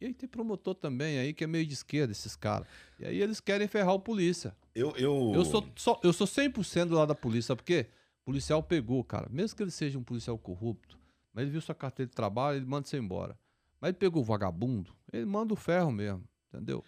E 0.00 0.06
aí 0.06 0.12
tem 0.14 0.28
promotor 0.28 0.74
também 0.74 1.18
aí 1.18 1.32
que 1.32 1.44
é 1.44 1.46
meio 1.46 1.64
de 1.64 1.74
esquerda, 1.74 2.10
esses 2.12 2.34
caras. 2.34 2.66
E 2.98 3.06
aí 3.06 3.20
eles 3.22 3.38
querem 3.40 3.68
ferrar 3.68 3.94
o 3.94 4.00
polícia. 4.00 4.54
eu, 4.74 4.92
eu... 4.96 5.32
Eu 5.34 5.44
sou, 5.44 5.64
só, 5.76 6.00
eu 6.02 6.12
sou 6.12 6.26
100% 6.26 6.86
do 6.86 6.94
lado 6.96 7.08
da 7.08 7.14
polícia, 7.14 7.48
sabe 7.48 7.58
por 7.62 7.66
quê? 7.66 7.86
O 8.22 8.24
policial 8.26 8.62
pegou, 8.62 9.02
cara. 9.04 9.28
Mesmo 9.30 9.56
que 9.56 9.62
ele 9.62 9.70
seja 9.70 9.98
um 9.98 10.02
policial 10.02 10.36
corrupto, 10.38 10.98
mas 11.32 11.42
ele 11.42 11.52
viu 11.52 11.60
sua 11.60 11.74
carteira 11.74 12.08
de 12.08 12.14
trabalho, 12.16 12.58
ele 12.58 12.66
manda 12.66 12.86
você 12.88 12.96
embora. 12.98 13.38
Mas 13.80 13.90
ele 13.90 13.98
pegou 13.98 14.22
o 14.22 14.24
vagabundo, 14.24 14.92
ele 15.12 15.24
manda 15.24 15.52
o 15.54 15.56
ferro 15.56 15.90
mesmo, 15.92 16.22
entendeu? 16.52 16.84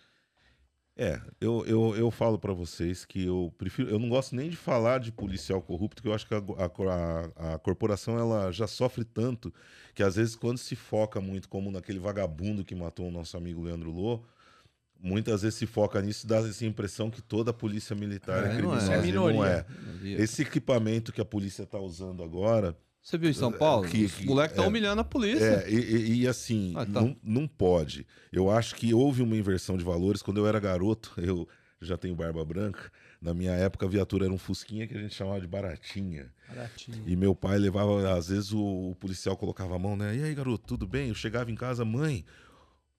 É, 0.97 1.21
eu, 1.41 1.65
eu, 1.67 1.97
eu 1.97 2.11
falo 2.11 2.39
pra 2.39 2.53
vocês 2.53 3.05
que 3.05 3.25
eu 3.25 3.53
prefiro. 3.59 3.91
Eu 3.91 3.99
não 3.99 4.09
gosto 4.09 4.37
nem 4.37 4.49
de 4.49 4.57
falar 4.57 5.01
de 5.01 5.11
policial 5.11 5.61
corrupto, 5.61 5.97
porque 5.97 6.09
eu 6.09 6.15
acho 6.15 6.27
que 6.27 6.35
a, 6.35 6.39
a, 6.39 7.55
a, 7.55 7.59
corporação 7.59 8.17
ela 8.17 8.53
já 8.53 8.69
sofre 8.69 9.05
tanto 9.05 9.53
que 9.93 10.05
às 10.05 10.15
vezes 10.15 10.37
quando 10.37 10.59
se 10.59 10.77
foca 10.77 11.21
muito, 11.21 11.49
como 11.49 11.71
naquele 11.73 11.99
vagabundo 11.99 12.65
que 12.65 12.77
matou 12.77 13.09
o 13.09 13.11
nosso 13.11 13.37
amigo 13.37 13.63
Leandro 13.63 13.91
Lô, 13.91 14.23
muitas 15.01 15.43
vezes 15.43 15.59
se 15.59 15.67
foca 15.67 16.01
nisso 16.01 16.27
e 16.27 16.29
dá 16.29 16.37
essa 16.39 16.65
impressão 16.65 17.11
que 17.11 17.21
toda 17.21 17.51
a 17.51 17.55
polícia 17.55 17.97
militar 17.97 18.45
é, 18.45 18.47
É, 18.47 18.63
não 18.63 18.79
criminosa. 18.79 18.95
é. 18.95 19.09
e 19.09 19.13
não 19.13 19.45
é. 19.45 19.67
Esse 20.23 20.43
equipamento 20.43 21.13
que 21.13 21.21
a 21.21 21.25
polícia 21.25 21.67
tá 21.67 21.79
usando 21.79 22.23
agora. 22.23 22.77
Você 23.05 23.19
viu 23.19 23.29
em 23.29 23.35
São 23.35 23.53
Paulo? 23.53 23.87
que- 23.87 24.07
Os 24.07 24.15
que- 24.15 24.25
moleques 24.25 24.53
estão 24.53 24.65
é. 24.65 24.69
humilhando 24.69 25.03
a 25.03 25.05
polícia. 25.05 25.45
É, 25.67 25.71
e, 25.71 26.23
e- 26.23 26.27
assim, 26.27 26.73
Ah, 26.75 26.87
tá. 26.87 27.03
não, 27.03 27.15
não 27.23 27.47
pode. 27.47 28.07
Eu 28.33 28.51
acho 28.51 28.75
que 28.77 28.95
houve 28.95 29.21
uma 29.23 29.37
inversão 29.37 29.77
de 29.77 29.85
valores. 29.85 30.23
Quando 30.23 30.39
eu 30.39 30.47
era 30.47 30.59
garoto, 30.59 31.13
eu 31.21 31.47
já 31.83 31.99
tenho 31.99 32.15
barba 32.17 32.43
branca. 32.47 32.91
Na 33.21 33.35
minha 33.35 33.53
época, 33.53 33.85
a 33.85 33.89
viatura 33.89 34.25
era 34.25 34.33
um 34.33 34.39
fusquinha 34.39 34.87
que 34.87 34.95
a 34.97 35.01
gente 35.01 35.15
chamava 35.15 35.39
de 35.39 35.47
baratinha. 35.47 36.33
Baratinho. 36.49 37.03
E 37.07 37.15
meu 37.15 37.35
pai 37.35 37.59
levava, 37.59 38.11
às 38.17 38.29
vezes 38.29 38.53
o, 38.53 38.91
o 38.91 38.95
policial 38.99 39.37
colocava 39.37 39.77
a 39.77 39.79
mão, 39.79 39.97
né? 39.97 40.17
E 40.17 40.23
aí, 40.23 40.35
garoto, 40.35 40.65
tudo 40.67 40.87
bem? 40.87 41.09
Eu 41.11 41.15
chegava 41.15 41.51
em 41.51 41.55
casa, 41.55 41.85
mãe, 41.85 42.25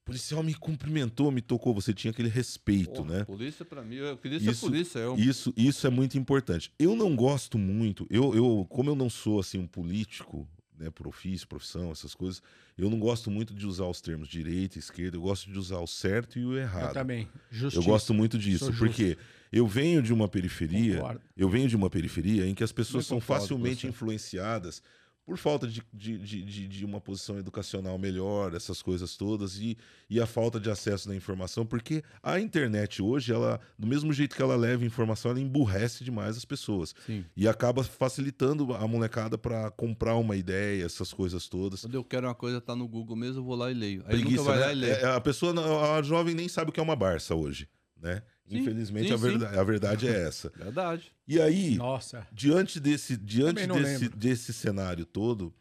policial 0.05 0.43
me 0.43 0.53
cumprimentou, 0.53 1.31
me 1.31 1.41
tocou. 1.41 1.73
Você 1.73 1.93
tinha 1.93 2.11
aquele 2.11 2.29
respeito, 2.29 3.01
Porra, 3.03 3.17
né? 3.19 3.23
Polícia, 3.25 3.65
pra 3.65 3.81
mim, 3.81 3.95
eu 3.95 4.15
queria 4.17 4.39
ser 4.39 4.51
Isso- 4.51 4.65
polícia. 4.67 4.99
Eu, 4.99 5.15
Isso, 5.17 5.51
isso 5.57 5.85
é 5.85 5.89
muito 5.89 6.17
importante. 6.17 6.71
Eu 6.79 6.95
não 6.95 7.15
gosto 7.15 7.57
muito, 7.57 8.05
eu, 8.09 8.33
eu 8.35 8.65
como 8.69 8.91
eu 8.91 8.95
não 8.95 9.09
sou 9.09 9.39
assim 9.39 9.57
um 9.57 9.67
político, 9.67 10.47
né, 10.77 10.89
por 10.91 11.07
ofício, 11.07 11.47
profissão, 11.47 11.91
essas 11.91 12.13
coisas, 12.13 12.41
eu 12.77 12.89
não 12.89 12.99
gosto 12.99 13.31
muito 13.31 13.53
de 13.53 13.65
usar 13.65 13.85
os 13.85 13.99
termos 14.01 14.27
direita, 14.27 14.77
esquerda, 14.77 15.17
eu 15.17 15.21
gosto 15.21 15.49
de 15.49 15.57
usar 15.57 15.79
o 15.79 15.87
certo 15.87 16.37
e 16.37 16.45
o 16.45 16.53
Eu 16.53 16.57
errado. 16.59 16.93
também. 16.93 17.27
Eu 17.51 17.57
Justiça. 17.57 17.85
gosto 17.85 18.13
muito 18.13 18.37
disso, 18.37 18.71
porque 18.77 19.17
eu 19.51 19.65
venho 19.65 20.03
de 20.03 20.13
uma 20.13 20.27
periferia, 20.27 20.97
Concordo. 20.97 21.21
eu 21.35 21.49
venho 21.49 21.67
de 21.69 21.75
uma 21.77 21.89
periferia 21.89 22.45
em 22.45 22.53
que 22.53 22.63
as 22.63 22.73
pessoas 22.73 23.07
Também 23.07 23.21
são 23.21 23.25
facilmente 23.25 23.81
você. 23.81 23.87
influenciadas 23.87 24.83
por 25.25 25.37
falta 25.37 25.67
de, 25.67 25.81
de, 25.91 26.17
de, 26.19 26.67
de- 26.67 26.85
uma 26.85 27.01
posição 27.01 27.39
educacional 27.39 27.97
melhor, 27.97 28.53
essas 28.53 28.81
coisas 28.81 29.17
todas, 29.17 29.57
e, 29.57 29.75
e 30.07 30.21
a 30.21 30.27
falta 30.27 30.59
de 30.59 30.69
acesso 30.69 31.09
à 31.09 31.15
informação, 31.15 31.65
porque 31.65 32.03
a 32.21 32.39
internet 32.39 33.01
hoje, 33.01 33.33
ela, 33.33 33.59
do 33.77 33.87
mesmo 33.87 34.13
jeito 34.13 34.35
que 34.35 34.41
ela 34.41 34.55
leva 34.55 34.85
informação, 34.85 35.31
ela 35.31 35.39
emburrece 35.39 36.03
demais 36.03 36.37
as 36.37 36.45
pessoas. 36.45 36.93
Sim. 37.07 37.25
E 37.35 37.47
acaba 37.47 37.83
facilitando 37.83 38.71
a 38.75 38.87
molecada 38.87 39.35
para 39.37 39.71
comprar 39.71 40.15
uma 40.15 40.35
ideia, 40.35 40.85
essas 40.85 41.11
coisas 41.11 41.47
todas. 41.49 41.81
Quando 41.81 41.95
eu 41.95 42.03
quero 42.03 42.27
uma 42.27 42.35
coisa, 42.35 42.61
tá 42.61 42.75
no 42.75 42.87
Google 42.87 43.15
mesmo, 43.15 43.39
eu 43.39 43.43
vou 43.43 43.55
lá 43.55 43.71
e 43.71 43.73
leio. 43.73 44.01
Aí 44.05 44.21
Preguiça, 44.21 44.43
nunca 44.43 44.51
vai 44.51 44.59
né? 44.59 44.65
lá 44.67 44.71
e 44.71 44.75
lê. 44.75 44.89
É, 44.91 45.05
a 45.07 45.19
pessoa, 45.21 45.97
a 45.97 46.01
jovem 46.03 46.35
nem 46.35 46.47
sabe 46.47 46.69
o 46.69 46.73
que 46.73 46.79
é 46.79 46.83
uma 46.83 46.95
Barça 46.95 47.33
hoje, 47.33 47.67
né? 47.99 48.21
Sim, 48.47 48.59
Infelizmente, 48.59 49.07
sim, 49.07 49.13
a, 49.13 49.17
verda- 49.17 49.59
a 49.59 49.63
verdade 49.63 50.07
é 50.07 50.21
essa. 50.27 50.51
Verdade. 50.55 51.11
E 51.27 51.41
aí, 51.41 51.75
Nossa. 51.77 52.27
diante 52.31 52.79
desse, 52.79 53.17
diante 53.17 53.65
desse, 53.67 54.09
desse 54.09 54.53
cenário 54.53 55.05
todo, 55.05 55.53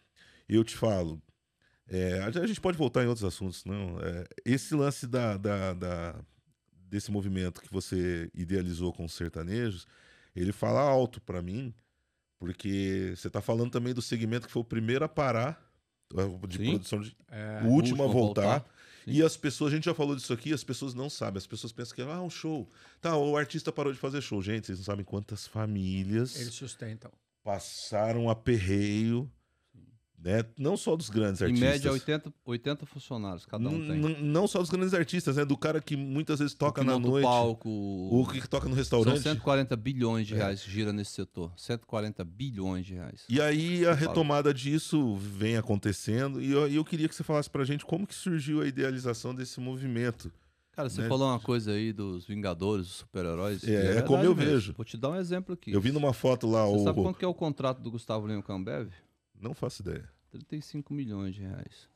eu 0.49 0.63
te 0.63 0.77
falo. 0.77 1.23
é, 1.89 2.21
a 2.23 2.47
gente 2.47 2.61
pode 2.61 2.77
voltar 2.77 3.03
em 3.03 3.07
outros 3.07 3.25
assuntos, 3.25 3.65
não? 3.65 3.99
É, 4.01 4.25
esse 4.45 4.75
lance 4.75 5.07
da, 5.07 5.37
da- 5.37 5.73
da- 5.73 6.25
desse 6.91 7.11
movimento 7.11 7.61
que 7.63 7.73
você 7.73 8.31
idealizou 8.35 8.93
com 8.93 9.05
os 9.07 9.15
sertanejos, 9.15 9.87
ele 10.37 10.53
fala 10.53 10.81
alto 10.81 11.21
pra 11.21 11.41
mim, 11.43 11.75
porque 12.39 13.15
você 13.17 13.31
tá 13.31 13.41
falando 13.41 13.71
também 13.71 13.95
do 13.95 14.03
segmento 14.03 14.47
que 14.47 14.53
foi 14.53 14.61
o 14.63 14.65
primeiro 14.65 15.05
a 15.05 15.09
parar 15.09 15.63
é, 16.15 16.47
de 16.47 16.59
Sim. 16.59 16.65
produção 16.71 17.01
de, 17.01 17.17
É, 17.31 17.63
o 17.65 17.69
último 17.69 18.03
a 18.03 18.07
último 18.07 18.09
a 18.09 18.09
voltar. 18.09 18.74
E 19.07 19.23
as 19.23 19.37
pessoas, 19.37 19.73
a 19.73 19.77
gente 19.77 19.85
já 19.85 19.95
falou 19.95 20.15
disso 20.17 20.33
aqui, 20.33 20.53
as 20.53 20.65
pessoas 20.65 20.95
não 20.95 21.11
sabem. 21.11 21.39
As 21.39 21.47
pessoas 21.47 21.73
pensam 21.73 21.95
que 21.95 22.03
ah, 22.03 22.21
um 22.21 22.31
show. 22.31 22.69
Tá, 23.01 23.17
o 23.17 23.37
artista 23.37 23.73
parou 23.73 23.93
de 23.93 23.99
fazer 23.99 24.21
show. 24.23 24.41
Gente, 24.43 24.67
vocês 24.67 24.79
não 24.79 24.85
sabem 24.85 25.05
quantas 25.05 25.47
famílias 25.47 26.41
eles 26.41 26.55
sustentam. 26.55 27.11
passaram 27.43 28.31
aperreio, 28.31 29.31
né? 30.25 30.43
Não 30.59 30.75
só 30.77 30.97
dos 30.97 31.11
grandes 31.11 31.43
Em 31.43 31.45
artistas. 31.45 31.71
média, 31.71 31.93
80, 31.93 32.33
80 32.47 32.87
funcionários 32.87 33.45
cada 33.45 33.69
um 33.69 33.79
tem. 33.87 34.01
n- 34.01 34.23
Não 34.23 34.49
só 34.49 34.61
dos 34.61 34.71
grandes 34.71 34.95
artistas, 34.95 35.37
né? 35.37 35.45
Do 35.45 35.57
cara 35.57 35.81
que 35.83 35.97
muitas 35.97 36.39
vezes 36.39 36.55
toca 36.55 36.83
na 36.83 36.99
noite. 36.99 37.25
palco, 37.25 37.69
O 37.69 38.27
que 38.27 38.49
toca 38.49 38.65
no 38.67 38.71
São 38.73 38.79
restaurante. 38.79 39.21
140 39.21 39.77
bilhões 39.77 40.27
de 40.27 40.33
É. 40.35 40.39
reais 40.39 40.63
que 40.63 40.71
gira 40.71 40.93
nesse 40.93 41.13
setor. 41.13 41.53
140 41.57 42.25
bilhões 42.25 42.87
de 42.87 42.95
reais. 42.95 43.25
E 43.29 43.39
aí 43.41 43.85
a 43.87 43.93
retomada 43.93 44.53
disso 44.55 45.15
vem 45.17 45.57
acontecendo. 45.59 46.41
E 46.41 46.51
eu, 46.51 46.67
eu 46.69 46.85
queria 46.85 47.07
que 47.09 47.15
você 47.15 47.23
falasse 47.23 47.51
pra 47.51 47.63
gente 47.65 47.85
como 47.85 48.07
que 48.07 48.15
surgiu 48.15 48.63
a 48.63 48.67
idealização 48.67 49.35
desse 49.35 49.61
movimento. 49.61 50.33
Cara, 50.73 50.89
você 50.89 51.03
né? 51.03 51.09
falou 51.09 51.29
uma 51.29 51.39
coisa 51.39 51.71
aí 51.73 51.93
dos 51.93 52.27
Vingadores, 52.27 52.87
dos 52.87 52.97
super-heróis. 52.97 53.63
É, 53.63 53.73
é 53.75 53.81
verdade 53.83 54.07
como 54.09 54.25
eu 54.25 54.35
mesmo. 54.35 54.51
vejo. 54.53 54.73
Vou 54.77 54.85
te 54.85 54.97
dar 54.97 55.11
um 55.11 55.17
exemplo 55.17 55.55
aqui. 55.55 55.71
Eu 55.71 55.81
vi 55.81 55.93
numa 55.93 56.13
foto 56.13 56.51
lá 56.51 56.65
Você 56.67 56.81
o. 56.81 56.85
sabe 56.85 57.01
quanto 57.03 57.19
que 57.19 57.25
é 57.25 57.29
o 57.29 57.35
contrato 57.35 57.81
do 57.81 57.91
Gustavo 57.91 58.27
Lima 58.27 58.43
com 58.43 58.51
a 58.53 58.57
Ambev? 58.57 58.89
Não 59.41 59.53
faço 59.55 59.83
ideia. 59.83 60.09
35 60.39 60.93
milhões 60.93 61.35
de 61.35 61.43
reais. 61.43 61.89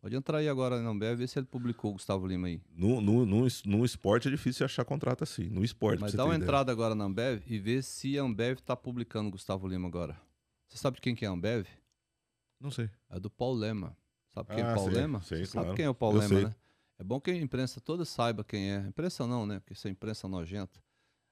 Pode 0.00 0.14
entrar 0.14 0.38
aí 0.38 0.48
agora 0.48 0.80
na 0.82 0.90
Ambev 0.90 1.14
e 1.14 1.16
ver 1.16 1.26
se 1.28 1.38
ele 1.38 1.46
publicou 1.46 1.90
o 1.90 1.94
Gustavo 1.94 2.26
Lima 2.26 2.46
aí. 2.46 2.60
No, 2.70 3.00
no, 3.00 3.24
no, 3.26 3.46
es- 3.46 3.64
no 3.64 3.84
esporte 3.84 4.28
é 4.28 4.30
difícil 4.30 4.64
achar 4.64 4.84
contrato 4.84 5.24
assim. 5.24 5.48
No 5.48 5.64
esporte, 5.64 6.00
Mas 6.00 6.12
dá 6.14 6.24
uma 6.24 6.34
ideia. 6.34 6.44
entrada 6.46 6.70
agora 6.70 6.94
na 6.94 7.04
Ambev 7.04 7.42
e 7.46 7.58
vê 7.58 7.82
se 7.82 8.18
a 8.18 8.22
Ambev 8.22 8.58
tá 8.60 8.76
publicando 8.76 9.28
o 9.28 9.32
Gustavo 9.32 9.66
Lima 9.66 9.88
agora. 9.88 10.20
Você 10.68 10.76
sabe 10.78 10.96
de 10.96 11.00
quem 11.00 11.14
que 11.14 11.24
é 11.24 11.28
a 11.28 11.32
Ambev? 11.32 11.66
Não 12.60 12.70
sei. 12.70 12.88
É 13.10 13.18
do 13.18 13.30
Paulo 13.30 13.58
Lema. 13.58 13.96
Sabe 14.28 14.50
quem 14.54 14.62
é 14.62 14.66
Ah, 14.66 14.72
o 14.72 14.74
Paulo 14.74 14.90
sei, 14.92 15.00
Lema? 15.00 15.22
sei, 15.22 15.38
Você 15.38 15.46
sabe 15.46 15.64
claro. 15.64 15.76
quem 15.76 15.84
é 15.86 15.88
o 15.90 15.94
Paulo 15.94 16.16
Eu 16.18 16.20
Lema, 16.20 16.34
sei. 16.34 16.44
né? 16.46 16.54
É 16.98 17.04
bom 17.04 17.20
que 17.20 17.30
a 17.30 17.36
imprensa 17.36 17.80
toda 17.80 18.04
saiba 18.04 18.44
quem 18.44 18.70
é. 18.72 18.78
Imprensa 18.86 19.26
não, 19.26 19.44
né? 19.46 19.58
Porque 19.60 19.72
essa 19.72 19.88
imprensa 19.88 20.28
nojenta. 20.28 20.80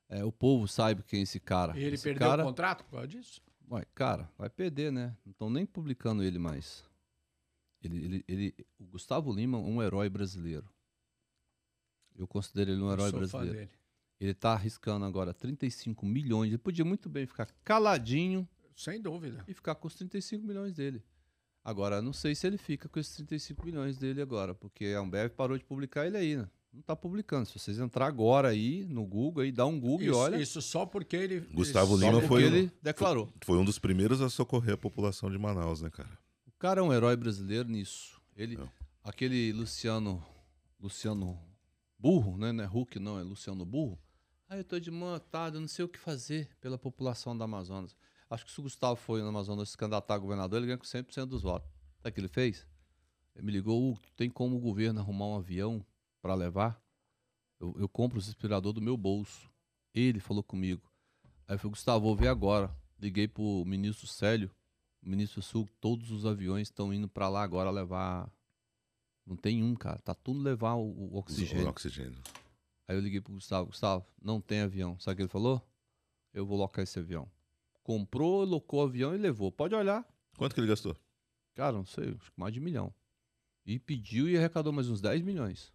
É, 0.09 0.25
o 0.25 0.33
povo 0.33 0.67
saiba 0.67 1.03
quem 1.03 1.21
é 1.21 1.23
esse 1.23 1.39
cara. 1.41 1.79
E 1.79 1.83
ele 1.85 1.95
esse 1.95 2.05
perdeu 2.05 2.29
cara, 2.29 2.43
o 2.43 2.47
contrato 2.47 2.85
por 2.85 2.93
causa 2.93 3.09
disso? 3.09 3.41
Ué, 3.71 3.85
cara, 3.95 4.31
vai 4.37 4.51
perder, 4.51 4.93
né? 4.93 5.17
Não 5.25 5.33
estão 5.33 5.51
nem 5.51 5.65
publicando 5.65 6.23
ele 6.23 6.39
mais. 6.39 6.85
Ele, 7.83 8.05
ele, 8.05 8.25
ele, 8.27 8.67
o 8.79 8.85
Gustavo 8.87 9.33
Lima 9.33 9.59
é 9.59 9.61
um 9.61 9.83
herói 9.83 10.09
brasileiro. 10.09 10.69
Eu 12.17 12.27
considero 12.27 12.71
ele 12.71 12.81
um 12.81 12.93
herói 12.93 13.11
brasileiro. 13.11 13.71
Ele 14.21 14.35
tá 14.35 14.53
arriscando 14.53 15.05
agora 15.05 15.35
35 15.35 16.07
milhões. 16.07 16.49
Ele 16.49 16.59
podia 16.59 16.85
muito 16.85 17.09
bem 17.09 17.27
ficar 17.27 17.47
caladinho 17.65 18.49
Sem 18.77 19.01
dúvida. 19.01 19.45
e 19.49 19.53
ficar 19.53 19.75
com 19.75 19.89
os 19.89 19.95
35 19.97 20.47
milhões 20.47 20.73
dele. 20.73 21.03
Agora, 21.63 22.01
não 22.01 22.13
sei 22.13 22.35
se 22.35 22.47
ele 22.47 22.59
fica 22.59 22.89
com 22.89 22.99
esses 22.99 23.15
35 23.17 23.65
milhões 23.65 23.99
dele 23.99 24.21
agora, 24.21 24.55
porque 24.55 24.87
a 24.97 25.01
Ambev 25.01 25.31
parou 25.31 25.57
de 25.57 25.65
publicar 25.65 26.07
ele 26.07 26.17
aí, 26.17 26.37
né? 26.37 26.49
Não 26.75 26.83
tá 26.83 26.97
publicando. 26.97 27.47
Se 27.47 27.57
vocês 27.59 27.79
entrar 27.79 28.07
agora 28.07 28.49
aí 28.49 28.85
no 28.87 29.07
Google, 29.07 29.45
aí 29.45 29.53
dá 29.53 29.65
um 29.65 29.79
Google 29.79 30.03
e 30.03 30.09
Isso, 30.09 30.19
olha. 30.19 30.37
isso 30.37 30.61
só 30.61 30.85
porque 30.85 31.15
ele. 31.17 31.41
Gustavo 31.41 31.97
Lima 31.97 32.21
foi 32.23 32.43
um- 32.43 32.47
ele 32.47 32.73
declarou. 32.83 33.33
Foi 33.45 33.57
um 33.57 33.65
dos 33.65 33.79
primeiros 33.79 34.21
a 34.21 34.29
socorrer 34.29 34.75
a 34.75 34.77
população 34.79 35.31
de 35.31 35.39
Manaus, 35.39 35.81
né, 35.81 35.89
cara? 35.91 36.19
O 36.47 36.53
cara 36.59 36.81
é 36.81 36.83
um 36.83 36.93
herói 36.93 37.17
brasileiro 37.17 37.69
nisso. 37.69 38.21
Ele, 38.37 38.57
Não. 38.57 38.69
aquele 39.05 39.53
Luciano, 39.53 40.21
Luciano 40.81 41.39
Burro, 41.99 42.37
né? 42.37 42.51
Não 42.51 42.65
é 42.65 42.67
Hulk, 42.67 42.99
não, 42.99 43.19
é 43.19 43.23
Luciano 43.23 43.65
Burro. 43.65 43.99
Aí 44.49 44.59
eu 44.59 44.65
tô 44.65 44.79
de 44.81 44.91
montado, 44.91 45.57
eu 45.57 45.61
não 45.61 45.69
sei 45.69 45.85
o 45.85 45.89
que 45.89 45.99
fazer 45.99 46.51
pela 46.61 46.77
população 46.77 47.37
da 47.39 47.45
Amazonas. 47.45 47.95
Acho 48.29 48.45
que 48.45 48.51
se 48.51 48.59
o 48.59 48.63
Gustavo 48.65 48.97
foi 48.97 49.23
no 49.23 49.29
Amazonas 49.29 49.71
se 49.71 49.77
candidatar 49.77 50.15
a 50.15 50.19
governador, 50.19 50.59
ele 50.59 50.67
ganha 50.67 50.79
com 50.79 50.85
100% 50.85 51.27
dos 51.27 51.43
votos. 51.43 51.69
Sabe 51.99 52.11
o 52.11 52.13
que 52.13 52.21
ele 52.21 52.29
fez? 52.29 52.67
Ele 53.37 53.47
me 53.47 53.53
ligou, 53.53 53.91
"Hugo, 53.91 54.01
tem 54.17 54.29
como 54.29 54.57
o 54.57 54.61
governo 54.61 55.01
arrumar 55.01 55.27
um 55.29 55.37
avião 55.37 55.85
para 56.25 56.35
levar? 56.35 56.83
Eu, 57.61 57.75
eu 57.79 57.87
compro 57.87 58.17
os 58.19 58.25
respiradores 58.25 58.75
do 58.77 58.81
meu 58.81 58.97
bolso. 58.97 59.51
Ele 59.93 60.19
falou 60.19 60.43
comigo. 60.43 60.91
Aí 61.47 61.55
eu 61.55 61.59
falei, 61.59 61.73
Gustavo, 61.73 62.07
vou 62.07 62.17
ver 62.17 62.29
agora. 62.29 62.75
Liguei 62.99 63.29
pro 63.29 63.63
ministro 63.67 64.07
Célio, 64.07 64.51
o 65.03 65.09
ministro 65.11 65.43
Sul, 65.43 65.69
todos 65.83 66.11
os 66.11 66.25
aviões 66.25 66.69
estão 66.69 66.95
indo 66.95 67.07
para 67.07 67.29
lá 67.29 67.43
agora 67.43 67.71
levar. 67.71 68.33
Não 69.27 69.37
tem 69.37 69.63
um, 69.63 69.75
cara. 69.75 69.99
Tá 69.99 70.15
tudo 70.15 70.41
levar 70.41 70.77
o, 70.77 70.87
o 70.87 71.15
O 71.15 71.19
oxigênio. 71.19 71.69
oxigênio. 71.69 72.19
Aí 72.89 72.97
eu 72.97 73.01
liguei 73.01 73.21
pro 73.21 73.35
Gustavo, 73.35 73.67
Gustavo, 73.67 74.07
não 74.21 74.41
tem 74.41 74.61
avião. 74.63 74.99
Sabe 74.99 75.13
o 75.13 75.17
que 75.17 75.23
ele 75.25 75.29
falou? 75.29 75.61
Eu 76.33 76.47
vou 76.47 76.57
locar 76.57 76.83
esse 76.83 76.99
avião. 76.99 77.31
Comprou, 77.83 78.45
locou 78.45 78.81
o 78.81 78.85
avião 78.85 79.15
e 79.15 79.19
levou. 79.19 79.53
Pode 79.53 79.75
olhar. 79.75 80.07
Quanto 80.39 80.55
que 80.55 80.61
ele 80.61 80.69
gastou? 80.69 80.97
Cara, 81.55 81.73
não 81.77 81.85
sei, 81.85 82.15
acho 82.19 82.33
que 82.33 82.41
mais 82.41 82.55
de 82.55 82.61
um 82.61 82.63
milhão. 82.63 82.95
E 83.67 83.79
pediu 83.79 84.27
e 84.27 84.39
arrecadou 84.39 84.73
mais 84.73 84.89
uns 84.89 85.03
10 85.03 85.21
milhões. 85.21 85.71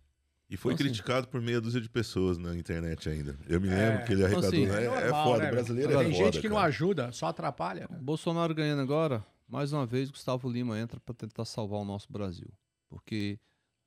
E 0.50 0.58
foi 0.58 0.74
Então, 0.74 0.84
assim- 0.86 0.94
criticado 0.96 1.28
por 1.28 1.40
meia 1.42 1.62
dúzia 1.62 1.80
de 1.80 1.88
pessoas 1.88 2.38
na 2.40 2.56
internet 2.58 3.08
ainda. 3.08 3.38
Eu 3.48 3.62
me 3.62 3.68
É, 3.70 3.76
lembro 3.92 4.06
que 4.06 4.14
ele 4.14 4.24
então, 4.26 4.38
arrecadou. 4.40 4.50
assim, 4.50 4.66
né? 4.66 4.84
é, 4.86 4.90
normal, 5.06 5.24
foda, 5.26 5.44
né, 5.44 5.52
brasileiro 5.52 5.92
é 5.94 5.98
Tem 6.04 6.12
foda. 6.14 6.24
gente 6.26 6.42
que 6.42 6.50
não 6.50 6.56
cara. 6.56 6.68
ajuda, 6.68 7.12
só 7.12 7.28
atrapalha. 7.28 7.88
né? 7.90 7.98
O 8.00 8.04
Bolsonaro 8.04 8.56
ganhando 8.56 8.82
agora, 8.82 9.24
mais 9.48 9.72
uma 9.74 9.86
vez, 9.86 10.10
Gustavo 10.10 10.50
Lima 10.50 10.80
entra 10.80 11.00
para 11.00 11.14
tentar 11.14 11.46
salvar 11.46 11.80
o 11.80 11.86
nosso 11.86 12.12
Brasil. 12.12 12.52
Porque 12.90 13.40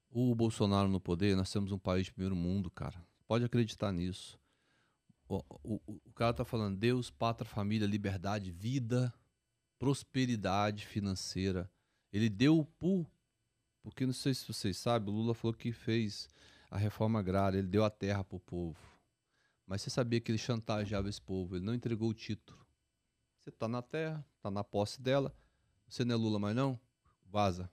o 0.09 0.33
Bolsonaro 0.37 0.89
no 0.89 1.01
poder, 1.01 1.35
nós 1.37 1.51
temos 1.51 1.73
um 1.73 1.79
país 1.79 2.05
de 2.07 2.13
primeiro 2.13 2.37
mundo, 2.37 2.71
cara. 2.71 3.03
Pode 3.27 3.45
acreditar 3.45 3.91
nisso. 3.91 4.39
O, 5.29 5.39
o, 5.65 5.81
o- 5.87 6.01
o 6.05 6.13
cara 6.13 6.33
tá 6.33 6.45
falando 6.45 6.77
Deus, 6.79 7.11
pátria, 7.11 7.49
família, 7.49 7.87
liberdade, 7.89 8.53
vida, 8.53 9.13
prosperidade 9.81 10.87
financeira. 10.87 11.69
Ele 12.13 12.29
deu 12.29 12.65
por. 12.79 13.05
Porque 13.83 14.07
não 14.07 14.13
sei 14.13 14.33
se 14.33 14.47
vocês 14.47 14.77
sabem, 14.77 15.09
o 15.13 15.17
Lula 15.17 15.35
falou 15.35 15.55
que 15.55 15.73
fez 15.73 16.29
a 16.73 16.79
reforma 16.79 17.19
agrária, 17.19 17.59
ele 17.59 17.69
deu 17.69 17.85
a 17.85 17.91
terra 17.91 18.25
pro 18.25 18.41
povo. 18.41 18.79
Mas 19.67 19.83
você 19.83 19.91
sabia 19.91 20.19
que 20.23 20.33
ele 20.33 20.39
chantageava 20.39 21.07
esse 21.07 21.21
povo, 21.21 21.55
ele 21.55 21.65
não 21.65 21.75
entregou 21.75 22.09
o 22.09 22.15
título. 22.15 22.59
Você 23.37 23.51
tá 23.51 23.69
na 23.69 23.83
terra, 23.83 24.25
tá 24.41 24.51
na 24.51 24.65
posse 24.65 24.99
dela. 24.99 25.37
Você 25.87 26.03
não 26.03 26.15
é 26.15 26.19
Lula 26.19 26.39
mais 26.39 26.57
não? 26.57 26.81
Vaza. 27.27 27.71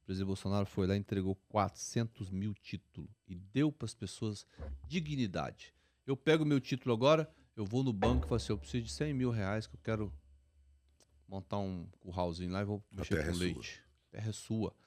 O 0.00 0.04
presidente 0.04 0.28
Bolsonaro 0.28 0.64
foi 0.64 0.86
lá 0.86 0.94
e 0.94 0.98
entregou 0.98 1.34
400 1.48 2.30
mil 2.30 2.54
títulos 2.54 3.10
e 3.26 3.34
deu 3.34 3.72
para 3.72 3.86
as 3.86 3.94
pessoas 3.94 4.46
dignidade. 4.86 5.74
Eu 6.06 6.16
pego 6.16 6.44
meu 6.44 6.60
título 6.60 6.94
agora, 6.94 7.28
eu 7.56 7.64
vou 7.64 7.82
no 7.82 7.92
banco 7.92 8.26
e 8.26 8.28
falo 8.28 8.36
assim, 8.36 8.52
eu 8.52 8.58
preciso 8.58 8.84
de 8.84 8.92
100 8.92 9.12
mil 9.12 9.30
reais 9.30 9.66
que 9.66 9.74
eu 9.74 9.80
quero 9.82 10.14
montar 11.26 11.58
um 11.58 11.88
curralzinho 11.98 12.52
lá 12.52 12.60
e 12.60 12.64
vou 12.64 12.80
mexer 12.92 13.16
com 13.16 13.30
é 13.30 13.32
sua. 13.32 13.44
leite. 13.44 13.82
A 14.06 14.10
terra 14.12 14.28
é 14.28 14.32
sua. 14.32 14.83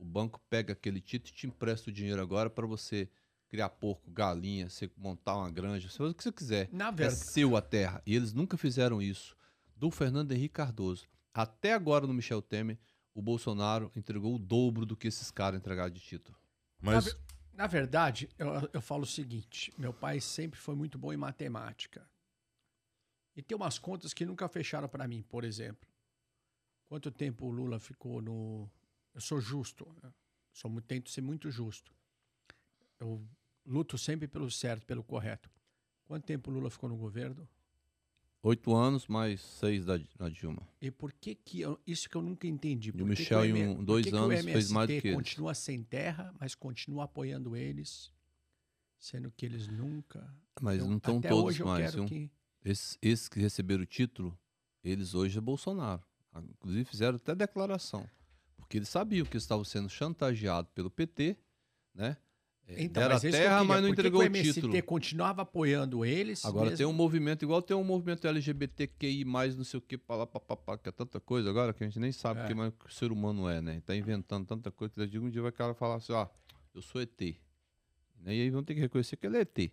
O 0.00 0.04
banco 0.04 0.40
pega 0.48 0.72
aquele 0.72 1.00
título 1.00 1.30
e 1.30 1.36
te 1.36 1.46
empresta 1.46 1.90
o 1.90 1.92
dinheiro 1.92 2.22
agora 2.22 2.48
para 2.48 2.66
você 2.66 3.08
criar 3.48 3.68
porco, 3.68 4.10
galinha, 4.10 4.70
você 4.70 4.90
montar 4.96 5.36
uma 5.36 5.50
granja, 5.50 5.90
você 5.90 5.98
faz 5.98 6.10
o 6.10 6.14
que 6.14 6.22
você 6.22 6.32
quiser. 6.32 6.68
Na 6.72 6.88
É 6.88 6.92
verdade, 6.92 7.32
seu 7.32 7.54
a 7.54 7.60
terra. 7.60 8.02
E 8.06 8.16
eles 8.16 8.32
nunca 8.32 8.56
fizeram 8.56 9.02
isso. 9.02 9.36
Do 9.76 9.90
Fernando 9.90 10.32
Henrique 10.32 10.54
Cardoso 10.54 11.06
até 11.34 11.72
agora 11.74 12.06
no 12.06 12.14
Michel 12.14 12.42
Temer, 12.42 12.78
o 13.14 13.20
Bolsonaro 13.20 13.90
entregou 13.94 14.34
o 14.34 14.38
dobro 14.38 14.86
do 14.86 14.96
que 14.96 15.08
esses 15.08 15.30
caras 15.30 15.60
entregaram 15.60 15.90
de 15.90 16.00
título. 16.00 16.38
Mas 16.80 17.14
Na 17.14 17.20
Na 17.52 17.66
verdade, 17.66 18.28
eu, 18.38 18.48
eu 18.72 18.80
falo 18.80 19.02
o 19.02 19.06
seguinte: 19.06 19.72
meu 19.76 19.92
pai 19.92 20.20
sempre 20.20 20.58
foi 20.58 20.74
muito 20.74 20.98
bom 20.98 21.12
em 21.12 21.16
matemática. 21.16 22.08
E 23.36 23.42
tem 23.42 23.56
umas 23.56 23.78
contas 23.78 24.12
que 24.12 24.26
nunca 24.26 24.48
fecharam 24.48 24.88
para 24.88 25.06
mim, 25.06 25.22
por 25.22 25.44
exemplo. 25.44 25.88
Quanto 26.86 27.10
tempo 27.10 27.46
o 27.46 27.50
Lula 27.50 27.78
ficou 27.78 28.20
no. 28.20 28.70
Eu 29.14 29.20
sou 29.20 29.40
justo, 29.40 29.86
sou, 30.52 30.70
mu- 30.70 30.80
tento 30.80 31.10
ser 31.10 31.20
muito 31.20 31.50
justo. 31.50 31.92
Eu 32.98 33.26
luto 33.66 33.98
sempre 33.98 34.28
pelo 34.28 34.50
certo, 34.50 34.86
pelo 34.86 35.02
correto. 35.02 35.50
Quanto 36.04 36.24
tempo 36.24 36.50
o 36.50 36.54
Lula 36.54 36.70
ficou 36.70 36.88
no 36.88 36.96
governo? 36.96 37.48
Oito 38.42 38.74
anos 38.74 39.06
mais 39.06 39.40
seis 39.40 39.84
da, 39.84 39.98
da 40.16 40.28
Dilma. 40.28 40.66
E 40.80 40.90
por 40.90 41.12
que 41.12 41.34
que 41.34 41.60
eu- 41.60 41.78
isso 41.86 42.08
que 42.08 42.16
eu 42.16 42.22
nunca 42.22 42.46
entendi? 42.46 42.88
o 42.90 42.92
Por 42.92 42.98
que 43.00 43.04
Michel, 43.04 43.44
em 43.44 43.68
um- 43.68 43.84
dois 43.84 44.04
que 44.04 44.10
que 44.10 44.16
o 44.16 44.20
anos, 44.20 44.40
fez 44.44 44.70
mais 44.70 44.88
do 44.88 45.00
que 45.00 45.08
eles? 45.08 45.14
continua 45.16 45.54
sem 45.54 45.82
terra, 45.82 46.34
mas 46.40 46.54
continua 46.54 47.04
apoiando 47.04 47.54
eles, 47.54 48.10
sendo 48.98 49.30
que 49.30 49.44
eles 49.44 49.68
nunca. 49.68 50.34
Mas 50.60 50.78
Eu- 50.78 50.88
não 50.88 50.96
estão 50.96 51.20
todos 51.20 51.58
mais, 51.58 51.94
viu? 51.94 52.06
que 52.06 52.30
Esses, 52.64 52.98
esses 53.02 53.28
que 53.28 53.40
receberam 53.40 53.82
o 53.82 53.86
título, 53.86 54.38
eles 54.84 55.14
hoje 55.14 55.36
é 55.36 55.40
Bolsonaro. 55.40 56.02
Inclusive 56.36 56.84
fizeram 56.84 57.16
até 57.16 57.34
declaração. 57.34 58.08
Porque 58.60 58.78
eles 58.78 58.88
sabiam 58.88 59.26
que 59.26 59.36
estavam 59.36 59.64
sendo 59.64 59.88
chantageados 59.88 60.70
pelo 60.74 60.90
PT, 60.90 61.36
né? 61.94 62.16
É, 62.68 62.84
Então, 62.84 63.02
deram 63.02 63.06
a 63.10 63.14
mas 63.14 63.24
eu 63.24 63.30
terra, 63.32 63.42
queria, 63.58 63.64
mas 63.64 63.82
não 63.82 63.88
que 63.90 63.94
que 63.96 64.00
entregou 64.00 64.20
o 64.20 64.22
o 64.22 64.26
MST 64.26 64.52
título. 64.62 64.82
continuava 64.84 65.42
apoiando 65.42 66.04
eles. 66.04 66.44
Agora 66.44 66.66
mesmo- 66.66 66.76
tem 66.76 66.86
um 66.86 66.92
movimento, 66.92 67.44
igual 67.44 67.60
tem 67.60 67.76
um 67.76 67.82
movimento 67.82 68.28
LGBTQI, 68.28 69.24
mais 69.24 69.56
não 69.56 69.64
sei 69.64 69.78
o 69.78 69.80
que, 69.80 69.98
pá, 69.98 70.14
lá, 70.14 70.24
pá, 70.26 70.38
pá, 70.38 70.56
pá, 70.56 70.78
que 70.78 70.88
é 70.88 70.92
tanta 70.92 71.18
coisa 71.18 71.50
agora 71.50 71.72
que 71.74 71.82
a 71.82 71.86
gente 71.86 71.98
nem 71.98 72.12
sabe 72.12 72.40
o 72.40 72.44
É. 72.44 72.46
que 72.46 72.54
mais 72.54 72.72
o 72.86 72.88
ser 72.92 73.10
humano 73.10 73.48
é, 73.48 73.60
né? 73.60 73.80
Tá 73.84 73.96
inventando 73.96 74.46
tanta 74.46 74.70
coisa 74.70 75.08
que 75.08 75.18
um 75.18 75.28
dia 75.28 75.42
vai 75.42 75.50
cara 75.50 75.74
falar 75.74 75.96
assim, 75.96 76.12
ó, 76.12 76.28
eu 76.72 76.80
sou 76.80 77.00
ET. 77.02 77.20
E 77.22 77.36
aí 78.28 78.50
vão 78.50 78.62
ter 78.62 78.74
que 78.74 78.80
reconhecer 78.80 79.16
que 79.16 79.26
ele 79.26 79.38
é 79.38 79.40
ET. 79.40 79.72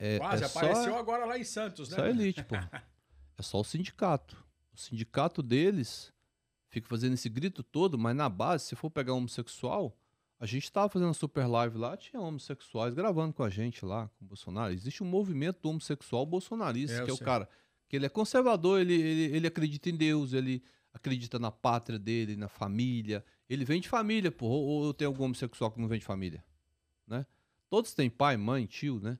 É, 0.00 0.18
Quase 0.18 0.44
é 0.44 0.48
só- 0.48 0.58
apareceu 0.58 0.96
agora 0.96 1.24
lá 1.24 1.38
em 1.38 1.44
Santos, 1.44 1.88
né? 1.90 1.96
Só 1.96 2.06
elite, 2.06 2.42
pô. 2.44 2.54
É 3.36 3.42
só 3.42 3.60
o 3.60 3.64
sindicato. 3.64 4.44
O 4.72 4.76
sindicato 4.76 5.40
deles 5.44 6.12
fica 6.68 6.88
fazendo 6.88 7.14
esse 7.14 7.28
grito 7.28 7.62
todo, 7.62 7.98
mas 7.98 8.14
na 8.14 8.28
base, 8.28 8.66
se 8.66 8.76
for 8.76 8.90
pegar 8.90 9.14
homossexual, 9.14 9.96
a 10.38 10.46
gente 10.46 10.70
tava 10.70 10.88
fazendo 10.88 11.12
super 11.14 11.46
live 11.46 11.76
lá, 11.76 11.96
tinha 11.96 12.20
homossexuais 12.20 12.94
gravando 12.94 13.32
com 13.34 13.42
a 13.42 13.50
gente 13.50 13.84
lá, 13.84 14.08
com 14.18 14.24
o 14.24 14.28
Bolsonaro. 14.28 14.72
Existe 14.72 15.02
um 15.02 15.06
movimento 15.06 15.66
homossexual 15.66 16.24
bolsonarista, 16.24 16.98
É, 16.98 17.04
que 17.04 17.10
é 17.10 17.12
o 17.12 17.16
sei. 17.16 17.24
cara 17.24 17.48
que 17.88 17.96
ele 17.96 18.06
é 18.06 18.08
conservador, 18.08 18.80
ele, 18.80 18.92
ele, 18.94 19.36
ele 19.36 19.46
acredita 19.46 19.88
em 19.88 19.96
Deus, 19.96 20.34
ele 20.34 20.62
acredita 20.92 21.38
na 21.38 21.50
pátria 21.50 21.98
dele, 21.98 22.36
na 22.36 22.48
família. 22.48 23.24
Ele 23.48 23.64
vem 23.64 23.80
de 23.80 23.88
família, 23.88 24.30
pô. 24.30 24.46
Ou, 24.46 24.84
ou 24.84 24.94
tem 24.94 25.06
algum 25.06 25.24
homossexual 25.24 25.70
que 25.70 25.80
não 25.80 25.88
vem 25.88 25.98
de 25.98 26.04
família, 26.04 26.44
né? 27.06 27.24
Todos 27.70 27.94
têm 27.94 28.10
pai, 28.10 28.36
mãe, 28.36 28.66
tio, 28.66 29.00
né? 29.00 29.18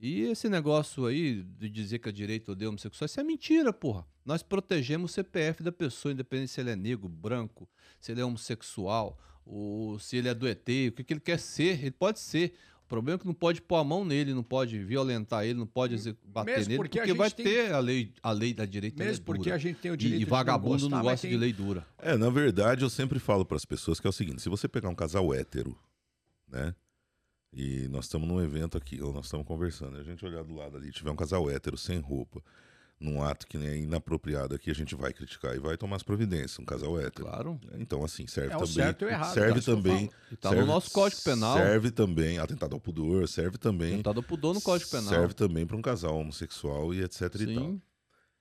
E 0.00 0.20
esse 0.22 0.48
negócio 0.48 1.06
aí 1.06 1.42
de 1.42 1.68
dizer 1.68 1.98
que 1.98 2.08
a 2.08 2.12
direita 2.12 2.52
odeia 2.52 2.68
homossexual, 2.68 3.06
isso 3.06 3.18
é 3.20 3.24
mentira, 3.24 3.72
porra. 3.72 4.06
Nós 4.24 4.42
protegemos 4.42 5.10
o 5.10 5.14
CPF 5.14 5.62
da 5.62 5.72
pessoa, 5.72 6.12
independente 6.12 6.52
se 6.52 6.60
ele 6.60 6.70
é 6.70 6.76
negro, 6.76 7.08
branco, 7.08 7.68
se 8.00 8.12
ele 8.12 8.20
é 8.20 8.24
homossexual, 8.24 9.18
ou 9.44 9.98
se 9.98 10.16
ele 10.16 10.28
é 10.28 10.34
do 10.34 10.46
ET, 10.46 10.60
o 10.88 10.92
que, 10.92 11.02
que 11.04 11.12
ele 11.14 11.20
quer 11.20 11.38
ser, 11.38 11.80
ele 11.80 11.90
pode 11.90 12.20
ser. 12.20 12.54
O 12.84 12.88
problema 12.88 13.16
é 13.16 13.18
que 13.20 13.26
não 13.26 13.34
pode 13.34 13.60
pôr 13.60 13.76
a 13.76 13.84
mão 13.84 14.04
nele, 14.04 14.32
não 14.32 14.42
pode 14.42 14.78
violentar 14.82 15.44
ele, 15.44 15.54
não 15.58 15.66
pode 15.66 15.96
bater 16.24 16.52
Mesmo 16.56 16.68
nele, 16.70 16.76
porque 16.76 16.98
porque, 16.98 17.10
a 17.10 17.14
vai 17.14 17.28
gente 17.28 17.36
tem- 17.36 17.44
ter 17.46 17.72
a 17.72 17.78
lei, 17.80 18.12
a 18.22 18.30
lei 18.30 18.54
da 18.54 18.64
direita 18.64 19.02
é 19.02 19.06
Mesmo 19.06 19.24
porque 19.26 19.50
a 19.50 19.58
gente 19.58 19.78
tem 19.80 19.90
o 19.90 19.94
E- 19.94 19.96
direito 19.96 20.22
e, 20.22 20.24
de 20.24 20.30
vagabundo 20.30 20.68
não, 20.68 20.78
não, 20.78 20.88
gostar, 20.90 20.96
mas 20.96 21.04
gosta 21.12 21.26
tem- 21.26 21.30
de 21.36 21.36
lei 21.38 21.52
dura. 21.52 21.86
É, 21.98 22.16
na 22.16 22.30
verdade, 22.30 22.84
eu 22.84 22.88
sempre 22.90 23.18
falo 23.18 23.44
para 23.44 23.56
as 23.56 23.64
pessoas 23.66 23.98
que 24.00 24.06
é 24.06 24.10
o 24.10 24.12
seguinte: 24.12 24.40
se 24.40 24.48
você 24.48 24.66
pegar 24.68 24.88
um 24.88 24.94
casal 24.94 25.34
hétero, 25.34 25.76
né? 26.48 26.74
E 27.52 27.88
nós 27.88 28.04
estamos 28.04 28.28
num 28.28 28.40
evento 28.42 28.76
aqui, 28.76 29.00
ou 29.00 29.12
nós 29.12 29.24
estamos 29.26 29.46
conversando, 29.46 29.96
e 29.96 30.00
a 30.00 30.04
gente 30.04 30.24
olhar 30.24 30.44
do 30.44 30.54
lado 30.54 30.76
ali, 30.76 30.90
tiver 30.92 31.10
um 31.10 31.16
casal 31.16 31.50
hétero 31.50 31.76
sem 31.78 31.98
roupa, 31.98 32.42
num 33.00 33.22
ato 33.22 33.46
que 33.46 33.56
nem 33.56 33.68
é 33.68 33.76
inapropriado 33.78 34.54
aqui, 34.54 34.70
a 34.70 34.74
gente 34.74 34.94
vai 34.94 35.12
criticar 35.12 35.54
e 35.54 35.58
vai 35.58 35.76
tomar 35.76 35.96
as 35.96 36.02
providências, 36.02 36.58
um 36.58 36.64
casal 36.64 37.00
hétero. 37.00 37.24
Claro. 37.26 37.60
Então, 37.78 38.04
assim, 38.04 38.26
serve 38.26 38.50
É 38.52 38.56
também. 38.58 38.66
certo 38.74 39.04
e 39.04 39.08
errado, 39.08 39.34
serve 39.34 39.58
é 39.60 39.62
também. 39.62 40.10
E 40.32 40.36
tá 40.36 40.48
serve- 40.50 40.64
no 40.64 40.66
nosso 40.68 40.90
Código 40.90 41.22
Penal. 41.22 41.56
Serve 41.56 41.90
também, 41.90 42.38
atentado 42.38 42.74
ao 42.74 42.80
pudor, 42.80 43.26
serve 43.28 43.56
também. 43.56 43.96
Tentado 43.96 44.22
pudor 44.22 44.52
no 44.52 44.60
Código 44.60 44.90
Penal. 44.90 45.08
Serve 45.08 45.32
também 45.34 45.64
para 45.66 45.76
um 45.76 45.82
casal 45.82 46.18
homossexual 46.18 46.92
e 46.92 47.02
etc 47.02 47.22
e 47.40 47.54
tal. 47.54 47.78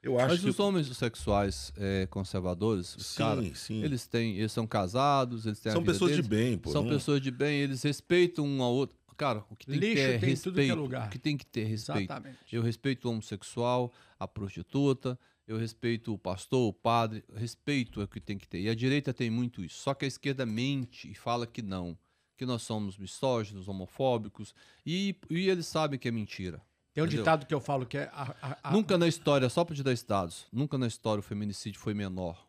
Eu 0.01 0.17
acho 0.19 0.29
Mas 0.29 0.41
que. 0.41 0.49
os 0.49 0.59
homens 0.59 0.87
sexuais 0.95 1.73
é, 1.75 2.05
conservadores, 2.07 2.95
os 2.95 3.07
Sim, 3.07 3.17
caras, 3.17 3.59
sim. 3.59 3.83
eles 3.83 4.05
têm, 4.07 4.37
eles 4.37 4.51
são 4.51 4.65
casados, 4.67 5.45
eles 5.45 5.59
têm 5.59 5.71
a 5.71 5.73
São 5.73 5.81
vida 5.81 5.93
pessoas 5.93 6.11
de 6.15 6.21
deles, 6.21 6.27
bem, 6.49 6.57
pô. 6.57 6.71
são 6.71 6.83
não- 6.83 6.89
pessoas 6.91 7.21
de 7.21 7.31
bem, 7.31 7.59
eles 7.59 7.81
respeitam 7.83 8.45
um 8.45 8.61
ao 8.61 8.73
outro. 8.73 8.95
Cara, 9.17 9.43
o 9.49 9.55
que 9.55 9.65
tem 9.65 9.79
Lixo 9.79 9.95
que 9.95 9.95
ter 9.95 10.13
é 10.13 10.17
tem 10.19 10.29
em 10.31 10.35
tudo 10.37 10.53
que 10.55 10.59
é 10.59 10.63
respeito. 10.65 10.79
lugar. 10.81 11.07
O 11.07 11.09
que 11.09 11.17
tem 11.19 11.35
que 11.35 11.45
ter 11.45 11.61
é 11.61 11.65
respeito. 11.65 12.01
Exatamente. 12.03 12.37
Eu 12.51 12.61
respeito 12.61 13.05
o 13.07 13.11
homossexual, 13.11 13.91
a 14.19 14.27
prostituta, 14.27 15.19
eu 15.47 15.57
respeito 15.57 16.13
o 16.13 16.17
pastor, 16.19 16.69
o 16.69 16.73
padre, 16.73 17.23
respeito 17.35 17.99
é 17.99 18.03
o 18.03 18.07
que 18.07 18.19
tem 18.21 18.37
que 18.37 18.47
ter. 18.47 18.59
E 18.61 18.69
a 18.69 18.75
direita 18.75 19.11
tem 19.11 19.31
muito 19.31 19.63
isso. 19.63 19.79
Só 19.81 19.95
que 19.95 20.05
a 20.05 20.07
esquerda 20.07 20.45
mente 20.45 21.09
e 21.09 21.15
fala 21.15 21.47
que 21.47 21.63
não, 21.63 21.97
que 22.37 22.45
nós 22.45 22.61
somos 22.61 22.95
misóginos, 22.95 23.67
homofóbicos, 23.67 24.53
e, 24.85 25.15
e 25.31 25.49
eles 25.49 25.65
sabem 25.65 25.97
que 25.97 26.07
é 26.07 26.11
mentira. 26.11 26.61
Tem 26.97 27.03
um 27.03 27.05
Entendeu? 27.05 27.23
ditado 27.25 27.45
que 27.45 27.53
eu 27.53 27.61
falo 27.61 27.85
que 27.85 27.95
é. 27.95 28.09
a- 28.11 28.35
a- 28.41 28.57
a- 28.63 28.71
Nunca 28.71 28.97
na 28.97 29.07
história, 29.07 29.47
só 29.49 29.63
para 29.63 29.75
te 29.75 29.83
dar 29.83 29.91
esses 29.91 30.03
dados, 30.03 30.47
nunca 30.51 30.79
na 30.79 30.87
história 30.87 31.19
o 31.19 31.21
feminicídio 31.23 31.79
foi 31.79 31.93
menor, 31.93 32.43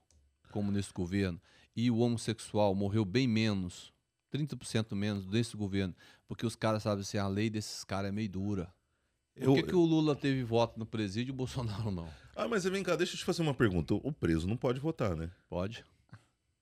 como 0.50 0.72
nesse 0.72 0.90
governo. 0.90 1.38
E 1.76 1.90
o 1.90 1.98
homossexual 1.98 2.74
morreu 2.74 3.04
bem 3.04 3.28
menos, 3.28 3.92
30% 4.32 4.96
menos 4.96 5.26
desse 5.26 5.54
governo, 5.54 5.94
porque 6.26 6.46
os 6.46 6.56
caras 6.56 6.84
sabem 6.84 7.02
assim, 7.02 7.18
a 7.18 7.28
lei 7.28 7.50
desses 7.50 7.84
caras 7.84 8.08
é 8.08 8.12
meio 8.12 8.30
dura. 8.30 8.72
Por 9.34 9.42
Eu- 9.44 9.54
que, 9.56 9.62
que 9.64 9.76
o 9.76 9.84
Lula 9.84 10.16
teve 10.16 10.42
voto 10.42 10.78
no 10.78 10.86
presídio 10.86 11.30
e 11.30 11.34
o 11.34 11.36
Bolsonaro 11.36 11.90
não? 11.90 12.08
Ah, 12.34 12.48
mas 12.48 12.64
vem 12.64 12.82
cá, 12.82 12.96
deixa 12.96 13.16
eu 13.16 13.18
te 13.18 13.26
fazer 13.26 13.42
uma 13.42 13.52
pergunta. 13.52 13.92
O 13.96 14.10
preso 14.10 14.48
não 14.48 14.56
pode 14.56 14.80
votar, 14.80 15.14
né? 15.14 15.30
Pode? 15.46 15.84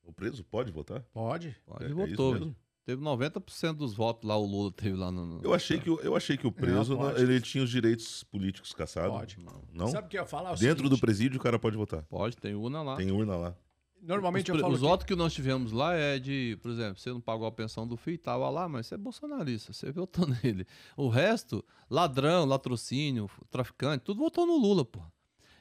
O 0.03 0.13
preso 0.13 0.43
pode 0.43 0.73
votar? 0.73 1.03
Pode. 1.13 1.55
Pode, 1.65 1.85
É- 1.85 1.91
é 1.91 1.95
votou. 1.95 2.33
isso 2.33 2.41
mesmo? 2.47 2.57
Teve 2.87 3.03
90% 3.03 3.75
dos 3.75 3.93
votos 3.93 4.27
lá, 4.27 4.37
o 4.39 4.47
Lula 4.47 4.73
teve 4.73 4.97
lá 4.97 5.11
no. 5.11 5.41
Eu 5.43 5.53
achei 5.53 5.79
que, 5.79 5.91
o- 5.91 6.01
eu 6.01 6.17
achei 6.17 6.37
que 6.39 6.47
o 6.47 6.53
preso 6.53 6.95
Não, 6.95 7.03
não- 7.03 7.11
pode. 7.11 7.23
ele 7.23 7.41
tinha 7.41 7.63
os 7.63 7.69
direitos 7.69 8.23
políticos 8.25 8.73
cassados. 8.73 9.11
Pode. 9.15 9.37
Não? 9.75 9.89
Sabe 9.89 10.07
o 10.07 10.11
que 10.11 10.17
eu 10.17 10.23
ia 10.23 10.27
falar? 10.27 10.53
É 10.53 10.57
Dentro 10.57 10.85
do 10.85 10.91
seguinte, 10.91 11.01
presídio 11.01 11.39
o 11.39 11.43
cara 11.43 11.59
pode 11.59 11.77
votar. 11.77 12.03
Pode, 12.05 12.37
tem 12.39 12.55
urna 12.55 12.81
lá. 12.83 12.97
Tem 12.97 13.11
urna 13.11 13.37
lá. 13.37 13.55
Normalmente 14.01 14.53
os, 14.53 14.57
eu 14.59 14.63
falo. 14.63 14.75
os 14.75 14.81
que- 14.81 14.87
votos 14.87 15.07
que 15.07 15.17
nós 15.17 15.35
tivemos 15.35 15.73
lá 15.73 15.93
é 15.95 16.19
de, 16.19 16.57
por 16.63 16.71
exemplo, 16.71 16.97
você 17.01 17.11
não 17.11 17.21
pagou 17.21 17.45
a 17.47 17.51
pensão 17.51 17.89
do 17.89 17.97
filho, 17.97 18.19
tava 18.19 18.49
lá, 18.49 18.69
mas 18.69 18.87
você 18.87 18.95
é 18.95 18.99
bolsonarista, 18.99 19.73
você 19.73 19.91
votou 19.91 20.25
nele. 20.45 20.65
O 20.97 21.09
resto, 21.09 21.65
ladrão, 21.91 22.45
latrocínio, 22.45 23.29
traficante, 23.51 24.05
tudo 24.05 24.21
votou 24.21 24.47
no 24.47 24.57
Lula, 24.57 24.85
pô. 24.85 25.01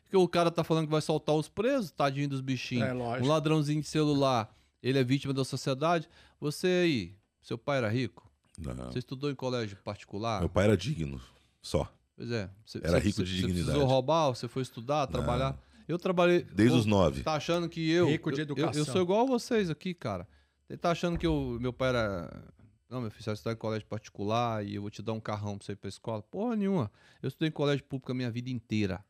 Porque 0.04 0.18
o 0.18 0.28
cara 0.28 0.52
tá 0.52 0.64
falando 0.64 0.86
que 0.86 0.92
vai 0.92 1.02
soltar 1.02 1.34
os 1.36 1.50
presos, 1.50 1.90
tadinho 1.90 2.30
dos 2.30 2.40
bichinhos. 2.42 2.88
É, 2.88 2.94
lógico. 2.94 3.26
um 3.26 3.30
ladrãozinho 3.30 3.82
de 3.82 3.88
celular, 3.88 4.54
ele 4.88 5.00
é 5.00 5.04
vítima 5.04 5.34
da 5.34 5.44
sociedade. 5.44 6.08
Você 6.40 6.68
aí, 6.68 7.16
seu 7.42 7.58
pai 7.58 7.78
era 7.80 7.90
rico? 7.90 8.32
Não. 8.58 8.92
Você 8.92 9.00
estudou 9.00 9.30
em 9.32 9.36
colégio 9.36 9.76
particular? 9.78 10.40
Meu 10.40 10.50
pai 10.50 10.66
era 10.66 10.78
digno. 10.78 11.20
Só. 11.62 11.92
Pois 12.16 12.32
é. 12.32 12.50
Você, 12.66 12.78
Era 12.78 12.92
você- 12.92 13.00
rico 13.00 13.16
você- 13.18 13.24
de 13.24 13.30
Você 13.32 13.36
dignidade. 13.38 13.66
precisou 13.66 13.86
roubar, 13.88 14.28
você 14.30 14.48
foi 14.48 14.62
estudar, 14.62 15.08
trabalhar. 15.08 15.58
Eu 15.88 16.00
trabalhei. 16.00 16.44
Desde 16.44 16.78
os 16.78 16.86
nove. 16.86 17.22
Tá 17.24 17.34
achando 17.34 17.68
que 17.68 17.90
eu. 17.90 18.08
Rico 18.08 18.32
de 18.32 18.42
eu- 18.42 18.46
eu- 18.46 18.56
Eu, 18.56 18.64
educação. 18.64 18.86
sou 18.94 19.02
igual 19.02 19.22
a 19.22 19.26
vocês 19.26 19.70
aqui, 19.70 19.94
cara. 19.94 20.28
Você 20.68 20.78
tá 20.78 20.92
achando 20.92 21.18
que 21.18 21.28
eu, 21.28 21.58
meu 21.60 21.74
pai 21.74 21.90
era. 21.90 22.54
Não, 22.90 23.02
meu 23.02 23.10
filho, 23.12 23.22
você 23.24 23.30
vai 23.32 23.34
estudar 23.36 23.54
em 23.54 23.58
colégio 23.58 23.88
particular 23.88 24.66
e 24.66 24.76
eu 24.76 24.82
vou 24.82 24.90
te 24.92 25.02
dar 25.02 25.14
um 25.14 25.20
carrão 25.20 25.58
pra 25.58 25.66
você 25.66 25.74
ir 25.74 25.76
pra 25.76 25.90
escola. 25.90 26.22
Porra 26.22 26.56
nenhuma. 26.56 26.90
Eu 27.22 27.28
estudei 27.28 27.50
em 27.50 27.52
colégio 27.52 27.84
público 27.84 28.12
a 28.12 28.16
minha 28.16 28.32
vida 28.32 28.50
inteira. 28.50 29.04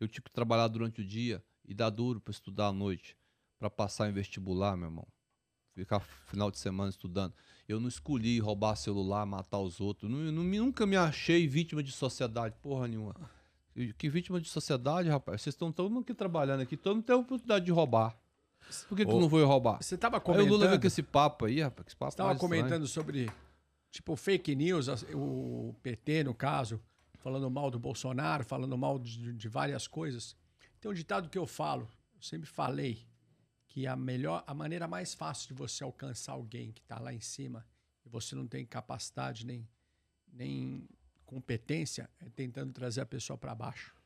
Eu 0.00 0.08
tive 0.08 0.22
que 0.24 0.32
trabalhar 0.32 0.68
durante 0.68 1.00
o 1.00 1.04
dia 1.04 1.42
e 1.66 1.74
dar 1.74 1.90
duro 1.90 2.20
pra 2.20 2.30
estudar 2.30 2.68
à 2.68 2.72
noite. 2.72 3.16
Pra 3.62 3.70
passar 3.70 4.08
em 4.10 4.12
vestibular, 4.12 4.76
meu 4.76 4.88
irmão. 4.88 5.06
Ficar 5.76 6.00
final 6.00 6.50
de 6.50 6.58
semana 6.58 6.90
estudando. 6.90 7.32
Eu 7.68 7.78
não 7.78 7.86
escolhi 7.86 8.40
roubar 8.40 8.74
celular, 8.74 9.24
matar 9.24 9.60
os 9.60 9.80
outros. 9.80 10.10
Não- 10.10 10.18
não 10.32 10.42
nunca 10.42 10.84
me 10.84 10.96
achei 10.96 11.46
vítima 11.46 11.80
de 11.80 11.92
sociedade, 11.92 12.56
porra 12.60 12.88
nenhuma. 12.88 13.14
Que 13.96 14.08
vítima 14.10 14.40
de 14.40 14.48
sociedade, 14.48 15.08
rapaz? 15.08 15.42
Vocês 15.42 15.54
estão 15.54 15.70
todo 15.70 15.88
mundo 15.88 16.02
aqui 16.02 16.12
trabalhando 16.12 16.60
aqui, 16.60 16.76
todo 16.76 16.96
mundo 16.96 17.04
tem 17.04 17.14
a 17.14 17.18
oportunidade 17.20 17.64
de 17.64 17.70
roubar. 17.70 18.18
Por 18.88 18.96
que, 18.96 19.04
que 19.06 19.12
Ô, 19.12 19.14
eu 19.14 19.20
não 19.20 19.28
vou 19.28 19.46
roubar? 19.46 19.80
Você 19.80 19.94
estava 19.94 20.16
Aí 20.16 20.20
o 20.20 20.24
comentando. 20.24 20.48
Lula 20.50 20.66
veio 20.66 20.80
com 20.80 20.86
esse 20.88 21.02
papo 21.04 21.44
aí, 21.44 21.60
rapaz. 21.60 21.86
Que 21.88 21.94
papo 21.96 22.10
Estava 22.10 22.30
mais 22.30 22.42
estranho. 22.42 22.62
comentando 22.64 22.86
sobre, 22.88 23.30
tipo, 23.92 24.16
fake 24.16 24.56
news, 24.56 24.88
o 25.14 25.72
PT, 25.84 26.24
no 26.24 26.34
caso, 26.34 26.80
falando 27.18 27.48
mal 27.48 27.70
do 27.70 27.78
Bolsonaro, 27.78 28.44
falando 28.44 28.76
mal 28.76 28.98
de, 28.98 29.32
de 29.32 29.48
várias 29.48 29.86
coisas. 29.86 30.34
Tem 30.80 30.90
um 30.90 30.94
ditado 30.94 31.28
que 31.30 31.38
eu 31.38 31.46
falo, 31.46 31.88
eu 32.16 32.22
sempre 32.22 32.48
falei, 32.48 32.98
que 33.72 33.86
a 33.86 33.96
melhor, 33.96 34.44
a 34.46 34.52
maneira 34.52 34.86
mais 34.86 35.14
fácil 35.14 35.48
de 35.48 35.54
você 35.54 35.82
alcançar 35.82 36.32
alguém 36.32 36.72
que 36.72 36.82
está 36.82 36.98
lá 36.98 37.10
em 37.10 37.22
cima 37.22 37.66
e 38.04 38.08
você 38.08 38.34
não 38.34 38.46
tem 38.46 38.66
capacidade 38.66 39.46
nem, 39.46 39.66
nem 40.30 40.86
competência, 41.24 42.10
é 42.20 42.28
tentando 42.28 42.70
trazer 42.70 43.00
a 43.00 43.06
pessoa 43.06 43.38
para 43.38 43.54
baixo. 43.54 43.96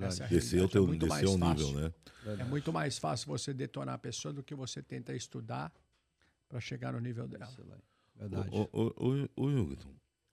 Essa 0.00 0.24
é 0.24 0.28
descer 0.28 0.60
o 0.64 0.68
teu, 0.68 0.92
é 0.92 0.96
descer 0.96 1.28
o 1.28 1.38
nível, 1.38 1.72
né? 1.74 1.94
É 2.40 2.44
muito 2.44 2.72
mais 2.72 2.98
fácil 2.98 3.28
você 3.28 3.54
detonar 3.54 3.94
a 3.94 3.98
pessoa 3.98 4.34
do 4.34 4.42
que 4.42 4.54
você 4.54 4.82
tenta 4.82 5.14
estudar 5.14 5.72
para 6.48 6.58
chegar 6.58 6.92
no 6.92 6.98
nível 6.98 7.28
dela. 7.28 7.54
Verdade. 8.16 8.48
O, 8.50 8.68
o, 8.72 9.26
o, 9.36 9.44
o, 9.46 9.78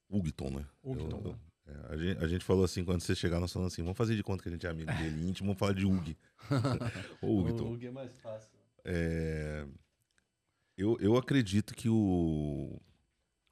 o 0.10 0.18
Hugton, 0.18 0.50
né? 0.50 0.66
Hugton. 0.82 1.36
É, 1.70 1.94
a, 1.94 1.98
gente, 1.98 2.24
a, 2.24 2.28
gente, 2.28 2.46
falou 2.46 2.64
assim, 2.64 2.84
quando 2.84 3.02
você 3.02 3.16
chegar, 3.16 3.40
nós 3.40 3.52
falamos 3.52 3.74
assim, 3.74 3.84
vamos 3.84 3.98
fazer 3.98 4.16
de 4.16 4.24
conta 4.24 4.42
que 4.42 4.50
a 4.50 4.52
gente 4.52 4.66
é 4.66 4.70
amigo 4.70 4.92
dele 4.94 5.28
íntimo, 5.28 5.48
vamos 5.48 5.60
falar 5.60 5.74
de 5.74 5.86
Hug. 5.86 6.18
o 7.22 7.42
Hugton. 7.42 7.64
O 7.64 7.74
Hug 7.74 7.88
é 7.88 7.92
mais 7.92 8.16
fácil. 8.18 8.50
É, 8.84 9.66
eu, 10.78 10.98
eu 11.00 11.18
acredito 11.18 11.76
que 11.76 11.90
o, 11.90 12.82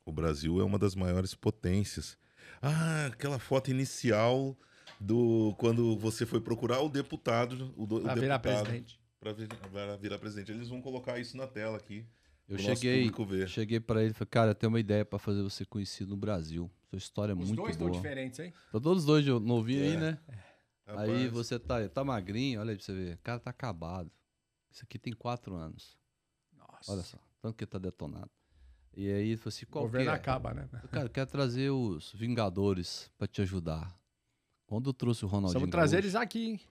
o 0.05 0.11
Brasil 0.11 0.59
é 0.59 0.63
uma 0.63 0.79
das 0.79 0.95
maiores 0.95 1.35
potências. 1.35 2.17
Ah, 2.61 3.07
aquela 3.07 3.37
foto 3.37 3.69
inicial 3.69 4.57
do 4.99 5.53
quando 5.57 5.97
você 5.97 6.25
foi 6.25 6.41
procurar 6.41 6.81
o 6.81 6.89
deputado, 6.89 7.73
o, 7.75 7.85
do, 7.85 7.97
o 7.97 8.15
virar 8.15 8.39
presidente. 8.39 8.99
Para 9.19 9.33
virar, 9.33 9.97
virar 9.97 10.17
presidente. 10.17 10.51
Eles 10.51 10.69
vão 10.69 10.81
colocar 10.81 11.19
isso 11.19 11.35
na 11.35 11.47
tela 11.47 11.77
aqui. 11.77 12.05
Eu 12.47 12.57
cheguei, 12.57 13.11
cheguei 13.47 13.79
para 13.79 14.01
ele 14.01 14.11
e 14.11 14.13
falei, 14.13 14.29
cara, 14.29 14.51
eu 14.51 14.55
tenho 14.55 14.71
uma 14.71 14.79
ideia 14.79 15.03
para 15.03 15.19
fazer 15.19 15.41
você 15.41 15.65
conhecido 15.65 16.11
no 16.11 16.17
Brasil. 16.17 16.71
Sua 16.89 16.97
história 16.97 17.33
é 17.33 17.35
Os 17.35 17.39
muito 17.39 17.57
boa. 17.57 17.69
Os 17.69 17.75
dois 17.75 17.89
estão 17.89 18.01
diferentes, 18.01 18.39
hein? 18.39 18.53
Tá 18.71 18.79
todos 18.79 19.03
dois 19.03 19.25
novinhos 19.25 19.83
é. 19.83 19.89
aí, 19.89 19.97
né? 19.97 20.19
É. 20.29 20.47
Aí 20.95 21.27
você 21.27 21.59
tá, 21.59 21.87
tá 21.89 22.03
magrinho, 22.05 22.61
olha 22.61 22.71
aí 22.71 22.77
pra 22.77 22.85
você 22.85 22.93
ver. 22.93 23.15
O 23.15 23.19
cara 23.19 23.39
tá 23.39 23.49
acabado. 23.49 24.09
Isso 24.71 24.83
aqui 24.83 24.97
tem 24.97 25.11
quatro 25.11 25.55
anos. 25.55 25.97
Nossa. 26.55 26.93
Olha 26.93 27.03
só, 27.03 27.17
tanto 27.41 27.57
que 27.57 27.65
tá 27.65 27.77
detonado. 27.77 28.31
E 28.95 29.11
aí 29.11 29.27
ele 29.27 29.37
falou 29.37 29.49
assim, 29.49 29.65
qual 29.65 29.83
o 29.83 29.87
governo 29.87 30.11
é? 30.11 30.13
acaba, 30.13 30.53
né? 30.53 30.69
Cara, 30.91 31.09
quer 31.09 31.25
trazer 31.25 31.69
os 31.69 32.13
Vingadores 32.13 33.11
para 33.17 33.27
te 33.27 33.41
ajudar. 33.41 33.95
Quando 34.65 34.89
eu 34.89 34.93
trouxe 34.93 35.23
o 35.23 35.27
Ronaldinho 35.27 35.59
Vamos 35.59 35.71
trazer 35.71 35.99
eles 35.99 36.15
aqui, 36.15 36.45
hein? 36.45 36.61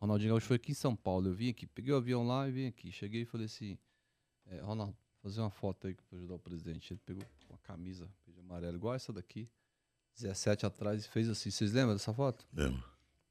Ronaldinho 0.00 0.30
Gaúcho 0.30 0.46
foi 0.46 0.56
aqui 0.56 0.70
em 0.72 0.74
São 0.74 0.96
Paulo. 0.96 1.28
Eu 1.28 1.34
vim 1.34 1.50
aqui, 1.50 1.66
peguei 1.66 1.92
o 1.92 1.96
avião 1.96 2.26
lá 2.26 2.48
e 2.48 2.52
vim 2.52 2.66
aqui. 2.66 2.90
Cheguei 2.90 3.22
e 3.22 3.24
falei 3.24 3.46
assim, 3.46 3.76
é, 4.50 4.60
Ronaldo, 4.60 4.96
fazer 5.22 5.40
uma 5.40 5.50
foto 5.50 5.86
aí 5.86 5.94
para 5.94 6.18
ajudar 6.18 6.34
o 6.34 6.38
presidente. 6.38 6.92
Ele 6.92 7.00
pegou 7.04 7.24
uma 7.48 7.58
camisa 7.58 8.08
amarela 8.38 8.76
igual 8.76 8.94
essa 8.94 9.12
daqui, 9.12 9.48
17 10.16 10.66
atrás, 10.66 11.04
e 11.04 11.08
fez 11.08 11.28
assim. 11.28 11.50
Vocês 11.50 11.72
lembram 11.72 11.94
dessa 11.94 12.12
foto? 12.12 12.44
Lembro. 12.52 12.82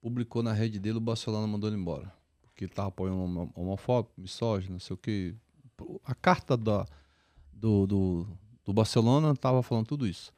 Publicou 0.01 0.41
na 0.41 0.53
rede 0.53 0.79
dele, 0.79 0.97
o 0.97 1.01
Barcelona 1.01 1.45
mandou 1.45 1.69
ele 1.69 1.77
embora. 1.77 2.11
Porque 2.41 2.65
ele 2.65 2.73
tava 2.73 2.87
apoiando 2.87 3.51
homofóbico, 3.53 4.19
misógino, 4.19 4.73
não 4.73 4.79
sei 4.79 4.93
o 4.93 4.97
que. 4.97 5.35
A 6.05 6.15
carta 6.15 6.55
da, 6.55 6.85
do, 7.51 7.85
do, 7.85 8.27
do 8.63 8.73
Barcelona 8.73 9.35
tava 9.35 9.61
falando 9.61 9.87
tudo 9.87 10.07
isso. 10.07 10.33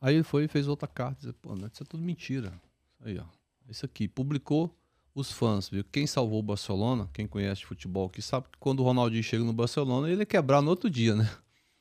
Aí 0.00 0.14
ele 0.14 0.24
foi 0.24 0.44
e 0.44 0.48
fez 0.48 0.66
outra 0.66 0.88
carta, 0.88 1.20
disse, 1.20 1.32
pô, 1.34 1.54
isso 1.54 1.82
é 1.82 1.86
tudo 1.86 2.02
mentira. 2.02 2.52
Aí, 3.00 3.18
ó. 3.18 3.24
Isso 3.68 3.84
aqui. 3.86 4.08
Publicou 4.08 4.74
os 5.14 5.32
fãs, 5.32 5.68
viu? 5.68 5.84
Quem 5.84 6.06
salvou 6.06 6.38
o 6.38 6.42
Barcelona, 6.42 7.08
quem 7.12 7.26
conhece 7.26 7.64
futebol, 7.64 8.08
que 8.08 8.22
sabe 8.22 8.48
que 8.50 8.58
quando 8.58 8.80
o 8.80 8.82
Ronaldinho 8.84 9.22
chega 9.22 9.44
no 9.44 9.52
Barcelona, 9.52 10.08
ele 10.10 10.22
ia 10.22 10.26
quebrar 10.26 10.62
no 10.62 10.70
outro 10.70 10.88
dia, 10.88 11.14
né? 11.14 11.30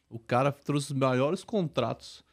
O 0.09 0.17
cara 0.17 0.51
trouxe 0.51 0.91
os 0.91 0.97
maiores 0.97 1.43
contratos 1.43 2.23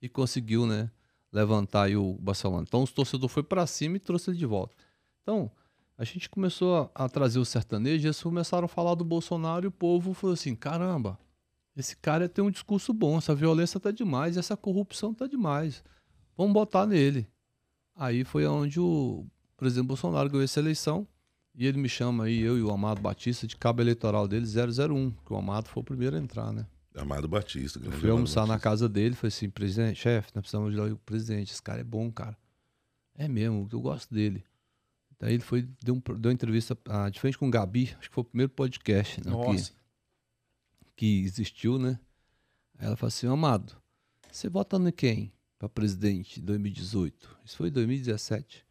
e 0.00 0.08
conseguiu, 0.08 0.66
né, 0.66 0.88
levantar 1.32 1.90
o 1.90 2.14
Barcelona. 2.14 2.64
Então 2.66 2.82
os 2.82 2.92
torcedores 2.92 3.32
foi 3.32 3.42
para 3.42 3.66
cima 3.66 3.96
e 3.96 4.00
trouxe 4.00 4.30
ele 4.30 4.38
de 4.38 4.46
volta. 4.46 4.76
Então, 5.22 5.50
a 5.96 6.04
gente 6.04 6.30
começou 6.30 6.90
a, 6.94 7.04
a 7.04 7.08
trazer 7.08 7.40
o 7.40 7.44
sertanejo 7.44 8.04
e 8.04 8.06
eles 8.06 8.22
começaram 8.22 8.66
a 8.66 8.68
falar 8.68 8.94
do 8.94 9.04
Bolsonaro 9.04 9.66
e 9.66 9.68
o 9.68 9.72
povo 9.72 10.14
falou 10.14 10.34
assim: 10.34 10.54
caramba, 10.54 11.18
esse 11.76 11.96
cara 11.96 12.28
tem 12.28 12.44
um 12.44 12.50
discurso 12.50 12.92
bom, 12.92 13.18
essa 13.18 13.34
violência 13.34 13.80
tá 13.80 13.90
demais, 13.90 14.36
essa 14.36 14.56
corrupção 14.56 15.12
tá 15.12 15.26
demais. 15.26 15.82
Vamos 16.36 16.52
botar 16.52 16.86
nele. 16.86 17.26
Aí 17.96 18.22
foi 18.22 18.46
onde 18.46 18.78
o 18.78 19.26
presidente 19.58 19.86
Bolsonaro 19.86 20.30
ganhou 20.30 20.44
essa 20.44 20.60
eleição 20.60 21.06
e 21.54 21.66
ele 21.66 21.76
me 21.76 21.88
chama 21.88 22.24
aí, 22.24 22.40
eu 22.40 22.56
e 22.56 22.62
o 22.62 22.70
Amado 22.70 23.00
Batista, 23.00 23.46
de 23.46 23.56
cabo 23.56 23.82
eleitoral 23.82 24.28
dele 24.28 24.46
001, 24.46 25.10
que 25.10 25.32
o 25.32 25.36
Amado 25.36 25.68
foi 25.68 25.80
o 25.82 25.84
primeiro 25.84 26.16
a 26.16 26.18
entrar, 26.18 26.52
né? 26.52 26.64
Amado 26.94 27.28
Batista. 27.28 27.80
Eu 27.82 27.92
fui 27.92 28.08
almoçar 28.10 28.42
Batista. 28.42 28.54
na 28.54 28.60
casa 28.60 28.88
dele, 28.88 29.14
falei 29.14 29.28
assim, 29.28 29.50
presidente, 29.50 30.00
chefe, 30.00 30.30
nós 30.34 30.42
precisamos 30.42 30.72
de 30.72 30.80
o 30.80 30.96
presidente, 30.98 31.52
esse 31.52 31.62
cara 31.62 31.80
é 31.80 31.84
bom, 31.84 32.10
cara. 32.10 32.36
É 33.14 33.26
mesmo, 33.26 33.68
eu 33.72 33.80
gosto 33.80 34.14
dele. 34.14 34.44
Daí 35.18 35.34
ele 35.34 35.42
foi, 35.42 35.68
deu, 35.82 35.96
um, 35.96 35.98
deu 35.98 36.30
uma 36.30 36.32
entrevista 36.32 36.78
ah, 36.86 37.10
de 37.10 37.18
frente 37.18 37.36
com 37.36 37.48
o 37.48 37.50
Gabi, 37.50 37.94
acho 37.98 38.08
que 38.08 38.14
foi 38.14 38.22
o 38.22 38.24
primeiro 38.24 38.52
podcast 38.52 39.20
né, 39.24 39.32
que, 39.32 39.72
que 40.94 41.24
existiu, 41.24 41.76
né? 41.76 41.98
Aí 42.78 42.86
ela 42.86 42.96
falou 42.96 43.08
assim, 43.08 43.26
Amado, 43.26 43.76
você 44.30 44.48
vota 44.48 44.78
no 44.78 44.92
quem 44.92 45.32
para 45.58 45.68
presidente 45.68 46.40
em 46.40 46.44
2018? 46.44 47.36
Isso 47.44 47.56
foi 47.56 47.68
em 47.68 47.72
2017. 47.72 48.67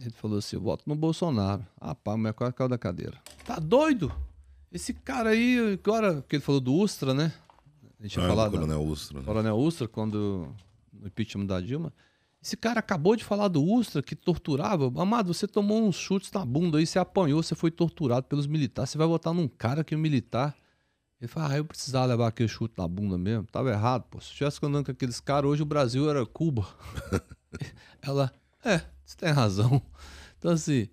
Ele 0.00 0.10
falou 0.10 0.38
assim: 0.38 0.56
eu 0.56 0.62
voto 0.62 0.84
no 0.86 0.94
Bolsonaro. 0.94 1.66
Ah, 1.80 1.94
pá, 1.94 2.14
o 2.14 2.18
meu 2.18 2.32
quase 2.32 2.52
caiu 2.52 2.68
da 2.68 2.78
cadeira. 2.78 3.18
Tá 3.44 3.56
doido? 3.56 4.12
Esse 4.70 4.92
cara 4.92 5.30
aí, 5.30 5.72
agora 5.72 6.22
que 6.28 6.36
ele 6.36 6.42
falou 6.42 6.60
do 6.60 6.74
Ustra, 6.74 7.14
né? 7.14 7.32
A 7.98 8.02
gente 8.02 8.20
ah, 8.20 8.28
falado. 8.28 8.52
Coronel 8.52 8.82
Ustra. 8.82 9.18
Né? 9.18 9.24
Coronel 9.24 9.56
Ustra, 9.56 9.88
quando. 9.88 10.54
No 10.92 11.06
impeachment 11.06 11.46
da 11.46 11.60
Dilma. 11.60 11.92
Esse 12.40 12.56
cara 12.56 12.78
acabou 12.78 13.16
de 13.16 13.24
falar 13.24 13.48
do 13.48 13.62
Ustra 13.62 14.02
que 14.02 14.14
torturava. 14.14 14.86
Amado, 15.00 15.34
você 15.34 15.46
tomou 15.46 15.82
uns 15.82 15.96
chutes 15.96 16.30
na 16.30 16.44
bunda 16.44 16.78
aí, 16.78 16.86
você 16.86 16.98
apanhou, 16.98 17.42
você 17.42 17.54
foi 17.54 17.70
torturado 17.70 18.26
pelos 18.26 18.46
militares. 18.46 18.90
Você 18.90 18.98
vai 18.98 19.06
votar 19.06 19.34
num 19.34 19.48
cara 19.48 19.82
que 19.82 19.94
é 19.94 19.96
um 19.96 20.00
militar. 20.00 20.56
Ele 21.20 21.26
fala, 21.26 21.52
ah, 21.52 21.56
eu 21.56 21.64
precisava 21.64 22.06
levar 22.06 22.28
aquele 22.28 22.48
chute 22.48 22.74
na 22.78 22.86
bunda 22.86 23.18
mesmo. 23.18 23.44
Tava 23.50 23.70
errado, 23.70 24.04
pô. 24.04 24.20
Se 24.20 24.30
eu 24.30 24.36
tivesse 24.36 24.60
andando 24.62 24.84
com 24.86 24.92
aqueles 24.92 25.18
caras, 25.18 25.50
hoje 25.50 25.62
o 25.62 25.66
Brasil 25.66 26.08
era 26.08 26.24
Cuba. 26.24 26.64
Ela, 28.00 28.32
é, 28.64 28.82
você 29.08 29.16
tem 29.16 29.30
razão. 29.30 29.82
Então, 30.40 30.52
assim, 30.52 30.86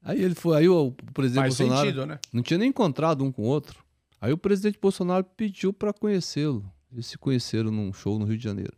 aí 0.00 0.22
ele 0.22 0.36
foi, 0.36 0.56
aí 0.56 0.68
o, 0.68 0.92
presidente 1.12 1.42
Faz 1.42 1.58
Bolsonaro 1.58 1.86
sentido, 1.88 2.06
né? 2.06 2.20
não 2.32 2.44
tinha 2.44 2.56
nem 2.56 2.68
encontrado 2.68 3.24
um 3.24 3.32
com 3.32 3.42
o 3.42 3.46
outro. 3.46 3.84
Aí 4.20 4.32
o 4.32 4.38
presidente 4.38 4.78
Bolsonaro 4.80 5.24
pediu 5.36 5.72
para 5.72 5.92
conhecê-lo. 5.92 6.64
Eles 6.92 7.06
se 7.06 7.18
conheceram 7.18 7.72
num 7.72 7.92
show 7.92 8.20
no 8.20 8.24
Rio 8.24 8.38
de 8.38 8.44
Janeiro. 8.44 8.72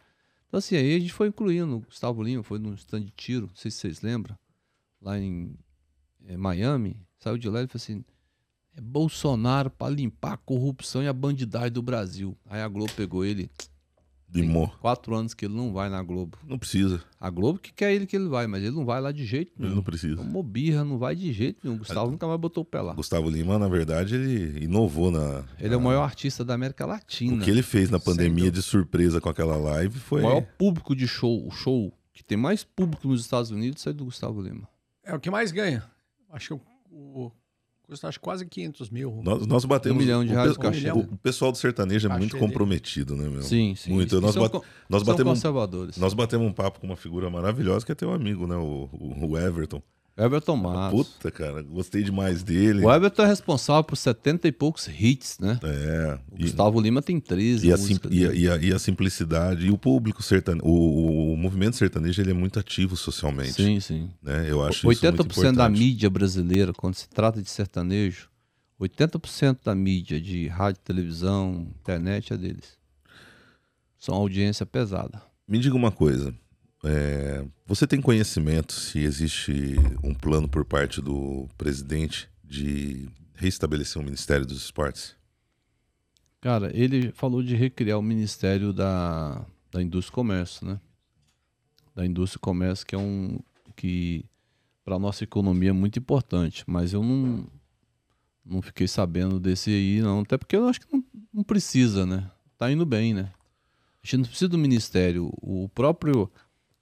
Então, 0.48 0.56
assim, 0.56 0.74
aí 0.74 0.96
a 0.96 0.98
gente 0.98 1.12
foi 1.12 1.28
incluindo. 1.28 1.76
O 1.76 1.80
Gustavo 1.80 2.22
Lima 2.22 2.42
foi 2.42 2.58
num 2.58 2.72
stand 2.72 3.02
de 3.02 3.10
tiro, 3.10 3.48
não 3.48 3.54
sei 3.54 3.70
se 3.70 3.76
vocês 3.76 4.00
lembram, 4.00 4.34
lá 5.02 5.18
em 5.18 5.54
é, 6.24 6.34
Miami. 6.34 7.06
Saiu 7.18 7.36
de 7.36 7.50
lá 7.50 7.62
e 7.62 7.66
falou 7.66 7.72
assim: 7.74 8.02
é 8.74 8.80
Bolsonaro 8.80 9.68
para 9.70 9.92
limpar 9.92 10.32
a 10.32 10.38
corrupção 10.38 11.02
e 11.02 11.08
a 11.08 11.12
bandidagem 11.12 11.72
do 11.72 11.82
Brasil. 11.82 12.34
Aí 12.46 12.62
a 12.62 12.68
Globo 12.68 12.92
pegou 12.94 13.22
ele, 13.22 13.50
Limou. 14.34 14.68
Quatro 14.80 15.14
anos 15.14 15.34
que 15.34 15.44
ele 15.44 15.54
não 15.54 15.72
vai 15.72 15.88
na 15.88 16.02
Globo. 16.02 16.36
Não 16.46 16.58
precisa. 16.58 17.02
A 17.20 17.30
Globo 17.30 17.58
que 17.58 17.72
quer 17.72 17.92
ele 17.94 18.06
que 18.06 18.16
ele 18.16 18.28
vai, 18.28 18.46
mas 18.46 18.62
ele 18.62 18.74
não 18.74 18.84
vai 18.84 19.00
lá 19.00 19.12
de 19.12 19.24
jeito 19.24 19.52
nenhum. 19.56 19.70
Ele 19.70 19.76
não 19.76 19.82
precisa. 19.82 20.16
Tomou 20.16 20.42
birra, 20.42 20.84
não 20.84 20.98
vai 20.98 21.14
de 21.14 21.32
jeito 21.32 21.60
nenhum. 21.62 21.76
O 21.76 21.78
Gustavo 21.78 22.10
nunca 22.10 22.26
mais 22.26 22.40
botou 22.40 22.62
o 22.62 22.64
pé 22.64 22.80
lá. 22.80 22.92
Gustavo 22.92 23.30
Lima, 23.30 23.58
na 23.58 23.68
verdade, 23.68 24.14
ele 24.16 24.64
inovou 24.64 25.10
na. 25.10 25.44
Ele 25.58 25.74
é 25.74 25.76
o 25.76 25.80
maior 25.80 26.02
artista 26.02 26.44
da 26.44 26.54
América 26.54 26.84
Latina. 26.84 27.36
O 27.36 27.44
que 27.44 27.50
ele 27.50 27.62
fez 27.62 27.88
na 27.90 28.00
pandemia 28.00 28.50
de 28.50 28.62
surpresa 28.62 29.20
com 29.20 29.28
aquela 29.28 29.56
live 29.56 29.98
foi. 29.98 30.20
O 30.20 30.24
maior 30.24 30.42
público 30.58 30.94
de 30.94 31.06
show, 31.06 31.46
o 31.46 31.50
show 31.50 31.92
que 32.12 32.24
tem 32.24 32.36
mais 32.36 32.64
público 32.64 33.06
nos 33.08 33.20
Estados 33.20 33.50
Unidos 33.50 33.82
sai 33.82 33.92
do 33.92 34.06
Gustavo 34.06 34.40
Lima. 34.40 34.68
É 35.04 35.14
o 35.14 35.20
que 35.20 35.30
mais 35.30 35.52
ganha. 35.52 35.84
Acho 36.30 36.56
que 36.56 36.62
o, 36.90 37.26
o 37.26 37.32
Custa 37.86 38.08
acho 38.08 38.20
quase 38.20 38.44
500 38.44 38.90
mil. 38.90 39.20
Nós, 39.22 39.46
nós 39.46 39.64
batemos. 39.64 39.96
Um 39.96 40.00
milhão 40.00 40.24
de 40.24 40.32
reais 40.32 40.56
o, 40.56 40.58
cachê. 40.58 40.90
O, 40.90 40.98
o 40.98 41.18
pessoal 41.18 41.52
do 41.52 41.58
sertanejo 41.58 42.08
é 42.08 42.18
muito 42.18 42.36
comprometido, 42.36 43.14
né, 43.14 43.28
meu? 43.28 43.42
Sim, 43.42 43.76
sim. 43.76 43.92
Muito. 43.92 44.20
Nós, 44.20 44.34
bat, 44.34 44.60
nós, 44.88 45.02
batemos, 45.04 45.34
conservadores. 45.34 45.96
nós 45.96 46.12
batemos 46.12 46.48
um 46.48 46.52
papo 46.52 46.80
com 46.80 46.86
uma 46.86 46.96
figura 46.96 47.30
maravilhosa 47.30 47.86
que 47.86 47.92
é 47.92 47.94
teu 47.94 48.12
amigo, 48.12 48.46
né? 48.46 48.56
O, 48.56 48.88
o 48.92 49.38
Everton. 49.38 49.80
Everton 50.16 50.56
Matos. 50.56 51.08
Puta, 51.08 51.30
cara, 51.30 51.62
gostei 51.62 52.02
demais 52.02 52.42
dele. 52.42 52.82
O 52.82 52.90
Everton 52.90 53.24
é 53.24 53.26
responsável 53.26 53.84
por 53.84 53.96
70 53.96 54.48
e 54.48 54.52
poucos 54.52 54.88
hits, 54.88 55.38
né? 55.38 55.60
É. 55.62 56.18
O 56.32 56.38
e, 56.38 56.42
Gustavo 56.44 56.80
Lima 56.80 57.02
tem 57.02 57.20
13. 57.20 57.66
E 57.68 57.72
a, 57.72 57.76
sim, 57.76 57.98
e, 58.10 58.26
a, 58.26 58.32
e, 58.32 58.48
a, 58.48 58.56
e 58.56 58.72
a, 58.72 58.78
simplicidade. 58.78 59.66
E 59.66 59.70
o 59.70 59.76
público 59.76 60.22
sertanejo. 60.22 60.64
O, 60.64 61.34
o, 61.34 61.36
movimento 61.36 61.76
sertanejo 61.76 62.22
ele 62.22 62.30
é 62.30 62.34
muito 62.34 62.58
ativo 62.58 62.96
socialmente. 62.96 63.62
Sim, 63.62 63.78
sim. 63.78 64.10
Né? 64.22 64.50
Eu 64.50 64.62
acho 64.64 64.86
80% 64.86 64.90
isso 64.90 65.04
muito 65.04 65.20
importante. 65.20 65.56
da 65.56 65.68
mídia 65.68 66.08
brasileira, 66.08 66.72
quando 66.72 66.94
se 66.94 67.08
trata 67.10 67.42
de 67.42 67.50
sertanejo, 67.50 68.30
80% 68.80 69.58
da 69.64 69.74
mídia 69.74 70.18
de 70.18 70.48
rádio, 70.48 70.80
televisão, 70.82 71.68
internet 71.78 72.32
é 72.32 72.38
deles. 72.38 72.78
São 73.98 74.14
audiência 74.14 74.64
pesada. 74.64 75.20
Me 75.46 75.58
diga 75.58 75.76
uma 75.76 75.92
coisa. 75.92 76.34
É, 76.86 77.44
você 77.66 77.86
tem 77.86 78.00
conhecimento 78.00 78.72
se 78.72 79.00
existe 79.00 79.74
um 80.02 80.14
plano 80.14 80.48
por 80.48 80.64
parte 80.64 81.00
do 81.00 81.48
presidente 81.58 82.28
de 82.44 83.08
restabelecer 83.34 84.00
o 84.00 84.04
Ministério 84.04 84.46
dos 84.46 84.58
Esportes? 84.62 85.16
Cara, 86.40 86.70
ele 86.76 87.10
falou 87.12 87.42
de 87.42 87.56
recriar 87.56 87.98
o 87.98 88.02
Ministério 88.02 88.72
da, 88.72 89.44
da 89.70 89.82
Indústria 89.82 90.12
e 90.12 90.14
Comércio, 90.14 90.66
né? 90.66 90.80
Da 91.94 92.06
Indústria 92.06 92.38
e 92.38 92.40
Comércio, 92.40 92.86
que 92.86 92.94
é 92.94 92.98
um 92.98 93.38
que 93.74 94.24
para 94.84 94.98
nossa 94.98 95.24
economia 95.24 95.70
é 95.70 95.72
muito 95.72 95.98
importante, 95.98 96.62
mas 96.66 96.92
eu 96.92 97.02
não, 97.02 97.46
não 98.44 98.62
fiquei 98.62 98.86
sabendo 98.86 99.40
desse 99.40 99.70
aí, 99.70 100.00
não. 100.00 100.20
Até 100.20 100.38
porque 100.38 100.56
eu 100.56 100.68
acho 100.68 100.80
que 100.80 100.92
não, 100.92 101.04
não 101.32 101.42
precisa, 101.42 102.06
né? 102.06 102.30
Tá 102.56 102.70
indo 102.70 102.86
bem, 102.86 103.12
né? 103.12 103.32
A 104.02 104.06
gente 104.06 104.18
não 104.18 104.24
precisa 104.26 104.48
do 104.48 104.56
ministério. 104.56 105.32
O 105.42 105.68
próprio 105.70 106.30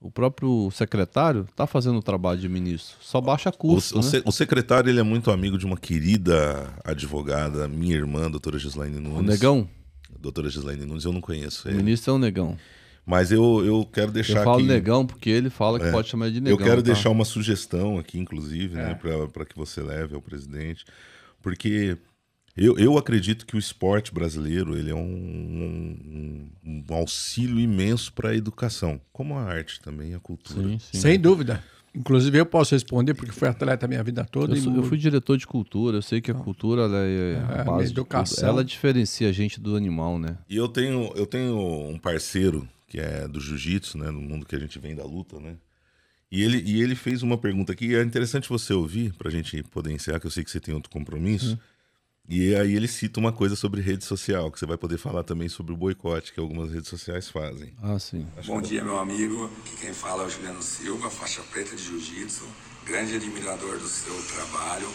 o 0.01 0.11
próprio 0.11 0.71
secretário 0.71 1.47
está 1.51 1.67
fazendo 1.67 1.99
o 1.99 2.03
trabalho 2.03 2.41
de 2.41 2.49
ministro. 2.49 2.97
Só 3.01 3.21
baixa 3.21 3.51
custo. 3.51 3.99
O, 3.99 4.03
né? 4.03 4.23
o, 4.25 4.33
secretário 4.33 4.91
ele 4.91 5.01
é 5.01 5.03
muito 5.03 5.31
amigo 5.31 5.57
de 5.57 5.65
uma 5.65 5.77
querida 5.77 6.73
advogada, 6.85 7.67
minha 7.67 7.97
irmã, 7.97 8.31
doutora 8.31 8.59
Gislaine 8.59 9.01
Nunes. 9.01 9.21
O 9.21 9.23
Negão? 9.23 9.69
Doutora 10.19 10.51
Gislaine 10.51 10.85
Nunes, 10.85 11.05
eu 11.05 11.13
não 11.13 11.21
conheço. 11.21 11.69
Ele. 11.69 11.77
O 11.77 11.79
ministro 11.79 12.13
é 12.13 12.17
o 12.17 12.19
Negão. 12.19 12.57
Mas 13.07 13.31
eu, 13.31 13.65
eu 13.65 13.89
quero 13.93 14.11
deixar. 14.11 14.39
Eu 14.39 14.45
falo 14.45 14.59
aqui... 14.59 14.67
negão 14.67 15.07
porque 15.07 15.29
ele 15.29 15.51
fala 15.51 15.79
que 15.79 15.87
é, 15.87 15.91
pode 15.91 16.09
chamar 16.09 16.31
de 16.31 16.41
negão. 16.41 16.59
Eu 16.59 16.65
quero 16.65 16.83
tá? 16.83 16.87
deixar 16.93 17.11
uma 17.11 17.25
sugestão 17.25 17.99
aqui, 17.99 18.19
inclusive, 18.19 18.77
né, 18.77 18.99
é. 19.03 19.09
né, 19.09 19.29
para 19.31 19.45
que 19.45 19.55
você 19.55 19.83
leve 19.83 20.15
ao 20.15 20.23
presidente. 20.23 20.87
Porque 21.43 21.99
eu, 22.57 22.79
eu 22.79 22.97
acredito 22.97 23.47
que 23.47 23.57
o 23.57 23.59
esporte 23.59 24.13
brasileiro 24.13 24.77
ele 24.77 24.91
é 24.91 24.95
um, 24.95 25.01
um, 25.01 26.49
um 26.65 26.95
auxílio 26.95 27.59
imenso 27.59 28.13
para 28.13 28.31
a 28.31 28.37
educação, 28.37 29.01
como 29.13 29.37
a 29.37 29.43
arte 29.43 29.81
também, 29.81 30.15
a 30.15 30.21
cultura. 30.21 30.63
Sim, 30.63 30.79
sim. 30.79 30.99
Sem 30.99 31.19
dúvida. 31.19 31.63
Inclusive 31.95 32.39
eu 32.39 32.47
posso 32.47 32.75
responder 32.75 33.15
porque 33.15 33.31
fui 33.31 33.47
atleta 33.47 33.87
a 33.87 33.89
minha 33.89 34.03
vida 34.03 34.25
toda. 34.25 34.57
Eu, 34.57 34.61
sou, 34.61 34.75
eu 34.75 34.83
fui 34.83 34.99
diretor 34.99 35.37
de 35.37 35.47
cultura, 35.47 35.99
eu 35.99 36.03
sei 36.03 36.21
que 36.21 36.31
a 36.31 36.35
cultura 36.35 36.83
ela 36.83 36.99
é, 36.99 37.33
é 37.33 37.61
a 37.61 37.65
base 37.65 37.93
educação. 37.93 38.49
Ela 38.49 38.65
diferencia 38.65 39.29
a 39.29 39.33
gente 39.33 39.61
do 39.61 39.77
animal, 39.77 40.19
né? 40.19 40.37
E 40.49 40.57
eu 40.57 40.67
tenho, 40.67 41.13
eu 41.15 41.25
tenho 41.25 41.57
um 41.89 41.99
parceiro 41.99 42.69
que 42.89 42.99
é 42.99 43.29
do 43.29 43.41
jiu-jitsu, 43.41 43.99
né, 43.99 44.11
no 44.11 44.21
mundo 44.21 44.45
que 44.47 44.55
a 44.55 44.59
gente 44.59 44.79
vem 44.79 44.95
da 44.95 45.05
luta, 45.05 45.39
né? 45.39 45.57
E 46.31 46.43
ele, 46.43 46.63
e 46.67 46.83
ele 46.83 46.97
fez 46.97 47.23
uma 47.23 47.39
pergunta 47.39 47.73
aqui, 47.73 47.95
é 47.95 48.03
interessante 48.03 48.49
você 48.49 48.73
ouvir, 48.73 49.13
para 49.13 49.29
a 49.29 49.33
gente 49.33 49.63
poder 49.65 49.93
encerrar, 49.93 50.19
que 50.19 50.27
eu 50.27 50.31
sei 50.31 50.43
que 50.43 50.51
você 50.51 50.59
tem 50.59 50.75
outro 50.75 50.91
compromisso. 50.91 51.55
Hum. 51.55 51.59
E 52.27 52.55
aí 52.55 52.75
ele 52.75 52.89
cita 52.89 53.21
uma 53.21 53.33
coisa 53.33 53.55
sobre 53.55 53.83
rede 53.83 54.03
social, 54.03 54.51
que 54.51 54.59
você 54.59 54.65
vai 54.65 54.79
poder 54.79 54.97
falar 54.97 55.23
também 55.25 55.49
sobre 55.49 55.75
o 55.75 55.77
boicote 55.77 56.33
que 56.33 56.41
algumas 56.41 56.73
redes 56.73 56.89
sociais 56.89 57.29
fazem. 57.29 57.75
Ah, 57.83 57.99
sim. 57.99 58.27
Acho 58.39 58.49
Bom 58.49 58.63
que... 58.63 58.69
dia, 58.69 58.83
meu 58.83 58.99
amigo. 58.99 59.51
Aqui 59.61 59.77
quem 59.77 59.93
fala 59.93 60.23
é 60.23 60.27
o 60.27 60.31
Juliano 60.31 60.63
Silva, 60.63 61.11
faixa 61.11 61.43
preta 61.53 61.77
de 61.77 61.83
jiu-jitsu, 61.83 62.45
grande 62.87 63.17
admirador 63.17 63.79
do 63.79 63.87
seu 63.87 64.15
trabalho. 64.23 64.89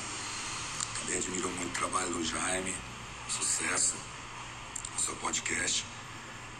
Também 0.99 1.18
admiro 1.18 1.49
muito 1.51 1.69
o 1.69 1.80
trabalho 1.80 2.11
do 2.14 2.23
Jaime, 2.23 2.73
sucesso 3.30 3.95
no 4.95 4.99
seu 4.99 5.14
podcast. 5.15 5.85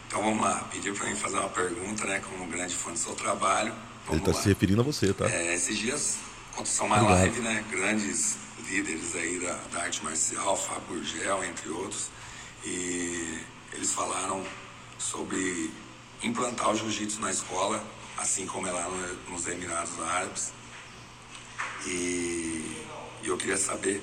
Então 0.06 0.22
vamos 0.22 0.40
lá, 0.40 0.68
pediu 0.72 0.94
para 0.94 1.08
mim 1.08 1.16
fazer 1.16 1.36
uma 1.36 1.48
pergunta, 1.48 2.04
né, 2.04 2.20
como 2.20 2.44
um 2.44 2.48
grande 2.48 2.76
fã 2.76 2.92
do 2.92 2.98
seu 2.98 3.14
trabalho. 3.14 3.72
Vamos 4.06 4.22
Ele 4.22 4.30
está 4.30 4.42
se 4.42 4.48
referindo 4.48 4.80
a 4.80 4.84
você, 4.84 5.12
tá? 5.12 5.28
É, 5.28 5.54
esses 5.54 5.76
dias 5.76 6.16
aconteceu 6.52 6.86
uma 6.86 6.96
Obrigado. 6.96 7.18
live, 7.18 7.40
né, 7.40 7.64
grandes 7.70 8.36
líderes 8.70 9.16
aí 9.16 9.40
da, 9.40 9.54
da 9.72 9.82
arte 9.82 10.02
marcial, 10.04 10.56
Fábio 10.56 10.98
Gurgel, 10.98 11.44
entre 11.44 11.68
outros, 11.70 12.08
e 12.64 13.40
eles 13.72 13.92
falaram 13.92 14.46
sobre 14.98 15.72
implantar 16.22 16.70
o 16.70 16.76
jiu-jitsu 16.76 17.20
na 17.20 17.30
escola, 17.30 17.84
assim 18.16 18.46
como 18.46 18.68
é 18.68 18.72
lá 18.72 18.88
no, 18.88 19.32
nos 19.32 19.46
Emirados 19.48 19.98
Árabes. 19.98 20.52
E, 21.86 22.76
e 23.22 23.26
eu 23.26 23.36
queria 23.36 23.56
saber 23.56 24.02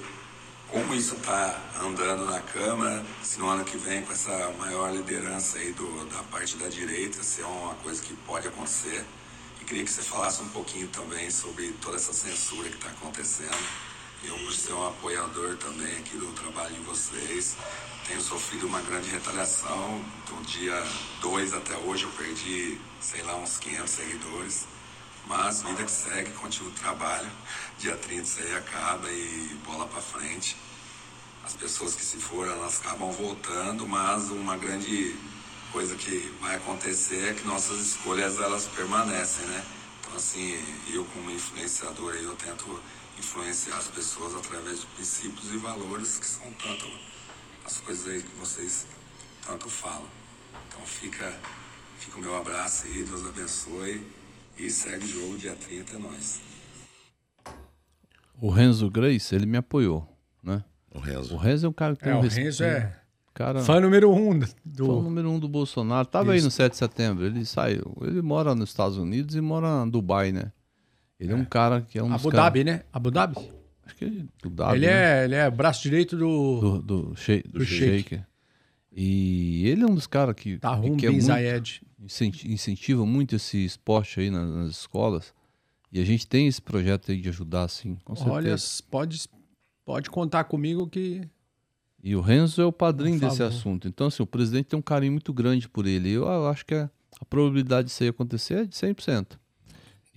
como 0.68 0.94
isso 0.94 1.16
está 1.16 1.62
andando 1.82 2.26
na 2.26 2.42
Câmara, 2.42 3.06
se 3.24 3.40
no 3.40 3.48
ano 3.48 3.64
que 3.64 3.78
vem, 3.78 4.02
com 4.02 4.12
essa 4.12 4.52
maior 4.60 4.92
liderança 4.94 5.60
aí 5.60 5.72
do, 5.72 6.06
da 6.10 6.24
parte 6.24 6.58
da 6.58 6.68
direita, 6.68 7.24
se 7.24 7.42
é 7.42 7.46
uma 7.46 7.76
coisa 7.76 8.02
que 8.02 8.14
pode 8.26 8.48
acontecer. 8.48 9.06
E 9.62 9.66
queria 9.66 9.86
que 9.86 9.92
você 9.92 10.02
falasse 10.02 10.42
um 10.42 10.50
pouquinho 10.50 10.88
também 10.90 11.30
sobre 11.32 11.72
toda 11.82 11.96
essa 11.96 12.12
censura 12.12 12.68
que 12.68 12.76
está 12.76 12.90
acontecendo 12.90 13.58
eu, 14.24 14.38
por 14.38 14.54
ser 14.54 14.74
um 14.74 14.88
apoiador 14.88 15.56
também 15.58 15.98
aqui 15.98 16.18
do 16.18 16.32
trabalho 16.34 16.74
de 16.74 16.82
vocês, 16.82 17.56
tenho 18.08 18.22
sofrido 18.22 18.68
uma 18.68 18.82
grande 18.82 19.10
retaliação. 19.10 20.04
Do 20.28 20.42
dia 20.46 20.82
2 21.22 21.54
até 21.54 21.76
hoje 21.78 22.04
eu 22.04 22.12
perdi, 22.12 22.80
sei 23.00 23.22
lá, 23.24 23.36
uns 23.36 23.58
500 23.58 23.90
seguidores. 23.90 24.66
Mas 25.28 25.62
vida 25.62 25.84
que 25.84 25.92
segue, 25.92 26.32
continua 26.32 26.70
o 26.70 26.74
trabalho. 26.74 27.30
Dia 27.78 27.96
30 27.98 28.22
isso 28.22 28.40
aí 28.40 28.56
acaba 28.56 29.12
e 29.12 29.60
bola 29.66 29.86
para 29.88 30.02
frente. 30.02 30.56
As 31.46 31.54
pessoas 31.54 31.96
que 31.96 32.04
se 32.04 32.18
foram, 32.18 32.52
elas 32.54 32.80
acabam 32.80 33.12
voltando, 33.12 33.88
mas 33.88 34.30
uma 34.30 34.58
grande 34.58 35.16
coisa 35.72 35.96
que 35.96 36.34
vai 36.42 36.56
acontecer 36.56 37.30
é 37.30 37.34
que 37.34 37.46
nossas 37.46 37.80
escolhas 37.80 38.40
elas 38.40 38.66
permanecem, 38.68 39.46
né? 39.46 39.66
Então 40.00 40.16
assim, 40.16 40.58
eu 40.94 41.04
como 41.14 41.30
influenciador 41.30 42.16
eu 42.16 42.36
tento 42.36 42.82
influenciar 43.18 43.78
as 43.78 43.88
pessoas 43.88 44.36
através 44.36 44.82
de 44.82 44.86
princípios 44.88 45.52
e 45.54 45.58
valores 45.58 46.20
que 46.20 46.26
são 46.26 46.46
tanto 46.54 46.86
as 47.66 47.80
coisas 47.80 48.08
aí 48.08 48.22
que 48.22 48.36
vocês 48.40 48.88
tanto 49.46 49.70
falam. 49.70 50.08
Então 50.68 50.86
fica, 50.86 51.34
fica 52.00 52.18
o 52.18 52.22
meu 52.22 52.36
abraço 52.36 52.86
aí, 52.88 53.04
Deus 53.04 53.26
abençoe 53.26 54.06
e 54.58 54.70
segue 54.70 55.06
o 55.06 55.08
jogo 55.08 55.38
dia 55.38 55.56
30 55.56 55.96
é 55.96 56.00
nóis. 56.00 56.42
O 58.40 58.50
Renzo 58.50 58.90
Grace, 58.90 59.34
ele 59.34 59.46
me 59.46 59.58
apoiou, 59.58 60.08
né? 60.44 60.64
O 60.94 61.00
Renzo. 61.00 61.34
O 61.34 61.38
Renzo 61.38 61.66
é 61.66 61.70
um 61.70 61.74
cara 61.74 61.96
que 61.96 62.04
tem 62.04 62.14
é, 62.14 62.16
um 62.16 62.20
o 62.20 62.28
Renzo 62.28 62.64
é 62.64 63.02
cara, 63.34 63.62
fã 63.62 63.80
número 63.80 64.12
um 64.12 64.40
do... 64.66 64.86
Fã 64.86 65.02
número 65.02 65.30
um 65.30 65.40
do 65.40 65.48
Bolsonaro. 65.48 66.08
Tava 66.08 66.36
Isso. 66.36 66.42
aí 66.42 66.42
no 66.42 66.52
7 66.52 66.72
de 66.72 66.78
setembro, 66.78 67.26
ele 67.26 67.46
saiu. 67.46 67.96
Ele 68.02 68.22
mora 68.22 68.56
nos 68.56 68.70
Estados 68.70 68.98
Unidos 68.98 69.36
e 69.36 69.42
mora 69.42 69.84
em 69.86 69.90
Dubai, 69.90 70.32
né? 70.32 70.52
Ele 71.20 71.34
é, 71.34 71.36
um 71.36 71.46
cara 71.46 71.82
que 71.82 71.98
é 71.98 72.04
um 72.04 72.14
Abu 72.14 72.32
Dhabi, 72.32 72.64
né? 72.64 72.84
Abu 72.94 73.10
Dhabi? 73.10 73.36
Acho 73.86 73.96
que 73.96 74.06
é 74.06 74.10
do 74.42 74.50
Dhabi, 74.50 74.78
ele, 74.78 74.86
né? 74.86 75.22
é, 75.22 75.26
ele 75.26 75.36
é 75.36 75.50
braço 75.50 75.82
direito 75.82 76.16
do... 76.16 76.60
Do, 76.60 76.82
do, 76.82 77.16
shei, 77.16 77.42
do, 77.44 77.60
do 77.60 77.66
Sheik. 77.66 78.22
E 78.92 79.68
ele 79.68 79.84
é 79.84 79.86
um 79.86 79.96
dos 79.96 80.08
caras 80.08 80.36
que, 80.36 80.58
Tahum 80.58 80.98
que 80.98 81.06
é 81.06 81.10
muito, 81.12 81.32
incentiva 82.46 83.06
muito 83.06 83.36
esse 83.36 83.64
esporte 83.64 84.20
aí 84.20 84.30
nas, 84.30 84.50
nas, 84.50 84.72
escolas. 84.72 85.34
E 85.92 86.00
a 86.02 86.06
gente 86.06 86.28
tem 86.28 86.48
esse 86.48 86.62
projeto 86.62 87.12
aí 87.12 87.22
de 87.22 87.30
ajudar, 87.30 87.64
assim, 87.64 87.98
com 88.04 88.16
certeza. 88.16 88.34
Olha, 88.34 88.56
pode, 88.90 89.30
pode 89.86 90.10
contar 90.10 90.44
comigo 90.46 90.88
que... 90.88 91.22
E 92.04 92.16
o 92.16 92.22
Renzo 92.22 92.62
é 92.62 92.66
o 92.66 92.72
padrinho 92.72 93.20
desse 93.20 93.42
assunto. 93.42 93.88
Então, 93.88 94.08
assim, 94.08 94.22
o 94.22 94.28
presidente 94.28 94.68
tem 94.68 94.80
um 94.80 94.84
carinho 94.84 95.14
muito 95.14 95.34
grande 95.34 95.68
por 95.68 95.88
ele. 95.88 96.12
Eu 96.12 96.48
acho 96.48 96.66
que 96.66 96.76
a, 96.76 96.90
a 97.20 97.26
probabilidade 97.26 97.88
disso 97.88 98.04
aí 98.04 98.10
acontecer 98.10 98.54
é 98.54 98.66
de 98.66 98.76
100%. 98.76 99.38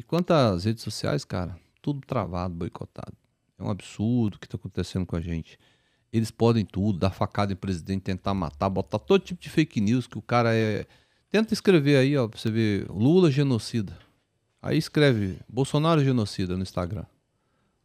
E 0.01 0.03
quanto 0.03 0.31
às 0.31 0.65
redes 0.65 0.83
sociais, 0.83 1.27
cara, 1.27 1.61
tudo 1.83 2.01
travado, 2.07 2.55
boicotado. 2.55 3.13
É 3.59 3.63
um 3.63 3.69
absurdo 3.69 4.37
o 4.37 4.39
que 4.39 4.47
está 4.47 4.57
acontecendo 4.57 5.05
com 5.05 5.15
a 5.15 5.21
gente. 5.21 5.59
Eles 6.11 6.31
podem 6.31 6.65
tudo, 6.65 6.99
dar 6.99 7.11
facada 7.11 7.53
em 7.53 7.57
presidente, 7.57 8.05
tentar 8.05 8.33
matar, 8.33 8.71
botar 8.71 8.99
todo 8.99 9.23
tipo 9.23 9.39
de 9.43 9.51
fake 9.51 9.79
news 9.79 10.07
que 10.07 10.17
o 10.17 10.23
cara 10.23 10.55
é. 10.55 10.87
Tenta 11.29 11.53
escrever 11.53 11.99
aí, 11.99 12.17
ó, 12.17 12.27
pra 12.27 12.41
você 12.41 12.51
ver 12.51 12.91
Lula 12.91 13.31
genocida. 13.31 13.95
Aí 14.63 14.79
escreve 14.79 15.39
Bolsonaro 15.47 16.03
genocida 16.03 16.57
no 16.57 16.63
Instagram. 16.63 17.05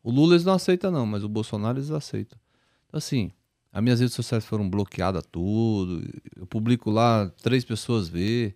O 0.02 0.10
Lula 0.10 0.36
eles 0.36 0.46
não 0.46 0.54
aceitam, 0.54 0.92
não, 0.92 1.06
mas 1.06 1.22
o 1.22 1.28
Bolsonaro 1.28 1.80
eles 1.80 1.92
aceitam. 1.92 2.40
Então, 2.88 2.98
assim, 2.98 3.30
as 3.74 3.84
minhas 3.84 4.00
redes 4.00 4.16
sociais 4.16 4.46
foram 4.46 4.70
bloqueadas 4.70 5.26
tudo. 5.30 6.02
Eu 6.34 6.48
publico 6.48 6.90
lá, 6.90 7.30
três 7.42 7.66
pessoas 7.66 8.08
vê. 8.08 8.56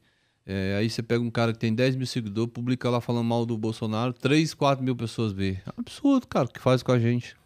É, 0.52 0.78
aí 0.78 0.90
você 0.90 1.04
pega 1.04 1.24
um 1.24 1.30
cara 1.30 1.54
que 1.54 1.60
tem 1.60 1.76
10 1.76 1.96
mil 1.96 2.08
seguidores, 2.08 2.52
publica 2.52 2.90
lá 2.90 3.00
falando 3.00 3.26
mal 3.26 3.46
do 3.46 3.56
Bolsonaro, 3.56 4.12
3, 4.14 4.56
4 4.56 4.84
mil 4.84 4.96
pessoas 4.96 5.32
vê. 5.32 5.60
É 5.64 5.70
um 5.70 5.82
absurdo, 5.82 6.26
cara, 6.26 6.46
o 6.46 6.52
que 6.52 6.60
faz 6.60 6.82
com 6.82 6.92
a 6.92 6.98
gente. 6.98 7.38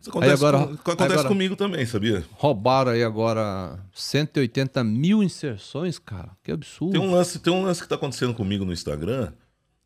Isso 0.00 0.08
acontece, 0.08 0.32
agora, 0.32 0.66
com, 0.66 0.72
acontece 0.72 1.12
agora, 1.12 1.28
comigo 1.28 1.56
também, 1.56 1.84
sabia? 1.84 2.24
Roubaram 2.32 2.92
aí 2.92 3.04
agora 3.04 3.78
180 3.92 4.82
mil 4.82 5.22
inserções, 5.22 5.98
cara. 5.98 6.30
Que 6.42 6.50
absurdo. 6.50 6.92
Tem 6.92 7.00
um 7.02 7.12
lance, 7.12 7.38
tem 7.38 7.52
um 7.52 7.64
lance 7.64 7.82
que 7.82 7.88
tá 7.88 7.96
acontecendo 7.96 8.32
comigo 8.32 8.64
no 8.64 8.72
Instagram. 8.72 9.30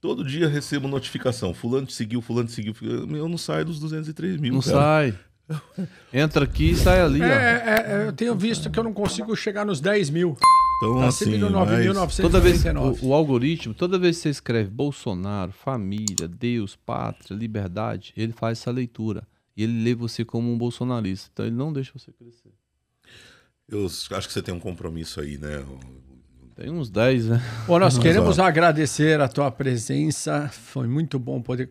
Todo 0.01 0.25
dia 0.25 0.47
recebo 0.47 0.87
notificação. 0.87 1.53
Fulano 1.53 1.87
te 1.87 1.95
seguiu, 1.95 2.23
fulano 2.23 2.47
te 2.47 2.53
seguiu. 2.53 2.75
Eu 3.11 3.29
não 3.29 3.39
saio 3.39 3.65
dos 3.65 3.81
203 3.81 4.37
mil. 4.37 4.53
Não 4.53 4.61
cara. 4.61 4.77
sai. 4.77 5.19
Entra 6.13 6.45
aqui 6.45 6.71
e 6.71 6.77
sai 6.77 7.01
ali, 7.01 7.23
é, 7.23 7.27
é, 7.27 7.85
é, 7.87 8.07
eu 8.07 8.13
tenho 8.13 8.35
visto 8.35 8.71
que 8.71 8.79
eu 8.79 8.85
não 8.85 8.93
consigo 8.93 9.35
chegar 9.35 9.65
nos 9.65 9.81
10 9.81 10.11
mil. 10.11 10.37
Então, 10.79 10.99
tá 10.99 11.07
assim, 11.07 11.39
mas... 11.39 12.17
toda 12.17 12.41
vez 12.41 12.65
o, 12.65 13.07
o, 13.07 13.15
algoritmo, 13.15 13.73
toda 13.73 13.99
vez 13.99 14.17
que 14.17 14.23
você 14.23 14.31
escreve 14.31 14.69
Bolsonaro, 14.69 15.53
família, 15.53 16.27
Deus, 16.27 16.75
pátria, 16.75 17.37
liberdade, 17.37 18.13
ele 18.17 18.33
faz 18.33 18.59
essa 18.59 18.71
leitura. 18.71 19.27
E 19.57 19.63
ele 19.63 19.85
lê 19.85 19.95
você 19.95 20.25
como 20.25 20.53
um 20.53 20.59
bolsonarista. 20.59 21.31
Então 21.33 21.47
ele 21.47 21.55
não 21.55 21.73
deixa 21.73 21.93
você 21.95 22.11
crescer. 22.11 22.51
Eu 23.69 23.87
acho 23.87 24.27
que 24.27 24.33
você 24.33 24.43
tem 24.43 24.53
um 24.53 24.59
compromisso 24.59 25.21
aí, 25.21 25.39
né? 25.39 25.65
Tem 26.57 26.71
uns 26.71 26.91
10, 26.91 27.27
né? 27.27 27.43
Bom, 27.67 27.79
nós 27.79 27.97
queremos 27.97 28.39
agradecer 28.39 29.21
a 29.21 29.29
tua 29.29 29.51
presença. 29.51 30.49
Foi 30.49 30.87
muito 30.87 31.19
bom 31.19 31.41
poder 31.41 31.71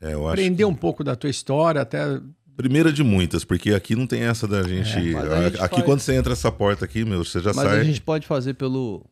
é, 0.00 0.12
aprender 0.12 0.56
que... 0.56 0.64
um 0.64 0.74
pouco 0.74 1.04
da 1.04 1.14
tua 1.14 1.30
história, 1.30 1.80
até 1.80 2.20
Primeira 2.56 2.92
de 2.92 3.02
muitas, 3.02 3.44
porque 3.44 3.74
aqui 3.74 3.96
não 3.96 4.06
tem 4.06 4.22
essa 4.22 4.46
da 4.46 4.62
gente. 4.62 4.96
É, 4.96 5.02
gente 5.02 5.60
aqui, 5.60 5.76
faz... 5.76 5.84
quando 5.84 6.00
você 6.00 6.14
entra 6.14 6.32
essa 6.32 6.52
porta 6.52 6.84
aqui, 6.84 7.04
meu, 7.04 7.24
você 7.24 7.40
já 7.40 7.52
mas 7.52 7.56
sai. 7.56 7.66
Mas 7.66 7.78
a 7.80 7.84
gente 7.84 8.00
pode 8.00 8.26
fazer 8.26 8.54
pelo. 8.54 9.04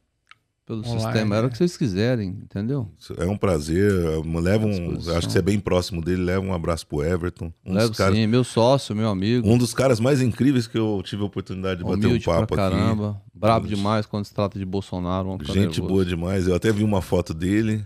pelo 0.64 0.81
Online, 0.81 1.01
sistema. 1.01 1.36
Era 1.36 1.43
né? 1.43 1.48
o 1.48 1.51
que 1.51 1.59
vocês 1.59 1.77
quiserem, 1.77 2.39
entendeu? 2.43 2.89
É 3.19 3.27
um 3.27 3.36
prazer. 3.36 3.93
Leva 4.24 4.66
um, 4.66 4.97
acho 5.16 5.27
que 5.27 5.32
você 5.32 5.39
é 5.40 5.43
bem 5.43 5.59
próximo 5.59 6.01
dele. 6.01 6.23
Leva 6.23 6.44
um 6.44 6.55
abraço 6.55 6.86
pro 6.86 7.02
Everton. 7.02 7.52
Um 7.66 7.74
Levo 7.74 7.89
dos, 7.89 7.98
caras, 7.98 8.14
sim, 8.14 8.27
meu 8.28 8.44
sócio, 8.44 8.94
meu 8.94 9.09
amigo. 9.09 9.48
um 9.48 9.59
dos 9.59 9.74
caras 9.74 9.98
mais 9.98 10.23
incríveis 10.23 10.69
que 10.69 10.78
eu 10.78 11.02
tive 11.05 11.23
a 11.23 11.27
oportunidade 11.27 11.78
de 11.78 11.85
bater 11.85 12.06
um 12.06 12.10
humilde 12.10 12.24
papo 12.24 12.55
pra 12.55 12.66
aqui. 12.69 12.77
caramba. 12.77 13.20
Brabo 13.35 13.66
Humilde. 13.66 13.74
demais 13.74 14.06
quando 14.06 14.24
se 14.24 14.32
trata 14.32 14.56
de 14.56 14.64
Bolsonaro. 14.64 15.36
Gente 15.43 15.56
nervoso. 15.56 15.82
boa 15.82 16.05
demais. 16.05 16.47
Eu 16.47 16.55
até 16.55 16.70
vi 16.70 16.85
uma 16.85 17.02
foto 17.02 17.35
dele, 17.35 17.85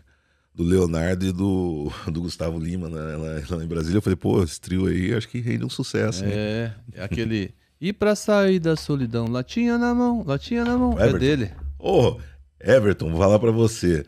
do 0.57 0.65
Leonardo 0.65 1.27
e 1.27 1.33
do, 1.33 1.93
do 2.11 2.23
Gustavo 2.23 2.59
Lima 2.59 2.89
né, 2.89 2.99
lá, 2.99 3.57
lá 3.57 3.63
em 3.63 3.67
Brasília. 3.69 3.99
Eu 3.99 4.03
falei, 4.03 4.17
pô, 4.17 4.43
esse 4.43 4.59
trio 4.61 4.87
aí 4.87 5.13
acho 5.15 5.29
que 5.29 5.39
rende 5.39 5.65
um 5.65 5.71
sucesso. 5.71 6.25
hein? 6.25 6.31
É, 6.33 6.71
é 6.95 7.05
aquele. 7.05 7.55
E 7.81 7.93
pra 7.93 8.17
sair 8.17 8.59
da 8.59 8.75
solidão, 8.75 9.27
latinha 9.29 9.77
na 9.77 9.95
mão, 9.95 10.25
latinha 10.27 10.65
na 10.65 10.79
mão. 10.79 10.93
É 10.99 11.03
Everton. 11.03 11.19
dele. 11.19 11.51
Ô, 11.79 12.17
Everton, 12.59 13.11
vou 13.11 13.21
falar 13.21 13.39
pra 13.39 13.51
você. 13.51 14.05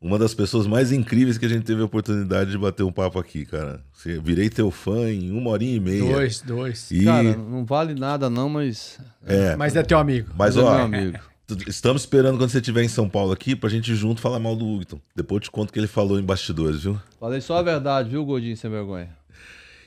Uma 0.00 0.18
das 0.18 0.32
pessoas 0.32 0.66
mais 0.66 0.90
incríveis 0.92 1.36
que 1.36 1.44
a 1.44 1.48
gente 1.50 1.64
teve 1.64 1.82
a 1.82 1.84
oportunidade 1.84 2.50
de 2.50 2.56
bater 2.56 2.82
um 2.82 2.90
papo 2.90 3.18
aqui, 3.18 3.44
cara. 3.44 3.82
Você- 3.92 4.18
Virei 4.18 4.48
teu 4.48 4.70
fã 4.70 5.10
em 5.12 5.30
uma 5.30 5.50
horinha 5.50 5.76
e 5.76 5.80
meia. 5.80 6.10
Dois, 6.14 6.40
dois. 6.40 6.90
E, 6.90 7.04
Cara, 7.04 7.36
não 7.36 7.66
vale 7.66 7.94
nada 7.94 8.30
não, 8.30 8.48
mas. 8.48 8.98
é, 9.26 9.54
Mas 9.56 9.76
é 9.76 9.82
teu 9.82 9.98
amigo. 9.98 10.30
mas 10.34 10.56
é 10.56 10.60
ó, 10.60 10.74
meu 10.76 10.84
amigo. 10.98 11.18
Estamos 11.66 12.02
esperando 12.02 12.38
quando 12.38 12.50
você 12.50 12.58
estiver 12.58 12.82
em 12.82 12.88
São 12.88 13.08
Paulo 13.08 13.32
aqui 13.32 13.54
pra 13.54 13.68
gente 13.68 13.94
junto 13.94 14.20
falar 14.20 14.38
mal 14.38 14.56
do 14.56 14.66
Hugton. 14.66 15.00
Depois 15.14 15.36
eu 15.36 15.40
te 15.42 15.50
conto 15.50 15.70
o 15.70 15.72
que 15.72 15.78
ele 15.78 15.86
falou 15.86 16.18
em 16.18 16.22
bastidores, 16.22 16.82
viu? 16.82 17.00
Falei 17.18 17.40
só 17.40 17.56
a 17.56 17.62
verdade, 17.62 18.10
viu, 18.10 18.24
Gordinho 18.24 18.56
sem 18.56 18.70
vergonha? 18.70 19.08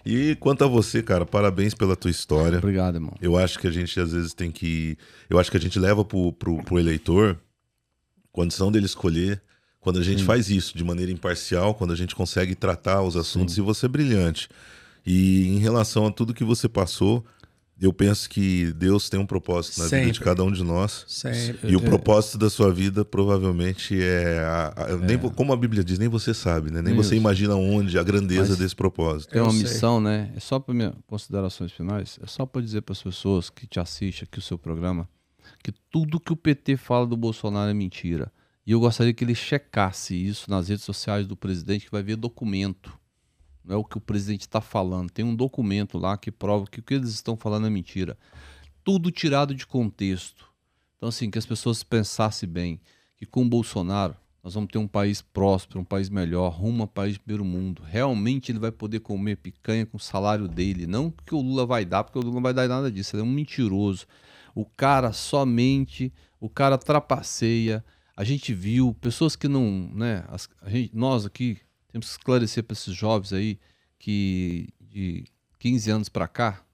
E 0.05 0.35
quanto 0.35 0.63
a 0.63 0.67
você, 0.67 1.01
cara, 1.01 1.25
parabéns 1.25 1.73
pela 1.73 1.95
tua 1.95 2.11
história. 2.11 2.57
Obrigado, 2.57 2.95
irmão. 2.95 3.15
Eu 3.21 3.37
acho 3.37 3.57
que 3.57 3.67
a 3.67 3.71
gente 3.71 3.97
às 3.99 4.11
vezes 4.11 4.33
tem 4.33 4.51
que. 4.51 4.97
Eu 5.29 5.39
acho 5.39 5.49
que 5.49 5.57
a 5.57 5.59
gente 5.59 5.79
leva 5.79 6.03
pro, 6.03 6.33
pro, 6.33 6.61
pro 6.63 6.79
eleitor 6.79 7.39
condição 8.33 8.71
dele 8.71 8.85
escolher. 8.85 9.41
Quando 9.79 9.99
a 9.99 10.03
gente 10.03 10.23
faz 10.23 10.49
isso 10.49 10.77
de 10.77 10.83
maneira 10.83 11.11
imparcial, 11.11 11.75
quando 11.75 11.91
a 11.91 11.95
gente 11.95 12.15
consegue 12.15 12.55
tratar 12.55 13.01
os 13.01 13.17
assuntos, 13.17 13.57
e 13.57 13.61
você 13.61 13.85
é 13.85 13.89
brilhante. 13.89 14.49
E 15.05 15.47
em 15.49 15.59
relação 15.59 16.07
a 16.07 16.11
tudo 16.11 16.33
que 16.33 16.43
você 16.43 16.69
passou, 16.69 17.23
eu 17.81 17.91
penso 17.91 18.29
que 18.29 18.71
Deus 18.73 19.09
tem 19.09 19.19
um 19.19 19.25
propósito 19.25 19.79
na 19.79 19.85
vida 19.85 19.97
de 20.01 20.05
Sempre. 20.07 20.19
cada 20.23 20.43
um 20.43 20.51
de 20.51 20.63
nós. 20.63 21.03
Sempre. 21.07 21.71
E 21.71 21.75
o 21.75 21.81
propósito 21.81 22.37
da 22.37 22.49
sua 22.49 22.71
vida 22.73 23.03
provavelmente 23.03 23.99
é. 24.01 24.39
a- 24.39 24.73
a- 24.75 24.97
nem 24.97 25.17
vo- 25.17 25.31
como 25.31 25.51
a 25.51 25.57
Bíblia 25.57 25.83
diz, 25.83 25.97
nem 25.99 26.07
você 26.07 26.33
sabe, 26.33 26.71
né? 26.71 26.81
Nem 26.81 26.95
você 26.95 27.15
imagina 27.15 27.55
onde 27.55 27.97
a 27.99 28.03
grandeza 28.03 28.49
Mas- 28.49 28.57
desse 28.59 28.75
propósito. 28.75 29.31
Tem 29.31 29.41
uma 29.41 29.47
Eu 29.49 29.53
sei. 29.53 29.63
missão, 29.63 29.99
né? 29.99 30.31
É 30.35 30.39
só 30.39 30.59
para 30.59 30.73
minhas 30.73 30.93
considerações 31.07 31.71
finais. 31.71 32.17
É 32.23 32.27
só 32.27 32.45
para 32.45 32.61
dizer 32.61 32.81
para 32.81 32.93
as 32.93 33.01
pessoas 33.03 33.49
que 33.49 33.65
te 33.67 33.79
assistem 33.79 34.27
aqui 34.29 34.39
o 34.39 34.41
seu 34.41 34.57
programa 34.57 35.07
que 35.61 35.71
tudo 35.91 36.19
que 36.19 36.31
o 36.31 36.35
PT 36.37 36.77
fala 36.77 37.05
do 37.07 37.17
Bolsonaro 37.17 37.69
é 37.69 37.73
mentira. 37.73 38.31
E 38.65 38.71
eu 38.71 38.79
gostaria 38.79 39.13
que 39.13 39.23
ele 39.23 39.35
checasse 39.35 40.15
isso 40.15 40.49
nas 40.49 40.69
redes 40.69 40.83
sociais 40.85 41.27
do 41.27 41.35
presidente, 41.35 41.85
que 41.85 41.91
vai 41.91 42.01
ver 42.03 42.15
documento. 42.15 42.93
Não 43.63 43.75
é 43.75 43.77
o 43.77 43.83
que 43.83 43.97
o 43.97 44.01
presidente 44.01 44.41
está 44.41 44.59
falando. 44.61 45.09
Tem 45.09 45.23
um 45.23 45.35
documento 45.35 45.97
lá 45.97 46.17
que 46.17 46.31
prova 46.31 46.65
que 46.67 46.79
o 46.79 46.83
que 46.83 46.93
eles 46.95 47.09
estão 47.09 47.37
falando 47.37 47.67
é 47.67 47.69
mentira. 47.69 48.17
Tudo 48.83 49.11
tirado 49.11 49.55
de 49.55 49.65
contexto. 49.65 50.51
Então, 50.97 51.09
assim, 51.09 51.29
que 51.29 51.37
as 51.37 51.45
pessoas 51.45 51.83
pensassem 51.83 52.47
bem 52.47 52.79
que 53.17 53.25
com 53.25 53.43
o 53.43 53.49
Bolsonaro 53.49 54.15
nós 54.43 54.55
vamos 54.55 54.69
ter 54.69 54.77
um 54.77 54.87
país 54.87 55.21
próspero, 55.21 55.79
um 55.79 55.85
país 55.85 56.09
melhor, 56.09 56.49
rumo 56.49 56.83
a 56.83 56.87
país 56.87 57.13
de 57.13 57.19
primeiro 57.19 57.45
mundo. 57.45 57.81
Realmente 57.85 58.51
ele 58.51 58.59
vai 58.59 58.73
poder 58.73 58.99
comer 58.99 59.37
picanha 59.37 59.85
com 59.85 59.95
o 59.95 59.99
salário 59.99 60.49
dele. 60.49 60.85
Não 60.85 61.09
que 61.09 61.33
o 61.33 61.39
Lula 61.39 61.65
vai 61.65 61.85
dar, 61.85 62.03
porque 62.03 62.19
o 62.19 62.21
Lula 62.21 62.35
não 62.35 62.41
vai 62.41 62.53
dar 62.53 62.67
nada 62.67 62.91
disso. 62.91 63.15
Ele 63.15 63.21
é 63.21 63.25
um 63.25 63.29
mentiroso. 63.31 64.05
O 64.53 64.65
cara 64.65 65.13
somente, 65.13 66.11
o 66.41 66.49
cara 66.49 66.77
trapaceia. 66.77 67.83
A 68.17 68.25
gente 68.25 68.53
viu 68.53 68.93
pessoas 68.99 69.35
que 69.37 69.47
não, 69.47 69.89
né? 69.93 70.25
as- 70.27 70.49
gente, 70.67 70.93
nós 70.93 71.25
aqui 71.25 71.57
temos 71.93 72.07
que 72.07 72.13
esclarecer 72.13 72.63
para 72.63 72.73
esses 72.73 72.95
jovens 72.95 73.31
aí 73.31 73.59
que 73.99 74.67
de 74.81 75.25
15 75.59 75.91
anos 75.91 76.09
para 76.09 76.27
cá, 76.27 76.65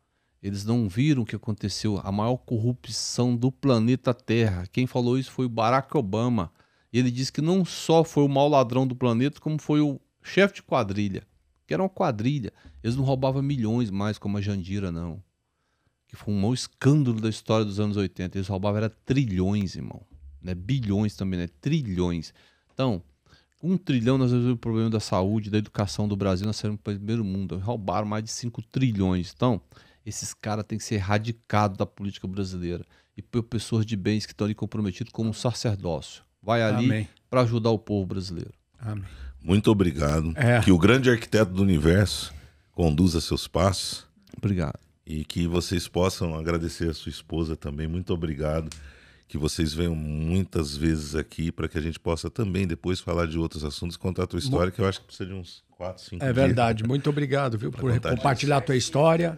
eles 0.42 0.64
não 0.64 0.88
viram 0.88 1.24
o 1.24 1.26
que 1.26 1.36
aconteceu, 1.36 2.00
a 2.02 2.12
maior 2.12 2.38
corrupção 2.38 3.36
do 3.36 3.52
planeta 3.52 4.14
Terra. 4.14 4.66
Quem 4.72 4.88
falou 4.88 5.18
isso 5.18 5.30
foi 5.30 5.46
o 5.46 5.50
Barack 5.50 5.96
Obama. 5.98 6.52
Ele 6.92 7.12
disse 7.12 7.34
que 7.34 7.42
não 7.42 7.66
só 7.66 8.04
foi 8.04 8.24
o 8.24 8.30
mau 8.30 8.48
ladrão 8.48 8.88
do 8.88 8.96
planeta, 8.96 9.42
como 9.42 9.62
foi 9.62 9.82
o 9.82 10.00
chefe 10.24 10.56
de 10.56 10.64
quadrilha, 10.64 11.28
que 11.68 11.74
era 11.74 11.84
uma 11.84 11.90
quadrilha. 11.90 12.54
Eles 12.82 12.96
não 12.96 13.04
roubavam 13.04 13.42
milhões 13.42 13.92
mais 13.92 14.18
como 14.18 14.38
a 14.38 14.42
Jandira, 14.42 14.90
não. 14.90 15.22
Que 16.08 16.16
foi 16.16 16.34
um 16.34 16.40
maior 16.40 16.54
escândalo 16.54 17.20
da 17.20 17.30
história 17.30 17.66
dos 17.66 17.80
anos 17.80 17.98
80. 17.98 18.38
Eles 18.38 18.48
roubavam 18.48 18.78
era 18.78 18.90
trilhões, 18.90 19.76
irmão. 19.76 20.02
Não 20.42 20.52
é 20.52 20.56
bilhões 20.56 21.16
também, 21.16 21.42
né? 21.42 21.50
Trilhões. 21.60 22.34
Então, 22.74 23.04
um 23.62 23.78
trilhão 23.78 24.18
nós 24.18 24.32
resolvemos 24.32 24.56
o 24.56 24.60
problema 24.60 24.90
da 24.90 25.00
saúde, 25.00 25.50
da 25.50 25.58
educação 25.58 26.08
do 26.08 26.16
Brasil, 26.16 26.46
nós 26.46 26.56
saímos 26.56 26.80
para 26.82 26.94
o 26.94 26.96
primeiro 26.96 27.24
mundo. 27.24 27.58
Roubaram 27.58 28.08
mais 28.08 28.24
de 28.24 28.32
5 28.32 28.62
trilhões. 28.64 29.34
Então, 29.36 29.62
esses 30.06 30.34
caras 30.34 30.64
têm 30.66 30.78
que 30.78 30.84
ser 30.84 30.96
erradicados 30.96 31.78
da 31.78 31.86
política 31.86 32.28
brasileira. 32.28 32.86
E 33.18 33.22
por 33.22 33.44
pessoas 33.44 33.86
de 33.86 33.98
bens 33.98 34.26
que 34.26 34.32
estão 34.32 34.46
ali 34.46 34.56
comprometidos 34.56 35.12
como 35.12 35.30
um 35.30 35.34
sacerdócio. 35.34 36.24
Vai 36.42 36.64
ali 36.64 37.08
para 37.30 37.42
ajudar 37.42 37.70
o 37.70 37.78
povo 37.78 38.06
brasileiro. 38.06 38.54
Amém. 38.80 39.04
Muito 39.42 39.70
obrigado. 39.70 40.34
É. 40.36 40.62
Que 40.62 40.72
o 40.72 40.78
grande 40.78 41.10
arquiteto 41.10 41.52
do 41.52 41.62
universo 41.62 42.34
conduza 42.72 43.20
seus 43.20 43.48
passos 43.48 44.06
Obrigado. 44.38 44.80
e 45.06 45.26
que 45.26 45.48
vocês 45.48 45.88
possam 45.88 46.34
agradecer 46.36 46.90
a 46.90 46.94
sua 46.94 47.10
esposa 47.10 47.58
também. 47.58 47.88
Muito 47.88 48.14
obrigado. 48.14 48.70
Que 49.30 49.38
vocês 49.38 49.74
venham 49.76 49.94
muitas 49.94 50.76
vezes 50.76 51.14
aqui 51.14 51.52
para 51.52 51.68
que 51.70 51.78
a 51.78 51.82
gente 51.82 52.00
possa 52.00 52.32
também 52.32 52.66
depois 52.66 53.00
falar 53.00 53.28
de 53.28 53.38
outros 53.38 53.64
assuntos, 53.64 53.96
contar 53.96 54.24
a 54.24 54.28
tua 54.28 54.40
história, 54.40 54.72
que 54.72 54.82
eu 54.82 54.88
acho 54.88 55.02
que 55.02 55.06
precisa 55.06 55.30
de 55.30 55.36
uns 55.36 55.64
4, 55.78 56.04
5 56.04 56.26
É 56.26 56.34
verdade. 56.34 56.84
Muito 56.84 57.12
obrigado, 57.12 57.56
viu, 57.56 57.72
por 57.72 57.80
contar 57.80 58.10
compartilhar 58.16 58.58
a 58.58 58.62
tua 58.62 58.76
história. 58.76 59.38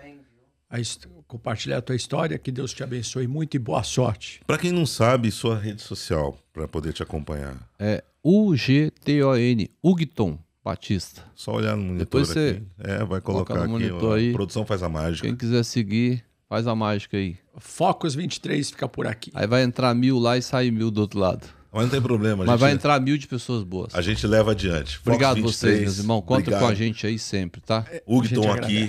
A 0.70 0.80
hist- 0.80 1.06
compartilhar 1.28 1.80
a 1.80 1.82
tua 1.82 1.96
história. 1.98 2.40
Que 2.40 2.54
Deus 2.54 2.74
te 2.74 2.82
abençoe 2.82 3.28
muito 3.28 3.56
e 3.56 3.60
boa 3.60 3.84
sorte. 3.84 4.40
Para 4.48 4.58
quem 4.58 4.72
não 4.72 4.86
sabe, 4.86 5.30
sua 5.30 5.60
rede 5.60 5.82
social 5.82 6.40
para 6.54 6.70
poder 6.70 6.94
te 6.94 7.04
acompanhar. 7.04 7.58
É 7.78 8.02
U-G-T-O-N, 8.24 9.70
Ugton 9.84 10.40
Batista. 10.64 11.22
Só 11.36 11.52
olhar 11.56 11.76
no 11.76 11.84
monitor 11.84 12.00
Depois 12.06 12.30
você 12.30 12.62
aqui. 12.80 12.92
É, 12.92 13.04
vai 13.04 13.20
coloca 13.20 13.54
colocar 13.54 13.68
no 13.68 13.76
aqui. 13.76 13.92
ó, 13.92 14.14
aí. 14.14 14.30
A 14.30 14.34
produção 14.34 14.66
faz 14.66 14.82
a 14.84 14.88
mágica. 14.88 15.28
Quem 15.28 15.36
quiser 15.36 15.64
seguir, 15.64 16.24
faz 16.48 16.66
a 16.66 16.74
mágica 16.74 17.18
aí. 17.18 17.38
Focus 17.58 18.16
23 18.16 18.72
fica 18.72 18.88
por 18.88 19.06
aqui. 19.08 19.32
Aí 19.34 19.46
vai 19.48 19.64
entrar 19.64 19.94
mil 19.94 20.18
lá 20.20 20.38
e 20.38 20.42
sai 20.42 20.72
mil 20.72 20.90
do 20.92 21.02
outro 21.02 21.20
lado. 21.20 21.48
Mas 21.72 21.84
não 21.84 21.90
tem 21.90 22.02
problema. 22.02 22.44
A 22.44 22.48
Mas 22.48 22.54
gente, 22.54 22.60
vai 22.62 22.72
entrar 22.74 23.00
mil 23.00 23.18
de 23.18 23.28
pessoas 23.28 23.64
boas. 23.64 23.94
a 23.96 24.02
gente 24.02 24.26
leva 24.28 24.52
adiante. 24.52 24.98
Fox 24.98 25.08
Obrigado 25.08 25.36
23, 25.36 25.56
vocês, 25.56 25.82
meus 25.82 25.98
irmãos. 26.00 26.22
Conta 26.22 26.42
obrigado. 26.42 26.60
com 26.62 26.68
a 26.68 26.74
gente 26.74 27.08
aí 27.08 27.18
sempre, 27.18 27.62
tá? 27.62 27.86
A 27.90 27.94
gente 27.94 28.04
Hugton 28.06 28.52
aqui, 28.52 28.88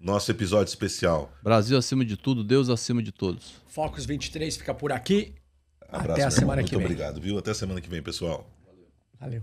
nosso 0.00 0.30
episódio 0.30 0.70
especial. 0.70 1.30
Brasil 1.42 1.76
acima 1.76 2.04
de 2.04 2.16
tudo, 2.16 2.42
Deus 2.42 2.68
acima 2.70 3.02
de 3.02 3.12
todos. 3.12 3.54
Focus 3.66 4.06
23 4.06 4.56
fica 4.56 4.72
por 4.74 4.92
aqui. 4.92 5.34
Abraço, 5.88 6.12
Até 6.12 6.12
a 6.22 6.26
irmão. 6.26 6.30
semana 6.30 6.56
Muito 6.62 6.70
que 6.70 6.76
vem. 6.76 6.84
obrigado, 6.86 7.20
viu? 7.20 7.36
Até 7.38 7.52
semana 7.52 7.80
que 7.80 7.88
vem, 7.88 8.02
pessoal. 8.02 8.48
Valeu. 9.20 9.42